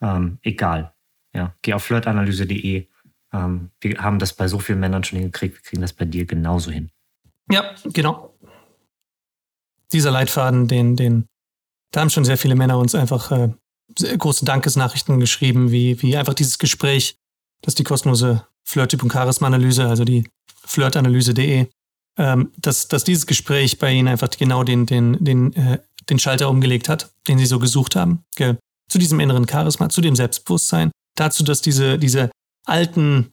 ähm, 0.00 0.38
egal. 0.42 0.94
Ja, 1.34 1.54
geh 1.62 1.74
auf 1.74 1.84
flirtanalyse.de. 1.84 2.86
Ähm, 3.32 3.70
wir 3.80 3.98
haben 3.98 4.18
das 4.18 4.32
bei 4.32 4.48
so 4.48 4.58
vielen 4.58 4.80
Männern 4.80 5.04
schon 5.04 5.18
hingekriegt, 5.18 5.56
wir 5.56 5.62
kriegen 5.62 5.82
das 5.82 5.92
bei 5.92 6.04
dir 6.04 6.26
genauso 6.26 6.70
hin. 6.70 6.90
Ja, 7.50 7.74
genau. 7.84 8.34
Dieser 9.92 10.10
Leitfaden, 10.10 10.68
den, 10.68 10.96
den, 10.96 11.28
da 11.90 12.00
haben 12.00 12.10
schon 12.10 12.24
sehr 12.24 12.38
viele 12.38 12.54
Männer 12.54 12.78
uns 12.78 12.94
einfach 12.94 13.30
äh, 13.32 13.50
große 14.16 14.44
Dankesnachrichten 14.44 15.20
geschrieben, 15.20 15.70
wie, 15.70 16.00
wie 16.02 16.16
einfach 16.16 16.34
dieses 16.34 16.58
Gespräch, 16.58 17.18
das 17.62 17.74
die 17.74 17.84
kostenlose 17.84 18.46
Flirt-Typ- 18.64 19.02
und 19.02 19.12
Charisma-Analyse, 19.12 19.86
also 19.86 20.04
die 20.04 20.28
flirtanalyse.de, 20.64 21.68
ähm, 22.18 22.52
dass, 22.58 22.88
dass 22.88 23.04
dieses 23.04 23.26
Gespräch 23.26 23.78
bei 23.78 23.92
ihnen 23.92 24.08
einfach 24.08 24.30
genau 24.30 24.64
den, 24.64 24.86
den, 24.86 25.22
den, 25.22 25.52
äh, 25.54 25.78
den 26.08 26.18
Schalter 26.18 26.48
umgelegt 26.48 26.88
hat, 26.88 27.12
den 27.28 27.38
sie 27.38 27.46
so 27.46 27.58
gesucht 27.58 27.96
haben. 27.96 28.24
Gell? 28.36 28.58
Zu 28.88 28.98
diesem 28.98 29.20
inneren 29.20 29.48
Charisma, 29.48 29.88
zu 29.88 30.00
dem 30.00 30.14
Selbstbewusstsein, 30.14 30.90
dazu, 31.16 31.42
dass 31.42 31.62
diese, 31.62 31.98
diese 31.98 32.30
alten, 32.64 33.32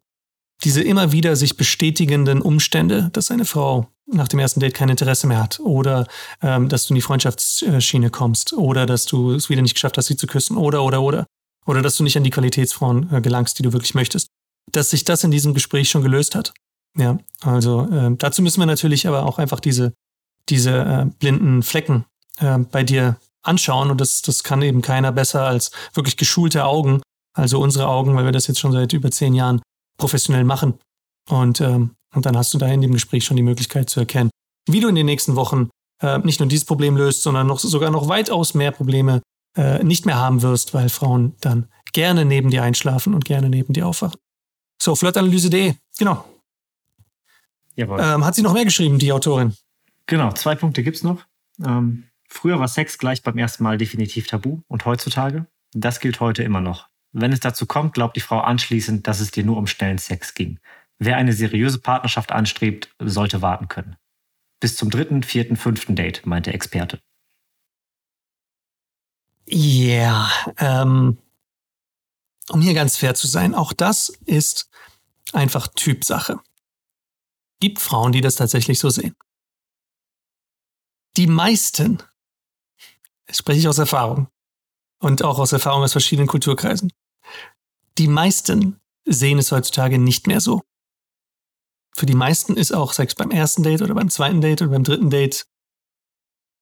diese 0.63 0.82
immer 0.82 1.11
wieder 1.11 1.36
sich 1.36 1.57
bestätigenden 1.57 2.41
Umstände, 2.41 3.09
dass 3.13 3.32
eine 3.32 3.45
Frau 3.45 3.88
nach 4.07 4.27
dem 4.27 4.39
ersten 4.39 4.59
Date 4.59 4.73
kein 4.73 4.89
Interesse 4.89 5.27
mehr 5.27 5.41
hat 5.41 5.59
oder 5.59 6.07
ähm, 6.41 6.69
dass 6.69 6.86
du 6.86 6.93
in 6.93 6.95
die 6.95 7.01
Freundschaftsschiene 7.01 8.09
kommst 8.09 8.53
oder 8.53 8.86
dass 8.86 9.05
du 9.05 9.34
es 9.34 9.49
wieder 9.49 9.61
nicht 9.61 9.73
geschafft 9.73 9.97
hast, 9.97 10.07
sie 10.07 10.17
zu 10.17 10.27
küssen 10.27 10.57
oder, 10.57 10.84
oder, 10.84 11.01
oder. 11.01 11.25
Oder 11.65 11.82
dass 11.82 11.95
du 11.95 12.03
nicht 12.03 12.17
an 12.17 12.23
die 12.23 12.32
Qualitätsfrauen 12.32 13.13
äh, 13.13 13.21
gelangst, 13.21 13.59
die 13.59 13.63
du 13.63 13.71
wirklich 13.71 13.93
möchtest. 13.93 14.27
Dass 14.71 14.89
sich 14.89 15.03
das 15.03 15.23
in 15.23 15.32
diesem 15.32 15.53
Gespräch 15.53 15.89
schon 15.89 16.01
gelöst 16.01 16.36
hat. 16.36 16.53
Ja, 16.97 17.17
also 17.41 17.87
äh, 17.89 18.15
dazu 18.17 18.41
müssen 18.41 18.59
wir 18.59 18.65
natürlich 18.65 19.07
aber 19.07 19.25
auch 19.25 19.39
einfach 19.39 19.59
diese, 19.59 19.93
diese 20.49 20.71
äh, 20.71 21.05
blinden 21.19 21.63
Flecken 21.63 22.05
äh, 22.39 22.57
bei 22.59 22.83
dir 22.83 23.17
anschauen 23.43 23.89
und 23.89 24.01
das, 24.01 24.21
das 24.21 24.43
kann 24.43 24.61
eben 24.61 24.81
keiner 24.81 25.11
besser 25.11 25.43
als 25.43 25.71
wirklich 25.93 26.17
geschulte 26.17 26.65
Augen, 26.65 27.01
also 27.33 27.59
unsere 27.59 27.87
Augen, 27.87 28.15
weil 28.15 28.25
wir 28.25 28.31
das 28.31 28.47
jetzt 28.47 28.59
schon 28.59 28.71
seit 28.71 28.93
über 28.93 29.09
zehn 29.09 29.33
Jahren 29.33 29.61
professionell 29.97 30.43
machen. 30.43 30.75
Und, 31.29 31.61
ähm, 31.61 31.95
und 32.13 32.25
dann 32.25 32.37
hast 32.37 32.53
du 32.53 32.57
da 32.57 32.67
in 32.67 32.81
dem 32.81 32.93
Gespräch 32.93 33.23
schon 33.23 33.37
die 33.37 33.43
Möglichkeit 33.43 33.89
zu 33.89 33.99
erkennen, 34.01 34.29
wie 34.67 34.79
du 34.79 34.89
in 34.89 34.95
den 34.95 35.05
nächsten 35.05 35.35
Wochen 35.35 35.69
äh, 36.01 36.19
nicht 36.19 36.39
nur 36.39 36.49
dieses 36.49 36.65
Problem 36.65 36.97
löst, 36.97 37.23
sondern 37.23 37.47
noch 37.47 37.59
sogar 37.59 37.89
noch 37.89 38.09
weitaus 38.09 38.53
mehr 38.53 38.71
Probleme 38.71 39.21
äh, 39.55 39.83
nicht 39.83 40.05
mehr 40.05 40.17
haben 40.17 40.41
wirst, 40.41 40.73
weil 40.73 40.89
Frauen 40.89 41.35
dann 41.41 41.67
gerne 41.93 42.25
neben 42.25 42.49
dir 42.49 42.63
einschlafen 42.63 43.13
und 43.13 43.25
gerne 43.25 43.49
neben 43.49 43.73
dir 43.73 43.87
aufwachen. 43.87 44.19
So, 44.81 44.95
flirtanalyse.de, 44.95 45.75
genau. 45.97 46.25
Ähm, 47.78 48.26
hat 48.26 48.36
sie 48.36 48.41
noch 48.41 48.53
mehr 48.53 48.65
geschrieben, 48.65 48.99
die 48.99 49.11
Autorin? 49.11 49.55
Genau, 50.07 50.32
zwei 50.34 50.55
Punkte 50.55 50.84
gibt 50.84 50.97
es 50.97 51.03
noch. 51.03 51.26
Ähm, 51.63 52.05
früher 52.28 52.59
war 52.59 52.67
Sex 52.67 52.97
gleich 52.97 53.24
beim 53.24 53.38
ersten 53.38 53.63
Mal 53.63 53.78
definitiv 53.78 54.28
tabu 54.28 54.61
und 54.67 54.86
heutzutage, 54.86 55.45
das 55.74 55.99
gilt 55.99 56.19
heute 56.19 56.43
immer 56.43 56.61
noch. 56.61 56.88
Wenn 57.13 57.34
es 57.34 57.39
dazu 57.39 57.65
kommt, 57.65 57.93
glaubt 57.93 58.15
die 58.15 58.22
Frau 58.22 58.39
anschließend, 58.39 59.07
dass 59.07 59.19
es 59.19 59.32
dir 59.32 59.43
nur 59.43 59.57
um 59.57 59.67
schnellen 59.67 59.97
Sex 59.97 60.34
ging. 60.34 60.59
Wer 60.97 61.17
eine 61.17 61.34
seriöse 61.34 61.80
Partnerschaft 61.80 62.32
anstrebt, 62.32 62.93
sollte 62.99 63.41
warten 63.41 63.67
können. 63.67 63.95
Bis 64.59 64.76
zum 64.76 64.89
dritten, 64.89 65.24
vierten, 65.24 65.57
fünften 65.57 65.95
Date, 65.95 66.26
meint 66.26 66.45
der 66.45 66.53
Experte. 66.53 67.01
Ja, 69.47 70.30
yeah, 70.57 70.84
ähm, 70.84 71.17
um 72.49 72.61
hier 72.61 72.74
ganz 72.74 72.97
fair 72.97 73.15
zu 73.15 73.28
sein, 73.28 73.55
auch 73.55 73.74
das 73.74 74.09
ist 74.26 74.69
einfach 75.34 75.67
Typsache 75.69 76.39
gibt 77.62 77.80
Frauen, 77.80 78.12
die 78.12 78.20
das 78.20 78.36
tatsächlich 78.36 78.80
so 78.80 78.89
sehen. 78.89 79.16
Die 81.16 81.28
meisten, 81.28 82.03
das 83.28 83.38
spreche 83.38 83.59
ich 83.59 83.68
aus 83.68 83.78
Erfahrung 83.78 84.28
und 84.99 85.24
auch 85.24 85.39
aus 85.39 85.53
Erfahrung 85.53 85.84
aus 85.84 85.93
verschiedenen 85.93 86.28
Kulturkreisen, 86.28 86.91
die 87.97 88.07
meisten 88.07 88.82
sehen 89.05 89.38
es 89.38 89.51
heutzutage 89.51 89.97
nicht 89.97 90.28
mehr 90.28 90.41
so. 90.41 90.62
Für 91.95 92.05
die 92.05 92.16
meisten 92.16 92.55
ist 92.55 92.74
auch 92.74 92.93
Sex 92.93 93.16
beim 93.16 93.32
ersten 93.32 93.64
Date 93.64 93.82
oder 93.82 93.93
beim 93.93 94.09
zweiten 94.09 94.41
Date 94.41 94.62
oder 94.62 94.72
beim 94.72 94.84
dritten 94.84 95.09
Date 95.09 95.45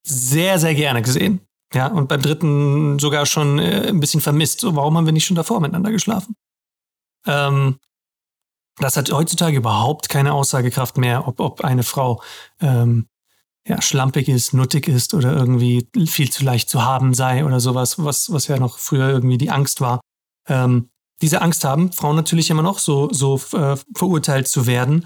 sehr, 0.04 0.60
sehr 0.60 0.76
gerne 0.76 1.02
gesehen. 1.02 1.42
Ja, 1.74 1.88
und 1.88 2.08
beim 2.08 2.22
dritten 2.22 2.98
sogar 2.98 3.28
schon 3.28 3.60
äh, 3.60 3.90
ein 3.90 4.00
bisschen 4.00 4.22
vermisst. 4.22 4.62
So, 4.62 4.76
warum 4.76 4.98
haben 4.98 5.06
wir 5.06 5.14
nicht 5.14 5.26
schon 5.26 5.36
davor 5.36 5.60
miteinander 5.60 5.92
geschlafen? 5.92 6.36
Ähm, 7.28 7.80
das 8.80 8.98
hat 8.98 9.12
heutzutage 9.12 9.58
überhaupt 9.58 10.10
keine 10.10 10.34
Aussagekraft 10.34 10.98
mehr, 10.98 11.28
ob, 11.28 11.40
ob 11.40 11.62
eine 11.62 11.84
Frau 11.84 12.22
ähm, 12.62 13.08
ja, 13.68 13.82
schlampig 13.82 14.30
ist, 14.30 14.54
nuttig 14.54 14.88
ist 14.88 15.14
oder 15.14 15.34
irgendwie 15.34 15.88
viel 16.08 16.32
zu 16.32 16.44
leicht 16.44 16.70
zu 16.70 16.84
haben 16.84 17.14
sei 17.14 17.46
oder 17.46 17.60
sowas, 17.60 18.04
was, 18.04 18.32
was 18.32 18.48
ja 18.48 18.58
noch 18.58 18.80
früher 18.80 19.10
irgendwie 19.10 19.38
die 19.38 19.52
Angst 19.52 19.82
war. 19.82 20.00
Ähm, 20.48 20.90
diese 21.22 21.42
Angst 21.42 21.64
haben 21.64 21.92
Frauen 21.92 22.16
natürlich 22.16 22.50
immer 22.50 22.64
noch, 22.64 22.80
so, 22.80 23.10
so 23.12 23.36
äh, 23.54 23.76
verurteilt 23.96 24.48
zu 24.48 24.66
werden. 24.66 25.06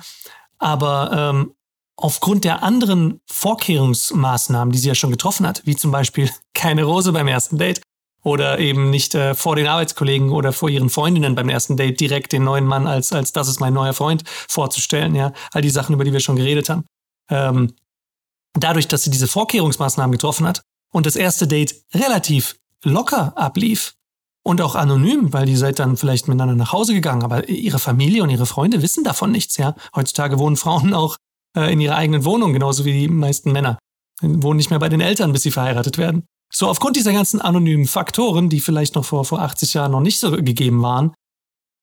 Aber 0.60 1.12
ähm, 1.12 1.56
aufgrund 1.98 2.44
der 2.44 2.64
anderen 2.64 3.20
Vorkehrungsmaßnahmen, 3.30 4.72
die 4.72 4.78
sie 4.78 4.88
ja 4.88 4.96
schon 4.96 5.12
getroffen 5.12 5.48
hat, 5.48 5.66
wie 5.66 5.76
zum 5.76 5.92
Beispiel 5.92 6.30
keine 6.54 6.84
Rose 6.84 7.12
beim 7.12 7.28
ersten 7.28 7.58
Date, 7.58 7.82
oder 8.24 8.60
eben 8.60 8.90
nicht 8.90 9.16
äh, 9.16 9.36
vor 9.36 9.56
den 9.56 9.68
Arbeitskollegen 9.68 10.32
oder 10.32 10.54
vor 10.54 10.70
ihren 10.70 10.90
Freundinnen 10.90 11.36
beim 11.36 11.50
ersten 11.50 11.78
Date 11.78 12.00
direkt 12.00 12.32
den 12.32 12.44
neuen 12.44 12.66
Mann 12.66 12.88
als, 12.88 13.12
als 13.12 13.34
das 13.34 13.48
ist 13.48 13.60
mein 13.60 13.74
neuer 13.74 13.94
Freund 13.94 14.24
vorzustellen, 14.28 15.14
ja. 15.14 15.34
All 15.52 15.62
die 15.62 15.70
Sachen, 15.70 15.94
über 15.94 16.06
die 16.06 16.14
wir 16.14 16.22
schon 16.22 16.38
geredet 16.38 16.70
haben. 16.70 16.86
Ähm, 17.30 17.74
dadurch, 18.54 18.88
dass 18.88 19.04
sie 19.04 19.12
diese 19.12 19.28
Vorkehrungsmaßnahmen 19.28 20.12
getroffen 20.12 20.48
hat 20.48 20.62
und 20.92 21.06
das 21.06 21.16
erste 21.16 21.48
Date 21.48 21.76
relativ 21.94 22.56
locker 22.84 23.38
ablief 23.38 23.94
und 24.44 24.62
auch 24.62 24.76
anonym, 24.76 25.34
weil 25.34 25.46
die 25.46 25.56
seid 25.56 25.80
dann 25.80 25.98
vielleicht 25.98 26.28
miteinander 26.28 26.56
nach 26.56 26.72
Hause 26.72 26.94
gegangen, 26.94 27.24
aber 27.24 27.48
ihre 27.50 27.80
Familie 27.80 28.24
und 28.24 28.30
ihre 28.30 28.46
Freunde 28.46 28.82
wissen 28.82 29.04
davon 29.04 29.32
nichts, 29.32 29.58
ja. 29.58 29.76
Heutzutage 29.96 30.40
wohnen 30.40 30.56
Frauen 30.56 30.94
auch 30.94 31.18
äh, 31.58 31.72
in 31.72 31.82
ihrer 31.82 31.96
eigenen 31.96 32.24
Wohnung, 32.24 32.54
genauso 32.54 32.86
wie 32.86 32.94
die 32.94 33.08
meisten 33.08 33.52
Männer. 33.52 33.80
Wohnen 34.22 34.58
nicht 34.58 34.70
mehr 34.70 34.80
bei 34.80 34.90
den 34.90 35.02
Eltern, 35.02 35.34
bis 35.34 35.42
sie 35.42 35.52
verheiratet 35.52 35.98
werden. 35.98 36.26
So, 36.56 36.68
aufgrund 36.68 36.96
dieser 36.96 37.14
ganzen 37.14 37.42
anonymen 37.42 37.88
Faktoren, 37.88 38.50
die 38.50 38.60
vielleicht 38.60 38.96
noch 38.96 39.06
vor, 39.06 39.26
vor 39.26 39.40
80 39.42 39.74
Jahren 39.74 39.92
noch 39.92 40.02
nicht 40.02 40.20
so 40.20 40.32
gegeben 40.32 40.84
waren, 40.84 41.14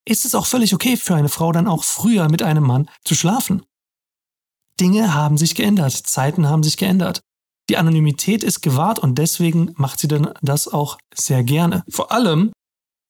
ist 0.07 0.25
es 0.25 0.33
auch 0.33 0.45
völlig 0.45 0.73
okay 0.73 0.97
für 0.97 1.15
eine 1.15 1.29
Frau 1.29 1.51
dann 1.51 1.67
auch 1.67 1.83
früher 1.83 2.29
mit 2.29 2.41
einem 2.41 2.63
Mann 2.63 2.89
zu 3.03 3.13
schlafen. 3.13 3.63
Dinge 4.79 5.13
haben 5.13 5.37
sich 5.37 5.55
geändert, 5.55 5.93
Zeiten 5.93 6.47
haben 6.47 6.63
sich 6.63 6.77
geändert. 6.77 7.21
Die 7.69 7.77
Anonymität 7.77 8.43
ist 8.43 8.61
gewahrt 8.61 8.97
und 8.99 9.17
deswegen 9.17 9.73
macht 9.75 9.99
sie 9.99 10.07
dann 10.07 10.33
das 10.41 10.67
auch 10.67 10.97
sehr 11.13 11.43
gerne. 11.43 11.83
Vor 11.89 12.11
allem, 12.11 12.51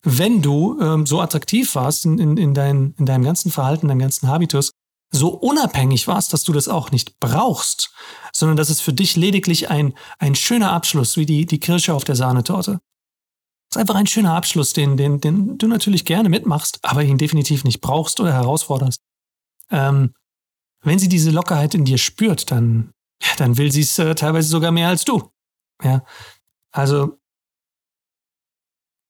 wenn 0.03 0.41
du 0.41 0.79
ähm, 0.81 1.05
so 1.05 1.21
attraktiv 1.21 1.75
warst 1.75 2.05
in, 2.05 2.17
in, 2.17 2.37
in, 2.37 2.53
dein, 2.53 2.95
in 2.97 3.05
deinem 3.05 3.23
ganzen 3.23 3.51
Verhalten, 3.51 3.87
deinem 3.87 3.99
ganzen 3.99 4.27
Habitus, 4.27 4.71
so 5.11 5.29
unabhängig 5.29 6.07
warst, 6.07 6.33
dass 6.33 6.43
du 6.43 6.53
das 6.53 6.67
auch 6.67 6.91
nicht 6.91 7.19
brauchst, 7.19 7.93
sondern 8.33 8.57
dass 8.57 8.69
es 8.69 8.79
für 8.79 8.93
dich 8.93 9.17
lediglich 9.17 9.69
ein, 9.69 9.93
ein 10.19 10.35
schöner 10.35 10.71
Abschluss, 10.71 11.17
wie 11.17 11.25
die, 11.25 11.45
die 11.45 11.59
Kirsche 11.59 11.93
auf 11.93 12.05
der 12.05 12.15
Sahnetorte. 12.15 12.79
Es 13.69 13.75
ist 13.75 13.81
einfach 13.81 13.95
ein 13.95 14.07
schöner 14.07 14.33
Abschluss, 14.33 14.73
den, 14.73 14.97
den, 14.97 15.19
den 15.19 15.57
du 15.57 15.67
natürlich 15.67 16.05
gerne 16.05 16.29
mitmachst, 16.29 16.79
aber 16.83 17.03
ihn 17.03 17.17
definitiv 17.17 17.63
nicht 17.63 17.81
brauchst 17.81 18.19
oder 18.19 18.33
herausforderst. 18.33 19.01
Ähm, 19.69 20.13
wenn 20.81 20.99
sie 20.99 21.09
diese 21.09 21.31
Lockerheit 21.31 21.75
in 21.75 21.85
dir 21.85 21.97
spürt, 21.97 22.49
dann, 22.51 22.91
dann 23.37 23.57
will 23.57 23.71
sie 23.71 23.81
es 23.81 23.99
äh, 23.99 24.15
teilweise 24.15 24.49
sogar 24.49 24.71
mehr 24.71 24.87
als 24.87 25.05
du. 25.05 25.31
Ja, 25.83 26.03
also 26.71 27.17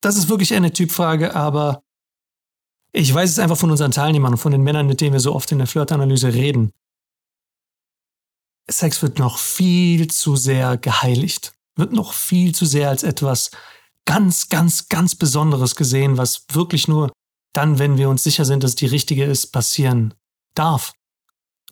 das 0.02 0.16
ist 0.16 0.30
wirklich 0.30 0.54
eine 0.54 0.74
Typfrage, 0.74 1.36
aber 1.36 1.84
ich 2.94 3.14
weiß 3.14 3.30
es 3.30 3.39
einfach 3.39 3.58
von 3.58 3.72
unseren 3.72 3.92
Teilnehmern 3.92 4.34
und 4.34 4.39
von 4.39 4.52
den 4.52 4.64
Männern, 4.64 4.88
mit 4.88 5.02
denen 5.02 5.14
wir 5.14 5.20
so 5.20 5.34
oft 5.34 5.52
in 5.52 5.60
der 5.60 5.68
Flirtanalyse 5.68 6.34
reden. 6.34 6.72
Sex 8.70 9.02
wird 9.02 9.20
noch 9.20 9.38
viel 9.38 10.10
zu 10.10 10.36
sehr 10.36 10.78
geheiligt, 10.78 11.54
wird 11.76 11.94
noch 11.94 12.14
viel 12.14 12.54
zu 12.54 12.66
sehr 12.66 12.89
als 12.89 13.04
etwas 13.04 13.52
ganz, 14.06 14.50
ganz, 14.50 14.89
ganz 14.89 15.16
Besonderes 15.16 15.76
gesehen, 15.76 16.18
was 16.18 16.46
wirklich 16.52 16.88
nur 16.88 17.12
dann, 17.54 17.80
wenn 17.80 17.98
wir 17.98 18.10
uns 18.10 18.24
sicher 18.24 18.46
sind, 18.46 18.64
dass 18.64 18.76
die 18.76 18.86
richtige 18.86 19.26
ist, 19.26 19.48
passieren 19.48 20.14
darf. 20.56 20.94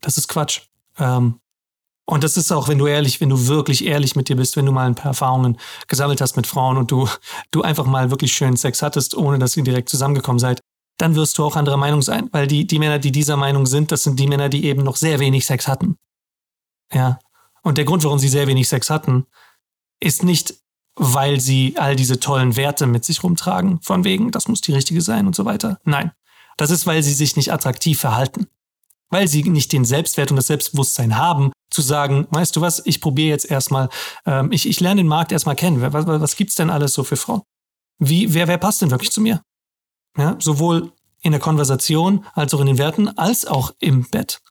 Das 0.02 0.18
ist 0.18 0.28
Quatsch. 0.28 0.62
Ähm, 0.98 1.40
und 2.06 2.24
das 2.24 2.38
ist 2.38 2.52
auch, 2.52 2.68
wenn 2.68 2.80
du 2.80 2.88
ehrlich, 2.88 3.22
wenn 3.22 3.30
du 3.30 3.48
wirklich 3.48 3.86
ehrlich 3.86 4.16
mit 4.16 4.30
dir 4.30 4.36
bist, 4.36 4.58
wenn 4.58 4.66
du 4.66 4.72
mal 4.72 4.88
ein 4.88 4.96
paar 4.96 5.12
Erfahrungen 5.12 5.58
gesammelt 5.88 6.22
hast 6.22 6.36
mit 6.36 6.48
Frauen 6.48 6.78
und 6.78 6.92
du, 6.92 7.08
du 7.52 7.62
einfach 7.62 7.86
mal 7.86 8.10
wirklich 8.10 8.34
schönen 8.34 8.58
Sex 8.58 8.82
hattest, 8.82 9.16
ohne 9.16 9.38
dass 9.38 9.56
ihr 9.56 9.64
direkt 9.64 9.90
zusammengekommen 9.90 10.40
seid, 10.40 10.60
dann 11.00 11.16
wirst 11.16 11.38
du 11.38 11.46
auch 11.46 11.56
anderer 11.56 11.78
Meinung 11.78 12.02
sein. 12.02 12.30
Weil 12.32 12.46
die, 12.46 12.68
die 12.68 12.78
Männer, 12.78 13.00
die 13.00 13.12
dieser 13.12 13.38
Meinung 13.38 13.66
sind, 13.66 13.92
das 13.92 14.04
sind 14.04 14.20
die 14.20 14.28
Männer, 14.28 14.50
die 14.50 14.66
eben 14.66 14.84
noch 14.84 14.98
sehr 14.98 15.20
wenig 15.20 15.46
Sex 15.46 15.68
hatten. 15.68 15.98
Ja. 16.94 17.20
Und 17.64 17.78
der 17.78 17.86
Grund, 17.86 18.04
warum 18.04 18.20
sie 18.20 18.28
sehr 18.28 18.48
wenig 18.48 18.68
Sex 18.68 18.90
hatten, 18.90 19.26
ist 20.00 20.24
nicht, 20.24 20.56
weil 20.96 21.40
sie 21.40 21.76
all 21.78 21.96
diese 21.96 22.20
tollen 22.20 22.56
Werte 22.58 22.86
mit 22.86 23.06
sich 23.06 23.24
rumtragen, 23.24 23.82
von 23.82 24.04
wegen, 24.04 24.32
das 24.32 24.48
muss 24.48 24.62
die 24.62 24.74
richtige 24.74 25.02
sein 25.02 25.26
und 25.26 25.36
so 25.36 25.46
weiter. 25.46 25.80
Nein. 25.86 26.12
Das 26.58 26.70
ist, 26.70 26.86
weil 26.86 27.02
sie 27.02 27.14
sich 27.14 27.38
nicht 27.38 27.54
attraktiv 27.54 28.00
verhalten. 28.00 28.48
Weil 29.10 29.28
sie 29.28 29.44
nicht 29.44 29.72
den 29.72 29.86
Selbstwert 29.86 30.32
und 30.32 30.38
das 30.38 30.48
Selbstbewusstsein 30.48 31.18
haben, 31.18 31.52
zu 31.70 31.82
sagen, 31.82 32.28
weißt 32.32 32.56
du 32.56 32.62
was, 32.62 32.86
ich 32.86 33.00
probiere 33.00 33.30
jetzt 33.30 33.50
erstmal, 33.50 33.90
ähm, 34.26 34.52
ich, 34.52 34.68
ich 34.68 34.80
lerne 34.80 35.02
den 35.02 35.08
Markt 35.08 35.32
erstmal 35.32 35.56
kennen. 35.56 35.82
Was, 35.82 35.94
was, 35.94 36.22
was 36.22 36.36
gibt's 36.36 36.56
denn 36.56 36.70
alles 36.70 36.94
so 36.94 37.04
für 37.04 37.16
Frauen? 37.16 37.42
Wie, 38.00 38.34
wer, 38.34 38.48
wer 38.48 38.58
passt 38.58 38.82
denn 38.82 38.92
wirklich 38.92 39.12
zu 39.12 39.22
mir? 39.22 39.42
Ja, 40.18 40.38
sowohl 40.40 40.92
in 41.22 41.32
der 41.32 41.42
Konversation 41.42 42.26
als 42.34 42.54
auch 42.54 42.62
in 42.62 42.68
den 42.68 42.78
Werten, 42.78 43.10
als 43.18 43.46
auch 43.46 43.74
im 43.80 44.10
Bett. 44.10 44.42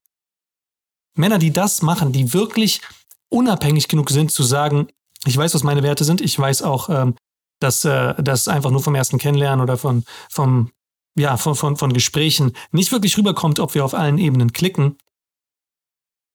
Männer, 1.14 1.38
die 1.38 1.52
das 1.52 1.82
machen, 1.82 2.12
die 2.12 2.32
wirklich 2.32 2.80
unabhängig 3.28 3.88
genug 3.88 4.11
sind 4.11 4.30
zu 4.30 4.42
sagen, 4.42 4.88
ich 5.24 5.36
weiß, 5.36 5.54
was 5.54 5.64
meine 5.64 5.82
Werte 5.82 6.04
sind, 6.04 6.20
ich 6.20 6.38
weiß 6.38 6.62
auch, 6.62 6.88
ähm, 6.88 7.16
dass 7.61 7.84
äh, 7.84 8.14
das 8.22 8.48
einfach 8.48 8.70
nur 8.70 8.82
vom 8.82 8.94
ersten 8.94 9.18
Kennenlernen 9.18 9.62
oder 9.62 9.76
von, 9.76 10.04
vom, 10.30 10.70
ja, 11.16 11.36
von, 11.36 11.54
von, 11.54 11.76
von 11.76 11.92
Gesprächen 11.92 12.52
nicht 12.70 12.92
wirklich 12.92 13.18
rüberkommt, 13.18 13.59
ob 13.59 13.74
wir 13.74 13.84
auf 13.84 13.94
allen 13.94 14.18
Ebenen 14.18 14.52
klicken, 14.52 14.96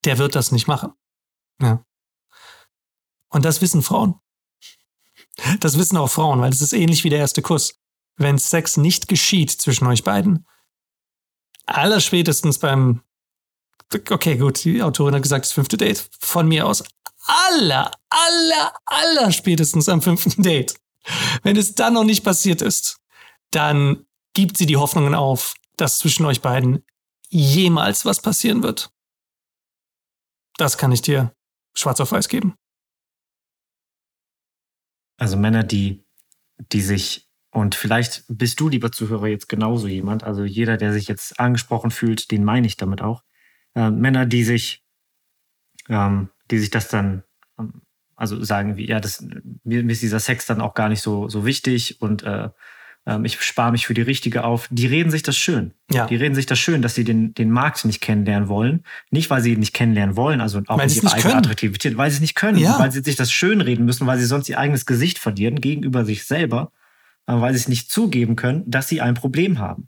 der 0.04 0.18
wird 0.18 0.36
das 0.36 0.52
nicht 0.52 0.68
machen. 0.68 0.92
Ja. 1.62 1.84
Und 3.30 3.46
das 3.46 3.62
wissen 3.62 3.82
Frauen. 3.82 4.20
Das 5.62 5.78
wissen 5.78 5.98
auch 5.98 6.10
Frauen, 6.10 6.42
weil 6.42 6.52
es 6.52 6.62
ist 6.62 6.74
ähnlich 6.74 7.04
wie 7.04 7.10
der 7.10 7.20
erste 7.20 7.42
Kuss. 7.42 7.80
Wenn 8.16 8.38
Sex 8.38 8.78
nicht 8.78 9.08
geschieht 9.08 9.52
zwischen 9.52 9.88
euch 9.88 10.04
beiden, 10.04 10.48
allerspätestens 11.66 12.60
beim, 12.60 13.02
okay, 14.10 14.38
gut, 14.38 14.64
die 14.64 14.84
Autorin 14.84 15.16
hat 15.16 15.24
gesagt, 15.24 15.46
das 15.46 15.52
fünfte 15.52 15.78
Date, 15.78 16.10
von 16.20 16.48
mir 16.48 16.68
aus, 16.68 16.84
aller, 17.26 17.92
aller, 18.10 18.74
aller 18.86 19.32
spätestens 19.32 19.90
am 19.90 20.02
fünften 20.02 20.44
Date. 20.44 20.76
Wenn 21.42 21.58
es 21.58 21.76
dann 21.76 21.94
noch 21.94 22.04
nicht 22.04 22.24
passiert 22.24 22.62
ist, 22.62 23.00
dann 23.52 24.06
gibt 24.34 24.58
sie 24.58 24.66
die 24.66 24.78
Hoffnungen 24.78 25.16
auf, 25.16 25.54
dass 25.78 26.00
zwischen 26.00 26.26
euch 26.26 26.42
beiden 26.42 26.86
jemals 27.30 28.06
was 28.06 28.22
passieren 28.22 28.64
wird. 28.64 28.92
Das 30.58 30.78
kann 30.78 30.92
ich 30.92 31.02
dir 31.02 31.36
schwarz 31.74 32.00
auf 32.00 32.12
weiß 32.12 32.30
geben. 32.30 32.56
Also 35.18 35.38
Männer, 35.38 35.64
die, 35.64 36.06
die 36.58 36.82
sich, 36.82 37.30
und 37.54 37.76
vielleicht 37.76 38.24
bist 38.28 38.60
du, 38.60 38.68
lieber 38.68 38.92
Zuhörer, 38.92 39.28
jetzt 39.28 39.48
genauso 39.48 39.88
jemand, 39.88 40.24
also 40.24 40.44
jeder, 40.44 40.76
der 40.76 40.92
sich 40.92 41.08
jetzt 41.08 41.40
angesprochen 41.40 41.92
fühlt, 41.92 42.32
den 42.32 42.44
meine 42.44 42.66
ich 42.66 42.78
damit 42.78 43.02
auch. 43.04 43.22
Äh, 43.76 43.92
Männer, 43.92 44.26
die 44.26 44.44
sich, 44.44 44.84
ähm, 45.88 46.30
die 46.50 46.58
sich 46.58 46.72
das 46.72 46.88
dann, 46.88 47.24
ähm, 47.60 47.84
also 48.16 48.44
sagen 48.44 48.76
wie, 48.76 48.88
ja, 48.88 49.00
das, 49.00 49.22
mir, 49.64 49.84
mir, 49.84 49.92
ist 49.92 50.02
dieser 50.02 50.20
Sex 50.20 50.48
dann 50.48 50.62
auch 50.62 50.74
gar 50.74 50.90
nicht 50.90 51.02
so, 51.02 51.30
so 51.30 51.46
wichtig 51.46 52.02
und 52.02 52.24
äh, 52.24 52.50
ähm, 53.06 53.24
ich 53.24 53.40
spare 53.40 53.72
mich 53.72 53.86
für 53.86 53.94
die 53.94 54.02
richtige 54.02 54.46
auf. 54.46 54.68
Die 54.72 54.88
reden 54.88 55.12
sich 55.12 55.22
das 55.22 55.38
schön. 55.38 55.74
Ja. 55.92 56.08
Die 56.08 56.16
reden 56.16 56.34
sich 56.34 56.48
das 56.48 56.58
schön, 56.58 56.82
dass 56.82 56.96
sie 56.96 57.04
den, 57.04 57.36
den 57.36 57.52
Markt 57.52 57.86
nicht 57.86 58.02
kennenlernen 58.02 58.50
wollen. 58.50 58.84
Nicht, 59.12 59.30
weil 59.30 59.44
sie 59.44 59.54
ihn 59.54 59.60
nicht 59.60 59.74
kennenlernen 59.74 60.16
wollen, 60.16 60.42
also 60.42 60.62
auch 60.66 60.80
weil 60.80 60.90
ihre 60.90 61.08
eigene 61.08 61.22
können. 61.22 61.36
Attraktivität, 61.36 61.98
weil 61.98 62.10
sie 62.10 62.16
es 62.16 62.22
nicht 62.22 62.36
können, 62.36 62.58
ja. 62.58 62.80
weil 62.80 62.92
sie 62.92 63.02
sich 63.02 63.16
das 63.16 63.32
schön 63.32 63.62
reden 63.62 63.86
müssen, 63.86 64.08
weil 64.08 64.18
sie 64.18 64.26
sonst 64.26 64.50
ihr 64.50 64.58
eigenes 64.58 64.88
Gesicht 64.88 65.20
verlieren 65.20 65.62
gegenüber 65.62 66.04
sich 66.04 66.24
selber, 66.24 66.72
äh, 66.72 66.83
weil 67.26 67.54
sie 67.54 67.60
es 67.60 67.68
nicht 67.68 67.92
zugeben 67.92 68.36
können, 68.36 68.64
dass 68.66 68.88
sie 68.88 69.02
ein 69.02 69.14
Problem 69.14 69.60
haben. 69.60 69.88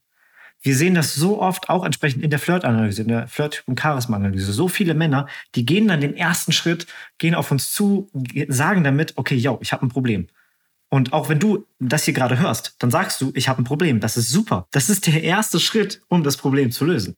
Wir 0.61 0.75
sehen 0.75 0.95
das 0.95 1.13
so 1.13 1.41
oft 1.41 1.69
auch 1.69 1.85
entsprechend 1.85 2.23
in 2.23 2.31
der 2.31 2.39
Flirtanalyse, 2.39 3.03
in 3.03 3.07
der 3.07 3.27
Flirt- 3.27 3.63
und 3.67 3.79
Charisma-Analyse. 3.79 4.51
So 4.51 4.67
viele 4.67 4.95
Männer, 4.95 5.27
die 5.53 5.65
gehen 5.65 5.87
dann 5.87 6.01
den 6.01 6.15
ersten 6.15 6.51
Schritt, 6.53 6.87
gehen 7.19 7.35
auf 7.35 7.51
uns 7.51 7.71
zu, 7.71 8.09
sagen 8.47 8.83
damit, 8.83 9.13
okay, 9.15 9.35
yo, 9.35 9.59
ich 9.61 9.73
habe 9.73 9.85
ein 9.85 9.89
Problem. 9.89 10.27
Und 10.89 11.13
auch 11.13 11.29
wenn 11.29 11.39
du 11.39 11.67
das 11.79 12.05
hier 12.05 12.13
gerade 12.13 12.39
hörst, 12.39 12.75
dann 12.79 12.89
sagst 12.89 13.21
du, 13.21 13.31
ich 13.35 13.47
habe 13.47 13.61
ein 13.61 13.65
Problem. 13.65 13.99
Das 13.99 14.17
ist 14.17 14.29
super. 14.29 14.67
Das 14.71 14.89
ist 14.89 15.07
der 15.07 15.21
erste 15.23 15.59
Schritt, 15.59 16.01
um 16.07 16.23
das 16.23 16.37
Problem 16.37 16.71
zu 16.71 16.85
lösen. 16.85 17.15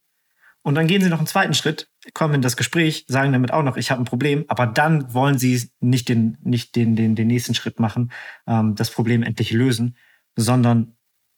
Und 0.63 0.75
dann 0.75 0.87
gehen 0.87 1.01
sie 1.01 1.09
noch 1.09 1.19
einen 1.19 1.27
zweiten 1.27 1.53
Schritt, 1.53 1.89
kommen 2.13 2.33
in 2.33 2.41
das 2.41 2.57
Gespräch, 2.57 3.05
sagen 3.07 3.31
damit 3.31 3.53
auch 3.53 3.63
noch, 3.63 3.77
ich 3.77 3.91
habe 3.91 4.01
ein 4.01 4.05
Problem, 4.05 4.43
aber 4.49 4.67
dann 4.67 5.13
wollen 5.13 5.37
sie 5.37 5.69
nicht 5.79 6.09
den, 6.09 6.37
nicht 6.43 6.75
den, 6.75 6.97
den, 6.97 7.15
den 7.15 7.27
nächsten 7.27 7.53
Schritt 7.53 7.79
machen, 7.79 8.11
ähm, 8.47 8.75
das 8.75 8.91
Problem 8.91 9.23
endlich 9.23 9.51
lösen, 9.51 9.95
sondern 10.37 10.95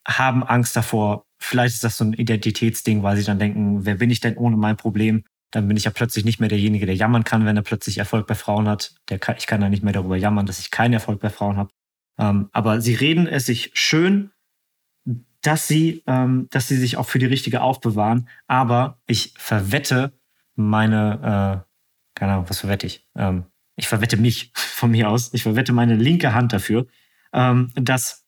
haben 0.08 0.43
Angst 0.43 0.76
davor. 0.76 1.26
Vielleicht 1.39 1.76
ist 1.76 1.84
das 1.84 1.97
so 1.97 2.06
ein 2.06 2.14
Identitätsding, 2.14 3.02
weil 3.02 3.18
sie 3.18 3.24
dann 3.24 3.39
denken, 3.39 3.86
wer 3.86 3.95
bin 3.95 4.12
ich 4.12 4.20
denn 4.20 4.38
ohne 4.38 4.58
mein 4.58 4.78
Problem? 4.78 5.24
Dann 5.52 5.68
bin 5.68 5.78
ich 5.78 5.86
ja 5.86 5.91
plötzlich 5.91 6.26
nicht 6.26 6.39
mehr 6.39 6.50
derjenige, 6.50 6.86
der 6.86 6.95
jammern 6.95 7.24
kann, 7.24 7.45
wenn 7.45 7.56
er 7.56 7.64
plötzlich 7.64 7.97
Erfolg 7.97 8.28
bei 8.28 8.36
Frauen 8.36 8.68
hat. 8.68 8.93
Der 9.10 9.18
kann, 9.18 9.36
ich 9.38 9.47
kann 9.47 9.62
dann 9.62 9.72
nicht 9.72 9.84
mehr 9.84 9.93
darüber 9.93 10.18
jammern, 10.18 10.45
dass 10.45 10.60
ich 10.60 10.70
keinen 10.70 10.93
Erfolg 10.93 11.20
bei 11.20 11.30
Frauen 11.30 11.58
habe. 11.58 11.70
Ähm, 12.20 12.50
aber 12.52 12.82
sie 12.82 12.93
reden 12.93 13.26
es 13.26 13.45
sich 13.45 13.72
schön, 13.74 14.32
dass 15.41 15.68
sie, 15.68 16.04
ähm, 16.06 16.47
dass 16.52 16.68
sie 16.68 16.76
sich 16.76 16.97
auch 16.97 17.08
für 17.08 17.20
die 17.20 17.26
richtige 17.26 17.62
aufbewahren. 17.62 18.28
Aber 18.47 19.00
ich 19.08 19.34
verwette 19.38 20.14
meine, 20.56 21.64
äh, 21.66 22.20
keine 22.20 22.34
Ahnung, 22.34 22.50
was 22.50 22.60
verwette 22.60 22.86
ich? 22.86 23.08
Ähm, 23.16 23.45
ich 23.76 23.88
verwette 23.88 24.18
mich 24.18 24.52
von 24.56 24.91
mir 24.91 25.10
aus. 25.10 25.34
Ich 25.34 25.43
verwette 25.43 25.74
meine 25.74 25.95
linke 25.95 26.34
Hand 26.34 26.54
dafür, 26.54 26.86
ähm, 27.34 27.72
dass 27.76 28.26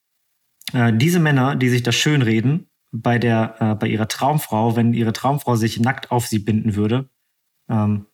äh, 0.73 0.93
diese 0.93 1.19
Männer, 1.19 1.55
die 1.55 1.69
sich 1.69 1.83
das 1.83 1.95
schön 1.95 2.21
reden, 2.21 2.67
bei 2.91 3.17
der, 3.19 3.55
äh, 3.59 3.75
bei 3.75 3.87
ihrer 3.87 4.07
Traumfrau, 4.07 4.75
wenn 4.75 4.93
ihre 4.93 5.13
Traumfrau 5.13 5.55
sich 5.55 5.79
nackt 5.79 6.11
auf 6.11 6.27
sie 6.27 6.39
binden 6.39 6.75
würde, 6.75 7.09
ähm, 7.69 8.05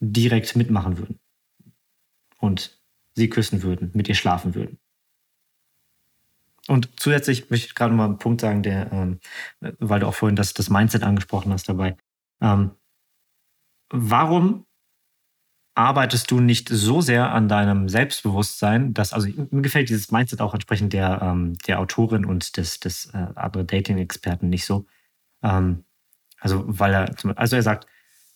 direkt 0.00 0.54
mitmachen 0.54 0.98
würden 0.98 1.18
und 2.38 2.78
sie 3.14 3.28
küssen 3.28 3.62
würden, 3.62 3.90
mit 3.94 4.08
ihr 4.08 4.14
schlafen 4.14 4.54
würden. 4.54 4.78
Und 6.68 6.90
zusätzlich 7.00 7.48
möchte 7.50 7.66
ich 7.66 7.74
gerade 7.74 7.94
mal 7.94 8.04
einen 8.04 8.18
Punkt 8.18 8.42
sagen, 8.42 8.62
der, 8.62 8.92
ähm, 8.92 9.20
weil 9.60 10.00
du 10.00 10.06
auch 10.06 10.14
vorhin 10.14 10.36
das, 10.36 10.52
das 10.52 10.68
Mindset 10.68 11.02
angesprochen 11.02 11.52
hast 11.52 11.68
dabei. 11.68 11.96
Ähm, 12.42 12.72
warum 13.90 14.66
arbeitest 15.78 16.30
du 16.32 16.40
nicht 16.40 16.68
so 16.68 17.00
sehr 17.00 17.30
an 17.30 17.48
deinem 17.48 17.88
Selbstbewusstsein, 17.88 18.94
dass, 18.94 19.12
also 19.12 19.28
mir 19.50 19.62
gefällt 19.62 19.88
dieses 19.88 20.10
Mindset 20.10 20.40
auch 20.40 20.52
entsprechend 20.52 20.92
der, 20.92 21.22
ähm, 21.22 21.56
der 21.68 21.78
Autorin 21.78 22.24
und 22.24 22.56
des, 22.56 22.80
des 22.80 23.06
äh, 23.14 23.28
anderen 23.36 23.68
Dating-Experten 23.68 24.48
nicht 24.48 24.64
so. 24.64 24.86
Ähm, 25.42 25.84
also, 26.40 26.64
weil 26.66 26.94
er, 26.94 27.14
also 27.36 27.54
er 27.54 27.62
sagt, 27.62 27.86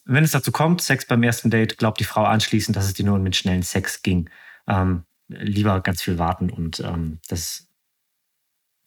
wenn 0.05 0.23
es 0.23 0.31
dazu 0.31 0.53
kommt, 0.53 0.83
Sex 0.83 1.05
beim 1.07 1.25
ersten 1.25 1.51
Date, 1.51 1.79
glaubt 1.79 1.99
die 1.99 2.05
Frau 2.05 2.23
anschließend, 2.25 2.77
dass 2.77 2.85
es 2.85 2.95
dir 2.95 3.05
nur 3.05 3.19
mit 3.19 3.35
schnellen 3.35 3.65
Sex 3.65 4.03
ging. 4.03 4.31
Ähm, 4.69 5.03
lieber 5.27 5.81
ganz 5.81 6.01
viel 6.01 6.19
warten 6.19 6.49
und 6.49 6.79
ähm, 6.81 7.19
das 7.29 7.67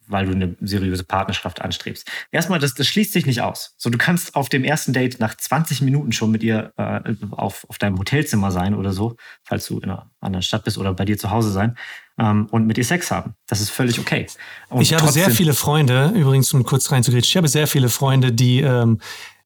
weil 0.07 0.25
du 0.25 0.31
eine 0.33 0.55
seriöse 0.61 1.03
Partnerschaft 1.03 1.61
anstrebst. 1.61 2.09
Erstmal, 2.31 2.59
das, 2.59 2.73
das 2.73 2.87
schließt 2.87 3.13
sich 3.13 3.25
nicht 3.25 3.41
aus. 3.41 3.73
So, 3.77 3.89
du 3.89 3.97
kannst 3.97 4.35
auf 4.35 4.49
dem 4.49 4.63
ersten 4.63 4.93
Date 4.93 5.19
nach 5.19 5.35
20 5.35 5.81
Minuten 5.81 6.11
schon 6.11 6.31
mit 6.31 6.43
ihr 6.43 6.73
äh, 6.77 7.01
auf, 7.31 7.65
auf 7.69 7.77
deinem 7.77 7.97
Hotelzimmer 7.97 8.51
sein 8.51 8.75
oder 8.75 8.91
so, 8.91 9.15
falls 9.43 9.67
du 9.67 9.79
in 9.79 9.89
einer 9.89 10.09
anderen 10.19 10.43
Stadt 10.43 10.63
bist 10.63 10.77
oder 10.77 10.93
bei 10.93 11.05
dir 11.05 11.17
zu 11.17 11.31
Hause 11.31 11.51
sein 11.51 11.77
ähm, 12.17 12.47
und 12.51 12.67
mit 12.67 12.77
ihr 12.77 12.85
Sex 12.85 13.11
haben. 13.11 13.35
Das 13.47 13.61
ist 13.61 13.69
völlig 13.69 13.99
okay. 13.99 14.27
Und 14.69 14.81
ich 14.81 14.93
habe 14.93 15.11
sehr 15.11 15.31
viele 15.31 15.53
Freunde, 15.53 16.11
übrigens, 16.15 16.53
um 16.53 16.63
kurz 16.63 16.91
reinzugehen, 16.91 17.23
ich 17.23 17.37
habe 17.37 17.47
sehr 17.47 17.67
viele 17.67 17.89
Freunde, 17.89 18.31
die 18.31 18.61
ähm, 18.61 18.99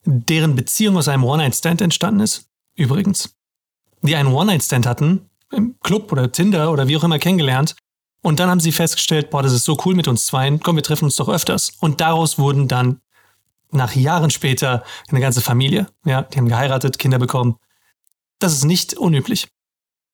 deren 0.05 0.55
Beziehung 0.55 0.97
aus 0.97 1.07
einem 1.07 1.24
One-Night-Stand 1.24 1.82
entstanden 1.82 2.22
ist, 2.22 2.49
übrigens, 2.76 3.36
die 4.01 4.16
einen 4.16 4.30
One-Night-Stand 4.30 4.86
hatten, 4.86 5.30
im 5.51 5.80
Club 5.82 6.12
oder 6.12 6.32
Tinder 6.32 6.72
oder 6.72 6.88
wie 6.88 6.95
auch 6.95 7.03
immer 7.03 7.20
kennengelernt 7.20 7.76
und 8.22 8.39
dann 8.39 8.49
haben 8.49 8.59
sie 8.59 8.72
festgestellt, 8.72 9.30
boah, 9.30 9.43
das 9.43 9.53
ist 9.53 9.63
so 9.63 9.78
cool 9.86 9.95
mit 9.95 10.07
uns 10.07 10.26
zweien, 10.26 10.59
komm, 10.59 10.76
wir 10.76 10.84
treffen 10.84 11.05
uns 11.05 11.15
doch 11.15 11.30
öfters. 11.30 11.72
Und 11.80 12.01
daraus 12.01 12.38
wurden 12.38 12.67
dann 12.67 13.01
nach 13.72 13.95
Jahren 13.95 14.30
später 14.30 14.84
eine 15.09 15.20
ganze 15.20 15.41
Familie. 15.41 15.88
Ja, 16.05 16.24
die 16.24 16.38
haben 16.38 16.47
geheiratet, 16.47 16.99
Kinder 16.99 17.20
bekommen. 17.20 17.57
Das 18.39 18.53
ist 18.53 18.65
nicht 18.65 18.95
unüblich. 18.95 19.47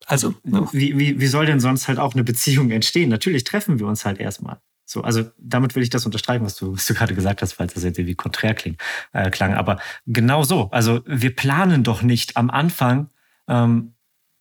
Also. 0.06 0.36
Ja. 0.44 0.68
Wie, 0.72 0.98
wie, 0.98 1.20
wie 1.20 1.28
soll 1.28 1.46
denn 1.46 1.60
sonst 1.60 1.88
halt 1.88 2.00
auch 2.00 2.14
eine 2.14 2.24
Beziehung 2.24 2.70
entstehen? 2.72 3.10
Natürlich 3.10 3.44
treffen 3.44 3.80
wir 3.80 3.88
uns 3.88 4.06
halt 4.06 4.20
erstmal. 4.20 4.60
So, 4.88 5.02
also 5.02 5.24
damit 5.40 5.76
will 5.76 5.82
ich 5.82 5.90
das 5.90 6.06
unterstreichen, 6.06 6.46
was 6.46 6.56
du, 6.58 6.74
was 6.74 6.86
du 6.86 6.94
gerade 6.94 7.16
gesagt 7.16 7.42
hast, 7.42 7.54
falls 7.54 7.74
das 7.74 7.84
jetzt 7.84 7.98
irgendwie 7.98 8.14
konträr 8.14 8.54
kling, 8.54 8.78
äh, 9.14 9.32
klang. 9.32 9.56
Aber 9.56 9.80
genau 10.06 10.44
so. 10.44 10.70
Also 10.70 11.02
wir 11.08 11.36
planen 11.36 11.84
doch 11.84 12.04
nicht 12.04 12.38
am 12.38 12.52
Anfang, 12.52 13.10
ähm, 13.48 13.94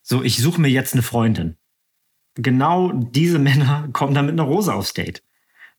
so, 0.02 0.22
ich 0.22 0.36
suche 0.36 0.60
mir 0.60 0.68
jetzt 0.68 0.92
eine 0.92 1.02
Freundin. 1.02 1.56
Genau 2.35 2.93
diese 2.93 3.39
Männer 3.39 3.89
kommen 3.93 4.14
dann 4.14 4.26
mit 4.26 4.35
einer 4.35 4.49
Rose 4.49 4.72
aufs 4.72 4.95
Date. 4.95 5.22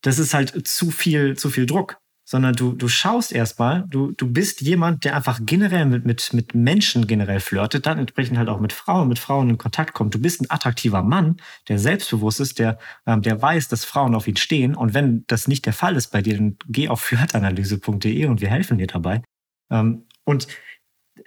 Das 0.01 0.19
ist 0.19 0.33
halt 0.33 0.67
zu 0.67 0.91
viel, 0.91 1.35
zu 1.35 1.49
viel 1.49 1.65
Druck 1.65 1.97
sondern 2.27 2.55
du, 2.55 2.73
du 2.73 2.87
schaust 2.87 3.31
erstmal, 3.31 3.85
du, 3.87 4.11
du 4.11 4.27
bist 4.27 4.61
jemand, 4.61 5.05
der 5.05 5.15
einfach 5.15 5.39
generell 5.43 5.85
mit, 5.85 6.05
mit, 6.05 6.33
mit 6.33 6.55
Menschen 6.55 7.05
generell 7.05 7.39
flirtet, 7.39 7.85
dann 7.85 7.99
entsprechend 7.99 8.39
halt 8.39 8.49
auch 8.49 8.59
mit 8.59 8.73
Frauen, 8.73 9.07
mit 9.07 9.19
Frauen 9.19 9.51
in 9.51 9.57
Kontakt 9.59 9.93
kommt. 9.93 10.15
Du 10.15 10.19
bist 10.19 10.41
ein 10.41 10.49
attraktiver 10.49 11.03
Mann, 11.03 11.37
der 11.69 11.77
selbstbewusst 11.77 12.39
ist, 12.39 12.57
der, 12.57 12.79
ähm, 13.05 13.21
der 13.21 13.39
weiß, 13.39 13.67
dass 13.67 13.85
Frauen 13.85 14.15
auf 14.15 14.27
ihn 14.27 14.37
stehen. 14.37 14.73
Und 14.75 14.95
wenn 14.95 15.23
das 15.27 15.47
nicht 15.47 15.67
der 15.67 15.73
Fall 15.73 15.95
ist 15.95 16.07
bei 16.07 16.23
dir, 16.23 16.35
dann 16.35 16.57
geh 16.67 16.89
auf 16.89 16.99
flirtanalyse.de 17.01 18.25
und 18.25 18.41
wir 18.41 18.49
helfen 18.49 18.79
dir 18.79 18.87
dabei. 18.87 19.21
Ähm, 19.69 20.05
und 20.23 20.47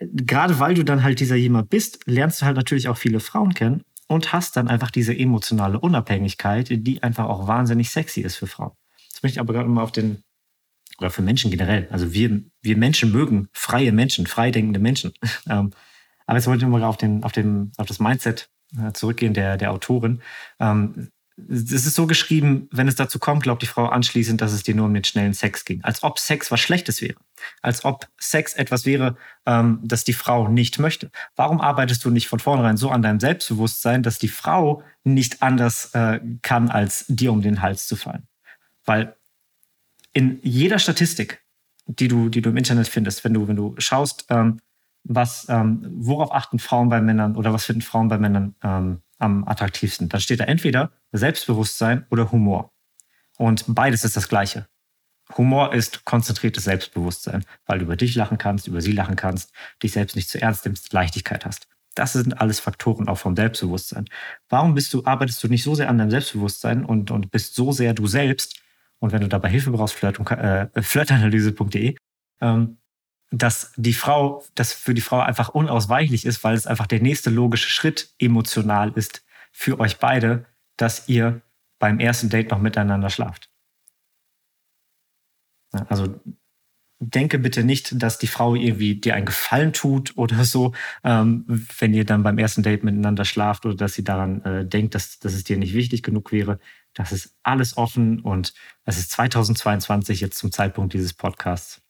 gerade 0.01 0.59
weil 0.59 0.75
du 0.75 0.85
dann 0.85 1.05
halt 1.05 1.21
dieser 1.21 1.37
jemand 1.37 1.71
bist, 1.71 2.01
lernst 2.07 2.43
du 2.43 2.47
halt 2.47 2.57
natürlich 2.57 2.89
auch 2.89 2.97
viele 2.97 3.21
Frauen 3.21 3.55
kennen 3.55 3.83
und 4.09 4.33
hast 4.33 4.57
dann 4.57 4.69
einfach 4.69 4.91
diese 4.91 5.17
emotionale 5.17 5.79
Unabhängigkeit, 5.79 6.69
die 6.71 7.03
einfach 7.03 7.27
auch 7.27 7.47
wahnsinnig 7.47 7.91
sexy 7.91 8.21
ist 8.21 8.37
für 8.37 8.47
Frauen. 8.47 8.73
Jetzt 9.05 9.23
bin 9.23 9.31
ich 9.31 9.39
aber 9.39 9.53
gerade 9.53 9.69
mal 9.69 9.83
auf 9.83 9.93
den 9.93 10.25
oder 10.99 11.11
für 11.11 11.23
Menschen 11.23 11.51
generell. 11.51 11.87
Also 11.91 12.13
wir, 12.13 12.43
wir 12.61 12.77
Menschen 12.77 13.13
mögen 13.13 13.49
freie 13.53 13.93
Menschen, 13.93 14.27
freidenkende 14.27 14.81
Menschen. 14.81 15.13
Ähm, 15.49 15.71
aber 16.27 16.37
jetzt 16.37 16.47
wollte 16.47 16.67
ich 16.67 16.71
mal 16.71 16.83
auf, 16.85 16.99
den, 16.99 17.25
auf, 17.25 17.33
den, 17.33 17.73
auf 17.79 17.87
das 17.87 18.01
Mindset 18.01 18.51
äh, 18.77 18.93
zurückgehen 18.93 19.33
der, 19.33 19.57
der 19.57 19.73
Autorin. 19.73 20.21
Ähm, 20.61 21.11
es 21.49 21.87
ist 21.87 21.95
so 21.95 22.07
geschrieben, 22.07 22.69
wenn 22.73 22.89
es 22.89 22.97
dazu 22.97 23.19
kommt, 23.19 23.45
glaubt 23.45 23.63
die 23.63 23.67
Frau 23.67 23.87
anschließend, 23.87 24.41
dass 24.41 24.53
es 24.53 24.65
dir 24.65 24.75
nur 24.75 24.87
um 24.87 24.95
den 24.95 25.05
schnellen 25.05 25.35
Sex 25.35 25.65
ging. 25.65 25.83
Als 25.85 26.03
ob 26.03 26.19
Sex 26.19 26.51
was 26.51 26.61
Schlechtes 26.61 27.01
wäre. 27.01 27.17
Als 27.63 27.85
ob 27.85 28.09
Sex 28.19 28.55
etwas 28.55 28.87
wäre, 28.87 29.17
ähm, 29.47 29.79
das 29.83 30.05
die 30.05 30.13
Frau 30.13 30.49
nicht 30.49 30.79
möchte. 30.79 31.11
Warum 31.37 31.61
arbeitest 31.61 32.05
du 32.05 32.11
nicht 32.11 32.29
von 32.29 32.41
vornherein 32.41 32.77
so 32.77 32.91
an 32.91 33.03
deinem 33.03 33.21
Selbstbewusstsein, 33.21 34.03
dass 34.03 34.19
die 34.19 34.29
Frau 34.29 34.83
nicht 35.05 35.43
anders 35.43 35.95
äh, 35.95 36.21
kann, 36.43 36.71
als 36.71 37.05
dir 37.09 37.33
um 37.33 37.41
den 37.41 37.63
Hals 37.63 37.87
zu 37.87 37.95
fallen? 37.95 38.27
Weil 38.85 39.15
in 40.13 40.41
jeder 40.43 40.79
Statistik, 40.79 41.43
die 41.87 42.09
du, 42.09 42.29
die 42.29 42.43
du 42.43 42.51
im 42.51 42.57
Internet 42.57 42.89
findest, 42.89 43.23
wenn 43.23 43.35
du, 43.35 43.47
wenn 43.47 43.57
du 43.57 43.75
schaust, 43.79 44.27
ähm, 44.31 44.59
was, 45.05 45.47
ähm, 45.49 45.87
worauf 45.91 46.33
achten 46.33 46.59
Frauen 46.59 46.89
bei 46.89 47.01
Männern 47.01 47.37
oder 47.37 47.53
was 47.53 47.65
finden 47.65 47.83
Frauen 47.83 48.09
bei 48.09 48.19
Männern 48.19 48.55
ähm, 48.63 49.03
am 49.19 49.47
attraktivsten, 49.47 50.09
dann 50.09 50.21
steht 50.21 50.41
da 50.41 50.45
entweder 50.45 50.93
Selbstbewusstsein 51.13 52.07
oder 52.11 52.31
Humor. 52.33 52.73
Und 53.37 53.65
beides 53.69 54.05
ist 54.05 54.17
das 54.17 54.29
Gleiche. 54.29 54.67
Humor 55.37 55.75
ist 55.75 56.05
konzentriertes 56.05 56.65
Selbstbewusstsein, 56.65 57.45
weil 57.67 57.79
du 57.79 57.85
über 57.85 57.97
dich 57.97 58.15
lachen 58.15 58.39
kannst, 58.39 58.67
über 58.67 58.81
sie 58.81 58.93
lachen 58.93 59.17
kannst, 59.17 59.53
dich 59.83 59.93
selbst 59.93 60.17
nicht 60.17 60.29
zu 60.29 60.41
ernst 60.41 60.65
nimmst, 60.65 60.93
Leichtigkeit 60.93 61.45
hast. 61.45 61.69
Das 61.95 62.13
sind 62.13 62.41
alles 62.41 62.61
Faktoren 62.61 63.09
auch 63.09 63.19
vom 63.19 63.37
Selbstbewusstsein. 63.37 64.07
Warum 64.49 64.75
bist 64.75 64.95
du, 64.95 65.05
arbeitest 65.05 65.43
du 65.43 65.49
nicht 65.49 65.65
so 65.65 65.75
sehr 65.75 65.89
an 65.89 65.99
deinem 65.99 66.11
Selbstbewusstsein 66.11 66.85
und, 66.85 67.11
und 67.11 67.31
bist 67.31 67.55
so 67.55 67.73
sehr 67.73 67.93
du 67.93 68.07
selbst, 68.07 68.61
und 69.01 69.13
wenn 69.13 69.21
du 69.21 69.29
dabei 69.29 69.49
Hilfe 69.49 69.71
brauchst, 69.71 69.95
flirt, 69.95 70.19
äh, 70.31 70.69
flirtanalyse.de, 70.83 71.97
dass 73.31 73.73
die 73.77 73.93
Frau, 73.93 74.45
das 74.55 74.73
für 74.73 74.95
die 74.95 75.01
Frau 75.01 75.21
einfach 75.21 75.51
unausweichlich 75.51 76.25
ist, 76.25 76.43
weil 76.45 76.55
es 76.55 76.67
einfach 76.67 76.87
der 76.87 77.01
nächste 77.01 77.31
logische 77.31 77.69
Schritt 77.69 78.15
emotional 78.19 78.93
ist 78.95 79.25
für 79.53 79.81
euch 79.81 79.99
beide, 79.99 80.47
dass 80.77 81.09
ihr 81.09 81.43
beim 81.79 82.01
ersten 82.01 82.29
Date 82.31 82.51
noch 82.51 82.61
miteinander 82.61 83.11
schlaft. 83.11 83.51
Also 85.73 86.19
denke 87.01 87.39
bitte 87.39 87.63
nicht, 87.63 88.03
dass 88.03 88.19
die 88.19 88.27
Frau 88.27 88.55
irgendwie 88.55 88.97
dir 88.97 89.15
einen 89.15 89.27
Gefallen 89.27 89.73
tut 89.73 90.17
oder 90.17 90.45
so, 90.45 90.75
ähm, 91.05 91.45
wenn 91.79 91.95
ihr 91.95 92.05
dann 92.05 92.23
beim 92.23 92.39
ersten 92.39 92.63
Date 92.63 92.83
miteinander 92.83 93.25
schlaft 93.25 93.67
oder 93.67 93.77
dass 93.77 93.95
sie 93.95 94.05
daran 94.05 94.43
äh, 94.43 94.67
denkt, 94.67 94.95
dass, 94.95 95.19
dass 95.19 95.35
es 95.35 95.45
dir 95.45 95.57
nicht 95.59 95.75
wichtig 95.75 96.03
genug 96.03 96.33
wäre. 96.33 96.59
Das 96.95 97.13
ist 97.13 97.37
alles 97.43 97.77
offen 97.77 98.21
und 98.21 98.55
es 98.85 98.99
ist 98.99 99.13
2022 99.13 100.21
jetzt 100.21 100.39
zum 100.39 100.51
Zeitpunkt 100.51 100.93
dieses 100.93 101.15
Podcasts, 101.15 101.83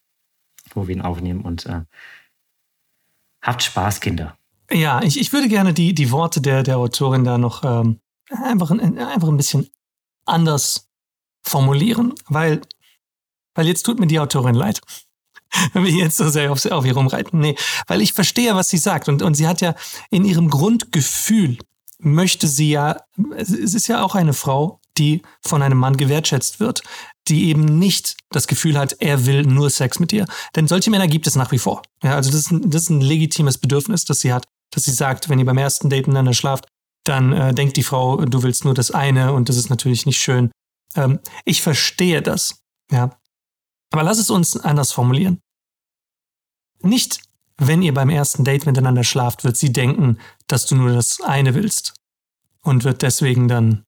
wo 0.76 0.88
wir 0.88 0.96
ihn 0.96 1.02
aufnehmen 1.02 1.42
und 1.42 1.66
äh, 1.66 1.82
habt 3.42 3.62
Spaß, 3.62 4.00
Kinder. 4.00 4.36
Ja, 4.70 5.02
ich, 5.02 5.18
ich 5.18 5.32
würde 5.32 5.48
gerne 5.48 5.72
die, 5.72 5.94
die 5.94 6.10
Worte 6.10 6.40
der, 6.40 6.62
der 6.62 6.78
Autorin 6.78 7.24
da 7.24 7.38
noch 7.38 7.64
ähm, 7.64 8.00
einfach, 8.30 8.70
einfach 8.70 9.28
ein 9.28 9.36
bisschen 9.36 9.68
anders 10.26 10.88
formulieren, 11.42 12.14
weil, 12.28 12.60
weil 13.54 13.66
jetzt 13.66 13.84
tut 13.84 13.98
mir 13.98 14.06
die 14.06 14.20
Autorin 14.20 14.54
leid. 14.54 14.80
Wenn 15.72 15.84
wir 15.84 15.92
jetzt 15.92 16.18
so 16.18 16.28
sehr 16.28 16.52
auf, 16.52 16.64
auf 16.66 16.84
ihr 16.84 16.94
rumreiten. 16.94 17.40
Nee, 17.40 17.56
weil 17.86 18.02
ich 18.02 18.12
verstehe, 18.12 18.54
was 18.54 18.68
sie 18.68 18.76
sagt. 18.76 19.08
Und, 19.08 19.22
und 19.22 19.34
sie 19.34 19.48
hat 19.48 19.62
ja 19.62 19.74
in 20.10 20.26
ihrem 20.26 20.50
Grundgefühl 20.50 21.56
möchte 21.98 22.46
sie 22.46 22.70
ja, 22.70 23.00
es 23.36 23.50
ist 23.50 23.88
ja 23.88 24.02
auch 24.02 24.14
eine 24.14 24.32
Frau, 24.32 24.80
die 24.98 25.22
von 25.40 25.62
einem 25.62 25.78
Mann 25.78 25.96
gewertschätzt 25.96 26.60
wird, 26.60 26.82
die 27.28 27.48
eben 27.48 27.64
nicht 27.64 28.16
das 28.30 28.46
Gefühl 28.46 28.78
hat, 28.78 28.96
er 29.00 29.26
will 29.26 29.42
nur 29.42 29.70
Sex 29.70 29.98
mit 29.98 30.12
ihr. 30.12 30.26
Denn 30.56 30.68
solche 30.68 30.90
Männer 30.90 31.08
gibt 31.08 31.26
es 31.26 31.36
nach 31.36 31.52
wie 31.52 31.58
vor. 31.58 31.82
Ja, 32.02 32.14
also 32.14 32.30
das 32.30 32.40
ist, 32.40 32.50
ein, 32.50 32.70
das 32.70 32.82
ist 32.84 32.90
ein 32.90 33.00
legitimes 33.00 33.58
Bedürfnis, 33.58 34.04
das 34.04 34.20
sie 34.20 34.32
hat, 34.32 34.46
dass 34.70 34.84
sie 34.84 34.92
sagt, 34.92 35.28
wenn 35.28 35.38
ihr 35.38 35.46
beim 35.46 35.58
ersten 35.58 35.90
Date 35.90 36.06
miteinander 36.06 36.34
schlaft, 36.34 36.66
dann 37.04 37.32
äh, 37.32 37.54
denkt 37.54 37.76
die 37.76 37.82
Frau, 37.82 38.16
du 38.16 38.42
willst 38.42 38.64
nur 38.64 38.74
das 38.74 38.90
eine 38.90 39.32
und 39.32 39.48
das 39.48 39.56
ist 39.56 39.70
natürlich 39.70 40.06
nicht 40.06 40.20
schön. 40.20 40.50
Ähm, 40.94 41.20
ich 41.44 41.62
verstehe 41.62 42.22
das. 42.22 42.62
Ja. 42.90 43.18
Aber 43.90 44.02
lass 44.02 44.18
es 44.18 44.30
uns 44.30 44.56
anders 44.56 44.92
formulieren. 44.92 45.40
Nicht, 46.82 47.20
wenn 47.56 47.82
ihr 47.82 47.94
beim 47.94 48.10
ersten 48.10 48.44
Date 48.44 48.66
miteinander 48.66 49.04
schlaft, 49.04 49.44
wird 49.44 49.56
sie 49.56 49.72
denken, 49.72 50.18
dass 50.46 50.66
du 50.66 50.76
nur 50.76 50.92
das 50.92 51.20
eine 51.20 51.54
willst 51.54 51.94
und 52.62 52.84
wird 52.84 53.02
deswegen 53.02 53.48
dann 53.48 53.84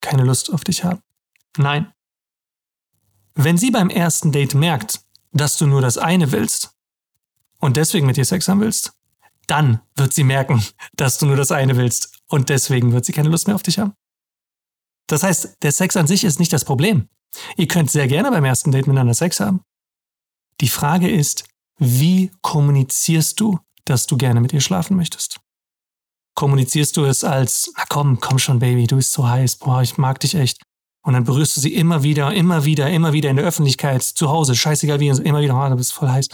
keine 0.00 0.24
Lust 0.24 0.52
auf 0.52 0.64
dich 0.64 0.84
haben. 0.84 1.00
Nein. 1.56 1.92
Wenn 3.34 3.56
sie 3.56 3.70
beim 3.70 3.90
ersten 3.90 4.32
Date 4.32 4.54
merkt, 4.54 5.00
dass 5.32 5.56
du 5.56 5.66
nur 5.66 5.80
das 5.80 5.98
eine 5.98 6.32
willst 6.32 6.74
und 7.58 7.76
deswegen 7.76 8.06
mit 8.06 8.16
dir 8.16 8.24
Sex 8.24 8.48
haben 8.48 8.60
willst, 8.60 8.92
dann 9.46 9.80
wird 9.96 10.12
sie 10.12 10.24
merken, 10.24 10.64
dass 10.94 11.18
du 11.18 11.26
nur 11.26 11.36
das 11.36 11.50
eine 11.50 11.76
willst 11.76 12.20
und 12.28 12.48
deswegen 12.48 12.92
wird 12.92 13.04
sie 13.04 13.12
keine 13.12 13.28
Lust 13.28 13.46
mehr 13.46 13.56
auf 13.56 13.62
dich 13.62 13.78
haben. 13.78 13.94
Das 15.06 15.22
heißt, 15.22 15.58
der 15.62 15.72
Sex 15.72 15.96
an 15.96 16.06
sich 16.06 16.24
ist 16.24 16.38
nicht 16.38 16.52
das 16.52 16.64
Problem. 16.64 17.08
Ihr 17.56 17.66
könnt 17.66 17.90
sehr 17.90 18.06
gerne 18.06 18.30
beim 18.30 18.44
ersten 18.44 18.72
Date 18.72 18.86
miteinander 18.86 19.14
Sex 19.14 19.40
haben. 19.40 19.62
Die 20.60 20.68
Frage 20.68 21.10
ist, 21.10 21.44
wie 21.78 22.30
kommunizierst 22.42 23.40
du, 23.40 23.58
dass 23.84 24.06
du 24.06 24.16
gerne 24.16 24.40
mit 24.40 24.52
ihr 24.52 24.60
schlafen 24.60 24.96
möchtest? 24.96 25.40
kommunizierst 26.34 26.96
du 26.96 27.04
es 27.04 27.24
als, 27.24 27.72
na 27.76 27.84
komm, 27.88 28.20
komm 28.20 28.38
schon, 28.38 28.58
Baby, 28.58 28.86
du 28.86 28.96
bist 28.96 29.12
so 29.12 29.28
heiß, 29.28 29.56
boah, 29.56 29.82
ich 29.82 29.98
mag 29.98 30.20
dich 30.20 30.34
echt. 30.34 30.62
Und 31.02 31.14
dann 31.14 31.24
berührst 31.24 31.56
du 31.56 31.60
sie 31.60 31.74
immer 31.74 32.02
wieder, 32.02 32.32
immer 32.32 32.64
wieder, 32.64 32.88
immer 32.88 33.12
wieder 33.12 33.30
in 33.30 33.36
der 33.36 33.44
Öffentlichkeit, 33.44 34.02
zu 34.02 34.30
Hause, 34.30 34.54
scheißegal 34.54 35.00
wie, 35.00 35.08
immer 35.08 35.40
wieder, 35.40 35.60
oh, 35.60 35.68
du 35.68 35.76
bist 35.76 35.92
voll 35.92 36.08
heiß. 36.08 36.28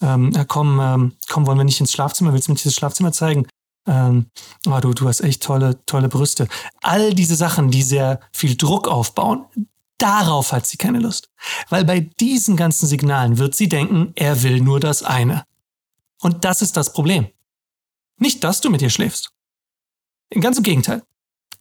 Ähm, 0.00 0.32
komm, 0.48 0.80
ähm, 0.80 1.12
komm, 1.28 1.46
wollen 1.46 1.58
wir 1.58 1.64
nicht 1.64 1.80
ins 1.80 1.92
Schlafzimmer? 1.92 2.32
Willst 2.32 2.48
du 2.48 2.52
mir 2.52 2.54
nicht 2.54 2.66
das 2.66 2.74
Schlafzimmer 2.74 3.12
zeigen? 3.12 3.46
Ähm, 3.86 4.26
oh, 4.66 4.78
du, 4.80 4.92
du 4.94 5.06
hast 5.06 5.20
echt 5.20 5.42
tolle, 5.42 5.84
tolle 5.84 6.08
Brüste. 6.08 6.48
All 6.82 7.14
diese 7.14 7.36
Sachen, 7.36 7.70
die 7.70 7.82
sehr 7.82 8.20
viel 8.32 8.56
Druck 8.56 8.88
aufbauen, 8.88 9.44
darauf 9.98 10.52
hat 10.52 10.66
sie 10.66 10.78
keine 10.78 11.00
Lust. 11.00 11.30
Weil 11.68 11.84
bei 11.84 12.00
diesen 12.00 12.56
ganzen 12.56 12.86
Signalen 12.86 13.38
wird 13.38 13.54
sie 13.54 13.68
denken, 13.68 14.12
er 14.16 14.42
will 14.42 14.60
nur 14.60 14.80
das 14.80 15.02
eine. 15.02 15.44
Und 16.20 16.44
das 16.44 16.62
ist 16.62 16.76
das 16.76 16.92
Problem. 16.92 17.28
Nicht, 18.18 18.42
dass 18.42 18.60
du 18.60 18.70
mit 18.70 18.80
ihr 18.80 18.90
schläfst. 18.90 19.32
Ganz 20.30 20.56
im 20.56 20.62
Gegenteil. 20.62 21.02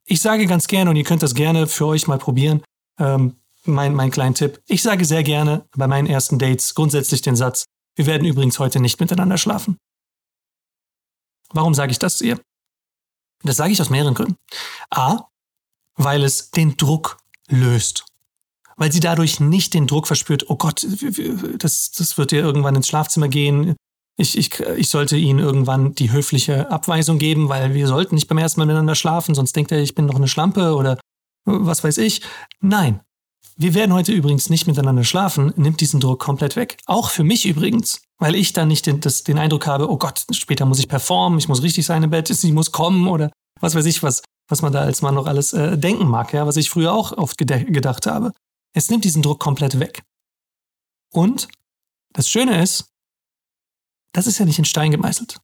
Ich 0.06 0.22
sage 0.22 0.48
ganz 0.48 0.68
gerne, 0.68 0.90
und 0.90 0.96
ihr 0.96 1.04
könnt 1.04 1.24
das 1.24 1.34
gerne 1.34 1.68
für 1.68 1.86
euch 1.88 2.08
mal 2.08 2.18
probieren, 2.18 2.62
ähm, 3.00 3.38
mein, 3.66 3.96
mein 3.96 4.12
kleinen 4.12 4.36
Tipp. 4.36 4.62
Ich 4.68 4.82
sage 4.82 5.06
sehr 5.06 5.24
gerne 5.24 5.66
bei 5.76 5.88
meinen 5.88 6.08
ersten 6.08 6.38
Dates 6.40 6.76
grundsätzlich 6.76 7.22
den 7.22 7.36
Satz, 7.36 7.66
wir 7.96 8.06
werden 8.06 8.26
übrigens 8.26 8.60
heute 8.60 8.80
nicht 8.80 9.00
miteinander 9.00 9.38
schlafen. 9.38 9.78
Warum 11.52 11.74
sage 11.74 11.92
ich 11.92 12.00
das 12.00 12.18
zu 12.18 12.26
ihr? 12.26 12.40
Das 13.44 13.58
sage 13.58 13.72
ich 13.72 13.82
aus 13.82 13.90
mehreren 13.90 14.16
Gründen. 14.16 14.38
A, 14.90 15.28
weil 15.96 16.24
es 16.24 16.50
den 16.50 16.76
Druck 16.78 17.18
löst. 17.48 18.06
Weil 18.76 18.92
sie 18.92 19.00
dadurch 19.00 19.40
nicht 19.40 19.76
den 19.76 19.86
Druck 19.86 20.08
verspürt, 20.08 20.50
oh 20.50 20.56
Gott, 20.56 20.86
das, 21.60 21.92
das 21.92 22.18
wird 22.18 22.32
ihr 22.32 22.42
irgendwann 22.42 22.76
ins 22.76 22.88
Schlafzimmer 22.88 23.28
gehen, 23.28 23.76
ich, 24.18 24.38
ich, 24.38 24.60
ich 24.60 24.90
sollte 24.90 25.18
ihnen 25.18 25.40
irgendwann 25.40 25.96
die 25.96 26.12
höfliche 26.12 26.70
Abweisung 26.70 27.18
geben, 27.18 27.50
weil 27.50 27.74
wir 27.74 27.88
sollten 27.88 28.16
nicht 28.16 28.28
beim 28.28 28.38
ersten 28.38 28.60
Mal 28.60 28.66
miteinander 28.66 28.96
schlafen, 28.96 29.34
sonst 29.34 29.56
denkt 29.56 29.72
er, 29.72 29.82
ich 29.82 29.96
bin 29.96 30.06
noch 30.06 30.16
eine 30.16 30.28
Schlampe 30.28 30.76
oder 30.76 31.00
was 31.46 31.84
weiß 31.84 31.98
ich. 31.98 32.22
Nein, 32.62 33.02
wir 33.56 33.74
werden 33.74 33.94
heute 33.94 34.12
übrigens 34.12 34.50
nicht 34.50 34.68
miteinander 34.68 35.04
schlafen, 35.04 35.54
nimmt 35.56 35.82
diesen 35.82 36.00
Druck 36.00 36.20
komplett 36.20 36.56
weg. 36.56 36.78
Auch 36.86 37.10
für 37.10 37.24
mich 37.24 37.46
übrigens, 37.46 38.02
weil 38.20 38.36
ich 38.36 38.54
dann 38.54 38.68
nicht 38.68 38.86
den, 38.86 39.00
das, 39.00 39.24
den 39.24 39.38
Eindruck 39.38 39.68
habe, 39.68 39.90
oh 39.90 39.98
Gott, 39.98 40.26
später 40.32 40.66
muss 40.66 40.80
ich 40.80 40.88
performen, 40.88 41.40
ich 41.40 41.48
muss 41.48 41.64
richtig 41.64 41.86
sein 41.86 42.04
im 42.04 42.10
Bett, 42.10 42.30
ich 42.44 42.52
muss 42.52 42.72
kommen 42.72 43.08
oder 43.08 43.32
was 43.60 43.76
weiß 43.76 43.86
ich 43.86 44.04
was, 44.04 44.22
was 44.50 44.62
man 44.62 44.74
da 44.74 44.82
als 44.82 45.02
Mann 45.02 45.16
noch 45.16 45.28
alles 45.28 45.54
äh, 45.54 45.78
denken 45.78 46.08
mag, 46.08 46.34
ja, 46.34 46.46
was 46.46 46.58
ich 46.58 46.70
früher 46.70 46.94
auch 46.94 47.12
oft 47.14 47.38
gedacht 47.38 48.08
habe. 48.08 48.32
Es 48.76 48.90
nimmt 48.90 49.06
diesen 49.06 49.22
Druck 49.22 49.40
komplett 49.40 49.80
weg. 49.80 50.02
Und 51.12 51.48
das 52.14 52.28
Schöne 52.28 52.62
ist, 52.62 52.93
das 54.14 54.28
ist 54.28 54.40
ja 54.40 54.46
nicht 54.46 54.60
in 54.60 54.66
Stein 54.66 54.92
gemeißelt. 54.92 55.38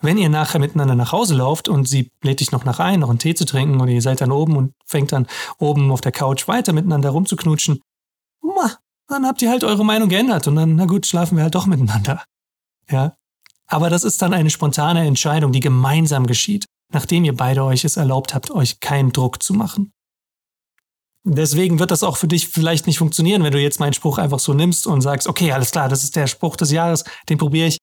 Wenn 0.00 0.18
ihr 0.18 0.28
nachher 0.28 0.58
miteinander 0.58 0.94
nach 0.94 1.12
Hause 1.12 1.34
lauft 1.34 1.68
und 1.68 1.88
sie 1.88 2.10
lädt 2.22 2.40
dich 2.40 2.52
noch 2.52 2.64
nach 2.64 2.78
ein, 2.80 3.00
noch 3.00 3.10
einen 3.10 3.18
Tee 3.18 3.34
zu 3.34 3.44
trinken 3.44 3.80
und 3.80 3.88
ihr 3.88 4.02
seid 4.02 4.20
dann 4.20 4.32
oben 4.32 4.56
und 4.56 4.74
fängt 4.86 5.12
dann 5.12 5.26
oben 5.58 5.90
auf 5.90 6.00
der 6.00 6.12
Couch 6.12 6.48
weiter 6.48 6.72
miteinander 6.72 7.10
rumzuknutschen, 7.10 7.80
dann 9.08 9.26
habt 9.26 9.42
ihr 9.42 9.50
halt 9.50 9.64
eure 9.64 9.84
Meinung 9.84 10.08
geändert 10.08 10.46
und 10.48 10.56
dann, 10.56 10.74
na 10.76 10.86
gut, 10.86 11.06
schlafen 11.06 11.36
wir 11.36 11.44
halt 11.44 11.54
doch 11.54 11.66
miteinander. 11.66 12.22
Ja. 12.90 13.16
Aber 13.66 13.88
das 13.88 14.04
ist 14.04 14.20
dann 14.20 14.34
eine 14.34 14.50
spontane 14.50 15.06
Entscheidung, 15.06 15.52
die 15.52 15.60
gemeinsam 15.60 16.26
geschieht, 16.26 16.66
nachdem 16.92 17.24
ihr 17.24 17.34
beide 17.34 17.64
euch 17.64 17.84
es 17.84 17.96
erlaubt 17.96 18.34
habt, 18.34 18.50
euch 18.50 18.80
keinen 18.80 19.12
Druck 19.12 19.42
zu 19.42 19.54
machen. 19.54 19.92
Deswegen 21.26 21.78
wird 21.78 21.90
das 21.90 22.02
auch 22.02 22.18
für 22.18 22.28
dich 22.28 22.48
vielleicht 22.48 22.86
nicht 22.86 22.98
funktionieren, 22.98 23.42
wenn 23.42 23.52
du 23.52 23.60
jetzt 23.60 23.80
meinen 23.80 23.94
Spruch 23.94 24.18
einfach 24.18 24.38
so 24.38 24.52
nimmst 24.52 24.86
und 24.86 25.00
sagst, 25.00 25.26
okay, 25.26 25.52
alles 25.52 25.70
klar, 25.70 25.88
das 25.88 26.04
ist 26.04 26.16
der 26.16 26.26
Spruch 26.26 26.56
des 26.56 26.70
Jahres, 26.70 27.04
den 27.30 27.38
probiere 27.38 27.68
ich. 27.68 27.78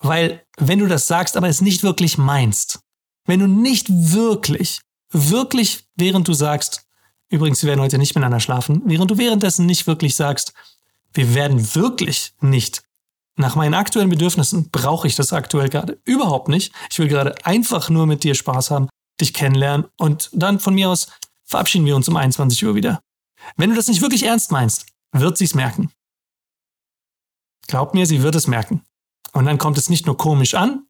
Weil 0.00 0.42
wenn 0.58 0.80
du 0.80 0.86
das 0.86 1.06
sagst, 1.06 1.38
aber 1.38 1.48
es 1.48 1.62
nicht 1.62 1.82
wirklich 1.82 2.18
meinst, 2.18 2.80
wenn 3.24 3.40
du 3.40 3.46
nicht 3.46 3.86
wirklich, 3.88 4.80
wirklich, 5.10 5.86
während 5.96 6.28
du 6.28 6.34
sagst, 6.34 6.84
übrigens, 7.30 7.62
wir 7.62 7.68
werden 7.68 7.80
heute 7.80 7.96
nicht 7.96 8.14
miteinander 8.14 8.40
schlafen, 8.40 8.82
während 8.84 9.10
du 9.10 9.16
währenddessen 9.16 9.64
nicht 9.64 9.86
wirklich 9.86 10.14
sagst, 10.14 10.52
wir 11.14 11.34
werden 11.34 11.74
wirklich 11.74 12.34
nicht. 12.40 12.82
Nach 13.36 13.56
meinen 13.56 13.74
aktuellen 13.74 14.10
Bedürfnissen 14.10 14.68
brauche 14.70 15.08
ich 15.08 15.16
das 15.16 15.32
aktuell 15.32 15.70
gerade 15.70 15.98
überhaupt 16.04 16.48
nicht. 16.48 16.72
Ich 16.90 16.98
will 16.98 17.08
gerade 17.08 17.34
einfach 17.46 17.88
nur 17.88 18.06
mit 18.06 18.24
dir 18.24 18.34
Spaß 18.34 18.70
haben, 18.70 18.88
dich 19.20 19.32
kennenlernen 19.32 19.86
und 19.96 20.28
dann 20.32 20.60
von 20.60 20.74
mir 20.74 20.90
aus 20.90 21.08
verabschieden 21.44 21.86
wir 21.86 21.96
uns 21.96 22.08
um 22.08 22.16
21 22.16 22.64
Uhr 22.64 22.74
wieder. 22.74 23.00
Wenn 23.56 23.70
du 23.70 23.76
das 23.76 23.88
nicht 23.88 24.00
wirklich 24.00 24.24
ernst 24.24 24.50
meinst, 24.50 24.86
wird 25.12 25.36
sie 25.38 25.44
es 25.44 25.54
merken. 25.54 25.92
Glaub 27.66 27.94
mir, 27.94 28.06
sie 28.06 28.22
wird 28.22 28.34
es 28.34 28.46
merken. 28.46 28.82
Und 29.32 29.46
dann 29.46 29.58
kommt 29.58 29.78
es 29.78 29.88
nicht 29.88 30.06
nur 30.06 30.16
komisch 30.16 30.54
an, 30.54 30.86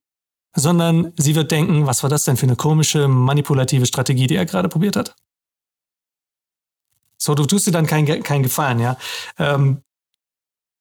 sondern 0.55 1.12
sie 1.16 1.35
wird 1.35 1.51
denken, 1.51 1.86
was 1.86 2.02
war 2.02 2.10
das 2.10 2.24
denn 2.24 2.36
für 2.36 2.47
eine 2.47 2.56
komische, 2.56 3.09
manipulative 3.09 3.86
Strategie, 3.86 4.26
die 4.26 4.36
er 4.36 4.47
gerade 4.47 4.68
probiert 4.68 4.97
hat. 4.97 5.16
So, 7.16 7.35
du 7.35 7.47
tust 7.47 7.66
dir 7.66 7.72
dann 7.72 7.86
keinen 7.86 8.22
kein 8.22 8.43
Gefallen, 8.43 8.78
ja. 8.81 8.97
Ähm, 9.39 9.82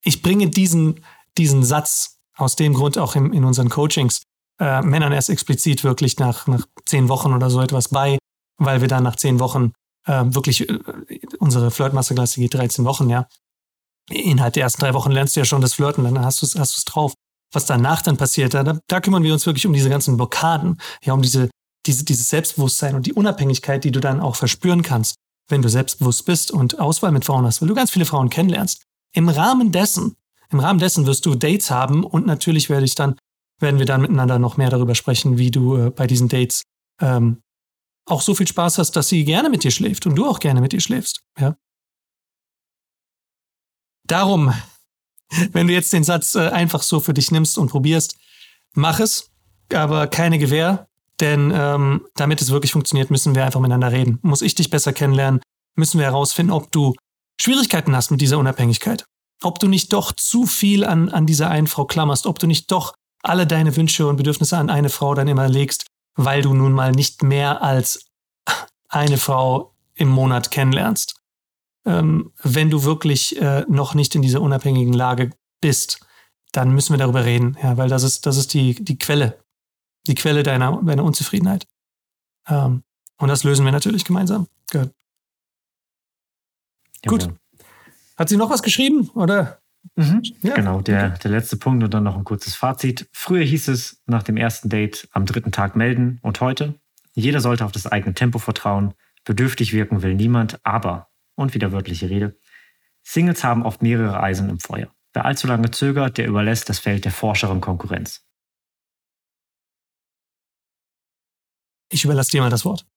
ich 0.02 0.22
bringe 0.22 0.50
diesen, 0.50 1.04
diesen 1.38 1.64
Satz 1.64 2.20
aus 2.36 2.56
dem 2.56 2.74
Grund 2.74 2.98
auch 2.98 3.16
in, 3.16 3.32
in 3.34 3.45
unseren 3.45 3.70
Coachings 3.70 4.24
äh, 4.60 4.82
Männern 4.82 5.14
erst 5.14 5.30
explizit 5.30 5.84
wirklich 5.84 6.18
nach, 6.18 6.48
nach 6.48 6.66
zehn 6.86 7.08
Wochen 7.08 7.34
oder 7.34 7.50
so 7.50 7.62
etwas 7.62 7.90
bei, 7.90 8.18
weil 8.58 8.82
wir 8.82 8.88
dann 8.88 9.04
nach 9.04 9.16
zehn 9.16 9.40
Wochen 9.40 9.74
äh, 10.06 10.24
wirklich, 10.26 10.70
äh, 10.70 10.80
unsere 11.40 11.72
Flirt-Masterklasse 11.72 12.40
geht 12.40 12.54
13 12.54 12.86
Wochen, 12.86 13.10
ja. 13.10 13.28
Innerhalb 14.10 14.54
der 14.54 14.64
ersten 14.64 14.82
drei 14.82 14.94
Wochen 14.94 15.12
lernst 15.12 15.36
du 15.36 15.40
ja 15.40 15.46
schon 15.46 15.62
das 15.62 15.76
Flirten, 15.76 16.04
dann 16.04 16.26
hast 16.26 16.42
du 16.42 16.46
es 16.46 16.56
hast 16.56 16.84
drauf. 16.86 17.14
Was 17.54 17.66
danach 17.66 18.02
dann 18.02 18.18
passiert, 18.18 18.54
da, 18.54 18.80
da 18.88 19.00
kümmern 19.00 19.24
wir 19.24 19.32
uns 19.32 19.46
wirklich 19.46 19.66
um 19.66 19.74
diese 19.74 19.90
ganzen 19.90 20.18
Blockaden, 20.18 20.82
ja, 21.04 21.14
um 21.14 21.22
diese, 21.22 21.50
diese, 21.86 22.04
dieses 22.04 22.30
Selbstbewusstsein 22.30 22.96
und 22.96 23.06
die 23.06 23.14
Unabhängigkeit, 23.14 23.84
die 23.84 23.92
du 23.92 24.00
dann 24.00 24.20
auch 24.20 24.36
verspüren 24.36 24.82
kannst, 24.82 25.16
wenn 25.50 25.62
du 25.62 25.70
selbstbewusst 25.70 26.26
bist 26.26 26.52
und 26.52 26.80
Auswahl 26.80 27.12
mit 27.12 27.26
Frauen 27.26 27.46
hast, 27.46 27.62
weil 27.62 27.70
du 27.70 27.76
ganz 27.76 27.92
viele 27.92 28.06
Frauen 28.06 28.30
kennenlernst. 28.30 28.84
Im 29.14 29.30
Rahmen 29.30 29.72
dessen, 29.72 30.16
im 30.50 30.60
Rahmen 30.60 30.80
dessen 30.80 31.06
wirst 31.06 31.26
du 31.26 31.36
Dates 31.36 31.70
haben 31.70 32.04
und 32.04 32.26
natürlich 32.26 32.70
werde 32.70 32.86
ich 32.86 32.96
dann, 32.96 33.16
werden 33.60 33.80
wir 33.80 33.86
dann 33.86 34.02
miteinander 34.02 34.40
noch 34.40 34.58
mehr 34.58 34.70
darüber 34.70 34.96
sprechen, 34.96 35.38
wie 35.38 35.52
du 35.52 35.78
äh, 35.78 35.90
bei 35.92 36.08
diesen 36.08 36.28
Dates 36.28 36.64
ähm, 37.02 37.42
auch 38.06 38.22
so 38.22 38.36
viel 38.36 38.48
Spaß 38.48 38.78
hast, 38.78 38.92
dass 38.92 39.08
sie 39.08 39.24
gerne 39.24 39.50
mit 39.50 39.64
dir 39.64 39.72
schläft 39.72 40.06
und 40.06 40.16
du 40.16 40.26
auch 40.26 40.40
gerne 40.40 40.62
mit 40.62 40.74
ihr 40.74 40.82
schläfst. 40.82 41.22
Ja? 41.40 41.56
Darum, 44.06 44.54
wenn 45.52 45.68
du 45.68 45.74
jetzt 45.74 45.94
den 45.94 46.04
Satz 46.04 46.36
äh, 46.36 46.50
einfach 46.50 46.84
so 46.84 47.00
für 47.00 47.14
dich 47.14 47.32
nimmst 47.32 47.58
und 47.58 47.70
probierst, 47.70 48.18
mach 48.74 49.00
es, 49.00 49.32
aber 49.74 50.08
keine 50.08 50.38
Gewähr, 50.38 50.88
denn 51.20 51.52
ähm, 51.56 52.06
damit 52.16 52.42
es 52.42 52.52
wirklich 52.52 52.74
funktioniert, 52.74 53.12
müssen 53.12 53.36
wir 53.36 53.46
einfach 53.46 53.60
miteinander 53.60 53.92
reden. 53.92 54.20
Muss 54.22 54.42
ich 54.42 54.56
dich 54.56 54.70
besser 54.70 54.94
kennenlernen, 54.94 55.42
müssen 55.76 56.00
wir 56.00 56.06
herausfinden, 56.06 56.52
ob 56.52 56.72
du 56.72 56.96
Schwierigkeiten 57.40 57.96
hast 57.96 58.12
mit 58.12 58.22
dieser 58.22 58.38
Unabhängigkeit. 58.38 59.06
Ob 59.42 59.60
du 59.60 59.68
nicht 59.68 59.94
doch 59.94 60.12
zu 60.12 60.46
viel 60.46 60.84
an, 60.86 61.10
an 61.10 61.26
dieser 61.26 61.50
einen 61.50 61.68
Frau 61.68 61.86
klammerst, 61.86 62.28
ob 62.28 62.40
du 62.40 62.48
nicht 62.48 62.72
doch 62.72 62.94
alle 63.22 63.48
deine 63.48 63.76
Wünsche 63.76 64.08
und 64.08 64.18
Bedürfnisse 64.18 64.58
an 64.58 64.70
eine 64.70 64.90
Frau 64.90 65.16
dann 65.16 65.28
immer 65.28 65.48
legst, 65.48 65.86
weil 66.15 66.41
du 66.41 66.53
nun 66.53 66.73
mal 66.73 66.91
nicht 66.91 67.23
mehr 67.23 67.61
als 67.61 68.11
eine 68.90 69.18
Frau 69.18 69.76
im 69.95 70.10
Monat 70.10 70.52
kennenlernst. 70.52 71.22
Ähm, 71.85 72.31
wenn 72.41 72.69
du 72.69 72.84
wirklich 72.84 73.40
äh, 73.41 73.65
noch 73.68 73.94
nicht 73.94 74.15
in 74.15 74.22
dieser 74.22 74.41
unabhängigen 74.41 74.94
Lage 74.94 75.31
bist, 75.60 76.06
dann 76.52 76.73
müssen 76.73 76.94
wir 76.94 76.98
darüber 76.98 77.26
reden, 77.26 77.57
ja, 77.61 77.77
weil 77.77 77.90
das 77.90 78.03
ist, 78.03 78.26
das 78.26 78.38
ist 78.38 78.53
die, 78.53 78.76
die 78.84 78.98
Quelle, 78.98 79.44
die 80.07 80.15
Quelle 80.15 80.44
deiner, 80.44 80.81
deiner 80.84 81.03
Unzufriedenheit. 81.03 81.68
Ähm, 82.48 82.84
und 83.18 83.27
das 83.27 83.44
lösen 83.44 83.65
wir 83.65 83.72
natürlich 83.72 84.06
gemeinsam. 84.06 84.48
Good. 84.72 84.91
Gut. 87.06 87.30
Hat 88.18 88.30
sie 88.30 88.38
noch 88.38 88.49
was 88.49 88.64
geschrieben, 88.64 89.10
oder? 89.15 89.62
Mhm. 89.96 90.24
Ja. 90.42 90.56
Genau, 90.56 90.82
der, 90.82 91.10
der 91.10 91.32
letzte 91.32 91.58
Punkt 91.58 91.84
und 91.84 91.94
dann 91.94 92.04
noch 92.04 92.18
ein 92.18 92.24
kurzes 92.24 92.56
Fazit. 92.56 93.08
Früher 93.12 93.44
hieß 93.44 93.68
es 93.68 94.02
nach 94.06 94.24
dem 94.24 94.38
ersten 94.38 94.70
Date 94.70 95.08
am 95.12 95.26
dritten 95.26 95.52
Tag 95.52 95.76
melden 95.76 96.20
und 96.22 96.42
heute, 96.42 96.80
jeder 97.14 97.42
sollte 97.42 97.66
auf 97.66 97.72
das 97.72 97.88
eigene 97.88 98.14
Tempo 98.14 98.40
vertrauen. 98.40 98.94
Bedürftig 99.24 99.74
wirken 99.74 100.02
will 100.02 100.16
niemand, 100.16 100.60
aber, 100.66 101.10
und 101.36 101.54
wieder 101.54 101.72
wörtliche 101.72 102.10
Rede, 102.10 102.38
Singles 103.04 103.44
haben 103.44 103.64
oft 103.64 103.82
mehrere 103.82 104.22
Eisen 104.22 104.50
im 104.50 104.60
Feuer. 104.60 104.94
Wer 105.14 105.26
allzu 105.26 105.48
lange 105.48 105.70
zögert, 105.72 106.18
der 106.18 106.28
überlässt 106.28 106.70
das 106.70 106.80
Feld 106.80 107.06
der 107.06 107.12
forscheren 107.12 107.62
Konkurrenz. 107.62 108.26
Ich 111.90 112.04
überlasse 112.04 112.32
dir 112.32 112.42
mal 112.42 112.50
das 112.50 112.66
Wort. 112.66 112.88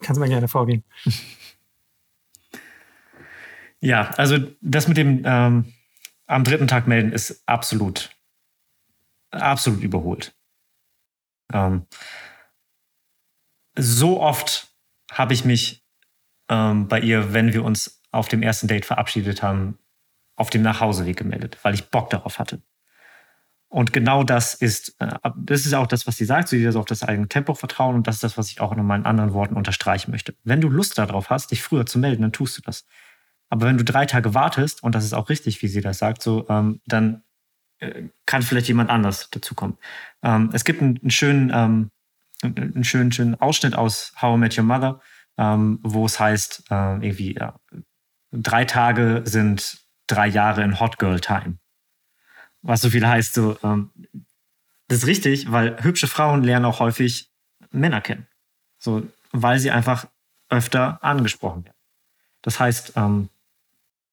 Kannst 0.00 0.18
du 0.18 0.20
mal 0.20 0.28
gerne 0.28 0.48
vorgehen. 0.48 0.84
Ja, 3.82 4.10
also 4.18 4.36
das 4.60 4.88
mit 4.88 4.98
dem 4.98 5.22
ähm, 5.24 5.72
am 6.30 6.44
dritten 6.44 6.68
Tag 6.68 6.86
melden 6.86 7.12
ist 7.12 7.42
absolut, 7.46 8.10
absolut 9.30 9.82
überholt. 9.82 10.34
Ähm, 11.52 11.86
so 13.76 14.20
oft 14.20 14.68
habe 15.10 15.34
ich 15.34 15.44
mich 15.44 15.84
ähm, 16.48 16.86
bei 16.86 17.00
ihr, 17.00 17.32
wenn 17.32 17.52
wir 17.52 17.64
uns 17.64 18.00
auf 18.12 18.28
dem 18.28 18.42
ersten 18.42 18.68
Date 18.68 18.86
verabschiedet 18.86 19.42
haben, 19.42 19.78
auf 20.36 20.50
dem 20.50 20.62
Nachhauseweg 20.62 21.16
gemeldet, 21.16 21.58
weil 21.62 21.74
ich 21.74 21.90
Bock 21.90 22.10
darauf 22.10 22.38
hatte. 22.38 22.62
Und 23.68 23.92
genau 23.92 24.24
das 24.24 24.54
ist, 24.54 24.96
äh, 25.00 25.18
das 25.36 25.66
ist 25.66 25.74
auch 25.74 25.86
das, 25.86 26.06
was 26.06 26.16
sie 26.16 26.24
sagt, 26.24 26.48
sie 26.48 26.62
soll 26.70 26.80
auf 26.80 26.86
das 26.86 27.02
eigene 27.02 27.28
Tempo 27.28 27.54
vertrauen 27.54 27.96
und 27.96 28.06
das 28.06 28.16
ist 28.16 28.24
das, 28.24 28.38
was 28.38 28.50
ich 28.50 28.60
auch 28.60 28.72
in 28.72 28.84
meinen 28.84 29.06
anderen 29.06 29.32
Worten 29.32 29.56
unterstreichen 29.56 30.12
möchte. 30.12 30.34
Wenn 30.44 30.60
du 30.60 30.68
Lust 30.68 30.96
darauf 30.96 31.30
hast, 31.30 31.50
dich 31.50 31.62
früher 31.62 31.86
zu 31.86 31.98
melden, 31.98 32.22
dann 32.22 32.32
tust 32.32 32.56
du 32.56 32.62
das. 32.62 32.86
Aber 33.50 33.66
wenn 33.66 33.76
du 33.76 33.84
drei 33.84 34.06
Tage 34.06 34.32
wartest, 34.32 34.82
und 34.82 34.94
das 34.94 35.04
ist 35.04 35.12
auch 35.12 35.28
richtig, 35.28 35.60
wie 35.60 35.68
sie 35.68 35.80
das 35.80 35.98
sagt, 35.98 36.22
so, 36.22 36.48
ähm, 36.48 36.80
dann 36.86 37.24
äh, 37.80 38.04
kann 38.24 38.42
vielleicht 38.42 38.68
jemand 38.68 38.90
anders 38.90 39.28
dazukommen. 39.30 39.76
Ähm, 40.22 40.50
es 40.52 40.64
gibt 40.64 40.80
einen, 40.80 40.98
einen 40.98 41.10
schönen, 41.10 41.50
ähm, 41.52 41.90
einen 42.42 42.84
schönen, 42.84 43.12
schönen 43.12 43.34
Ausschnitt 43.34 43.74
aus 43.74 44.12
How 44.22 44.36
I 44.36 44.38
Met 44.38 44.56
Your 44.56 44.64
Mother, 44.64 45.00
ähm, 45.36 45.80
wo 45.82 46.06
es 46.06 46.18
heißt, 46.18 46.64
äh, 46.70 46.94
irgendwie, 47.04 47.34
ja, 47.34 47.58
drei 48.32 48.64
Tage 48.64 49.22
sind 49.24 49.80
drei 50.06 50.28
Jahre 50.28 50.62
in 50.62 50.78
Hot 50.80 50.98
Girl 50.98 51.20
Time. 51.20 51.58
Was 52.62 52.82
so 52.82 52.90
viel 52.90 53.06
heißt, 53.06 53.34
so, 53.34 53.58
ähm, 53.62 53.90
das 54.88 54.98
ist 54.98 55.06
richtig, 55.06 55.50
weil 55.50 55.82
hübsche 55.82 56.08
Frauen 56.08 56.42
lernen 56.42 56.66
auch 56.66 56.80
häufig 56.80 57.30
Männer 57.70 58.00
kennen. 58.00 58.26
So, 58.78 59.06
weil 59.32 59.58
sie 59.58 59.70
einfach 59.70 60.06
öfter 60.48 61.02
angesprochen 61.02 61.64
werden. 61.64 61.76
Das 62.42 62.58
heißt, 62.58 62.94
ähm, 62.96 63.28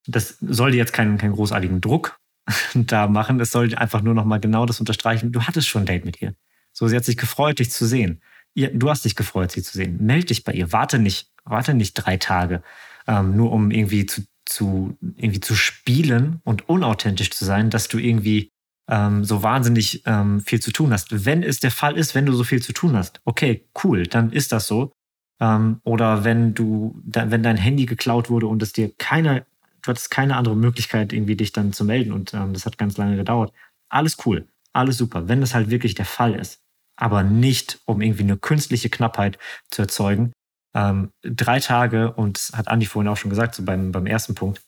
das 0.08 0.38
soll 0.42 0.72
dir 0.72 0.78
jetzt 0.78 0.94
keinen, 0.94 1.18
keinen 1.18 1.34
großartigen 1.34 1.82
Druck 1.82 2.20
da 2.74 3.08
machen. 3.08 3.40
Es 3.40 3.52
soll 3.52 3.74
einfach 3.76 4.02
nur 4.02 4.14
noch 4.14 4.26
mal 4.26 4.40
genau 4.40 4.66
das 4.66 4.80
unterstreichen. 4.80 5.32
Du 5.32 5.44
hattest 5.44 5.68
schon 5.68 5.84
ein 5.84 5.88
Date 5.88 6.06
mit 6.06 6.22
ihr. 6.22 6.34
So, 6.74 6.88
sie 6.88 6.96
hat 6.96 7.06
sich 7.06 7.18
gefreut, 7.18 7.60
dich 7.60 7.72
zu 7.72 7.86
sehen. 7.86 8.22
Ihr, 8.54 8.74
du 8.74 8.90
hast 8.90 9.06
dich 9.06 9.16
gefreut, 9.16 9.52
sie 9.52 9.64
zu 9.64 9.78
sehen. 9.78 9.98
Meld 10.00 10.30
dich 10.30 10.44
bei 10.44 10.54
ihr. 10.54 10.72
Warte 10.72 11.00
nicht, 11.00 11.32
warte 11.44 11.74
nicht 11.74 11.94
drei 11.94 12.18
Tage, 12.18 12.64
ähm, 13.08 13.36
nur 13.36 13.52
um 13.52 13.72
irgendwie 13.72 14.06
zu, 14.06 14.22
zu, 14.46 14.98
irgendwie 15.16 15.40
zu 15.40 15.56
spielen 15.56 16.40
und 16.44 16.70
unauthentisch 16.70 17.32
zu 17.32 17.46
sein, 17.46 17.70
dass 17.70 17.88
du 17.88 17.98
irgendwie 17.98 18.52
ähm, 18.90 19.24
so 19.24 19.44
wahnsinnig 19.44 20.04
ähm, 20.06 20.40
viel 20.42 20.62
zu 20.62 20.72
tun 20.72 20.94
hast. 20.94 21.26
Wenn 21.26 21.44
es 21.44 21.60
der 21.60 21.72
Fall 21.72 21.98
ist, 21.98 22.16
wenn 22.16 22.26
du 22.26 22.34
so 22.34 22.44
viel 22.44 22.62
zu 22.62 22.74
tun 22.74 22.96
hast, 22.96 23.22
okay, 23.26 23.68
cool, 23.84 24.04
dann 24.04 24.32
ist 24.32 24.52
das 24.52 24.68
so. 24.68 24.92
Ähm, 25.40 25.82
oder 25.84 26.24
wenn 26.24 26.54
du, 26.54 27.00
wenn 27.04 27.44
dein 27.44 27.58
Handy 27.58 27.86
geklaut 27.86 28.30
wurde 28.30 28.48
und 28.48 28.64
es 28.64 28.74
dir 28.74 28.92
keine, 28.98 29.46
du 29.88 29.92
hattest 29.92 30.12
keine 30.12 30.36
andere 30.36 30.56
Möglichkeit, 30.56 31.14
irgendwie 31.14 31.36
dich 31.36 31.52
dann 31.52 31.74
zu 31.74 31.86
melden 31.86 32.12
und 32.12 32.34
ähm, 32.34 32.54
das 32.54 32.66
hat 32.66 32.78
ganz 32.78 32.98
lange 32.98 33.16
gedauert. 33.16 33.54
Alles 33.90 34.18
cool, 34.26 34.48
alles 34.74 34.98
super, 34.98 35.28
wenn 35.28 35.42
das 35.42 35.54
halt 35.54 35.70
wirklich 35.70 35.96
der 35.96 36.06
Fall 36.06 36.36
ist. 36.36 36.62
Aber 36.96 37.24
nicht, 37.24 37.80
um 37.86 38.02
irgendwie 38.02 38.24
eine 38.24 38.38
künstliche 38.38 38.90
Knappheit 38.90 39.38
zu 39.70 39.84
erzeugen. 39.84 40.34
Ähm, 40.74 41.12
drei 41.22 41.60
Tage, 41.60 42.14
und 42.14 42.38
das 42.38 42.58
hat 42.58 42.68
Andi 42.68 42.86
vorhin 42.86 43.08
auch 43.10 43.18
schon 43.18 43.30
gesagt, 43.30 43.56
so 43.56 43.64
beim, 43.64 43.92
beim 43.92 44.08
ersten 44.08 44.36
Punkt, 44.36 44.62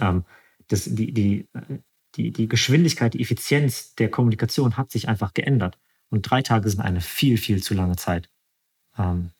ähm, 0.00 0.24
das, 0.68 0.84
die, 0.84 1.12
die, 1.12 1.48
die, 2.14 2.30
die 2.30 2.48
Geschwindigkeit, 2.48 3.14
die 3.14 3.20
Effizienz 3.20 3.94
der 3.96 4.10
Kommunikation 4.10 4.76
hat 4.76 4.90
sich 4.90 5.08
einfach 5.08 5.34
geändert. 5.34 5.78
Und 6.10 6.22
drei 6.22 6.42
Tage 6.42 6.68
sind 6.68 6.80
eine 6.80 7.00
viel, 7.00 7.38
viel 7.38 7.62
zu 7.62 7.74
lange 7.74 7.96
Zeit. 7.96 8.28
Ähm, 8.96 9.30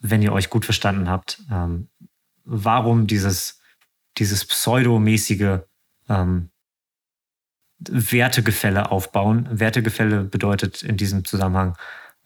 wenn 0.00 0.22
ihr 0.22 0.32
euch 0.32 0.50
gut 0.50 0.64
verstanden 0.64 1.08
habt, 1.08 1.42
ähm, 1.50 1.88
warum 2.44 3.06
dieses, 3.06 3.61
dieses 4.18 4.44
pseudomäßige 4.44 5.60
ähm, 6.08 6.50
Wertegefälle 7.88 8.90
aufbauen. 8.90 9.48
Wertegefälle 9.50 10.24
bedeutet 10.24 10.82
in 10.82 10.96
diesem 10.96 11.24
Zusammenhang, 11.24 11.76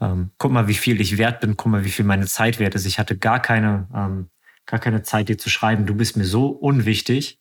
ähm, 0.01 0.31
guck 0.39 0.53
mal, 0.53 0.69
wie 0.69 0.75
viel 0.75 1.01
ich 1.01 1.19
wert 1.19 1.41
bin, 1.41 1.57
guck 1.57 1.73
mal, 1.73 1.85
wie 1.85 1.91
viel 1.91 2.05
meine 2.05 2.27
Zeit 2.27 2.59
wert 2.59 2.75
ist. 2.75 2.85
Ich 2.85 2.99
hatte 2.99 3.17
gar 3.17 3.41
keine, 3.41 3.89
ähm, 3.95 4.29
gar 4.67 4.81
keine 4.81 5.03
Zeit, 5.03 5.29
dir 5.29 5.39
zu 5.39 5.49
schreiben. 5.49 5.87
Du 5.87 5.95
bist 5.95 6.17
mir 6.17 6.25
so 6.25 6.49
unwichtig. 6.49 7.41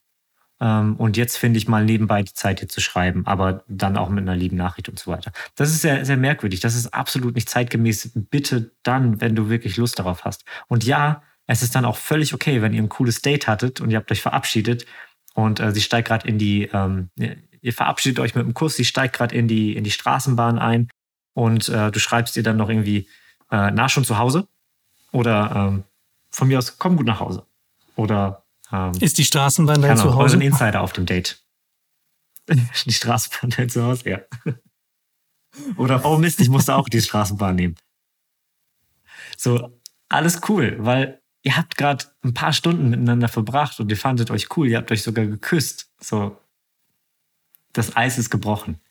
Ähm, 0.61 0.95
und 0.95 1.17
jetzt 1.17 1.37
finde 1.37 1.57
ich 1.57 1.67
mal 1.67 1.83
nebenbei 1.83 2.23
die 2.23 2.33
Zeit, 2.33 2.61
dir 2.61 2.67
zu 2.67 2.79
schreiben, 2.79 3.25
aber 3.25 3.65
dann 3.67 3.97
auch 3.97 4.09
mit 4.09 4.21
einer 4.21 4.37
lieben 4.37 4.55
Nachricht 4.55 4.87
und 4.87 4.97
so 4.97 5.11
weiter. 5.11 5.33
Das 5.55 5.69
ist 5.69 5.81
sehr, 5.81 6.05
sehr 6.05 6.15
merkwürdig. 6.15 6.61
Das 6.61 6.75
ist 6.75 6.93
absolut 6.93 7.35
nicht 7.35 7.49
zeitgemäß. 7.49 8.11
Bitte 8.15 8.71
dann, 8.83 9.19
wenn 9.19 9.35
du 9.35 9.49
wirklich 9.49 9.75
Lust 9.75 9.99
darauf 9.99 10.23
hast. 10.23 10.45
Und 10.67 10.85
ja, 10.85 11.23
es 11.47 11.61
ist 11.61 11.75
dann 11.75 11.85
auch 11.85 11.97
völlig 11.97 12.33
okay, 12.33 12.61
wenn 12.61 12.73
ihr 12.73 12.81
ein 12.81 12.89
cooles 12.89 13.21
Date 13.21 13.47
hattet 13.47 13.81
und 13.81 13.91
ihr 13.91 13.97
habt 13.97 14.11
euch 14.11 14.21
verabschiedet 14.21 14.85
und 15.33 15.59
äh, 15.59 15.71
sie 15.71 15.81
steigt 15.81 16.07
gerade 16.07 16.27
in 16.27 16.37
die, 16.37 16.69
ähm, 16.73 17.09
ihr 17.15 17.73
verabschiedet 17.73 18.19
euch 18.19 18.35
mit 18.35 18.43
einem 18.43 18.53
Kuss, 18.53 18.75
sie 18.75 18.85
steigt 18.85 19.15
gerade 19.15 19.35
in 19.35 19.47
die, 19.47 19.75
in 19.75 19.83
die 19.83 19.91
Straßenbahn 19.91 20.57
ein 20.57 20.89
und 21.33 21.69
äh, 21.69 21.91
du 21.91 21.99
schreibst 21.99 22.35
ihr 22.37 22.43
dann 22.43 22.57
noch 22.57 22.69
irgendwie, 22.69 23.07
äh, 23.51 23.71
na, 23.71 23.89
schon 23.89 24.05
zu 24.05 24.17
Hause? 24.17 24.47
Oder 25.11 25.51
ähm, 25.55 25.83
von 26.31 26.47
mir 26.47 26.57
aus, 26.57 26.77
komm 26.77 26.97
gut 26.97 27.05
nach 27.05 27.19
Hause. 27.19 27.45
Oder 27.95 28.43
ähm, 28.71 28.93
Ist 28.99 29.17
die 29.17 29.25
Straßenbahn 29.25 29.81
dein 29.81 29.97
Zuhause? 29.97 30.35
Euren 30.35 30.41
Insider 30.41 30.81
auf 30.81 30.93
dem 30.93 31.05
Date. 31.05 31.43
die 32.47 32.93
Straßenbahn 32.93 33.51
dein 33.51 33.69
Zuhause, 33.69 34.09
ja. 34.09 34.19
Oder, 35.77 36.03
oh 36.03 36.17
Mist, 36.17 36.41
ich 36.41 36.49
musste 36.49 36.75
auch 36.75 36.89
die 36.89 37.01
Straßenbahn 37.01 37.55
nehmen. 37.55 37.75
So, 39.37 39.79
alles 40.09 40.41
cool, 40.49 40.75
weil 40.79 41.21
ihr 41.45 41.55
habt 41.55 41.77
gerade 41.77 42.03
ein 42.23 42.33
paar 42.33 42.51
Stunden 42.51 42.89
miteinander 42.89 43.29
verbracht 43.29 43.79
und 43.79 43.89
ihr 43.89 43.97
fandet 43.97 44.29
euch 44.29 44.55
cool, 44.57 44.67
ihr 44.67 44.77
habt 44.77 44.91
euch 44.91 45.03
sogar 45.03 45.25
geküsst. 45.25 45.89
So, 46.01 46.37
das 47.71 47.95
Eis 47.95 48.17
ist 48.17 48.29
gebrochen. 48.29 48.81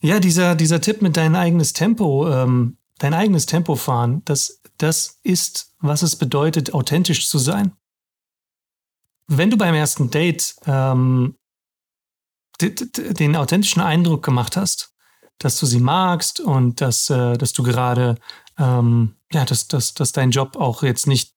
Ja, 0.00 0.20
dieser, 0.20 0.54
dieser 0.54 0.80
Tipp 0.80 1.02
mit 1.02 1.16
dein 1.16 1.34
eigenes 1.34 1.72
Tempo, 1.72 2.30
ähm, 2.30 2.76
dein 2.98 3.14
eigenes 3.14 3.46
Tempo 3.46 3.74
fahren, 3.74 4.22
das, 4.24 4.60
das 4.78 5.18
ist, 5.24 5.74
was 5.80 6.02
es 6.02 6.14
bedeutet, 6.14 6.72
authentisch 6.72 7.28
zu 7.28 7.38
sein 7.38 7.72
wenn 9.38 9.50
du 9.50 9.56
beim 9.56 9.74
ersten 9.74 10.10
Date 10.10 10.54
ähm, 10.66 11.36
den 12.60 13.36
authentischen 13.36 13.82
Eindruck 13.82 14.24
gemacht 14.24 14.56
hast, 14.56 14.94
dass 15.38 15.58
du 15.58 15.66
sie 15.66 15.80
magst 15.80 16.38
und 16.38 16.80
dass, 16.80 17.10
äh, 17.10 17.36
dass 17.36 17.52
du 17.52 17.62
gerade, 17.62 18.16
ähm, 18.58 19.16
ja, 19.32 19.44
dass, 19.44 19.66
dass, 19.68 19.94
dass 19.94 20.12
dein 20.12 20.30
Job 20.30 20.56
auch 20.56 20.82
jetzt 20.82 21.06
nicht, 21.06 21.31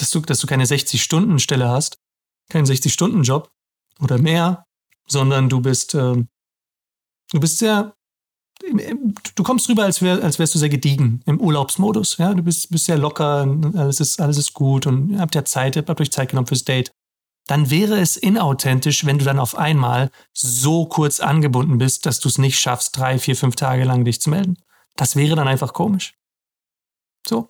dass 0.00 0.10
du, 0.10 0.20
dass 0.20 0.40
du 0.40 0.46
keine 0.46 0.64
60-Stunden-Stelle 0.64 1.68
hast, 1.68 1.98
keinen 2.48 2.66
60-Stunden-Job 2.66 3.50
oder 4.00 4.18
mehr, 4.18 4.64
sondern 5.06 5.48
du 5.48 5.60
bist, 5.60 5.94
äh, 5.94 6.24
du 7.32 7.40
bist 7.40 7.58
sehr 7.58 7.94
du 9.34 9.42
kommst 9.42 9.68
rüber, 9.68 9.84
als, 9.84 10.02
wär, 10.02 10.22
als 10.22 10.38
wärst 10.38 10.54
du 10.54 10.58
sehr 10.58 10.68
gediegen 10.68 11.22
im 11.26 11.40
Urlaubsmodus. 11.40 12.18
Ja, 12.18 12.34
du 12.34 12.42
bist, 12.42 12.70
bist 12.70 12.86
sehr 12.86 12.98
locker, 12.98 13.46
alles 13.74 14.00
ist, 14.00 14.20
alles 14.20 14.38
ist 14.38 14.52
gut 14.52 14.86
und 14.86 15.18
habt 15.18 15.34
ja 15.34 15.44
Zeit, 15.44 15.76
habt 15.76 16.00
euch 16.00 16.12
Zeit 16.12 16.30
genommen 16.30 16.46
fürs 16.46 16.64
Date. 16.64 16.92
Dann 17.46 17.70
wäre 17.70 17.98
es 17.98 18.16
inauthentisch, 18.16 19.06
wenn 19.06 19.18
du 19.18 19.24
dann 19.24 19.38
auf 19.38 19.56
einmal 19.56 20.10
so 20.32 20.86
kurz 20.86 21.20
angebunden 21.20 21.78
bist, 21.78 22.06
dass 22.06 22.20
du 22.20 22.28
es 22.28 22.38
nicht 22.38 22.58
schaffst, 22.58 22.96
drei, 22.96 23.18
vier, 23.18 23.34
fünf 23.34 23.56
Tage 23.56 23.84
lang 23.84 24.04
dich 24.04 24.20
zu 24.20 24.30
melden. 24.30 24.56
Das 24.96 25.16
wäre 25.16 25.36
dann 25.36 25.48
einfach 25.48 25.72
komisch. 25.72 26.14
So. 27.26 27.48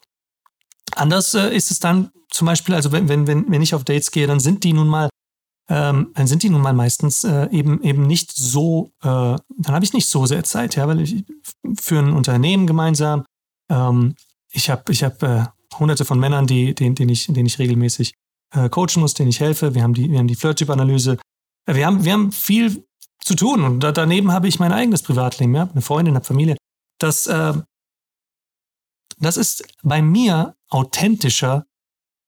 Anders 0.96 1.34
äh, 1.34 1.54
ist 1.54 1.70
es 1.70 1.78
dann 1.78 2.10
zum 2.28 2.46
Beispiel, 2.46 2.74
also 2.74 2.92
wenn, 2.92 3.08
wenn, 3.08 3.50
wenn 3.50 3.62
ich 3.62 3.74
auf 3.74 3.84
Dates 3.84 4.10
gehe, 4.10 4.26
dann 4.26 4.40
sind 4.40 4.64
die 4.64 4.72
nun 4.72 4.88
mal 4.88 5.08
ähm, 5.70 6.10
dann 6.14 6.26
sind 6.26 6.42
die 6.42 6.50
nun 6.50 6.62
mal 6.62 6.72
meistens 6.72 7.22
äh, 7.22 7.48
eben 7.52 7.80
eben 7.82 8.02
nicht 8.02 8.32
so, 8.32 8.90
äh, 9.02 9.06
dann 9.06 9.68
habe 9.68 9.84
ich 9.84 9.92
nicht 9.92 10.08
so 10.08 10.26
sehr 10.26 10.42
Zeit, 10.42 10.74
ja, 10.74 10.88
weil 10.88 11.00
ich 11.00 11.24
für 11.80 12.00
ein 12.00 12.12
Unternehmen 12.12 12.66
gemeinsam, 12.66 13.24
ähm, 13.70 14.16
ich 14.50 14.68
habe 14.68 14.90
ich 14.90 15.04
hab, 15.04 15.22
äh, 15.22 15.44
hunderte 15.78 16.04
von 16.04 16.18
Männern, 16.18 16.48
die, 16.48 16.74
denen, 16.74 16.96
denen, 16.96 17.10
ich, 17.10 17.26
denen 17.26 17.46
ich 17.46 17.60
regelmäßig 17.60 18.14
äh, 18.52 18.68
coachen 18.68 19.00
muss, 19.00 19.14
denen 19.14 19.30
ich 19.30 19.38
helfe. 19.38 19.74
Wir 19.76 19.84
haben 19.84 19.94
die, 19.94 20.10
wir 20.10 20.18
haben 20.18 20.26
die 20.26 20.34
Flirt-Typ-Analyse. 20.34 21.18
Äh, 21.66 21.74
wir 21.74 21.86
haben, 21.86 22.04
wir 22.04 22.12
haben 22.12 22.32
viel 22.32 22.84
zu 23.22 23.36
tun 23.36 23.62
und 23.62 23.80
da, 23.80 23.92
daneben 23.92 24.32
habe 24.32 24.48
ich 24.48 24.58
mein 24.58 24.72
eigenes 24.72 25.02
Privatleben, 25.02 25.54
ja, 25.54 25.68
eine 25.70 25.82
Freundin, 25.82 26.16
eine 26.16 26.24
Familie. 26.24 26.56
Das, 26.98 27.28
äh, 27.28 27.52
das 29.18 29.36
ist 29.36 29.62
bei 29.84 30.02
mir 30.02 30.56
authentischer 30.70 31.66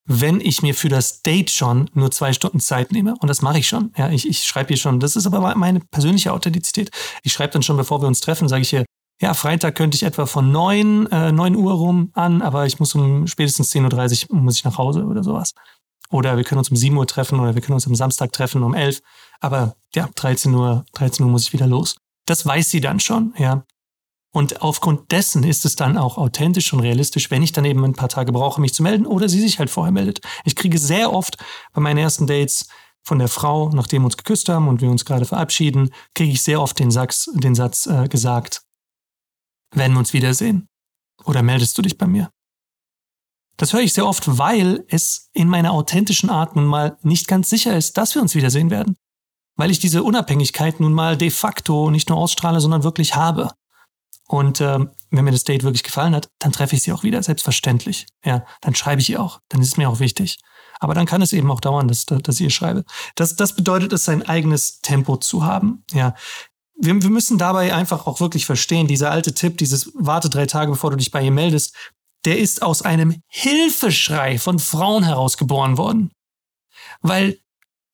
wenn 0.05 0.41
ich 0.41 0.63
mir 0.63 0.75
für 0.75 0.89
das 0.89 1.23
Date 1.23 1.51
schon 1.51 1.89
nur 1.95 2.11
zwei 2.11 2.33
Stunden 2.33 2.61
Zeit 2.61 2.93
nehme. 2.93 3.15
Und 3.21 3.29
das 3.29 3.43
mache 3.43 3.59
ich 3.59 3.69
schon. 3.69 3.93
Ja, 3.97 4.11
ich, 4.11 4.29
ich 4.29 4.43
schreibe 4.43 4.69
hier 4.69 4.77
schon. 4.77 5.01
Das 5.01 5.17
ist 5.17 5.27
aber 5.27 5.55
meine 5.55 5.81
persönliche 5.81 6.33
Authentizität. 6.33 6.91
Ich 7.23 7.33
schreibe 7.33 7.53
dann 7.53 7.63
schon, 7.63 7.77
bevor 7.77 8.03
wir 8.03 8.09
uns 8.09 8.21
treffen, 8.21 8.49
sage 8.49 8.63
ich 8.63 8.71
hier, 8.71 8.85
ja, 9.21 9.35
Freitag 9.35 9.77
könnte 9.77 9.95
ich 9.95 10.03
etwa 10.03 10.27
von 10.27 10.51
neun 10.51 11.07
äh, 11.13 11.31
9 11.31 11.55
Uhr 11.55 11.73
rum 11.75 12.11
an, 12.15 12.43
aber 12.43 12.67
ich 12.67 12.81
muss 12.81 12.95
um 12.97 13.29
spätestens 13.29 13.73
10.30 13.73 14.31
Uhr 14.31 14.39
muss 14.39 14.57
ich 14.57 14.65
nach 14.65 14.79
Hause 14.79 15.05
oder 15.05 15.23
sowas. 15.23 15.55
Oder 16.11 16.37
wir 16.37 16.45
können 16.45 16.59
uns 16.59 16.71
um 16.71 16.77
7 16.77 16.97
Uhr 16.97 17.07
treffen 17.07 17.39
oder 17.39 17.55
wir 17.55 17.63
können 17.63 17.75
uns 17.75 17.87
am 17.87 17.95
Samstag 17.95 18.33
treffen 18.33 18.65
um 18.65 18.75
11. 18.75 19.01
Aber 19.41 19.77
ja, 19.95 20.09
13 20.15 20.53
Uhr, 20.53 20.85
13 20.95 21.25
Uhr 21.25 21.31
muss 21.31 21.45
ich 21.45 21.53
wieder 21.53 21.69
los. 21.69 21.97
Das 22.27 22.45
weiß 22.45 22.71
sie 22.71 22.81
dann 22.81 22.99
schon, 22.99 23.35
ja. 23.39 23.65
Und 24.35 24.63
aufgrund 24.63 25.13
dessen 25.13 25.45
ist 25.45 25.67
es 25.67 25.77
dann 25.77 25.99
auch 25.99 26.17
authentisch 26.17 26.73
und 26.73 26.81
realistisch, 26.81 27.31
wenn 27.31 27.43
ich 27.43 27.53
dann 27.53 27.67
eben 27.67 27.85
ein 27.85 27.93
paar 27.93 28.09
Tage 28.09 28.33
brauche, 28.33 28.63
mich 28.63 28.73
zu 28.73 28.83
melden 28.83 29.07
oder 29.07 29.29
sie 29.29 29.41
sich 29.41 29.59
halt 29.59 29.69
vorher 29.69 29.93
meldet. 29.93 30.21
Ich 30.45 30.57
kriege 30.57 30.79
sehr 30.79 31.13
oft 31.13 31.37
bei 31.75 31.83
meinen 31.83 31.99
ersten 31.99 32.27
Dates 32.27 32.69
von 33.03 33.19
der 33.19 33.29
Frau, 33.29 33.69
nachdem 33.71 34.03
wir 34.03 34.07
uns 34.07 34.17
geküsst 34.17 34.49
haben 34.49 34.69
und 34.69 34.81
wir 34.81 34.91
uns 34.91 35.05
gerade 35.05 35.27
verabschieden, 35.27 35.93
kriege 36.15 36.33
ich 36.33 36.43
sehr 36.43 36.63
oft 36.63 36.79
den, 36.79 36.91
Satz, 36.91 37.29
den 37.35 37.55
Satz 37.55 37.87
äh, 37.87 38.09
gesagt, 38.09 38.63
werden 39.75 39.93
wir 39.93 39.99
uns 39.99 40.15
wiedersehen? 40.15 40.69
Oder 41.25 41.43
meldest 41.43 41.77
du 41.77 41.83
dich 41.83 41.99
bei 41.99 42.07
mir? 42.07 42.31
Das 43.59 43.73
höre 43.73 43.81
ich 43.81 43.93
sehr 43.93 44.07
oft, 44.07 44.39
weil 44.39 44.85
es 44.89 45.29
in 45.35 45.49
meiner 45.49 45.73
authentischen 45.73 46.31
Art 46.31 46.57
nun 46.57 46.65
mal 46.65 46.97
nicht 47.03 47.29
ganz 47.29 47.51
sicher 47.51 47.77
ist, 47.77 47.99
dass 47.99 48.15
wir 48.15 48.23
uns 48.23 48.35
wiedersehen 48.35 48.71
werden. 48.71 48.97
Weil 49.57 49.71
ich 49.71 49.79
diese 49.79 50.03
Unabhängigkeit 50.03 50.81
nun 50.81 50.95
mal 50.95 51.19
de 51.19 51.31
facto 51.31 51.91
nicht 51.91 52.09
nur 52.09 52.19
ausstrahle, 52.19 52.61
sondern 52.61 52.83
wirklich 52.83 53.15
habe. 53.15 53.51
Und 54.29 54.61
äh, 54.61 54.79
wenn 55.11 55.25
mir 55.25 55.33
das 55.33 55.45
Date 55.45 55.63
wirklich 55.63 55.83
gefallen 55.83 56.15
hat, 56.15 56.29
dann 56.39 56.53
treffe 56.53 56.77
ich 56.77 56.83
sie 56.83 56.93
auch 56.93 57.03
wieder, 57.03 57.23
selbstverständlich. 57.23 58.07
Ja, 58.25 58.45
dann 58.61 58.75
schreibe 58.75 59.01
ich 59.01 59.11
ihr 59.11 59.21
auch. 59.23 59.41
Dann 59.49 59.61
ist 59.61 59.69
es 59.69 59.77
mir 59.77 59.89
auch 59.89 60.01
wichtig. 60.01 60.39
Aber 60.81 60.95
dann 60.95 61.07
kann 61.07 61.23
es 61.23 61.33
eben 61.33 61.51
auch 61.51 61.61
dauern, 61.61 61.87
dass, 61.87 62.07
dass 62.07 62.37
ich 62.37 62.41
ihr 62.41 62.51
schreibe. 62.51 62.85
Das, 63.15 63.37
das 63.37 63.55
bedeutet 63.55 63.93
es, 63.93 64.05
sein 64.05 64.23
eigenes 64.23 64.81
Tempo 64.81 65.17
zu 65.17 65.45
haben. 65.45 65.85
Ja. 65.93 66.15
Wir, 66.75 67.01
wir 67.01 67.11
müssen 67.11 67.39
dabei 67.39 67.75
einfach 67.75 68.07
auch 68.07 68.21
wirklich 68.21 68.47
verstehen, 68.47 68.89
dieser 68.89 69.11
alte 69.11 69.35
Tipp, 69.35 69.59
dieses 69.59 69.93
warte 69.95 70.31
drei 70.31 70.47
Tage, 70.47 70.73
bevor 70.73 70.91
du 70.91 70.97
dich 70.97 71.11
bei 71.11 71.23
ihr 71.23 71.31
meldest, 71.31 71.77
der 72.25 72.39
ist 72.39 72.63
aus 72.63 72.83
einem 72.83 73.23
Hilfeschrei 73.27 74.39
von 74.39 74.59
Frauen 74.59 75.05
herausgeboren 75.05 75.77
worden. 75.77 76.11
Weil 77.01 77.39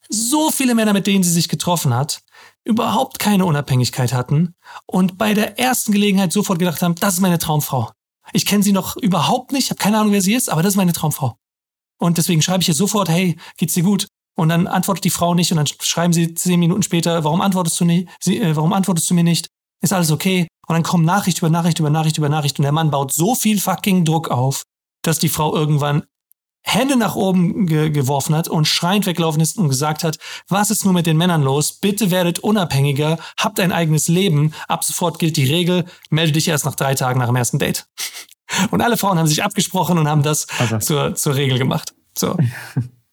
so 0.09 0.51
viele 0.51 0.75
Männer, 0.75 0.93
mit 0.93 1.07
denen 1.07 1.25
sie 1.25 1.33
sich 1.33 1.49
getroffen 1.49 1.95
hat, 1.95 2.21
überhaupt 2.64 3.18
keine 3.18 3.44
Unabhängigkeit 3.44 4.12
hatten 4.12 4.55
und 4.86 5.18
bei 5.18 5.35
der 5.35 5.59
ersten 5.59 5.93
Gelegenheit 5.93 6.32
sofort 6.32 6.59
gedacht 6.59 6.82
haben, 6.82 6.94
das 6.97 7.14
ist 7.14 7.20
meine 7.20 7.39
Traumfrau. 7.39 7.93
Ich 8.32 8.44
kenne 8.44 8.62
sie 8.62 8.72
noch 8.72 8.97
überhaupt 8.97 9.52
nicht, 9.52 9.70
habe 9.70 9.80
keine 9.80 9.98
Ahnung, 9.98 10.12
wer 10.12 10.20
sie 10.20 10.35
ist, 10.35 10.51
aber 10.51 10.62
das 10.62 10.74
ist 10.74 10.76
meine 10.76 10.93
Traumfrau. 10.93 11.36
Und 11.98 12.18
deswegen 12.18 12.43
schreibe 12.43 12.62
ich 12.62 12.68
ihr 12.68 12.74
sofort, 12.74 13.09
hey, 13.09 13.36
geht's 13.56 13.74
dir 13.74 13.82
gut? 13.82 14.06
Und 14.36 14.51
dann 14.51 14.66
antwortet 14.66 15.05
die 15.05 15.10
Frau 15.10 15.35
nicht 15.35 15.51
und 15.51 15.56
dann 15.56 15.66
schreiben 15.66 16.12
sie 16.12 16.35
zehn 16.35 16.60
Minuten 16.60 16.82
später, 16.82 17.24
warum 17.24 17.40
antwortest 17.40 17.80
du 17.80 17.85
nicht? 17.85 18.09
Sie, 18.20 18.39
äh, 18.39 18.55
warum 18.55 18.72
antwortest 18.72 19.10
du 19.10 19.14
mir 19.14 19.24
nicht? 19.24 19.48
Ist 19.82 19.93
alles 19.93 20.10
okay? 20.10 20.47
Und 20.68 20.74
dann 20.74 20.82
kommen 20.82 21.05
Nachricht 21.05 21.39
über 21.39 21.51
Nachricht 21.51 21.80
über 21.80 21.90
Nachricht 21.90 22.18
über 22.18 22.28
Nachricht 22.28 22.59
und 22.59 22.62
der 22.62 22.72
Mann 22.72 22.90
baut 22.90 23.12
so 23.12 23.35
viel 23.35 23.60
fucking 23.60 24.05
Druck 24.05 24.28
auf, 24.30 24.62
dass 25.02 25.18
die 25.18 25.28
Frau 25.28 25.55
irgendwann 25.56 26.05
Hände 26.62 26.97
nach 26.97 27.14
oben 27.14 27.66
ge 27.66 27.90
geworfen 27.90 28.35
hat 28.35 28.48
und 28.48 28.66
schreiend 28.66 29.06
weggelaufen 29.06 29.40
ist 29.40 29.56
und 29.56 29.68
gesagt 29.68 30.05
hat, 30.05 30.18
was 30.48 30.70
ist 30.70 30.85
nur 30.85 30.93
mit 30.93 31.06
den 31.06 31.16
Männern 31.16 31.43
los? 31.43 31.72
Bitte 31.72 32.10
werdet 32.10 32.40
unabhängiger, 32.40 33.18
habt 33.39 33.59
ein 33.60 33.72
eigenes 33.72 34.09
Leben. 34.09 34.52
Ab 34.66 34.85
sofort 34.85 35.18
gilt 35.18 35.36
die 35.36 35.47
Regel, 35.47 35.85
melde 36.10 36.32
dich 36.32 36.48
erst 36.48 36.64
nach 36.64 36.74
drei 36.74 36.94
Tagen 36.94 37.20
nach 37.20 37.26
dem 37.26 37.36
ersten 37.36 37.59
Date. 37.59 37.86
Und 38.70 38.80
alle 38.80 38.97
Frauen 38.97 39.18
haben 39.18 39.26
sich 39.26 39.44
abgesprochen 39.44 39.98
und 39.98 40.09
haben 40.09 40.22
das 40.22 40.47
also. 40.59 40.78
zur, 40.78 41.14
zur 41.14 41.35
Regel 41.35 41.59
gemacht. 41.59 41.94
So. 42.16 42.35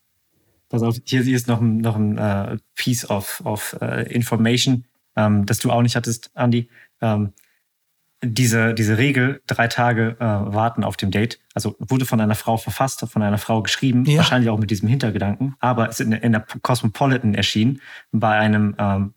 Pass 0.70 0.82
auf, 0.82 0.96
hier, 1.04 1.28
ist 1.28 1.48
noch 1.48 1.60
ein, 1.60 1.80
noch 1.80 1.98
ein 1.98 2.18
uh, 2.18 2.58
Piece 2.76 3.10
of, 3.10 3.42
of 3.44 3.76
uh, 3.82 4.02
Information, 4.10 4.86
ähm, 5.18 5.46
das 5.46 5.60
du 5.60 5.72
auch 5.72 5.82
nicht 5.82 5.98
hattest, 5.98 6.32
Andy. 6.36 6.70
Ähm, 7.02 7.34
diese, 8.26 8.74
diese 8.74 8.98
Regel, 8.98 9.42
drei 9.48 9.68
Tage 9.68 10.16
äh, 10.20 10.24
warten 10.24 10.84
auf 10.84 10.98
dem 10.98 11.12
Date, 11.12 11.40
also 11.54 11.76
wurde 11.80 12.06
von 12.06 12.20
einer 12.20 12.36
Frau 12.36 12.58
verfasst, 12.58 13.06
von 13.10 13.22
einer 13.22 13.38
Frau 13.38 13.62
geschrieben, 13.62 14.06
ja. 14.06 14.18
wahrscheinlich 14.18 14.50
auch 14.50 14.60
mit 14.60 14.72
diesem 14.72 14.90
Hintergedanken, 14.90 15.56
aber 15.60 15.90
ist 15.90 16.02
in, 16.02 16.12
in 16.12 16.32
der 16.32 16.46
Cosmopolitan 16.62 17.34
erschienen, 17.34 17.82
bei 18.12 18.38
einem, 18.38 18.76
ähm, 18.78 19.14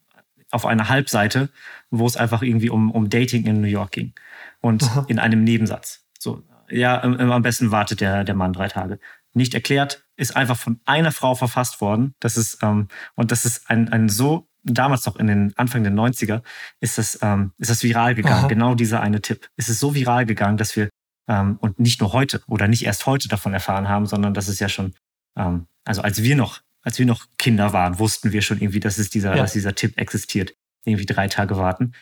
auf 0.51 0.67
einer 0.67 0.89
Halbseite, 0.89 1.51
wo 1.91 2.07
es 2.07 2.17
einfach 2.17 2.43
irgendwie 2.43 2.71
um, 2.71 2.91
um 2.91 3.11
Dating 3.11 3.47
in 3.47 3.61
New 3.61 3.69
York 3.69 3.93
ging. 3.93 4.13
Und 4.61 4.83
Aha. 4.83 5.05
in 5.09 5.19
einem 5.19 5.45
Nebensatz. 5.45 6.05
So, 6.19 6.43
ja, 6.69 7.01
am 7.03 7.43
besten 7.43 7.71
wartet 7.71 8.01
der, 8.01 8.25
der 8.25 8.35
Mann 8.35 8.53
drei 8.53 8.69
Tage. 8.69 8.99
Nicht 9.35 9.55
erklärt, 9.55 10.05
ist 10.17 10.37
einfach 10.37 10.57
von 10.57 10.81
einer 10.85 11.13
Frau 11.13 11.35
verfasst 11.35 11.81
worden. 11.81 12.15
Das 12.19 12.37
ist, 12.37 12.59
ähm, 12.63 12.89
und 13.15 13.31
das 13.31 13.45
ist 13.45 13.71
ein, 13.71 13.89
ein 13.91 14.09
so, 14.09 14.49
damals 14.75 15.07
noch 15.07 15.17
in 15.17 15.27
den 15.27 15.53
Anfang 15.57 15.83
der 15.83 15.93
90er, 15.93 16.43
ist 16.81 16.99
das, 16.99 17.19
ähm, 17.23 17.53
ist 17.59 17.71
das 17.71 17.83
viral 17.83 18.15
gegangen. 18.15 18.41
Aha. 18.41 18.49
Genau 18.49 18.75
dieser 18.75 19.01
eine 19.01 19.21
Tipp. 19.21 19.49
Es 19.57 19.69
ist 19.69 19.81
so 19.81 19.95
viral 19.95 20.27
gegangen, 20.27 20.57
dass 20.57 20.77
wir, 20.77 20.89
ähm, 21.29 21.59
und 21.61 21.79
nicht 21.79 22.01
nur 22.01 22.13
heute 22.13 22.43
oder 22.47 22.69
nicht 22.69 22.85
erst 22.85 23.07
heute 23.07 23.29
davon 23.29 23.55
erfahren 23.55 23.89
haben, 23.89 24.07
sondern 24.07 24.35
das 24.35 24.49
ist 24.49 24.61
ja 24.61 24.69
schon, 24.69 24.95
ähm, 25.37 25.67
also 25.85 26.03
als 26.03 26.23
wir 26.23 26.37
noch, 26.37 26.61
als 26.83 26.99
wir 26.99 27.07
noch 27.07 27.27
Kinder 27.39 27.73
waren, 27.73 27.99
wussten 27.99 28.33
wir 28.33 28.43
schon 28.43 28.61
irgendwie, 28.61 28.81
dass 28.81 28.99
es 28.99 29.11
dieser, 29.11 29.31
ja. 29.31 29.43
dass 29.43 29.53
dieser 29.53 29.75
Tipp 29.75 29.99
existiert. 29.99 30.55
Irgendwie 30.85 31.07
drei 31.07 31.29
Tage 31.29 31.57
warten. 31.57 31.93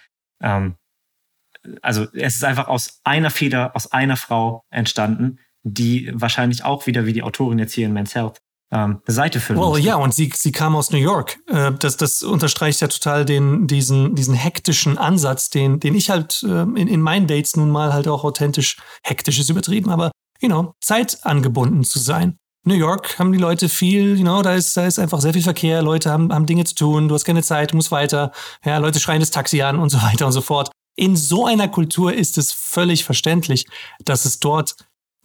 Ähm, 0.42 0.76
also 1.82 2.06
es 2.12 2.36
ist 2.36 2.44
einfach 2.44 2.68
aus 2.68 3.00
einer 3.04 3.30
Feder, 3.30 3.74
aus 3.74 3.90
einer 3.90 4.16
Frau 4.16 4.64
entstanden, 4.70 5.38
die 5.62 6.12
wahrscheinlich 6.14 6.64
auch 6.64 6.86
wieder 6.86 7.06
wie 7.06 7.12
die 7.12 7.22
Autorin 7.22 7.58
jetzt 7.58 7.72
hier 7.72 7.86
in 7.86 7.92
Men's 7.92 8.14
Health 8.14 8.40
ähm, 8.72 9.00
eine 9.06 9.14
Seite 9.14 9.40
füllen. 9.40 9.60
Oh 9.60 9.76
ja, 9.76 9.96
und 9.96 10.14
sie, 10.14 10.32
sie 10.34 10.52
kam 10.52 10.74
aus 10.74 10.90
New 10.90 10.98
York. 10.98 11.38
Äh, 11.46 11.72
das, 11.78 11.96
das 11.96 12.22
unterstreicht 12.22 12.80
ja 12.80 12.88
total 12.88 13.24
den, 13.24 13.66
diesen, 13.66 14.14
diesen 14.14 14.34
hektischen 14.34 14.98
Ansatz, 14.98 15.50
den, 15.50 15.80
den 15.80 15.94
ich 15.94 16.10
halt 16.10 16.42
äh, 16.42 16.62
in, 16.62 16.88
in 16.88 17.00
meinen 17.00 17.26
Dates 17.26 17.56
nun 17.56 17.70
mal 17.70 17.92
halt 17.92 18.08
auch 18.08 18.24
authentisch, 18.24 18.76
hektisch 19.02 19.38
ist 19.38 19.50
übertrieben, 19.50 19.90
aber 19.90 20.10
you 20.40 20.48
know, 20.48 20.74
zeitangebunden 20.80 21.84
zu 21.84 21.98
sein. 21.98 22.38
New 22.64 22.74
York 22.74 23.18
haben 23.20 23.32
die 23.32 23.38
Leute 23.38 23.68
viel, 23.68 24.16
you 24.16 24.24
know, 24.24 24.42
da 24.42 24.54
ist, 24.54 24.76
da 24.76 24.86
ist 24.86 24.98
einfach 24.98 25.20
sehr 25.20 25.32
viel 25.32 25.42
Verkehr, 25.42 25.82
Leute 25.82 26.10
haben, 26.10 26.32
haben 26.32 26.46
Dinge 26.46 26.64
zu 26.64 26.74
tun, 26.74 27.06
du 27.06 27.14
hast 27.14 27.24
keine 27.24 27.44
Zeit, 27.44 27.70
du 27.70 27.76
musst 27.76 27.92
weiter, 27.92 28.32
ja, 28.64 28.78
Leute 28.78 28.98
schreien 28.98 29.20
das 29.20 29.30
Taxi 29.30 29.62
an 29.62 29.78
und 29.78 29.90
so 29.90 30.02
weiter 30.02 30.26
und 30.26 30.32
so 30.32 30.40
fort. 30.40 30.70
In 30.96 31.14
so 31.14 31.46
einer 31.46 31.68
Kultur 31.68 32.12
ist 32.12 32.38
es 32.38 32.52
völlig 32.52 33.04
verständlich, 33.04 33.66
dass 34.04 34.24
es 34.24 34.40
dort 34.40 34.74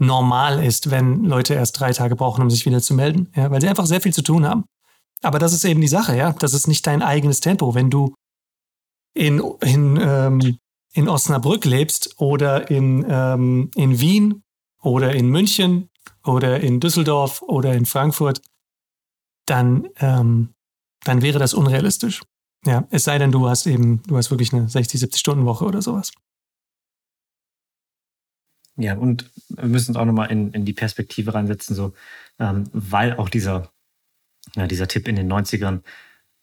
normal 0.01 0.63
ist, 0.63 0.89
wenn 0.89 1.23
Leute 1.23 1.53
erst 1.53 1.79
drei 1.79 1.93
Tage 1.93 2.15
brauchen, 2.15 2.41
um 2.41 2.49
sich 2.49 2.65
wieder 2.65 2.81
zu 2.81 2.93
melden, 2.93 3.31
ja, 3.35 3.51
weil 3.51 3.61
sie 3.61 3.69
einfach 3.69 3.85
sehr 3.85 4.01
viel 4.01 4.13
zu 4.13 4.23
tun 4.23 4.45
haben. 4.45 4.65
Aber 5.21 5.37
das 5.37 5.53
ist 5.53 5.63
eben 5.63 5.79
die 5.79 5.87
Sache, 5.87 6.17
ja. 6.17 6.33
Das 6.33 6.53
ist 6.53 6.67
nicht 6.67 6.85
dein 6.87 7.03
eigenes 7.03 7.39
Tempo. 7.39 7.75
Wenn 7.75 7.91
du 7.91 8.15
in, 9.13 9.39
in, 9.61 9.99
ähm, 10.01 10.57
in 10.93 11.07
Osnabrück 11.07 11.65
lebst 11.65 12.19
oder 12.19 12.71
in, 12.71 13.05
ähm, 13.07 13.69
in 13.75 13.99
Wien 13.99 14.41
oder 14.81 15.13
in 15.13 15.27
München 15.27 15.89
oder 16.25 16.59
in 16.59 16.79
Düsseldorf 16.79 17.43
oder 17.43 17.73
in 17.75 17.85
Frankfurt, 17.85 18.41
dann, 19.45 19.87
ähm, 19.99 20.49
dann 21.03 21.21
wäre 21.21 21.37
das 21.37 21.53
unrealistisch. 21.53 22.23
Ja, 22.65 22.87
es 22.89 23.03
sei 23.03 23.19
denn, 23.19 23.31
du 23.31 23.47
hast 23.47 23.67
eben, 23.67 24.01
du 24.03 24.17
hast 24.17 24.31
wirklich 24.31 24.51
eine 24.51 24.67
60, 24.67 24.99
70 24.99 25.19
Stunden 25.19 25.45
Woche 25.45 25.65
oder 25.65 25.81
sowas. 25.83 26.11
Ja, 28.81 28.95
und 28.95 29.29
wir 29.49 29.67
müssen 29.67 29.91
uns 29.91 29.97
auch 29.97 30.05
nochmal 30.05 30.31
in, 30.31 30.51
in 30.53 30.65
die 30.65 30.73
Perspektive 30.73 31.33
reinsetzen, 31.33 31.75
so, 31.75 31.93
ähm, 32.39 32.63
weil 32.73 33.15
auch 33.17 33.29
dieser, 33.29 33.71
ja, 34.55 34.65
dieser 34.67 34.87
Tipp 34.87 35.07
in 35.07 35.15
den 35.15 35.31
90ern 35.31 35.81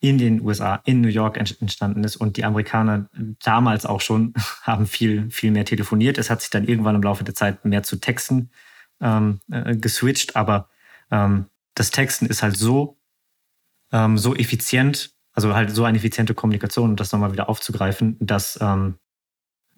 in 0.01 0.19
den 0.19 0.41
USA, 0.43 0.81
in 0.85 1.01
New 1.01 1.09
York 1.09 1.37
entstanden 1.37 2.05
ist 2.05 2.17
und 2.17 2.37
die 2.37 2.45
Amerikaner 2.45 3.09
damals 3.43 3.85
auch 3.85 4.01
schon 4.01 4.33
haben 4.63 4.87
viel, 4.87 5.31
viel 5.31 5.51
mehr 5.51 5.65
telefoniert. 5.65 6.19
Es 6.19 6.31
hat 6.31 6.41
sich 6.41 6.51
dann 6.51 6.65
irgendwann 6.65 6.95
im 6.95 7.03
Laufe 7.03 7.25
der 7.25 7.35
Zeit 7.35 7.65
mehr 7.65 7.83
zu 7.83 7.97
Texten 7.97 8.51
ähm, 9.01 9.41
äh, 9.51 9.77
geswitcht, 9.77 10.37
aber 10.37 10.69
ähm, 11.11 11.47
das 11.75 11.91
Texten 11.91 12.27
ist 12.27 12.43
halt 12.43 12.57
so, 12.57 12.97
ähm, 13.93 14.19
so 14.19 14.37
effizient, 14.37 15.15
also 15.33 15.55
halt 15.55 15.75
so 15.75 15.85
eine 15.85 15.99
effiziente 15.99 16.35
Kommunikation, 16.35 16.91
um 16.91 16.97
das 16.97 17.11
nochmal 17.11 17.33
wieder 17.33 17.49
aufzugreifen, 17.49 18.17
dass 18.21 18.59
ähm, 18.61 18.99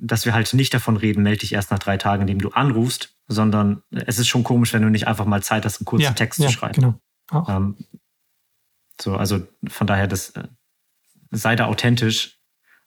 dass 0.01 0.25
wir 0.25 0.35
halt 0.35 0.53
nicht 0.55 0.73
davon 0.75 0.97
reden, 0.97 1.23
melde 1.23 1.41
dich 1.41 1.53
erst 1.53 1.71
nach 1.71 1.79
drei 1.79 1.97
Tagen, 1.97 2.23
indem 2.23 2.41
du 2.41 2.51
anrufst, 2.51 3.15
sondern 3.29 3.83
es 3.91 4.19
ist 4.19 4.29
schon 4.29 4.45
komisch, 4.45 4.73
wenn 4.73 4.83
du 4.83 4.89
nicht 4.89 5.07
einfach 5.07 5.27
mal 5.27 5.43
Zeit 5.43 5.65
hast, 5.65 5.81
einen 5.81 5.87
kurzen 5.87 6.05
ja, 6.05 6.13
Text 6.13 6.41
ja, 6.41 6.47
zu 6.47 6.53
schreiben. 6.53 7.01
Genau. 7.31 7.47
Ähm, 7.49 7.77
so, 9.01 9.17
also 9.17 9.47
von 9.69 9.87
daher, 9.87 10.07
das 10.07 10.31
äh, 10.31 10.49
sei 11.31 11.57
da 11.57 11.67
authentisch, 11.67 12.41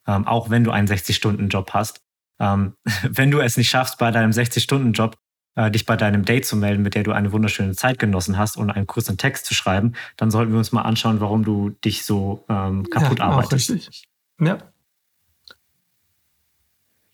ähm, 0.08 0.28
auch 0.28 0.50
wenn 0.50 0.64
du 0.64 0.72
einen 0.72 0.88
60-Stunden-Job 0.88 1.72
hast. 1.74 2.02
Ähm, 2.40 2.76
wenn 3.04 3.32
du 3.32 3.40
es 3.40 3.58
nicht 3.58 3.70
schaffst, 3.70 3.98
bei 3.98 4.12
deinem 4.12 4.32
60-Stunden-Job 4.32 5.18
äh, 5.56 5.72
dich 5.72 5.86
bei 5.86 5.96
deinem 5.96 6.26
Date 6.26 6.46
zu 6.46 6.56
melden, 6.56 6.82
mit 6.82 6.96
der 6.96 7.04
du 7.04 7.12
eine 7.12 7.32
wunderschöne 7.32 7.76
Zeit 7.76 8.00
genossen 8.00 8.38
hast 8.38 8.58
und 8.58 8.72
einen 8.72 8.88
kurzen 8.88 9.18
Text 9.18 9.46
zu 9.46 9.54
schreiben, 9.54 9.94
dann 10.18 10.32
sollten 10.32 10.52
wir 10.52 10.58
uns 10.58 10.72
mal 10.72 10.82
anschauen, 10.82 11.20
warum 11.20 11.44
du 11.46 11.70
dich 11.70 12.06
so 12.06 12.44
ähm, 12.50 12.90
kaputt 12.90 13.20
ja, 13.20 13.26
arbeitest. 13.26 13.70
Auch 13.70 13.76
richtig. 13.76 14.04
Ja, 14.40 14.58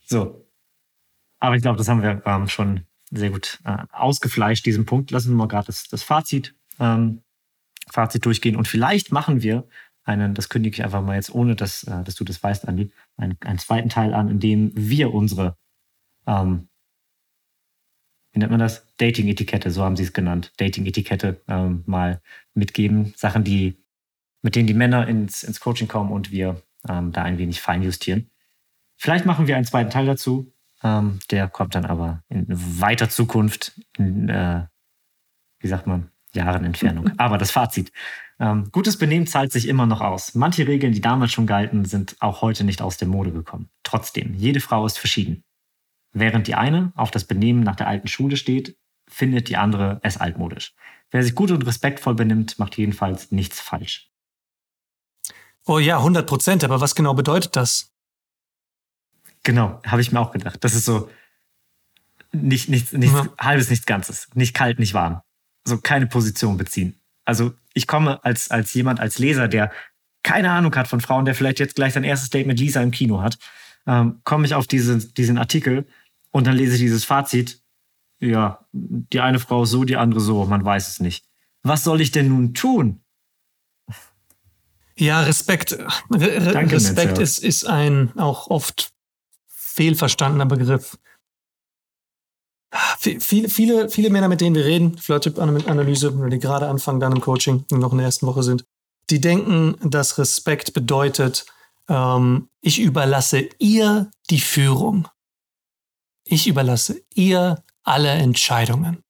so. 0.10 0.45
Aber 1.40 1.56
ich 1.56 1.61
glaube, 1.61 1.77
das 1.77 1.88
haben 1.88 2.02
wir 2.02 2.22
ähm, 2.26 2.48
schon 2.48 2.86
sehr 3.11 3.30
gut 3.30 3.60
äh, 3.64 3.77
ausgefleischt, 3.91 4.65
diesen 4.65 4.86
Punkt. 4.86 5.11
Lassen 5.11 5.30
wir 5.30 5.36
mal 5.36 5.48
gerade 5.48 5.68
das, 5.68 5.88
das 5.88 6.03
Fazit, 6.03 6.56
ähm, 6.80 7.22
Fazit 7.90 8.26
durchgehen. 8.26 8.56
Und 8.56 8.68
vielleicht 8.68 9.11
machen 9.11 9.41
wir 9.41 9.68
einen, 10.03 10.34
das 10.34 10.49
kündige 10.49 10.76
ich 10.76 10.84
einfach 10.84 11.02
mal 11.02 11.15
jetzt, 11.15 11.34
ohne 11.34 11.56
dass, 11.56 11.84
äh, 11.84 12.03
dass 12.03 12.15
du 12.15 12.23
das 12.23 12.41
weißt, 12.41 12.68
Andi, 12.68 12.91
einen, 13.18 13.38
einen 13.41 13.60
zweiten 13.60 13.90
Teil 13.90 14.14
an, 14.14 14.30
in 14.30 14.40
dem 14.40 14.72
wir 14.76 15.14
unsere, 15.14 15.57
ähm, 16.27 16.68
wie 18.34 18.40
nennt 18.40 18.52
man 18.52 18.60
das? 18.60 18.86
Dating-Etikette, 18.98 19.72
so 19.72 19.84
haben 19.84 19.95
sie 19.95 20.03
es 20.03 20.14
genannt. 20.14 20.53
Dating-Etikette 20.57 21.41
ähm, 21.48 21.84
mal 21.86 22.22
mitgeben. 22.53 23.14
Sachen, 23.15 23.44
die, 23.44 23.84
mit 24.41 24.56
denen 24.56 24.68
die 24.68 24.73
Männer 24.73 25.07
ins, 25.07 25.44
ins 25.44 25.60
Coaching 25.60 25.88
kommen 25.88 26.11
und 26.11 26.31
wir 26.31 26.61
ähm, 26.88 27.11
da 27.11 27.23
ein 27.23 27.38
wenig 27.38 27.61
feinjustieren. 27.61 28.30
Vielleicht 29.00 29.26
machen 29.26 29.48
wir 29.48 29.56
einen 29.56 29.66
zweiten 29.66 29.90
Teil 29.90 30.06
dazu. 30.06 30.52
Ähm, 30.84 31.20
der 31.32 31.48
kommt 31.48 31.74
dann 31.74 31.86
aber 31.86 32.22
in 32.28 32.46
weiter 32.50 33.10
Zukunft, 33.10 33.80
in, 33.98 34.28
äh, 34.28 34.66
wie 35.60 35.68
sagt 35.68 35.88
man, 35.88 36.12
Jahren 36.34 36.66
Entfernung. 36.66 37.12
Aber 37.18 37.38
das 37.38 37.50
Fazit. 37.50 37.92
Ähm, 38.40 38.70
gutes 38.72 38.98
Benehmen 38.98 39.26
zahlt 39.26 39.52
sich 39.52 39.68
immer 39.68 39.86
noch 39.86 40.02
aus. 40.02 40.36
Manche 40.36 40.68
Regeln, 40.68 40.94
die 40.94 41.02
damals 41.02 41.32
schon 41.32 41.48
galten, 41.48 41.86
sind 41.86 42.18
auch 42.20 42.42
heute 42.42 42.64
nicht 42.64 42.82
aus 42.82 42.98
der 42.98 43.08
Mode 43.08 43.32
gekommen. 43.32 43.70
Trotzdem, 43.84 44.36
jede 44.36 44.60
Frau 44.60 44.86
ist 44.86 45.00
verschieden. 45.00 45.44
Während 46.12 46.48
die 46.48 46.56
eine 46.56 46.92
auf 46.96 47.10
das 47.10 47.24
Benehmen 47.24 47.64
nach 47.64 47.76
der 47.78 47.88
alten 47.88 48.08
Schule 48.08 48.38
steht, 48.38 48.78
findet 49.08 49.50
die 49.50 49.58
andere 49.58 50.00
es 50.04 50.18
altmodisch. 50.18 50.74
Wer 51.10 51.24
sich 51.24 51.36
gut 51.36 51.52
und 51.52 51.66
respektvoll 51.66 52.16
benimmt, 52.16 52.60
macht 52.60 52.78
jedenfalls 52.78 53.32
nichts 53.32 53.60
falsch. 53.60 54.12
Oh 55.66 55.80
ja, 55.80 55.98
100 55.98 56.28
Prozent. 56.28 56.64
Aber 56.64 56.80
was 56.82 56.96
genau 56.96 57.14
bedeutet 57.14 57.56
das? 57.56 57.92
Genau, 59.50 59.82
habe 59.84 60.00
ich 60.00 60.12
mir 60.12 60.20
auch 60.20 60.32
gedacht. 60.32 60.64
Das 60.64 60.76
ist 60.76 60.86
so 60.86 61.10
nicht, 62.32 62.70
nichts, 62.70 62.94
nichts 62.94 63.16
ja. 63.16 63.30
halbes, 63.40 63.72
nichts 63.72 63.88
Ganzes. 63.88 64.28
Nicht 64.36 64.54
kalt, 64.54 64.78
nicht 64.78 64.94
warm. 64.94 65.24
So 65.66 65.80
keine 65.80 66.06
Position 66.06 66.56
beziehen. 66.56 67.02
Also 67.26 67.54
ich 67.74 67.88
komme 67.88 68.24
als, 68.24 68.52
als 68.52 68.76
jemand, 68.76 69.00
als 69.00 69.18
Leser, 69.18 69.48
der 69.48 69.72
keine 70.22 70.52
Ahnung 70.52 70.76
hat 70.76 70.88
von 70.88 71.02
Frauen, 71.02 71.26
der 71.26 71.34
vielleicht 71.34 71.58
jetzt 71.58 71.74
gleich 71.74 71.94
sein 71.94 72.04
erstes 72.04 72.30
Date 72.30 72.46
mit 72.46 72.60
Lisa 72.60 72.80
im 72.84 72.92
Kino 72.92 73.24
hat, 73.24 73.40
ähm, 73.88 74.22
komme 74.24 74.46
ich 74.46 74.54
auf 74.54 74.68
diese, 74.68 75.00
diesen 75.00 75.40
Artikel 75.40 75.88
und 76.30 76.46
dann 76.46 76.56
lese 76.56 76.76
ich 76.76 76.82
dieses 76.82 77.06
Fazit. 77.06 77.64
Ja, 78.20 78.68
die 78.72 79.20
eine 79.20 79.40
Frau 79.40 79.66
so, 79.66 79.84
die 79.84 79.98
andere 79.98 80.20
so, 80.20 80.46
man 80.46 80.64
weiß 80.64 80.90
es 80.90 81.00
nicht. 81.00 81.26
Was 81.64 81.84
soll 81.84 82.02
ich 82.02 82.12
denn 82.12 82.28
nun 82.28 82.54
tun? 82.54 83.02
Ja, 84.96 85.22
Respekt. 85.22 85.72
Re 86.14 86.52
Danke, 86.54 86.76
Respekt 86.76 87.18
ist, 87.18 87.40
ist 87.40 87.66
ein 87.66 88.16
auch 88.16 88.52
oft 88.52 88.94
fehlverstandener 89.80 90.45
Begriff. 90.45 90.97
Viele, 92.99 93.47
viele, 93.47 93.89
viele 93.89 94.10
Männer, 94.10 94.27
mit 94.27 94.41
denen 94.41 94.53
wir 94.53 94.65
reden, 94.65 94.97
Flirt-Typ-Analyse, 94.97 96.11
die 96.30 96.39
gerade 96.39 96.68
anfangen 96.68 96.99
dann 96.99 97.14
im 97.14 97.22
Coaching 97.22 97.64
und 97.72 97.80
noch 97.80 97.93
in 97.93 97.99
der 97.99 98.07
ersten 98.07 98.27
Woche 98.27 98.43
sind, 98.43 98.65
die 99.10 99.22
denken, 99.22 99.77
dass 99.89 100.18
Respekt 100.18 100.73
bedeutet, 100.73 101.45
ähm, 101.88 102.49
ich 102.60 102.80
überlasse 102.80 103.47
ihr 103.57 104.11
die 104.30 104.41
Führung. 104.41 105.07
Ich 106.26 106.45
überlasse 106.45 107.01
ihr 107.14 107.64
alle 107.84 108.10
Entscheidungen. 108.10 109.01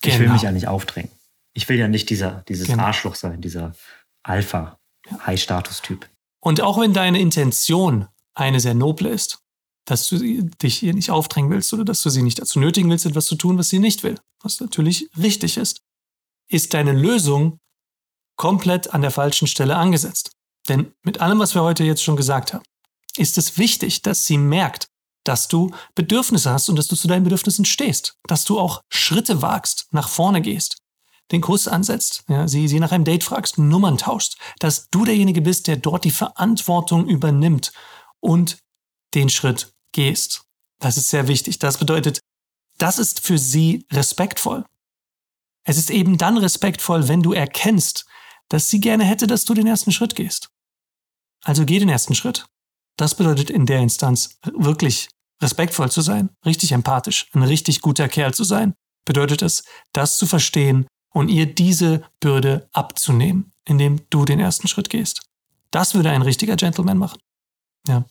Genau. 0.00 0.14
Ich 0.14 0.20
will 0.20 0.28
mich 0.28 0.42
genau. 0.42 0.44
ja 0.44 0.52
nicht 0.52 0.68
aufdrängen. 0.68 1.10
Ich 1.54 1.68
will 1.68 1.76
ja 1.76 1.88
nicht 1.88 2.08
dieser, 2.08 2.44
dieses 2.48 2.68
genau. 2.68 2.84
Arschloch 2.84 3.16
sein, 3.16 3.40
dieser 3.40 3.74
Alpha-High-Status-Typ. 4.22 6.08
Und 6.38 6.60
auch 6.60 6.78
wenn 6.80 6.92
deine 6.92 7.20
Intention 7.20 8.06
eine 8.34 8.60
sehr 8.60 8.74
noble 8.74 9.08
ist. 9.10 9.40
dass 9.86 10.06
du 10.06 10.18
dich 10.18 10.82
ihr 10.82 10.94
nicht 10.94 11.10
aufdrängen 11.10 11.50
willst 11.50 11.74
oder 11.74 11.84
dass 11.84 12.02
du 12.02 12.08
sie 12.08 12.22
nicht 12.22 12.38
dazu 12.38 12.58
nötigen 12.58 12.88
willst, 12.88 13.04
etwas 13.04 13.26
zu 13.26 13.36
tun, 13.36 13.58
was 13.58 13.68
sie 13.68 13.78
nicht 13.78 14.02
will, 14.02 14.18
was 14.42 14.58
natürlich 14.60 15.10
richtig 15.18 15.58
ist, 15.58 15.82
ist 16.48 16.72
deine 16.72 16.92
Lösung 16.92 17.58
komplett 18.36 18.94
an 18.94 19.02
der 19.02 19.10
falschen 19.10 19.46
Stelle 19.46 19.76
angesetzt. 19.76 20.30
Denn 20.68 20.94
mit 21.02 21.20
allem, 21.20 21.38
was 21.38 21.54
wir 21.54 21.62
heute 21.62 21.84
jetzt 21.84 22.02
schon 22.02 22.16
gesagt 22.16 22.54
haben, 22.54 22.64
ist 23.16 23.36
es 23.36 23.58
wichtig, 23.58 24.00
dass 24.00 24.24
sie 24.24 24.38
merkt, 24.38 24.88
dass 25.24 25.48
du 25.48 25.70
Bedürfnisse 25.94 26.50
hast 26.50 26.68
und 26.68 26.76
dass 26.76 26.86
du 26.86 26.96
zu 26.96 27.08
deinen 27.08 27.24
Bedürfnissen 27.24 27.64
stehst, 27.64 28.16
dass 28.26 28.44
du 28.44 28.58
auch 28.58 28.82
Schritte 28.88 29.42
wagst, 29.42 29.86
nach 29.90 30.08
vorne 30.08 30.40
gehst, 30.40 30.78
den 31.32 31.40
Kuss 31.40 31.68
ansetzt, 31.68 32.24
ja, 32.28 32.48
sie, 32.48 32.68
sie 32.68 32.80
nach 32.80 32.92
einem 32.92 33.04
Date 33.04 33.24
fragst, 33.24 33.58
Nummern 33.58 33.98
tauschst, 33.98 34.36
dass 34.58 34.88
du 34.90 35.04
derjenige 35.04 35.40
bist, 35.40 35.66
der 35.66 35.76
dort 35.76 36.04
die 36.04 36.10
Verantwortung 36.10 37.06
übernimmt 37.06 37.72
und 38.24 38.58
den 39.14 39.28
Schritt 39.28 39.72
gehst. 39.92 40.44
Das 40.80 40.96
ist 40.96 41.10
sehr 41.10 41.28
wichtig. 41.28 41.58
Das 41.58 41.78
bedeutet, 41.78 42.20
das 42.78 42.98
ist 42.98 43.20
für 43.20 43.38
sie 43.38 43.86
respektvoll. 43.92 44.64
Es 45.64 45.78
ist 45.78 45.90
eben 45.90 46.18
dann 46.18 46.36
respektvoll, 46.36 47.08
wenn 47.08 47.22
du 47.22 47.32
erkennst, 47.32 48.06
dass 48.48 48.70
sie 48.70 48.80
gerne 48.80 49.04
hätte, 49.04 49.26
dass 49.26 49.44
du 49.44 49.54
den 49.54 49.66
ersten 49.66 49.92
Schritt 49.92 50.14
gehst. 50.14 50.50
Also 51.42 51.64
geh 51.64 51.78
den 51.78 51.88
ersten 51.88 52.14
Schritt. 52.14 52.46
Das 52.96 53.14
bedeutet 53.14 53.50
in 53.50 53.66
der 53.66 53.80
Instanz 53.80 54.38
wirklich 54.42 55.08
respektvoll 55.42 55.90
zu 55.90 56.00
sein, 56.00 56.30
richtig 56.44 56.72
empathisch, 56.72 57.28
ein 57.34 57.42
richtig 57.42 57.80
guter 57.80 58.08
Kerl 58.08 58.32
zu 58.34 58.44
sein, 58.44 58.74
bedeutet 59.04 59.42
es, 59.42 59.64
das 59.92 60.16
zu 60.16 60.26
verstehen 60.26 60.86
und 61.12 61.28
ihr 61.28 61.46
diese 61.46 62.02
Bürde 62.20 62.68
abzunehmen, 62.72 63.52
indem 63.64 64.08
du 64.10 64.24
den 64.24 64.40
ersten 64.40 64.68
Schritt 64.68 64.90
gehst. 64.90 65.22
Das 65.70 65.94
würde 65.94 66.10
ein 66.10 66.22
richtiger 66.22 66.56
Gentleman 66.56 66.98
machen. 66.98 67.18
Ja. 67.86 68.04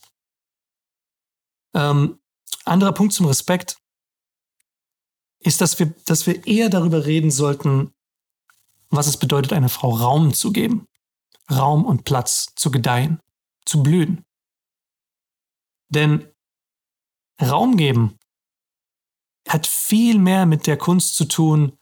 Ähm, 1.73 2.19
anderer 2.65 2.93
Punkt 2.93 3.13
zum 3.13 3.25
Respekt 3.25 3.77
ist, 5.39 5.61
dass 5.61 5.79
wir, 5.79 5.87
dass 6.05 6.27
wir 6.27 6.45
eher 6.45 6.69
darüber 6.69 7.05
reden 7.05 7.31
sollten, 7.31 7.93
was 8.89 9.07
es 9.07 9.17
bedeutet, 9.17 9.53
einer 9.53 9.69
Frau 9.69 9.89
Raum 9.89 10.33
zu 10.33 10.51
geben. 10.51 10.87
Raum 11.51 11.85
und 11.85 12.05
Platz 12.05 12.53
zu 12.55 12.71
gedeihen, 12.71 13.19
zu 13.65 13.83
blühen. 13.83 14.25
Denn 15.89 16.31
Raum 17.41 17.77
geben 17.77 18.17
hat 19.47 19.67
viel 19.67 20.19
mehr 20.19 20.45
mit 20.45 20.67
der 20.67 20.77
Kunst 20.77 21.15
zu 21.15 21.25
tun, 21.25 21.77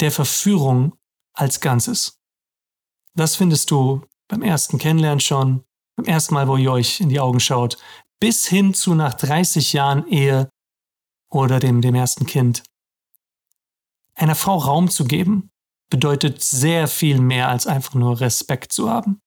der 0.00 0.10
Verführung 0.10 0.96
als 1.34 1.60
Ganzes. 1.60 2.20
Das 3.14 3.36
findest 3.36 3.70
du 3.70 4.06
beim 4.26 4.42
ersten 4.42 4.78
Kennenlernen 4.78 5.20
schon, 5.20 5.64
beim 5.96 6.06
ersten 6.06 6.34
Mal, 6.34 6.48
wo 6.48 6.56
ihr 6.56 6.72
euch 6.72 7.00
in 7.00 7.08
die 7.08 7.20
Augen 7.20 7.40
schaut, 7.40 7.78
bis 8.20 8.46
hin 8.46 8.74
zu 8.74 8.94
nach 8.94 9.14
30 9.14 9.72
Jahren 9.72 10.06
Ehe 10.06 10.48
oder 11.30 11.60
dem, 11.60 11.80
dem 11.80 11.94
ersten 11.94 12.26
Kind. 12.26 12.62
Einer 14.14 14.34
Frau 14.34 14.58
Raum 14.58 14.90
zu 14.90 15.04
geben, 15.04 15.52
bedeutet 15.92 16.42
sehr 16.42 16.88
viel 16.88 17.20
mehr 17.20 17.50
als 17.50 17.66
einfach 17.66 17.94
nur 17.94 18.18
Respekt 18.18 18.72
zu 18.72 18.88
haben. 18.88 19.20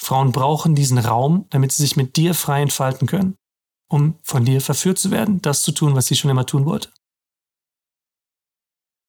Frauen 0.00 0.32
brauchen 0.32 0.74
diesen 0.74 0.98
Raum, 0.98 1.46
damit 1.50 1.70
sie 1.70 1.84
sich 1.84 1.96
mit 1.96 2.16
dir 2.16 2.34
frei 2.34 2.62
entfalten 2.62 3.06
können, 3.06 3.36
um 3.88 4.18
von 4.24 4.44
dir 4.44 4.60
verführt 4.60 4.98
zu 4.98 5.12
werden, 5.12 5.40
das 5.40 5.62
zu 5.62 5.70
tun, 5.70 5.94
was 5.94 6.06
sie 6.06 6.16
schon 6.16 6.30
immer 6.30 6.46
tun 6.46 6.66
wollte. 6.66 6.90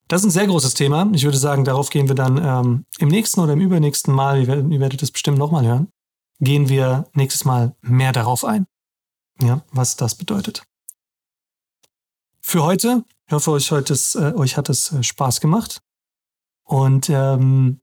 Das 0.08 0.22
ist 0.22 0.28
ein 0.28 0.32
sehr 0.32 0.48
großes 0.48 0.76
Thema. 0.76 1.10
Ich 1.14 1.24
würde 1.24 1.38
sagen, 1.38 1.66
darauf 1.66 1.90
gehen 1.90 2.08
wir 2.08 2.16
dann 2.16 2.38
ähm, 2.38 2.86
im 3.00 3.10
nächsten 3.10 3.40
oder 3.40 3.54
im 3.54 3.62
übernächsten 3.62 4.14
Mal, 4.14 4.40
ihr, 4.40 4.70
ihr 4.70 4.80
werdet 4.80 5.02
das 5.02 5.12
bestimmt 5.12 5.40
nochmal 5.40 5.66
hören, 5.66 5.92
gehen 6.40 6.70
wir 6.70 7.10
nächstes 7.14 7.46
Mal 7.46 7.76
mehr 7.82 8.12
darauf 8.12 8.46
ein, 8.46 8.68
ja, 9.42 9.64
was 9.72 9.96
das 9.96 10.16
bedeutet. 10.16 10.64
Für 12.42 12.64
heute, 12.64 13.04
ich 13.28 13.34
hoffe, 13.34 13.52
euch, 13.52 13.72
heute 13.72 13.94
ist, 13.94 14.16
äh, 14.16 14.34
euch 14.36 14.58
hat 14.58 14.70
es 14.70 14.92
äh, 14.92 15.04
Spaß 15.04 15.42
gemacht. 15.42 15.82
Und 16.64 17.10
ähm, 17.10 17.82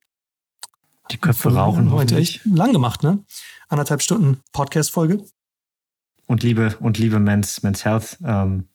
die 1.10 1.18
Köpfe 1.18 1.54
rauchen 1.54 1.90
heute 1.92 2.16
echt 2.16 2.44
lang 2.44 2.72
gemacht, 2.72 3.02
ne? 3.02 3.24
Anderthalb 3.68 4.02
Stunden 4.02 4.42
Podcast-Folge. 4.52 5.24
Und 6.26 6.42
liebe 6.42 6.76
und 6.80 6.98
liebe 6.98 7.20
Men's, 7.20 7.62
Men's 7.62 7.84
Health 7.84 8.18
ähm, 8.24 8.68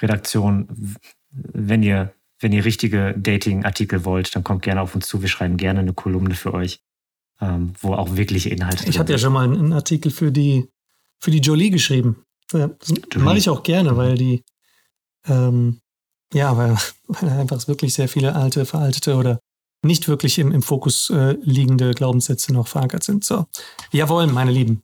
Redaktion, 0.00 0.96
wenn 1.30 1.82
ihr 1.82 2.12
wenn 2.38 2.52
ihr 2.52 2.64
richtige 2.64 3.14
Dating-Artikel 3.16 4.04
wollt, 4.04 4.34
dann 4.36 4.44
kommt 4.44 4.62
gerne 4.62 4.82
auf 4.82 4.94
uns 4.94 5.08
zu. 5.08 5.22
Wir 5.22 5.28
schreiben 5.28 5.56
gerne 5.56 5.80
eine 5.80 5.94
Kolumne 5.94 6.34
für 6.34 6.52
euch, 6.52 6.82
ähm, 7.40 7.74
wo 7.80 7.94
auch 7.94 8.16
wirkliche 8.16 8.50
Inhalte 8.50 8.88
Ich 8.88 8.98
habe 8.98 9.12
ja 9.12 9.18
schon 9.18 9.32
mal 9.32 9.44
einen 9.44 9.72
Artikel 9.72 10.10
für 10.10 10.32
die, 10.32 10.68
für 11.20 11.30
die 11.30 11.40
Jolie 11.40 11.70
geschrieben. 11.70 12.24
Das 12.48 12.70
mache 13.16 13.38
ich 13.38 13.48
auch 13.48 13.62
gerne, 13.62 13.96
weil 13.96 14.16
die, 14.16 14.44
ähm, 15.26 15.80
ja, 16.32 16.56
weil, 16.56 16.76
weil 17.08 17.30
einfach 17.30 17.66
wirklich 17.68 17.94
sehr 17.94 18.08
viele 18.08 18.34
alte, 18.34 18.64
veraltete 18.64 19.16
oder 19.16 19.40
nicht 19.82 20.08
wirklich 20.08 20.38
im, 20.38 20.52
im 20.52 20.62
Fokus 20.62 21.10
äh, 21.10 21.36
liegende 21.42 21.92
Glaubenssätze 21.92 22.52
noch 22.52 22.68
verankert 22.68 23.04
sind. 23.04 23.24
So, 23.24 23.46
jawohl, 23.92 24.26
meine 24.26 24.50
Lieben. 24.50 24.82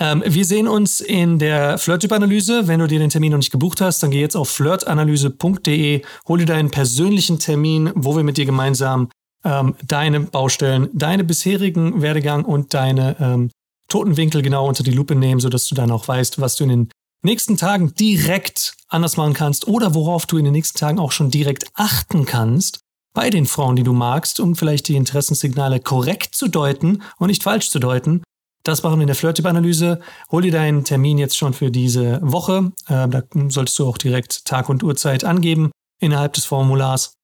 Ähm, 0.00 0.22
wir 0.26 0.44
sehen 0.44 0.68
uns 0.68 1.00
in 1.00 1.38
der 1.38 1.78
Flirt-Typ-Analyse. 1.78 2.66
Wenn 2.66 2.80
du 2.80 2.88
dir 2.88 2.98
den 2.98 3.10
Termin 3.10 3.32
noch 3.32 3.38
nicht 3.38 3.52
gebucht 3.52 3.80
hast, 3.80 4.02
dann 4.02 4.10
geh 4.10 4.20
jetzt 4.20 4.36
auf 4.36 4.48
flirtanalyse.de, 4.50 6.02
hol 6.26 6.38
dir 6.38 6.46
deinen 6.46 6.70
persönlichen 6.70 7.38
Termin, 7.38 7.92
wo 7.94 8.16
wir 8.16 8.24
mit 8.24 8.38
dir 8.38 8.46
gemeinsam 8.46 9.10
ähm, 9.44 9.74
deine 9.86 10.20
Baustellen, 10.20 10.88
deine 10.92 11.24
bisherigen 11.24 12.02
Werdegang 12.02 12.44
und 12.44 12.74
deine 12.74 13.16
ähm, 13.20 13.50
Totenwinkel 13.88 14.42
genau 14.42 14.68
unter 14.68 14.82
die 14.82 14.92
Lupe 14.92 15.14
nehmen, 15.14 15.40
sodass 15.40 15.66
du 15.66 15.74
dann 15.74 15.90
auch 15.90 16.06
weißt, 16.08 16.40
was 16.40 16.56
du 16.56 16.64
in 16.64 16.70
den 16.70 16.88
nächsten 17.24 17.56
Tagen 17.56 17.94
direkt 17.94 18.74
anders 18.88 19.16
machen 19.16 19.34
kannst 19.34 19.68
oder 19.68 19.94
worauf 19.94 20.26
du 20.26 20.38
in 20.38 20.44
den 20.44 20.52
nächsten 20.52 20.78
Tagen 20.78 20.98
auch 20.98 21.12
schon 21.12 21.30
direkt 21.30 21.66
achten 21.74 22.24
kannst 22.24 22.80
bei 23.14 23.30
den 23.30 23.46
Frauen, 23.46 23.76
die 23.76 23.82
du 23.82 23.92
magst, 23.92 24.40
um 24.40 24.56
vielleicht 24.56 24.88
die 24.88 24.96
Interessenssignale 24.96 25.80
korrekt 25.80 26.34
zu 26.34 26.48
deuten 26.48 27.02
und 27.18 27.28
nicht 27.28 27.42
falsch 27.42 27.70
zu 27.70 27.78
deuten 27.78 28.22
das 28.62 28.82
machen 28.82 28.98
wir 28.98 29.02
in 29.02 29.08
der 29.08 29.16
Flirt-Tipp-Analyse. 29.16 30.00
Hol 30.30 30.42
dir 30.42 30.52
deinen 30.52 30.84
Termin 30.84 31.18
jetzt 31.18 31.36
schon 31.36 31.52
für 31.52 31.70
diese 31.70 32.20
Woche. 32.22 32.72
Äh, 32.86 33.08
da 33.08 33.22
solltest 33.48 33.78
du 33.78 33.86
auch 33.86 33.98
direkt 33.98 34.44
Tag 34.44 34.68
und 34.68 34.82
Uhrzeit 34.82 35.24
angeben 35.24 35.72
innerhalb 36.00 36.34
des 36.34 36.44
Formulars. 36.44 37.14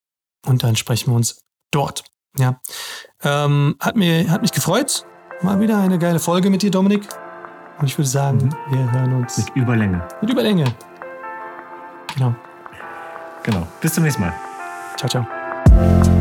Und 0.47 0.63
dann 0.63 0.77
sprechen 0.77 1.13
wir 1.13 1.17
uns 1.17 1.41
dort. 1.71 2.05
Ja. 2.39 2.61
Ähm, 3.23 3.77
hat, 3.81 3.97
mir, 3.97 4.31
hat 4.31 4.43
mich 4.43 4.53
gefreut. 4.53 5.05
Mal 5.43 5.61
wieder 5.61 5.79
eine 5.79 5.99
geile 5.99 6.19
Folge 6.19 6.51
mit 6.51 6.63
dir, 6.63 6.71
Dominik. 6.71 7.03
Und 7.79 7.87
ich 7.87 7.97
würde 7.97 8.09
sagen, 8.09 8.39
mhm. 8.39 8.75
wir 8.77 8.93
hören 8.93 9.15
uns. 9.15 9.39
Mit 9.39 9.57
Überlänge. 9.57 10.07
Mit 10.21 10.31
Überlänge. 10.31 10.65
Genau. 12.15 12.35
Genau. 13.43 13.67
Bis 13.81 13.95
zum 13.95 14.05
nächsten 14.05 14.23
Mal. 14.23 14.35
Ciao, 14.97 15.09
ciao. 15.09 16.18